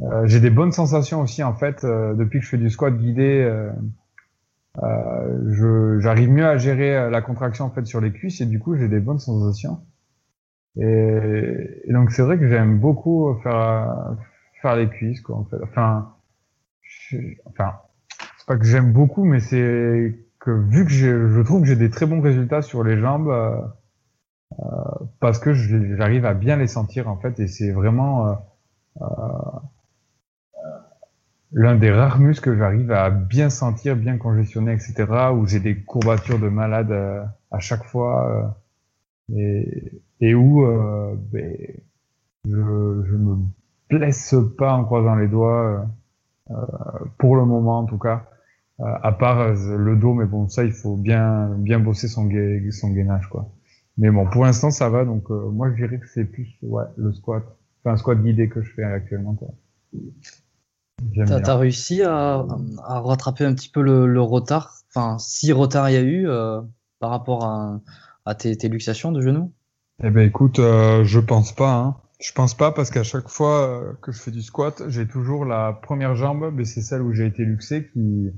euh, 0.00 0.26
j'ai 0.26 0.40
des 0.40 0.50
bonnes 0.50 0.72
sensations 0.72 1.20
aussi 1.20 1.42
en 1.42 1.54
fait 1.54 1.84
depuis 1.84 2.38
que 2.38 2.44
je 2.46 2.50
fais 2.50 2.56
du 2.56 2.70
squat 2.70 2.96
guidé. 2.96 3.46
j'arrive 4.78 6.30
mieux 6.30 6.46
à 6.46 6.56
gérer 6.56 7.10
la 7.10 7.20
contraction 7.20 7.66
en 7.66 7.70
fait 7.70 7.84
sur 7.84 8.00
les 8.00 8.10
cuisses 8.10 8.40
et 8.40 8.46
du 8.46 8.58
coup 8.58 8.76
j'ai 8.76 8.88
des 8.88 9.00
bonnes 9.00 9.18
sensations. 9.18 9.80
Et, 10.76 11.82
donc 11.90 12.12
c'est 12.12 12.22
vrai 12.22 12.38
que 12.38 12.48
j'aime 12.48 12.78
beaucoup 12.78 13.34
faire 13.42 14.16
faire 14.62 14.76
les 14.76 14.88
cuisses 14.88 15.20
quoi 15.20 15.36
en 15.36 15.44
fait. 15.44 15.58
Enfin, 15.62 16.14
enfin 17.44 17.74
c'est 18.38 18.46
pas 18.46 18.56
que 18.56 18.64
j'aime 18.64 18.92
beaucoup, 18.92 19.24
mais 19.24 19.40
c'est 19.40 20.18
que 20.38 20.50
vu 20.50 20.86
que 20.86 20.90
je 20.90 21.42
trouve 21.42 21.60
que 21.60 21.66
j'ai 21.66 21.76
des 21.76 21.90
très 21.90 22.06
bons 22.06 22.22
résultats 22.22 22.62
sur 22.62 22.82
les 22.82 22.96
jambes 22.96 23.28
euh, 23.28 23.60
parce 25.20 25.38
que 25.38 25.54
j'arrive 25.54 26.24
à 26.26 26.34
bien 26.34 26.56
les 26.56 26.66
sentir 26.66 27.08
en 27.08 27.16
fait 27.16 27.38
et 27.40 27.46
c'est 27.46 27.70
vraiment 27.70 28.28
euh, 28.28 28.34
euh, 29.02 29.06
l'un 31.52 31.76
des 31.76 31.90
rares 31.90 32.18
muscles 32.18 32.50
que 32.50 32.56
j'arrive 32.56 32.90
à 32.92 33.10
bien 33.10 33.50
sentir, 33.50 33.96
bien 33.96 34.18
congestionner, 34.18 34.72
etc. 34.72 35.06
Où 35.34 35.46
j'ai 35.46 35.60
des 35.60 35.82
courbatures 35.82 36.38
de 36.38 36.48
malade 36.48 36.92
à 37.50 37.58
chaque 37.58 37.84
fois 37.84 38.56
et, 39.34 40.02
et 40.20 40.34
où 40.34 40.66
ben, 41.32 41.56
je, 42.44 42.50
je 42.50 43.16
me 43.16 43.36
blesse 43.88 44.34
pas 44.58 44.72
en 44.74 44.84
croisant 44.84 45.16
les 45.16 45.28
doigts 45.28 45.86
pour 47.18 47.36
le 47.36 47.44
moment 47.44 47.78
en 47.78 47.84
tout 47.86 47.98
cas. 47.98 48.26
à 48.78 49.12
part 49.12 49.52
le 49.52 49.96
dos, 49.96 50.14
mais 50.14 50.26
bon 50.26 50.48
ça 50.48 50.64
il 50.64 50.72
faut 50.72 50.96
bien 50.96 51.48
bien 51.58 51.80
bosser 51.80 52.08
son, 52.08 52.28
son 52.70 52.90
gainage 52.90 53.28
quoi. 53.28 53.48
Mais 54.00 54.10
bon, 54.10 54.26
pour 54.26 54.44
l'instant, 54.44 54.70
ça 54.70 54.88
va. 54.88 55.04
Donc, 55.04 55.30
euh, 55.30 55.50
moi, 55.50 55.70
je 55.70 55.76
dirais 55.76 56.00
que 56.00 56.08
c'est 56.08 56.24
plus 56.24 56.48
ouais, 56.62 56.84
le 56.96 57.12
squat. 57.12 57.44
Enfin, 57.84 57.94
un 57.94 57.96
squat 57.98 58.20
guidé 58.20 58.48
que 58.48 58.62
je 58.62 58.72
fais 58.72 58.82
actuellement. 58.82 59.36
T'as 61.14 61.52
as 61.52 61.56
réussi 61.56 62.02
à, 62.02 62.46
à, 62.82 63.00
rattraper 63.00 63.44
un 63.44 63.54
petit 63.54 63.68
peu 63.68 63.82
le, 63.82 64.06
le 64.06 64.22
retard? 64.22 64.74
Enfin, 64.88 65.18
si 65.18 65.52
retard 65.52 65.90
il 65.90 65.92
y 65.92 65.96
a 65.96 66.00
eu 66.00 66.26
euh, 66.28 66.62
par 66.98 67.10
rapport 67.10 67.44
à, 67.44 67.80
à 68.24 68.34
tes, 68.34 68.56
tes, 68.56 68.68
luxations 68.68 69.12
de 69.12 69.20
genoux? 69.20 69.52
Eh 70.02 70.10
ben, 70.10 70.26
écoute, 70.26 70.58
euh, 70.60 71.04
je 71.04 71.20
pense 71.20 71.54
pas. 71.54 71.74
Hein. 71.74 71.96
Je 72.20 72.32
pense 72.32 72.54
pas 72.54 72.72
parce 72.72 72.90
qu'à 72.90 73.02
chaque 73.02 73.28
fois 73.28 73.66
euh, 73.66 73.92
que 74.00 74.12
je 74.12 74.18
fais 74.20 74.30
du 74.30 74.40
squat, 74.40 74.82
j'ai 74.88 75.06
toujours 75.06 75.44
la 75.44 75.74
première 75.74 76.14
jambe, 76.14 76.50
mais 76.54 76.64
c'est 76.64 76.82
celle 76.82 77.02
où 77.02 77.12
j'ai 77.12 77.26
été 77.26 77.44
luxé 77.44 77.88
qui, 77.92 78.30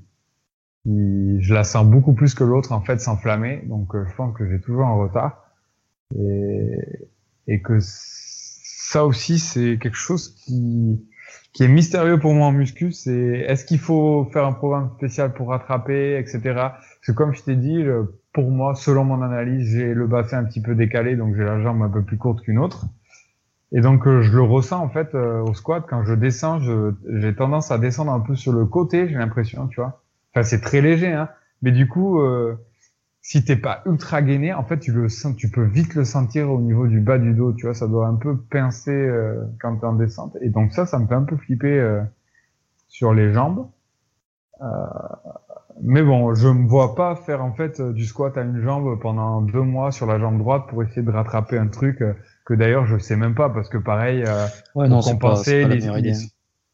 qui, 0.83 1.41
je 1.41 1.55
la 1.55 1.63
sens 1.63 1.87
beaucoup 1.87 2.15
plus 2.15 2.35
que 2.35 2.43
l'autre 2.43 2.73
en 2.73 2.81
fait 2.81 3.01
s'enflammer. 3.01 3.63
Donc 3.69 3.95
euh, 3.95 4.05
je 4.09 4.15
pense 4.17 4.37
que 4.37 4.49
j'ai 4.49 4.61
toujours 4.61 4.87
un 4.87 4.95
retard 4.95 5.41
et, 6.19 6.79
et 7.47 7.63
que 7.63 7.79
ça 7.81 9.05
aussi 9.07 9.39
c'est 9.39 9.79
quelque 9.79 9.97
chose 9.97 10.35
qui 10.35 11.01
qui 11.53 11.65
est 11.65 11.69
mystérieux 11.69 12.19
pour 12.19 12.33
moi 12.33 12.47
en 12.47 12.53
muscu. 12.53 12.93
C'est 12.93 13.13
est-ce 13.13 13.65
qu'il 13.65 13.79
faut 13.79 14.25
faire 14.33 14.47
un 14.47 14.53
programme 14.53 14.91
spécial 14.97 15.35
pour 15.35 15.49
rattraper, 15.49 16.19
etc. 16.19 16.41
Parce 16.55 17.07
que 17.07 17.13
comme 17.13 17.35
je 17.35 17.43
t'ai 17.43 17.57
dit, 17.57 17.85
pour 18.33 18.51
moi, 18.51 18.75
selon 18.75 19.05
mon 19.05 19.21
analyse, 19.23 19.71
j'ai 19.71 19.93
le 19.93 20.07
bassin 20.07 20.39
un 20.39 20.45
petit 20.45 20.63
peu 20.63 20.75
décalé, 20.75 21.17
donc 21.17 21.37
j'ai 21.37 21.45
la 21.45 21.61
jambe 21.61 21.83
un 21.83 21.91
peu 21.91 22.03
plus 22.03 22.17
courte 22.17 22.41
qu'une 22.43 22.59
autre. 22.59 22.87
Et 23.73 23.81
donc 23.81 24.07
euh, 24.07 24.23
je 24.23 24.33
le 24.33 24.43
ressens 24.43 24.81
en 24.81 24.91
fait 24.91 25.15
euh, 25.15 25.41
au 25.41 25.55
squat 25.55 25.85
quand 25.89 26.05
je 26.05 26.13
descends, 26.13 26.61
j'ai 26.61 27.35
tendance 27.35 27.71
à 27.71 27.79
descendre 27.79 28.13
un 28.13 28.21
peu 28.21 28.37
sur 28.37 28.53
le 28.53 28.67
côté, 28.67 29.09
j'ai 29.09 29.15
l'impression, 29.15 29.67
tu 29.69 29.77
vois. 29.81 30.03
Enfin 30.35 30.43
c'est 30.43 30.61
très 30.61 30.81
léger, 30.81 31.13
hein. 31.13 31.29
Mais 31.63 31.71
du 31.71 31.89
coup, 31.89 32.21
euh, 32.21 32.57
si 33.23 33.45
t'es 33.45 33.57
pas 33.57 33.83
ultra 33.87 34.20
gainé, 34.20 34.53
en 34.53 34.64
fait 34.64 34.79
tu 34.79 34.93
le 34.93 35.09
sens, 35.09 35.35
tu 35.37 35.49
peux 35.49 35.64
vite 35.64 35.95
le 35.95 36.05
sentir 36.05 36.51
au 36.51 36.61
niveau 36.61 36.87
du 36.87 37.01
bas 37.01 37.18
du 37.18 37.33
dos, 37.33 37.53
tu 37.53 37.66
vois. 37.66 37.75
Ça 37.75 37.87
doit 37.87 38.07
un 38.07 38.16
peu 38.16 38.37
pincer 38.37 38.91
euh, 38.91 39.45
quand 39.61 39.77
t'es 39.77 39.87
en 39.87 39.95
descente. 39.95 40.37
Et 40.41 40.51
donc 40.51 40.73
ça, 40.73 40.87
ça 40.87 40.99
me 40.99 41.07
fait 41.07 41.14
un 41.14 41.25
peu 41.25 41.37
flipper 41.37 42.01
sur 42.89 43.14
les 43.14 43.33
jambes. 43.33 43.68
mais 45.81 46.03
bon, 46.03 46.35
je 46.35 46.49
me 46.49 46.66
vois 46.68 46.95
pas 46.95 47.16
faire 47.16 47.43
en 47.43 47.53
fait 47.53 47.81
du 47.81 48.05
squat 48.05 48.37
à 48.37 48.43
une 48.43 48.61
jambe 48.61 48.99
pendant 49.01 49.41
deux 49.41 49.62
mois 49.62 49.93
sur 49.93 50.07
la 50.07 50.18
jambe 50.18 50.39
droite 50.39 50.64
pour 50.68 50.83
essayer 50.83 51.03
de 51.03 51.11
rattraper 51.11 51.59
un 51.59 51.68
truc 51.68 52.03
que 52.45 52.55
d'ailleurs 52.55 52.87
je 52.87 52.99
sais 52.99 53.16
même 53.16 53.35
pas 53.35 53.51
parce 53.51 53.68
que 53.68 53.79
pareil 53.79 54.25
euh, 54.27 54.47
ouais, 54.75 54.89
pour 54.89 55.05
compenser 55.05 55.64
les, 55.66 55.81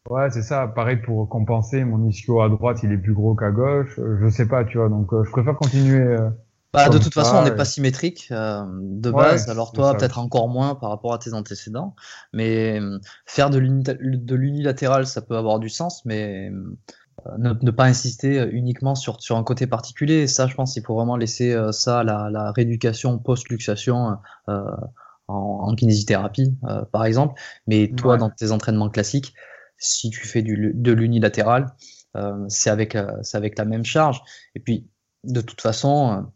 ouais 0.09 0.29
c'est 0.31 0.41
ça. 0.41 0.67
Pareil 0.67 0.97
pour 0.97 1.27
compenser 1.29 1.83
mon 1.83 2.05
ischio 2.07 2.41
à 2.41 2.49
droite 2.49 2.79
il 2.83 2.91
est 2.91 2.97
plus 2.97 3.13
gros 3.13 3.35
qu'à 3.35 3.51
gauche. 3.51 3.99
Euh, 3.99 4.17
je 4.21 4.29
sais 4.29 4.47
pas 4.47 4.63
tu 4.63 4.77
vois. 4.77 4.89
Donc 4.89 5.13
euh, 5.13 5.23
je 5.23 5.31
préfère 5.31 5.55
continuer 5.55 6.01
euh, 6.01 6.29
bah, 6.73 6.89
de 6.89 6.97
toute 6.97 7.13
façon 7.13 7.37
on 7.37 7.43
n'est 7.43 7.55
pas 7.55 7.65
symétrique 7.65 8.31
de 8.31 9.11
base. 9.11 9.49
alors 9.49 9.71
toi 9.71 9.95
peut-être 9.95 10.19
encore 10.19 10.49
moins 10.49 10.75
par 10.75 10.89
rapport 10.89 11.13
à 11.13 11.17
tes 11.17 11.33
antécédents. 11.33 11.95
Mais 12.33 12.79
faire 13.25 13.49
de 13.49 13.57
l'unilatéral 13.57 15.07
ça 15.07 15.21
peut 15.21 15.35
avoir 15.35 15.59
du 15.59 15.69
sens 15.69 16.05
mais 16.05 16.51
ne, 17.37 17.53
ne, 17.61 17.71
pas 17.71 17.83
insister 17.83 18.47
uniquement 18.51 18.95
sur, 18.95 19.21
sur 19.21 19.35
un 19.35 19.43
côté 19.43 19.67
particulier. 19.67 20.25
Ça, 20.27 20.47
je 20.47 20.55
pense 20.55 20.73
qu'il 20.73 20.83
faut 20.83 20.95
vraiment 20.95 21.17
laisser 21.17 21.53
ça 21.71 21.99
à 21.99 22.03
la, 22.05 22.29
la 22.29 22.53
rééducation 22.53 23.17
post-luxation 23.17 24.17
euh, 24.49 24.63
en, 25.31 25.75
kinésithérapie, 25.75 26.57
euh, 26.67 26.83
par 26.91 27.05
exemple. 27.05 27.39
Mais 27.67 27.91
toi, 27.95 28.17
dans 28.17 28.31
tes 28.31 28.51
entraînements 28.51 28.89
classiques, 28.89 29.35
si 29.79 30.09
tu 30.09 30.27
fais 30.27 30.41
du, 30.41 30.71
de 30.73 30.91
l'unilatéral, 30.91 31.73
euh, 32.15 32.45
c'est 32.47 32.69
avec, 32.69 32.95
euh, 32.95 33.21
avec 33.33 33.57
la 33.57 33.65
même 33.65 33.85
charge. 33.85 34.21
Et 34.55 34.59
puis, 34.59 34.87
de 35.23 35.41
toute 35.41 35.61
façon, 35.61 36.27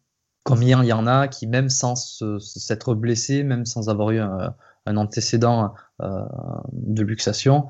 combien 0.43 0.83
il 0.83 0.87
y 0.87 0.93
en 0.93 1.07
a 1.07 1.27
qui, 1.27 1.47
même 1.47 1.69
sans 1.69 1.95
s'être 2.39 2.95
blessé, 2.95 3.43
même 3.43 3.65
sans 3.65 3.89
avoir 3.89 4.11
eu 4.11 4.19
un, 4.19 4.55
antécédent 4.85 5.73
de 6.01 7.03
luxation, 7.03 7.67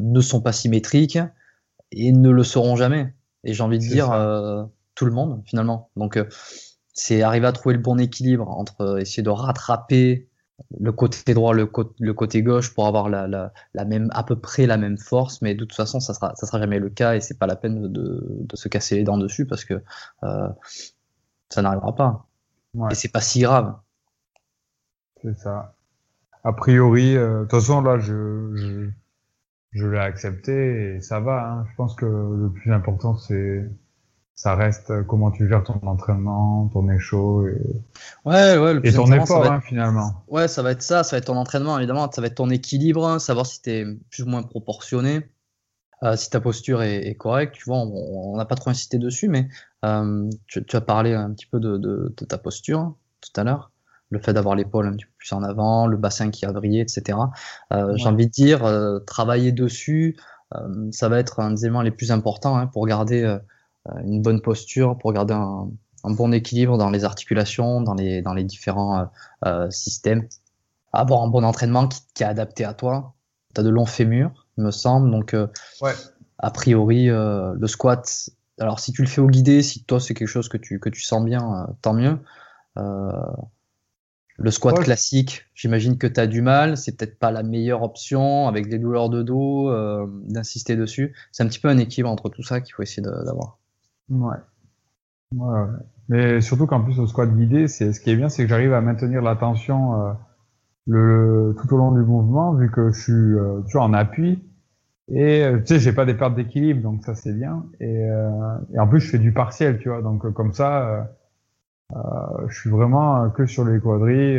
ne 0.00 0.20
sont 0.22 0.40
pas 0.40 0.52
symétriques 0.52 1.18
et 1.92 2.12
ne 2.12 2.30
le 2.30 2.42
seront 2.42 2.76
jamais. 2.76 3.14
Et 3.44 3.52
j'ai 3.52 3.62
envie 3.62 3.78
de 3.78 3.84
dire 3.84 4.08
tout 4.94 5.04
le 5.04 5.12
monde 5.12 5.42
finalement. 5.44 5.90
Donc 5.96 6.18
c'est 6.94 7.20
arriver 7.20 7.46
à 7.46 7.52
trouver 7.52 7.74
le 7.74 7.82
bon 7.82 8.00
équilibre 8.00 8.48
entre 8.48 8.98
essayer 8.98 9.22
de 9.22 9.28
rattraper 9.28 10.30
le 10.78 10.92
côté 10.92 11.34
droit, 11.34 11.52
le, 11.52 11.70
le, 11.98 12.14
côté 12.14 12.42
gauche 12.42 12.74
pour 12.74 12.86
avoir 12.86 13.08
la, 13.08 13.26
la, 13.26 13.52
la, 13.74 13.84
même, 13.84 14.10
à 14.12 14.22
peu 14.22 14.36
près 14.36 14.66
la 14.66 14.76
même 14.76 14.98
force, 14.98 15.42
mais 15.42 15.54
de 15.54 15.64
toute 15.64 15.74
façon, 15.74 16.00
ça 16.00 16.14
sera, 16.14 16.34
ça 16.36 16.46
sera 16.46 16.58
jamais 16.58 16.78
le 16.78 16.90
cas 16.90 17.14
et 17.14 17.20
c'est 17.20 17.38
pas 17.38 17.46
la 17.46 17.56
peine 17.56 17.90
de, 17.92 18.24
de, 18.28 18.56
se 18.56 18.68
casser 18.68 18.96
les 18.96 19.02
dents 19.02 19.18
dessus 19.18 19.46
parce 19.46 19.64
que 19.64 19.82
euh, 20.22 20.48
ça 21.48 21.62
n'arrivera 21.62 21.94
pas. 21.94 22.26
Ouais. 22.74 22.92
Et 22.92 22.94
c'est 22.94 23.10
pas 23.10 23.20
si 23.20 23.40
grave. 23.40 23.74
C'est 25.22 25.36
ça. 25.38 25.74
A 26.44 26.52
priori, 26.52 27.16
euh, 27.16 27.40
de 27.40 27.42
toute 27.42 27.50
façon, 27.52 27.80
là, 27.80 27.98
je, 27.98 28.52
je, 28.54 28.90
je 29.72 29.86
l'ai 29.86 29.98
accepté 29.98 30.96
et 30.96 31.00
ça 31.00 31.20
va. 31.20 31.50
Hein. 31.50 31.66
Je 31.70 31.76
pense 31.76 31.94
que 31.94 32.06
le 32.06 32.50
plus 32.50 32.72
important, 32.72 33.16
c'est 33.16 33.68
ça 34.34 34.56
reste 34.56 34.90
euh, 34.90 35.02
comment 35.04 35.30
tu 35.30 35.48
gères 35.48 35.62
ton 35.62 35.80
entraînement, 35.86 36.68
ton 36.72 36.88
écho 36.90 37.46
et, 37.46 37.60
ouais, 38.24 38.58
ouais, 38.58 38.80
et 38.82 38.92
ton 38.92 39.10
effort 39.12 39.50
hein, 39.50 39.60
finalement. 39.60 40.24
Ouais, 40.28 40.48
ça 40.48 40.62
va 40.62 40.72
être 40.72 40.82
ça, 40.82 41.04
ça 41.04 41.16
va 41.16 41.18
être 41.18 41.26
ton 41.26 41.36
entraînement 41.36 41.78
évidemment, 41.78 42.10
ça 42.10 42.20
va 42.20 42.26
être 42.26 42.34
ton 42.34 42.50
équilibre, 42.50 43.18
savoir 43.20 43.46
si 43.46 43.62
tu 43.62 43.70
es 43.70 43.86
plus 44.10 44.24
ou 44.24 44.26
moins 44.26 44.42
proportionné, 44.42 45.30
euh, 46.02 46.16
si 46.16 46.30
ta 46.30 46.40
posture 46.40 46.82
est, 46.82 47.06
est, 47.06 47.14
correcte. 47.14 47.54
Tu 47.54 47.64
vois, 47.66 47.78
on 47.78 48.36
n'a 48.36 48.44
pas 48.44 48.56
trop 48.56 48.70
insisté 48.70 48.98
dessus, 48.98 49.28
mais 49.28 49.48
euh, 49.84 50.28
tu, 50.46 50.64
tu, 50.64 50.76
as 50.76 50.80
parlé 50.80 51.14
un 51.14 51.32
petit 51.32 51.46
peu 51.46 51.60
de, 51.60 51.78
de, 51.78 52.12
de 52.16 52.24
ta 52.24 52.36
posture 52.36 52.96
tout 53.20 53.40
à 53.40 53.44
l'heure, 53.44 53.70
le 54.10 54.18
fait 54.18 54.32
d'avoir 54.32 54.56
l'épaule 54.56 54.88
un 54.88 54.92
petit 54.94 55.06
peu 55.06 55.12
plus 55.16 55.32
en 55.32 55.44
avant, 55.44 55.86
le 55.86 55.96
bassin 55.96 56.30
qui 56.30 56.44
a 56.44 56.52
brillé, 56.52 56.80
etc. 56.80 57.18
Euh, 57.72 57.92
ouais. 57.92 57.98
J'ai 57.98 58.08
envie 58.08 58.26
de 58.26 58.32
dire, 58.32 58.68
travailler 59.06 59.52
dessus, 59.52 60.16
ça 60.90 61.08
va 61.08 61.18
être 61.18 61.40
un 61.40 61.52
des 61.52 61.64
éléments 61.64 61.82
les 61.82 61.90
plus 61.90 62.12
importants 62.12 62.56
hein, 62.56 62.66
pour 62.66 62.86
garder 62.86 63.38
une 64.04 64.22
bonne 64.22 64.40
posture 64.40 64.96
pour 64.98 65.12
garder 65.12 65.34
un, 65.34 65.68
un, 66.04 66.10
bon 66.10 66.32
équilibre 66.32 66.78
dans 66.78 66.90
les 66.90 67.04
articulations, 67.04 67.80
dans 67.80 67.94
les, 67.94 68.22
dans 68.22 68.34
les 68.34 68.44
différents 68.44 68.98
euh, 68.98 69.04
euh, 69.46 69.70
systèmes. 69.70 70.28
Avoir 70.92 71.22
un 71.22 71.28
bon 71.28 71.44
entraînement 71.44 71.88
qui, 71.88 72.00
qui 72.14 72.22
est 72.22 72.26
adapté 72.26 72.64
à 72.64 72.74
toi. 72.74 73.14
Tu 73.54 73.60
as 73.60 73.64
de 73.64 73.70
longs 73.70 73.86
fémurs, 73.86 74.46
il 74.58 74.64
me 74.64 74.70
semble. 74.70 75.10
Donc, 75.10 75.36
ouais. 75.80 75.92
a 76.38 76.50
priori, 76.50 77.06
le 77.06 77.66
squat, 77.66 78.30
alors 78.58 78.80
si 78.80 78.92
tu 78.92 79.02
le 79.02 79.08
fais 79.08 79.20
au 79.20 79.28
guidé, 79.28 79.62
si 79.62 79.84
toi 79.84 80.00
c'est 80.00 80.14
quelque 80.14 80.28
chose 80.28 80.48
que 80.48 80.56
tu, 80.56 80.78
que 80.80 80.88
tu 80.88 81.02
sens 81.02 81.24
bien, 81.24 81.68
tant 81.82 81.94
mieux. 81.94 82.18
Euh, 82.76 83.10
le 84.36 84.50
squat 84.50 84.76
ouais. 84.76 84.84
classique, 84.84 85.46
j'imagine 85.54 85.96
que 85.96 86.08
tu 86.08 86.18
as 86.18 86.26
du 86.26 86.42
mal, 86.42 86.76
c'est 86.76 86.96
peut-être 86.96 87.18
pas 87.18 87.30
la 87.30 87.44
meilleure 87.44 87.82
option 87.82 88.48
avec 88.48 88.68
des 88.68 88.78
douleurs 88.78 89.08
de 89.08 89.22
dos, 89.22 89.70
euh, 89.70 90.06
d'insister 90.24 90.74
dessus. 90.74 91.14
C'est 91.30 91.44
un 91.44 91.46
petit 91.46 91.60
peu 91.60 91.68
un 91.68 91.78
équilibre 91.78 92.10
entre 92.10 92.28
tout 92.28 92.42
ça 92.42 92.60
qu'il 92.60 92.74
faut 92.74 92.82
essayer 92.82 93.02
d'avoir. 93.02 93.58
Ouais. 94.08 94.36
ouais. 95.34 95.66
Mais 96.08 96.40
surtout 96.40 96.66
qu'en 96.66 96.82
plus 96.82 96.98
au 97.00 97.06
squat 97.06 97.34
guidé, 97.34 97.68
c'est 97.68 97.92
ce 97.92 98.00
qui 98.00 98.10
est 98.10 98.16
bien, 98.16 98.28
c'est 98.28 98.42
que 98.44 98.48
j'arrive 98.48 98.74
à 98.74 98.80
maintenir 98.80 99.22
la 99.22 99.36
tension 99.36 100.00
euh, 100.08 100.12
le, 100.86 101.56
tout 101.60 101.72
au 101.74 101.78
long 101.78 101.92
du 101.92 102.02
mouvement, 102.02 102.54
vu 102.54 102.70
que 102.70 102.90
je 102.92 103.00
suis 103.00 103.12
euh, 103.12 103.60
toujours 103.62 103.82
en 103.82 103.92
appui. 103.92 104.42
Et 105.08 105.44
euh, 105.44 105.60
tu 105.60 105.66
sais, 105.66 105.80
j'ai 105.80 105.92
pas 105.92 106.06
des 106.06 106.14
pertes 106.14 106.34
d'équilibre, 106.34 106.82
donc 106.82 107.04
ça 107.04 107.14
c'est 107.14 107.32
bien. 107.34 107.66
Et, 107.80 108.04
euh, 108.10 108.58
et, 108.74 108.78
en 108.78 108.88
plus, 108.88 109.00
je 109.00 109.10
fais 109.10 109.18
du 109.18 109.32
partiel, 109.32 109.78
tu 109.78 109.88
vois. 109.90 110.02
Donc 110.02 110.30
comme 110.32 110.52
ça, 110.52 111.10
je 112.48 112.54
suis 112.58 112.70
vraiment 112.70 113.30
que 113.30 113.46
sur 113.46 113.64
les 113.64 113.80
quadris. 113.80 114.38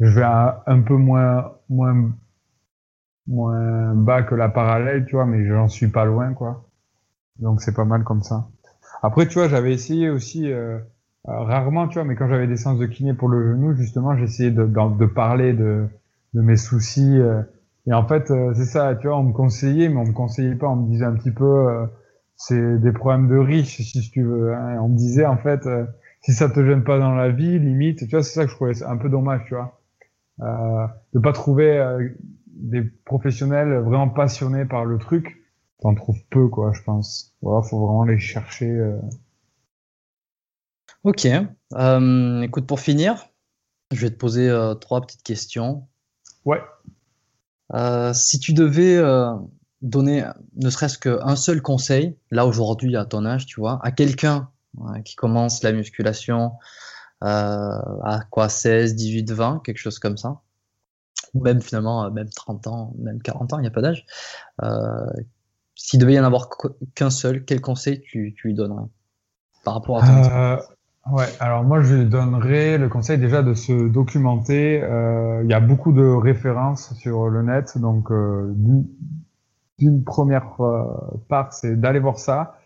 je 0.00 0.08
vais 0.14 0.24
un, 0.24 0.56
un 0.66 0.80
peu 0.80 0.94
moins 0.96 1.52
moins 1.68 2.10
moins 3.26 3.94
bas 3.94 4.22
que 4.22 4.34
la 4.34 4.48
parallèle, 4.48 5.04
tu 5.06 5.16
vois, 5.16 5.26
mais 5.26 5.46
j'en 5.46 5.68
suis 5.68 5.88
pas 5.88 6.04
loin, 6.04 6.32
quoi. 6.34 6.68
Donc 7.40 7.62
c'est 7.62 7.74
pas 7.74 7.84
mal 7.84 8.04
comme 8.04 8.22
ça. 8.22 8.48
Après, 9.06 9.28
tu 9.28 9.34
vois, 9.38 9.46
j'avais 9.46 9.72
essayé 9.72 10.10
aussi 10.10 10.50
euh, 10.50 10.78
euh, 11.28 11.38
rarement, 11.42 11.86
tu 11.86 11.94
vois, 11.94 12.04
mais 12.04 12.16
quand 12.16 12.26
j'avais 12.26 12.48
des 12.48 12.56
séances 12.56 12.80
de 12.80 12.86
kiné 12.86 13.14
pour 13.14 13.28
le 13.28 13.52
genou, 13.52 13.72
justement, 13.76 14.16
j'essayais 14.16 14.50
de, 14.50 14.64
de, 14.66 14.98
de, 14.98 15.06
parler 15.06 15.52
de, 15.52 15.86
de 16.34 16.40
mes 16.40 16.56
soucis. 16.56 17.20
Euh, 17.20 17.40
et 17.86 17.92
en 17.92 18.04
fait, 18.08 18.32
euh, 18.32 18.52
c'est 18.54 18.64
ça, 18.64 18.96
tu 18.96 19.06
vois, 19.06 19.16
on 19.16 19.22
me 19.22 19.32
conseillait, 19.32 19.88
mais 19.88 19.98
on 19.98 20.06
me 20.06 20.12
conseillait 20.12 20.56
pas. 20.56 20.66
On 20.66 20.74
me 20.74 20.90
disait 20.90 21.04
un 21.04 21.14
petit 21.14 21.30
peu, 21.30 21.44
euh, 21.44 21.86
c'est 22.34 22.80
des 22.80 22.90
problèmes 22.90 23.28
de 23.28 23.36
riches, 23.36 23.80
si 23.80 24.10
tu 24.10 24.24
veux. 24.24 24.52
Hein. 24.52 24.80
On 24.80 24.88
me 24.88 24.96
disait, 24.96 25.24
en 25.24 25.36
fait, 25.36 25.68
si 26.22 26.32
ça 26.32 26.48
te 26.48 26.66
gêne 26.66 26.82
pas 26.82 26.98
dans 26.98 27.14
la 27.14 27.28
vie, 27.28 27.60
limite, 27.60 28.00
tu 28.00 28.10
vois, 28.10 28.24
c'est 28.24 28.34
ça 28.34 28.44
que 28.44 28.50
je 28.50 28.56
trouvais 28.56 28.82
un 28.82 28.96
peu 28.96 29.08
dommage, 29.08 29.42
tu 29.46 29.54
vois, 29.54 29.78
de 31.14 31.20
pas 31.20 31.32
trouver 31.32 31.80
des 32.56 32.82
professionnels 33.04 33.72
vraiment 33.78 34.08
passionnés 34.08 34.64
par 34.64 34.84
le 34.84 34.98
truc 34.98 35.45
t'en 35.80 35.94
trouves 35.94 36.22
peu, 36.30 36.48
quoi, 36.48 36.72
je 36.72 36.82
pense. 36.82 37.34
Voilà, 37.42 37.62
faut 37.62 37.78
vraiment 37.86 38.04
les 38.04 38.18
chercher. 38.18 38.68
Euh... 38.68 39.00
Ok. 41.04 41.26
Euh, 41.74 42.40
écoute, 42.42 42.66
pour 42.66 42.80
finir, 42.80 43.28
je 43.92 44.00
vais 44.00 44.10
te 44.10 44.16
poser 44.16 44.48
euh, 44.48 44.74
trois 44.74 45.00
petites 45.00 45.22
questions. 45.22 45.86
Ouais. 46.44 46.60
Si 48.14 48.38
tu 48.38 48.52
devais 48.52 49.02
donner 49.82 50.24
ne 50.54 50.70
serait-ce 50.70 50.98
qu'un 50.98 51.36
seul 51.36 51.60
conseil, 51.60 52.16
là 52.30 52.46
aujourd'hui 52.46 52.96
à 52.96 53.04
ton 53.04 53.26
âge, 53.26 53.46
tu 53.46 53.60
vois, 53.60 53.80
à 53.82 53.90
quelqu'un 53.90 54.50
qui 55.04 55.16
commence 55.16 55.64
la 55.64 55.72
musculation 55.72 56.52
à 57.20 58.20
quoi 58.30 58.48
16, 58.48 58.94
18, 58.94 59.32
20, 59.32 59.62
quelque 59.64 59.78
chose 59.78 59.98
comme 59.98 60.16
ça, 60.16 60.42
ou 61.34 61.42
même 61.42 61.60
finalement 61.60 62.08
même 62.12 62.30
30 62.30 62.68
ans, 62.68 62.94
même 62.98 63.20
40 63.20 63.54
ans, 63.54 63.58
il 63.58 63.62
n'y 63.62 63.68
a 63.68 63.72
pas 63.72 63.82
d'âge, 63.82 64.06
s'il 65.76 66.00
devait 66.00 66.14
y 66.14 66.20
en 66.20 66.24
avoir 66.24 66.48
qu'un 66.94 67.10
seul, 67.10 67.44
quel 67.44 67.60
conseil 67.60 68.00
tu, 68.00 68.34
tu 68.36 68.48
lui 68.48 68.54
donnerais 68.54 68.88
par 69.64 69.74
rapport 69.74 70.02
à 70.02 70.06
ton 70.06 70.30
euh, 70.30 70.56
Ouais, 71.12 71.26
alors 71.38 71.62
moi 71.62 71.82
je 71.82 71.94
lui 71.94 72.06
donnerais 72.06 72.78
le 72.78 72.88
conseil 72.88 73.18
déjà 73.18 73.42
de 73.42 73.54
se 73.54 73.88
documenter. 73.88 74.82
Euh, 74.82 75.42
il 75.44 75.50
y 75.50 75.54
a 75.54 75.60
beaucoup 75.60 75.92
de 75.92 76.04
références 76.04 76.94
sur 76.94 77.28
le 77.28 77.42
net, 77.42 77.78
donc 77.78 78.10
euh, 78.10 78.52
d'une 79.78 80.02
première 80.02 80.60
euh, 80.60 80.84
part 81.28 81.52
c'est 81.52 81.80
d'aller 81.80 82.00
voir 82.00 82.18
ça, 82.18 82.58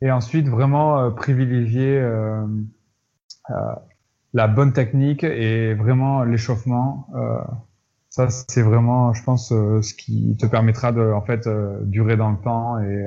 et 0.00 0.10
ensuite 0.10 0.48
vraiment 0.48 1.12
privilégier 1.12 2.02
la 4.32 4.48
bonne 4.48 4.72
technique 4.72 5.22
et 5.22 5.74
vraiment 5.74 6.24
l'échauffement. 6.24 7.06
Ça 8.14 8.28
c'est 8.30 8.62
vraiment, 8.62 9.12
je 9.12 9.22
pense, 9.24 9.48
ce 9.48 9.94
qui 9.94 10.36
te 10.36 10.46
permettra 10.46 10.92
de 10.92 11.12
en 11.12 11.22
fait 11.22 11.48
durer 11.82 12.16
dans 12.16 12.30
le 12.30 12.38
temps 12.38 12.78
et 12.80 13.06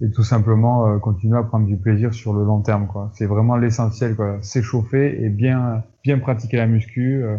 et 0.00 0.10
tout 0.10 0.24
simplement 0.24 0.88
euh, 0.88 0.98
continuer 0.98 1.38
à 1.38 1.42
prendre 1.42 1.66
du 1.66 1.76
plaisir 1.76 2.12
sur 2.14 2.32
le 2.32 2.44
long 2.44 2.60
terme. 2.60 2.88
C'est 3.14 3.26
vraiment 3.26 3.56
l'essentiel 3.56 4.16
quoi, 4.16 4.38
s'échauffer 4.42 5.22
et 5.22 5.28
bien 5.28 5.84
bien 6.02 6.18
pratiquer 6.18 6.56
la 6.56 6.66
muscu 6.66 7.22
euh, 7.22 7.36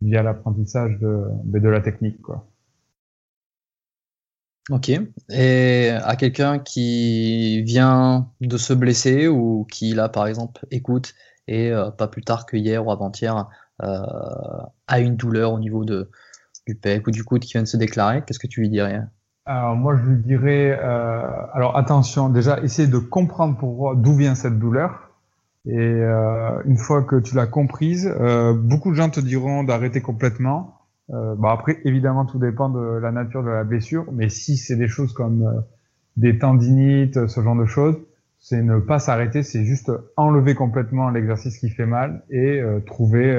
via 0.00 0.22
l'apprentissage 0.22 0.98
de 0.98 1.24
ben, 1.44 1.60
de 1.60 1.68
la 1.68 1.80
technique 1.80 2.20
quoi. 2.22 2.46
Ok. 4.70 4.90
Et 5.30 5.90
à 5.90 6.14
quelqu'un 6.16 6.60
qui 6.60 7.62
vient 7.62 8.30
de 8.40 8.56
se 8.56 8.72
blesser 8.72 9.26
ou 9.26 9.66
qui 9.70 9.92
là 9.94 10.08
par 10.08 10.26
exemple 10.26 10.64
écoute 10.70 11.14
et 11.48 11.70
euh, 11.72 11.90
pas 11.90 12.06
plus 12.06 12.22
tard 12.22 12.46
que 12.46 12.56
hier 12.56 12.86
ou 12.86 12.92
avant-hier 12.92 13.48
a 13.80 15.00
une 15.00 15.16
douleur 15.16 15.52
au 15.52 15.58
niveau 15.58 15.84
de 15.84 16.10
du 16.66 16.74
pec 16.74 17.06
ou 17.06 17.10
du 17.10 17.24
coude 17.24 17.42
qui 17.42 17.52
vient 17.52 17.62
de 17.62 17.68
se 17.68 17.76
déclarer, 17.76 18.22
qu'est-ce 18.24 18.38
que 18.38 18.46
tu 18.46 18.60
lui 18.60 18.68
dirais? 18.68 19.02
Alors 19.46 19.74
moi 19.74 19.96
je 19.96 20.02
lui 20.02 20.22
dirais, 20.22 20.78
euh, 20.80 21.22
alors 21.54 21.76
attention, 21.76 22.28
déjà 22.28 22.60
essayer 22.60 22.88
de 22.88 22.98
comprendre 22.98 23.94
d'où 23.96 24.14
vient 24.14 24.34
cette 24.34 24.58
douleur. 24.58 25.10
Et 25.66 25.76
euh, 25.76 26.62
une 26.64 26.76
fois 26.76 27.02
que 27.02 27.16
tu 27.16 27.34
l'as 27.34 27.46
comprise, 27.46 28.10
euh, 28.20 28.54
beaucoup 28.54 28.90
de 28.90 28.96
gens 28.96 29.10
te 29.10 29.20
diront 29.20 29.64
d'arrêter 29.64 30.00
complètement. 30.00 30.76
Euh, 31.12 31.34
bah 31.36 31.50
après 31.52 31.80
évidemment 31.84 32.24
tout 32.24 32.38
dépend 32.38 32.68
de 32.68 32.98
la 33.02 33.10
nature 33.10 33.42
de 33.42 33.48
la 33.48 33.64
blessure, 33.64 34.04
mais 34.12 34.28
si 34.28 34.56
c'est 34.56 34.76
des 34.76 34.86
choses 34.86 35.12
comme 35.12 35.42
euh, 35.42 35.60
des 36.16 36.38
tendinites, 36.38 37.26
ce 37.26 37.40
genre 37.40 37.56
de 37.56 37.66
choses, 37.66 37.96
c'est 38.40 38.62
ne 38.62 38.80
pas 38.80 38.98
s'arrêter, 38.98 39.42
c'est 39.42 39.64
juste 39.64 39.92
enlever 40.16 40.54
complètement 40.54 41.10
l'exercice 41.10 41.58
qui 41.58 41.70
fait 41.70 41.86
mal 41.86 42.24
et 42.30 42.60
euh, 42.60 42.80
trouver 42.80 43.32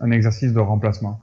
un 0.00 0.10
exercice 0.10 0.52
de 0.52 0.60
remplacement, 0.60 1.20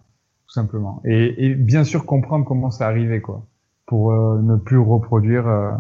tout 0.48 0.54
simplement. 0.54 1.02
Et, 1.04 1.46
et 1.46 1.56
bien 1.56 1.84
sûr 1.84 2.06
comprendre 2.06 2.46
comment 2.46 2.72
c'est 2.72 2.86
arrivé 2.86 3.20
quoi 3.20 3.46
pour 3.90 4.12
euh, 4.12 4.40
ne 4.44 4.56
plus 4.56 4.78
reproduire 4.78 5.48
euh, 5.48 5.72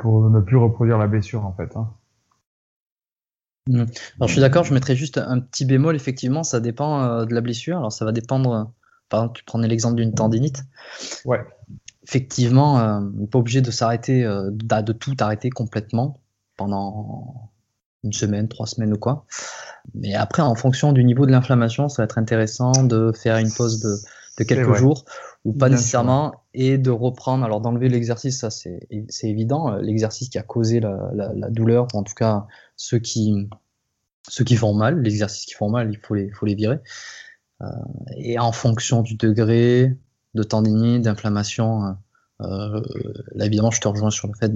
pour 0.00 0.28
ne 0.28 0.40
plus 0.40 0.56
reproduire 0.56 0.98
la 0.98 1.06
blessure 1.06 1.46
en 1.46 1.52
fait. 1.52 1.76
Hein. 1.76 1.88
Mmh. 3.68 3.84
Alors 4.16 4.26
je 4.26 4.32
suis 4.32 4.40
d'accord, 4.40 4.64
je 4.64 4.74
mettrais 4.74 4.96
juste 4.96 5.18
un 5.18 5.38
petit 5.38 5.64
bémol, 5.64 5.94
effectivement, 5.94 6.42
ça 6.42 6.58
dépend 6.58 7.02
euh, 7.02 7.24
de 7.24 7.32
la 7.32 7.40
blessure. 7.40 7.78
Alors 7.78 7.92
ça 7.92 8.04
va 8.04 8.10
dépendre, 8.10 8.72
par 9.08 9.20
exemple, 9.20 9.38
tu 9.38 9.44
prenais 9.44 9.68
l'exemple 9.68 9.94
d'une 9.94 10.14
tendinite. 10.14 10.64
Ouais. 11.24 11.44
Effectivement, 12.06 12.78
euh, 12.78 13.00
pas 13.30 13.38
obligé 13.38 13.60
de 13.60 13.70
s'arrêter, 13.70 14.22
de, 14.22 14.92
tout 14.92 15.16
arrêter 15.18 15.50
complètement 15.50 16.20
pendant 16.56 17.50
une 18.04 18.12
semaine, 18.12 18.48
trois 18.48 18.66
semaines 18.66 18.92
ou 18.92 18.98
quoi. 18.98 19.26
Mais 19.94 20.14
après, 20.14 20.42
en 20.42 20.54
fonction 20.54 20.92
du 20.92 21.04
niveau 21.04 21.26
de 21.26 21.32
l'inflammation, 21.32 21.88
ça 21.88 22.02
va 22.02 22.04
être 22.04 22.18
intéressant 22.18 22.72
de 22.82 23.12
faire 23.12 23.38
une 23.38 23.52
pause 23.52 23.80
de, 23.80 23.96
de 24.38 24.44
quelques 24.44 24.74
jours 24.74 25.04
ou 25.44 25.52
pas 25.52 25.68
nécessairement, 25.68 26.34
et 26.54 26.76
de 26.76 26.90
reprendre, 26.90 27.44
alors 27.44 27.60
d'enlever 27.60 27.88
l'exercice, 27.88 28.40
ça 28.40 28.50
c'est 28.50 28.88
évident, 29.22 29.72
euh, 29.72 29.80
l'exercice 29.80 30.28
qui 30.28 30.38
a 30.38 30.42
causé 30.42 30.80
la, 30.80 31.08
la, 31.14 31.32
la, 31.34 31.50
douleur, 31.50 31.86
ou 31.94 31.98
en 31.98 32.02
tout 32.02 32.14
cas 32.14 32.46
ceux 32.74 32.98
qui, 32.98 33.48
ceux 34.28 34.42
qui 34.42 34.56
font 34.56 34.74
mal, 34.74 35.00
les 35.02 35.10
exercices 35.10 35.46
qui 35.46 35.54
font 35.54 35.70
mal, 35.70 35.90
il 35.92 35.98
faut 35.98 36.14
les, 36.14 36.32
faut 36.32 36.46
les 36.46 36.56
virer. 36.56 36.78
Euh, 37.62 37.66
et 38.16 38.40
en 38.40 38.50
fonction 38.50 39.02
du 39.02 39.14
degré 39.14 39.96
de 40.36 40.42
tendinite, 40.42 41.02
d'inflammation, 41.02 41.96
euh, 42.42 42.80
là 43.34 43.46
évidemment 43.46 43.70
je 43.70 43.80
te 43.80 43.88
rejoins 43.88 44.10
sur 44.10 44.28
le 44.28 44.34
fait 44.34 44.52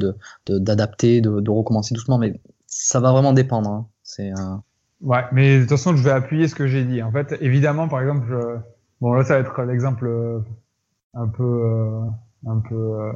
d'adapter, 0.49 1.21
de, 1.21 1.31
de, 1.31 1.41
de, 1.41 1.51
recommencer 1.51 1.95
doucement, 1.95 2.19
mais 2.19 2.41
ça 2.67 3.01
va 3.01 3.13
vraiment 3.13 3.33
dépendre. 3.33 3.71
Hein. 3.71 3.87
C'est 4.03 4.33
Ouais, 5.01 5.25
mais 5.33 5.57
de 5.57 5.61
toute 5.63 5.71
façon 5.71 5.97
je 5.97 6.03
vais 6.03 6.11
appuyer 6.11 6.47
ce 6.47 6.55
que 6.55 6.67
j'ai 6.67 6.85
dit. 6.85 7.03
En 7.03 7.11
fait, 7.11 7.37
évidemment, 7.41 7.89
par 7.89 8.01
exemple, 8.03 8.61
bon 9.01 9.15
là 9.15 9.25
ça 9.25 9.35
va 9.35 9.41
être 9.41 9.63
l'exemple 9.63 10.07
euh, 10.07 10.41
un 11.15 11.27
peu, 11.27 11.43
euh, 11.43 12.01
un 12.47 12.59
peu 12.59 13.13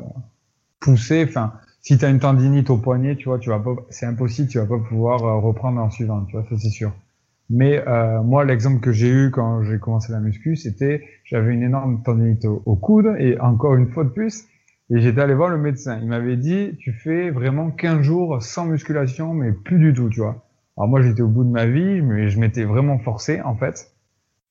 poussé. 0.81 1.27
Enfin, 1.29 1.53
si 1.83 1.99
tu 1.99 2.05
as 2.05 2.09
une 2.09 2.21
tendinite 2.21 2.71
au 2.71 2.79
poignet, 2.79 3.17
tu 3.17 3.29
vois, 3.29 3.39
tu 3.39 3.51
vas 3.51 3.59
pas, 3.59 3.75
c'est 3.91 4.07
impossible, 4.07 4.49
tu 4.49 4.59
vas 4.59 4.67
pas 4.67 4.79
pouvoir 4.79 5.43
reprendre 5.43 5.81
en 5.81 5.91
suivant, 5.91 6.25
tu 6.25 6.37
vois, 6.37 6.45
ça 6.49 6.57
c'est 6.57 6.71
sûr. 6.71 6.93
Mais 7.51 7.83
euh, 7.87 8.23
moi, 8.23 8.45
l'exemple 8.45 8.81
que 8.81 8.93
j'ai 8.93 9.09
eu 9.09 9.31
quand 9.31 9.63
j'ai 9.65 9.79
commencé 9.79 10.13
la 10.13 10.21
muscu, 10.21 10.57
c'était 10.57 11.05
j'avais 11.25 11.53
une 11.53 11.63
énorme 11.63 12.03
tendinite 12.03 12.45
au, 12.45 12.77
coude 12.77 13.15
et 13.19 13.39
encore 13.41 13.75
une 13.75 13.89
fois 13.89 14.05
de 14.05 14.09
plus, 14.11 14.45
et 14.91 15.01
j'étais 15.01 15.21
allé 15.21 15.35
voir 15.35 15.51
le 15.51 15.59
médecin. 15.59 15.99
Il 16.01 16.09
m'avait 16.09 16.37
dit 16.37 16.77
tu 16.79 16.93
fais 16.93 17.31
vraiment 17.31 17.71
15 17.71 18.01
jours 18.03 18.43
sans 18.43 18.67
musculation, 18.67 19.35
mais 19.35 19.53
plus 19.53 19.79
du 19.79 19.93
tout, 19.93 20.09
tu 20.09 20.21
vois. 20.21 20.47
Alors 20.77 20.89
moi, 20.89 21.03
j'étais 21.03 21.23
au 21.23 21.29
bout 21.29 21.45
de 21.45 21.51
ma 21.51 21.67
vie, 21.67 22.01
mais 22.03 22.29
je 22.29 22.41
m'étais 22.41 22.65
vraiment 22.65 22.99
forcé 22.99 23.41
en 23.43 23.57
fait. 23.57 23.91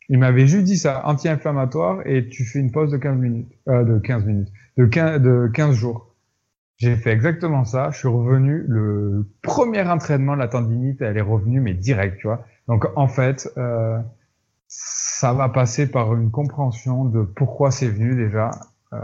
Il 0.10 0.20
m'avait 0.20 0.48
juste 0.48 0.66
dit 0.66 0.78
ça, 0.78 1.02
anti-inflammatoire, 1.08 2.02
et 2.06 2.28
tu 2.30 2.46
fais 2.46 2.60
une 2.60 2.72
pause 2.72 2.92
de 2.92 2.98
15 2.98 3.18
minutes, 3.18 3.52
euh, 3.70 3.84
de 3.84 4.00
15 4.00 4.26
minutes, 4.26 4.50
de 4.78 4.86
15, 4.86 5.22
de 5.22 5.50
15 5.54 5.76
jours. 5.76 6.14
J'ai 6.78 6.96
fait 6.96 7.12
exactement 7.12 7.64
ça. 7.64 7.92
Je 7.92 8.00
suis 8.00 8.08
revenu. 8.08 8.66
Le 8.68 9.26
premier 9.42 9.82
entraînement, 9.84 10.36
la 10.36 10.48
tendinite, 10.48 11.02
elle 11.02 11.18
est 11.18 11.22
revenue, 11.22 11.62
mais 11.62 11.74
direct, 11.74 12.18
tu 12.18 12.28
vois. 12.28 12.46
Donc 12.68 12.86
en 12.96 13.08
fait, 13.08 13.50
euh, 13.58 14.00
ça 14.68 15.34
va 15.34 15.50
passer 15.50 15.90
par 15.90 16.14
une 16.16 16.32
compréhension 16.32 17.06
de 17.06 17.22
pourquoi 17.22 17.72
c'est 17.72 17.90
venu 17.90 18.16
déjà. 18.16 18.52
Euh, 18.94 18.98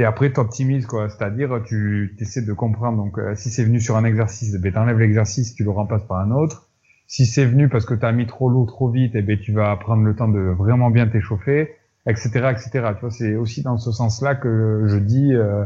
et 0.00 0.04
après, 0.04 0.32
t'optimises, 0.32 0.86
quoi. 0.86 1.10
C'est-à-dire, 1.10 1.62
tu 1.66 2.16
essaies 2.18 2.40
de 2.40 2.52
comprendre. 2.54 2.96
Donc, 2.96 3.18
euh, 3.18 3.34
si 3.34 3.50
c'est 3.50 3.64
venu 3.64 3.80
sur 3.80 3.96
un 3.96 4.04
exercice, 4.04 4.54
ben, 4.58 4.72
t'enlèves 4.72 4.98
l'exercice, 4.98 5.54
tu 5.54 5.62
le 5.62 5.70
remplaces 5.70 6.04
par 6.04 6.20
un 6.20 6.30
autre. 6.30 6.68
Si 7.06 7.26
c'est 7.26 7.44
venu 7.44 7.68
parce 7.68 7.84
que 7.84 7.92
tu 7.92 8.06
as 8.06 8.12
mis 8.12 8.26
trop 8.26 8.48
l'eau 8.48 8.64
trop 8.64 8.88
vite, 8.88 9.12
eh 9.14 9.20
ben, 9.20 9.38
tu 9.38 9.52
vas 9.52 9.76
prendre 9.76 10.02
le 10.02 10.16
temps 10.16 10.28
de 10.28 10.40
vraiment 10.40 10.88
bien 10.90 11.06
t'échauffer, 11.06 11.74
etc., 12.06 12.30
etc. 12.50 12.70
Tu 12.94 13.00
vois, 13.02 13.10
c'est 13.10 13.34
aussi 13.36 13.62
dans 13.62 13.76
ce 13.76 13.92
sens-là 13.92 14.36
que 14.36 14.84
je 14.86 14.96
dis 14.96 15.34
euh, 15.34 15.64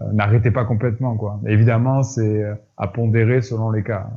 euh, 0.00 0.12
n'arrêtez 0.12 0.50
pas 0.50 0.66
complètement, 0.66 1.16
quoi. 1.16 1.40
évidemment, 1.46 2.02
c'est 2.02 2.44
à 2.76 2.86
pondérer 2.86 3.40
selon 3.40 3.70
les 3.70 3.82
cas. 3.82 4.10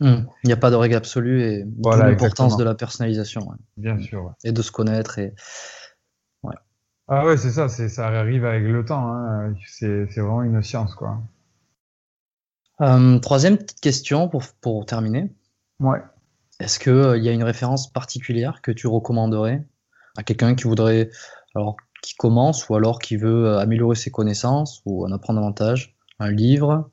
Il 0.00 0.26
n'y 0.44 0.52
a 0.52 0.56
pas 0.56 0.70
de 0.70 0.76
règle 0.76 0.94
absolue 0.94 1.42
et 1.42 1.64
voilà, 1.82 2.10
l'importance 2.10 2.56
de 2.56 2.64
la 2.64 2.74
personnalisation. 2.74 3.40
Ouais. 3.48 3.56
Bien 3.76 3.98
sûr. 3.98 4.24
Ouais. 4.24 4.32
Et 4.44 4.52
de 4.52 4.62
se 4.62 4.70
connaître 4.70 5.18
et. 5.18 5.34
Ouais. 6.42 6.54
Ah 7.08 7.24
ouais, 7.24 7.36
c'est 7.36 7.50
ça, 7.50 7.68
ça 7.68 8.06
arrive 8.08 8.44
avec 8.44 8.64
le 8.64 8.84
temps. 8.84 9.10
Hein. 9.10 9.54
C'est 9.66 10.04
vraiment 10.16 10.42
une 10.42 10.62
science, 10.62 10.94
quoi. 10.94 11.18
Euh, 12.82 13.18
troisième 13.20 13.56
petite 13.56 13.80
question 13.80 14.28
pour, 14.28 14.42
pour 14.60 14.84
terminer. 14.84 15.34
Ouais. 15.80 16.02
Est-ce 16.60 16.78
qu'il 16.78 16.92
euh, 16.92 17.16
y 17.16 17.28
a 17.28 17.32
une 17.32 17.44
référence 17.44 17.90
particulière 17.90 18.60
que 18.60 18.70
tu 18.70 18.86
recommanderais 18.86 19.64
à 20.18 20.22
quelqu'un 20.22 20.54
qui 20.54 20.64
voudrait, 20.64 21.10
alors 21.54 21.76
qui 22.02 22.14
commence 22.16 22.68
ou 22.68 22.74
alors 22.74 22.98
qui 22.98 23.16
veut 23.16 23.46
euh, 23.46 23.58
améliorer 23.58 23.94
ses 23.94 24.10
connaissances 24.10 24.82
ou 24.84 25.06
en 25.06 25.12
apprendre 25.12 25.40
davantage? 25.40 25.96
Un 26.18 26.30
livre? 26.30 26.90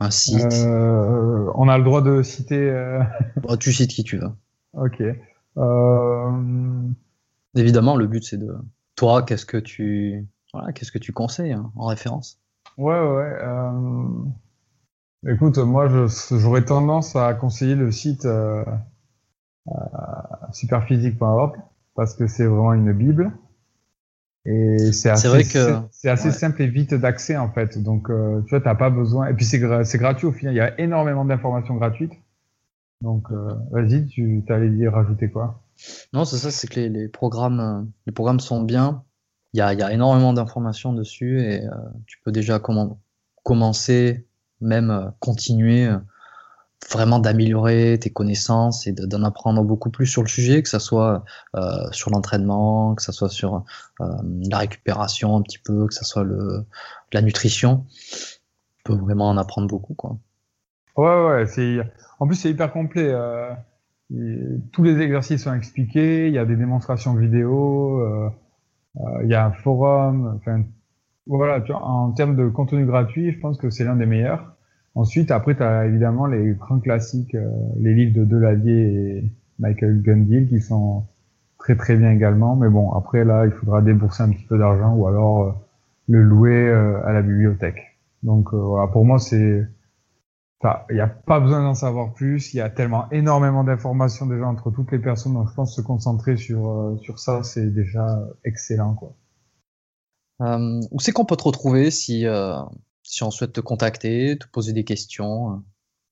Un 0.00 0.10
site 0.10 0.52
euh, 0.52 1.50
On 1.54 1.68
a 1.68 1.76
le 1.76 1.84
droit 1.84 2.02
de 2.02 2.22
citer. 2.22 2.70
Euh... 2.70 3.02
Oh, 3.44 3.56
tu 3.56 3.72
cites 3.72 3.90
qui 3.90 4.04
tu 4.04 4.18
veux. 4.18 4.30
Ok. 4.74 5.02
Euh... 5.56 6.88
Évidemment, 7.54 7.96
le 7.96 8.06
but 8.06 8.24
c'est 8.24 8.38
de. 8.38 8.56
Toi, 8.96 9.22
qu'est-ce 9.22 9.46
que 9.46 9.56
tu. 9.56 10.26
Voilà, 10.52 10.72
qu'est-ce 10.72 10.92
que 10.92 10.98
tu 10.98 11.12
conseilles 11.12 11.52
hein, 11.52 11.72
en 11.76 11.86
référence? 11.86 12.40
Ouais, 12.76 13.00
ouais. 13.00 13.32
Écoute, 15.26 15.58
moi, 15.58 15.88
j'aurais 15.88 16.64
tendance 16.64 17.16
à 17.16 17.34
conseiller 17.34 17.74
le 17.74 17.90
site 17.90 18.24
euh, 18.24 18.64
euh, 19.66 19.72
superphysique.org 20.52 21.56
parce 21.96 22.14
que 22.14 22.28
c'est 22.28 22.46
vraiment 22.46 22.72
une 22.72 22.92
bible 22.92 23.32
et 24.48 24.92
c'est 24.92 25.10
assez, 25.10 25.28
vrai 25.28 25.44
que... 25.44 25.76
c'est 25.90 26.08
assez 26.08 26.28
ouais. 26.28 26.34
simple 26.34 26.62
et 26.62 26.68
vite 26.68 26.94
d'accès 26.94 27.36
en 27.36 27.50
fait. 27.50 27.78
Donc, 27.82 28.08
euh, 28.08 28.40
tu 28.42 28.50
vois, 28.50 28.60
t'as 28.60 28.74
pas 28.74 28.88
besoin. 28.88 29.28
Et 29.28 29.34
puis 29.34 29.44
c'est 29.44 29.58
gra 29.58 29.82
gratuit 29.82 30.26
au 30.26 30.32
final. 30.32 30.54
Il 30.54 30.56
y 30.56 30.60
a 30.60 30.78
énormément 30.80 31.24
d'informations 31.24 31.74
gratuites. 31.74 32.14
Donc, 33.02 33.30
euh, 33.30 33.52
vas-y, 33.70 34.06
tu 34.06 34.42
t'allais 34.46 34.70
dire 34.70 34.92
rajouter 34.92 35.28
quoi? 35.30 35.62
Non, 36.12 36.24
c'est 36.24 36.38
ça. 36.38 36.50
C'est 36.50 36.66
que 36.66 36.80
les, 36.80 36.88
les, 36.88 37.08
programmes, 37.08 37.90
les 38.06 38.12
programmes 38.12 38.40
sont 38.40 38.62
bien. 38.62 39.04
Il 39.52 39.58
y 39.58 39.60
a, 39.60 39.74
y 39.74 39.82
a 39.82 39.92
énormément 39.92 40.32
d'informations 40.32 40.92
dessus 40.92 41.40
et 41.40 41.64
euh, 41.64 41.70
tu 42.06 42.18
peux 42.24 42.32
déjà 42.32 42.58
comment, 42.58 43.00
commencer 43.44 44.26
même 44.60 44.90
euh, 44.90 45.10
continuer 45.20 45.86
euh, 45.86 45.98
vraiment 46.90 47.18
d'améliorer 47.18 47.98
tes 48.00 48.10
connaissances 48.10 48.86
et 48.86 48.92
d'en 48.92 49.22
apprendre 49.24 49.62
beaucoup 49.64 49.90
plus 49.90 50.06
sur 50.06 50.22
le 50.22 50.28
sujet, 50.28 50.62
que 50.62 50.68
ce 50.68 50.78
soit 50.78 51.24
euh, 51.56 51.90
sur 51.92 52.10
l'entraînement, 52.10 52.94
que 52.94 53.02
ce 53.02 53.12
soit 53.12 53.28
sur 53.28 53.64
euh, 54.00 54.06
la 54.50 54.58
récupération 54.58 55.36
un 55.36 55.42
petit 55.42 55.58
peu, 55.58 55.86
que 55.86 55.94
ce 55.94 56.04
soit 56.04 56.24
le, 56.24 56.64
la 57.12 57.22
nutrition. 57.22 57.84
Tu 58.76 58.82
peux 58.84 58.94
vraiment 58.94 59.28
en 59.28 59.36
apprendre 59.36 59.68
beaucoup. 59.68 59.94
Quoi. 59.94 60.18
Ouais, 60.96 61.26
ouais, 61.26 61.46
c'est. 61.46 61.78
En 62.18 62.26
plus, 62.26 62.36
c'est 62.36 62.50
hyper 62.50 62.72
complet. 62.72 63.08
Euh, 63.08 63.54
tous 64.72 64.82
les 64.82 65.00
exercices 65.00 65.44
sont 65.44 65.54
expliqués. 65.54 66.28
Il 66.28 66.34
y 66.34 66.38
a 66.38 66.44
des 66.44 66.56
démonstrations 66.56 67.14
vidéo. 67.14 68.00
Euh, 68.00 68.30
euh, 68.96 69.22
il 69.22 69.30
y 69.30 69.34
a 69.34 69.46
un 69.46 69.52
forum. 69.52 70.34
Enfin, 70.36 70.64
voilà. 71.26 71.60
Tu 71.60 71.72
vois, 71.72 71.84
en 71.84 72.10
termes 72.12 72.36
de 72.36 72.48
contenu 72.48 72.84
gratuit, 72.86 73.32
je 73.32 73.38
pense 73.38 73.58
que 73.58 73.70
c'est 73.70 73.84
l'un 73.84 73.96
des 73.96 74.06
meilleurs. 74.06 74.56
Ensuite, 74.98 75.30
après, 75.30 75.54
tu 75.54 75.62
as 75.62 75.86
évidemment 75.86 76.26
les 76.26 76.54
grands 76.54 76.80
classiques, 76.80 77.36
les 77.78 77.94
livres 77.94 78.18
de 78.18 78.24
Deladier 78.24 78.74
et 78.74 79.32
Michael 79.58 80.02
Gundil 80.02 80.48
qui 80.48 80.60
sont 80.60 81.04
très 81.58 81.76
très 81.76 81.96
bien 81.96 82.10
également. 82.10 82.56
Mais 82.56 82.68
bon, 82.68 82.92
après 82.92 83.24
là, 83.24 83.46
il 83.46 83.52
faudra 83.52 83.80
débourser 83.80 84.24
un 84.24 84.30
petit 84.30 84.44
peu 84.44 84.58
d'argent 84.58 84.94
ou 84.94 85.06
alors 85.06 85.56
le 86.08 86.22
louer 86.22 86.68
à 87.04 87.12
la 87.12 87.22
bibliothèque. 87.22 87.98
Donc 88.24 88.52
voilà, 88.52 88.88
pour 88.88 89.04
moi, 89.04 89.20
c'est 89.20 89.68
il 90.90 90.94
n'y 90.94 91.00
a 91.00 91.06
pas 91.06 91.38
besoin 91.40 91.62
d'en 91.62 91.74
savoir 91.74 92.12
plus. 92.14 92.52
Il 92.52 92.56
y 92.56 92.60
a 92.60 92.70
tellement 92.70 93.08
énormément 93.10 93.62
d'informations 93.62 94.26
déjà 94.26 94.46
entre 94.46 94.70
toutes 94.70 94.90
les 94.90 94.98
personnes. 94.98 95.34
Donc, 95.34 95.48
je 95.50 95.54
pense 95.54 95.74
se 95.74 95.80
concentrer 95.80 96.36
sur, 96.36 96.68
euh, 96.68 96.96
sur 96.98 97.18
ça, 97.18 97.42
c'est 97.42 97.72
déjà 97.72 98.06
excellent, 98.44 98.94
quoi. 98.94 99.14
Euh, 100.40 100.80
où 100.90 101.00
c'est 101.00 101.12
qu'on 101.12 101.24
peut 101.24 101.36
te 101.36 101.44
retrouver 101.44 101.90
si, 101.90 102.26
euh, 102.26 102.58
si 103.02 103.22
on 103.22 103.30
souhaite 103.30 103.52
te 103.52 103.60
contacter, 103.60 104.38
te 104.38 104.46
poser 104.48 104.72
des 104.72 104.84
questions 104.84 105.62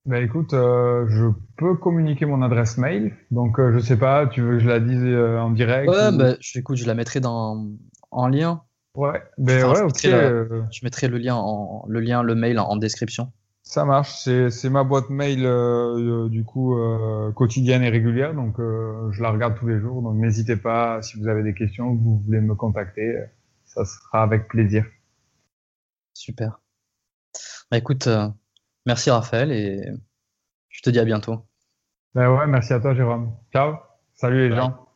Ben 0.04 0.22
écoute, 0.22 0.54
euh, 0.54 1.06
je 1.08 1.26
peux 1.56 1.76
communiquer 1.76 2.26
mon 2.26 2.42
adresse 2.42 2.78
mail. 2.78 3.14
Donc, 3.30 3.58
je 3.58 3.78
sais 3.78 3.98
pas, 3.98 4.26
tu 4.26 4.42
veux 4.42 4.56
que 4.56 4.60
je 4.60 4.68
la 4.68 4.80
dise 4.80 5.04
en 5.04 5.50
direct 5.50 5.88
Ouais, 5.88 6.12
ben, 6.12 6.36
écoute, 6.54 6.76
je 6.76 6.86
la 6.86 6.94
mettrai 6.94 7.20
dans, 7.20 7.66
en 8.10 8.28
lien. 8.28 8.62
Ouais, 8.94 9.22
ben 9.36 9.62
ouais, 9.64 9.82
ok. 9.82 10.00
je 10.02 10.80
mettrai 10.84 11.08
le 11.08 11.18
lien, 11.18 11.34
en, 11.34 11.84
le 11.86 12.00
lien, 12.00 12.22
le 12.22 12.34
mail 12.34 12.58
en 12.58 12.76
description. 12.76 13.30
Ça 13.66 13.84
marche, 13.84 14.28
c'est 14.50 14.70
ma 14.70 14.84
boîte 14.84 15.10
mail 15.10 15.44
euh, 15.44 16.26
euh, 16.26 16.28
du 16.28 16.44
coup 16.44 16.78
euh, 16.78 17.32
quotidienne 17.32 17.82
et 17.82 17.88
régulière, 17.88 18.32
donc 18.32 18.58
je 18.58 19.20
la 19.20 19.32
regarde 19.32 19.58
tous 19.58 19.66
les 19.66 19.80
jours. 19.80 20.02
Donc 20.02 20.16
n'hésitez 20.16 20.56
pas, 20.56 21.02
si 21.02 21.18
vous 21.18 21.26
avez 21.26 21.42
des 21.42 21.52
questions, 21.52 21.92
vous 21.92 22.22
voulez 22.24 22.40
me 22.40 22.54
contacter, 22.54 23.24
ça 23.64 23.84
sera 23.84 24.22
avec 24.22 24.46
plaisir. 24.46 24.86
Super. 26.14 26.60
Bah, 27.70 27.78
écoute, 27.78 28.08
merci 28.84 29.10
Raphaël 29.10 29.50
et 29.52 29.80
je 30.68 30.82
te 30.82 30.90
dis 30.90 30.98
à 30.98 31.04
bientôt. 31.04 31.46
Ben 32.14 32.30
ouais, 32.30 32.46
merci 32.46 32.72
à 32.72 32.80
toi 32.80 32.94
Jérôme. 32.94 33.34
Ciao, 33.52 33.74
salut 34.14 34.48
les 34.48 34.56
gens. 34.56 34.86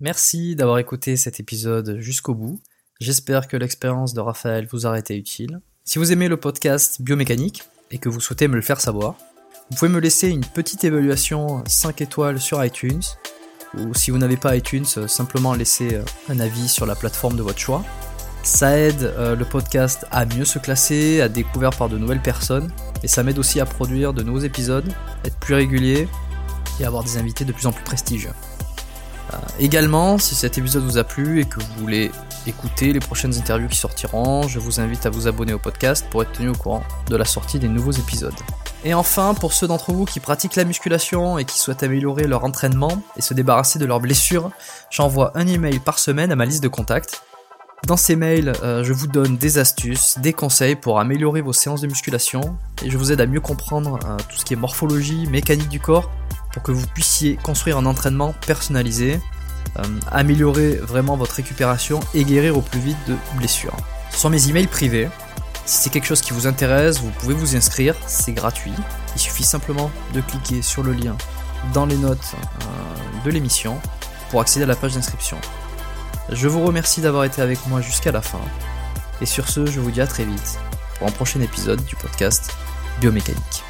Merci 0.00 0.54
d'avoir 0.54 0.78
écouté 0.78 1.16
cet 1.16 1.40
épisode 1.40 1.98
jusqu'au 1.98 2.34
bout. 2.34 2.60
J'espère 3.00 3.48
que 3.48 3.56
l'expérience 3.56 4.14
de 4.14 4.20
Raphaël 4.20 4.66
vous 4.70 4.86
aura 4.86 4.98
été 4.98 5.16
utile. 5.16 5.60
Si 5.84 5.98
vous 5.98 6.12
aimez 6.12 6.28
le 6.28 6.36
podcast 6.36 7.02
Biomécanique, 7.02 7.64
et 7.90 7.98
que 7.98 8.08
vous 8.08 8.20
souhaitez 8.20 8.48
me 8.48 8.56
le 8.56 8.62
faire 8.62 8.80
savoir, 8.80 9.16
vous 9.70 9.76
pouvez 9.76 9.90
me 9.90 10.00
laisser 10.00 10.28
une 10.28 10.44
petite 10.44 10.84
évaluation 10.84 11.62
5 11.66 12.00
étoiles 12.00 12.40
sur 12.40 12.64
iTunes, 12.64 13.02
ou 13.76 13.94
si 13.94 14.10
vous 14.10 14.18
n'avez 14.18 14.36
pas 14.36 14.56
iTunes, 14.56 14.86
euh, 14.96 15.06
simplement 15.06 15.54
laisser 15.54 15.94
euh, 15.94 16.02
un 16.28 16.40
avis 16.40 16.68
sur 16.68 16.86
la 16.86 16.94
plateforme 16.94 17.36
de 17.36 17.42
votre 17.42 17.58
choix. 17.58 17.84
Ça 18.42 18.78
aide 18.78 19.02
euh, 19.02 19.36
le 19.36 19.44
podcast 19.44 20.06
à 20.10 20.24
mieux 20.24 20.44
se 20.44 20.58
classer, 20.58 21.20
à 21.20 21.28
découvert 21.28 21.70
par 21.70 21.88
de 21.88 21.98
nouvelles 21.98 22.22
personnes, 22.22 22.70
et 23.02 23.08
ça 23.08 23.22
m'aide 23.22 23.38
aussi 23.38 23.60
à 23.60 23.66
produire 23.66 24.12
de 24.12 24.22
nouveaux 24.22 24.40
épisodes, 24.40 24.90
être 25.24 25.36
plus 25.36 25.54
régulier 25.54 26.08
et 26.80 26.84
avoir 26.84 27.04
des 27.04 27.18
invités 27.18 27.44
de 27.44 27.52
plus 27.52 27.66
en 27.66 27.72
plus 27.72 27.84
prestigieux. 27.84 28.32
également, 29.60 30.18
si 30.18 30.34
cet 30.34 30.56
épisode 30.56 30.84
vous 30.84 30.98
a 30.98 31.04
plu 31.04 31.40
et 31.40 31.44
que 31.44 31.60
vous 31.60 31.80
voulez 31.80 32.10
écouter 32.48 32.92
les 32.92 33.00
prochaines 33.00 33.36
interviews 33.36 33.68
qui 33.68 33.76
sortiront. 33.76 34.48
Je 34.48 34.58
vous 34.58 34.80
invite 34.80 35.06
à 35.06 35.10
vous 35.10 35.26
abonner 35.26 35.52
au 35.52 35.58
podcast 35.58 36.06
pour 36.10 36.22
être 36.22 36.32
tenu 36.32 36.48
au 36.48 36.54
courant 36.54 36.82
de 37.08 37.16
la 37.16 37.24
sortie 37.24 37.58
des 37.58 37.68
nouveaux 37.68 37.92
épisodes. 37.92 38.34
Et 38.84 38.94
enfin, 38.94 39.34
pour 39.34 39.52
ceux 39.52 39.66
d'entre 39.66 39.92
vous 39.92 40.04
qui 40.04 40.20
pratiquent 40.20 40.56
la 40.56 40.64
musculation 40.64 41.38
et 41.38 41.44
qui 41.44 41.58
souhaitent 41.58 41.82
améliorer 41.82 42.26
leur 42.26 42.44
entraînement 42.44 43.02
et 43.16 43.22
se 43.22 43.34
débarrasser 43.34 43.78
de 43.78 43.86
leurs 43.86 44.00
blessures, 44.00 44.50
j'envoie 44.90 45.32
un 45.34 45.46
email 45.46 45.78
par 45.80 45.98
semaine 45.98 46.32
à 46.32 46.36
ma 46.36 46.44
liste 46.44 46.62
de 46.62 46.68
contacts. 46.68 47.22
Dans 47.86 47.96
ces 47.96 48.16
mails, 48.16 48.52
euh, 48.62 48.82
je 48.84 48.92
vous 48.92 49.06
donne 49.06 49.36
des 49.36 49.58
astuces, 49.58 50.18
des 50.18 50.32
conseils 50.32 50.74
pour 50.74 51.00
améliorer 51.00 51.40
vos 51.40 51.52
séances 51.52 51.80
de 51.80 51.86
musculation 51.86 52.58
et 52.82 52.90
je 52.90 52.98
vous 52.98 53.12
aide 53.12 53.20
à 53.20 53.26
mieux 53.26 53.40
comprendre 53.40 53.98
euh, 54.04 54.16
tout 54.28 54.36
ce 54.36 54.44
qui 54.44 54.52
est 54.52 54.56
morphologie, 54.56 55.26
mécanique 55.28 55.68
du 55.68 55.80
corps 55.80 56.10
pour 56.52 56.62
que 56.62 56.72
vous 56.72 56.86
puissiez 56.88 57.36
construire 57.36 57.78
un 57.78 57.86
entraînement 57.86 58.34
personnalisé 58.46 59.20
euh, 59.78 59.82
améliorer 60.10 60.74
vraiment 60.74 61.16
votre 61.16 61.34
récupération 61.36 62.00
et 62.14 62.24
guérir 62.24 62.58
au 62.58 62.62
plus 62.62 62.80
vite 62.80 62.98
de 63.06 63.14
blessures. 63.36 63.76
Ce 64.10 64.18
sont 64.18 64.30
mes 64.30 64.48
emails 64.48 64.66
privés. 64.66 65.08
Si 65.64 65.82
c'est 65.82 65.90
quelque 65.90 66.06
chose 66.06 66.20
qui 66.20 66.32
vous 66.32 66.46
intéresse, 66.46 67.00
vous 67.00 67.10
pouvez 67.20 67.34
vous 67.34 67.56
inscrire, 67.56 67.94
c'est 68.06 68.32
gratuit. 68.32 68.72
Il 69.14 69.20
suffit 69.20 69.44
simplement 69.44 69.90
de 70.14 70.20
cliquer 70.20 70.62
sur 70.62 70.82
le 70.82 70.92
lien 70.92 71.16
dans 71.74 71.86
les 71.86 71.96
notes 71.96 72.34
de 73.24 73.30
l'émission 73.30 73.78
pour 74.30 74.40
accéder 74.40 74.64
à 74.64 74.66
la 74.68 74.76
page 74.76 74.94
d'inscription. 74.94 75.38
Je 76.30 76.46
vous 76.46 76.64
remercie 76.64 77.00
d'avoir 77.00 77.24
été 77.24 77.40
avec 77.40 77.66
moi 77.66 77.80
jusqu'à 77.80 78.12
la 78.12 78.20
fin. 78.20 78.40
Et 79.20 79.26
sur 79.26 79.48
ce, 79.48 79.66
je 79.66 79.80
vous 79.80 79.90
dis 79.90 80.00
à 80.00 80.06
très 80.06 80.24
vite 80.24 80.58
pour 80.98 81.08
un 81.08 81.10
prochain 81.10 81.40
épisode 81.40 81.82
du 81.84 81.96
podcast 81.96 82.52
Biomécanique. 83.00 83.67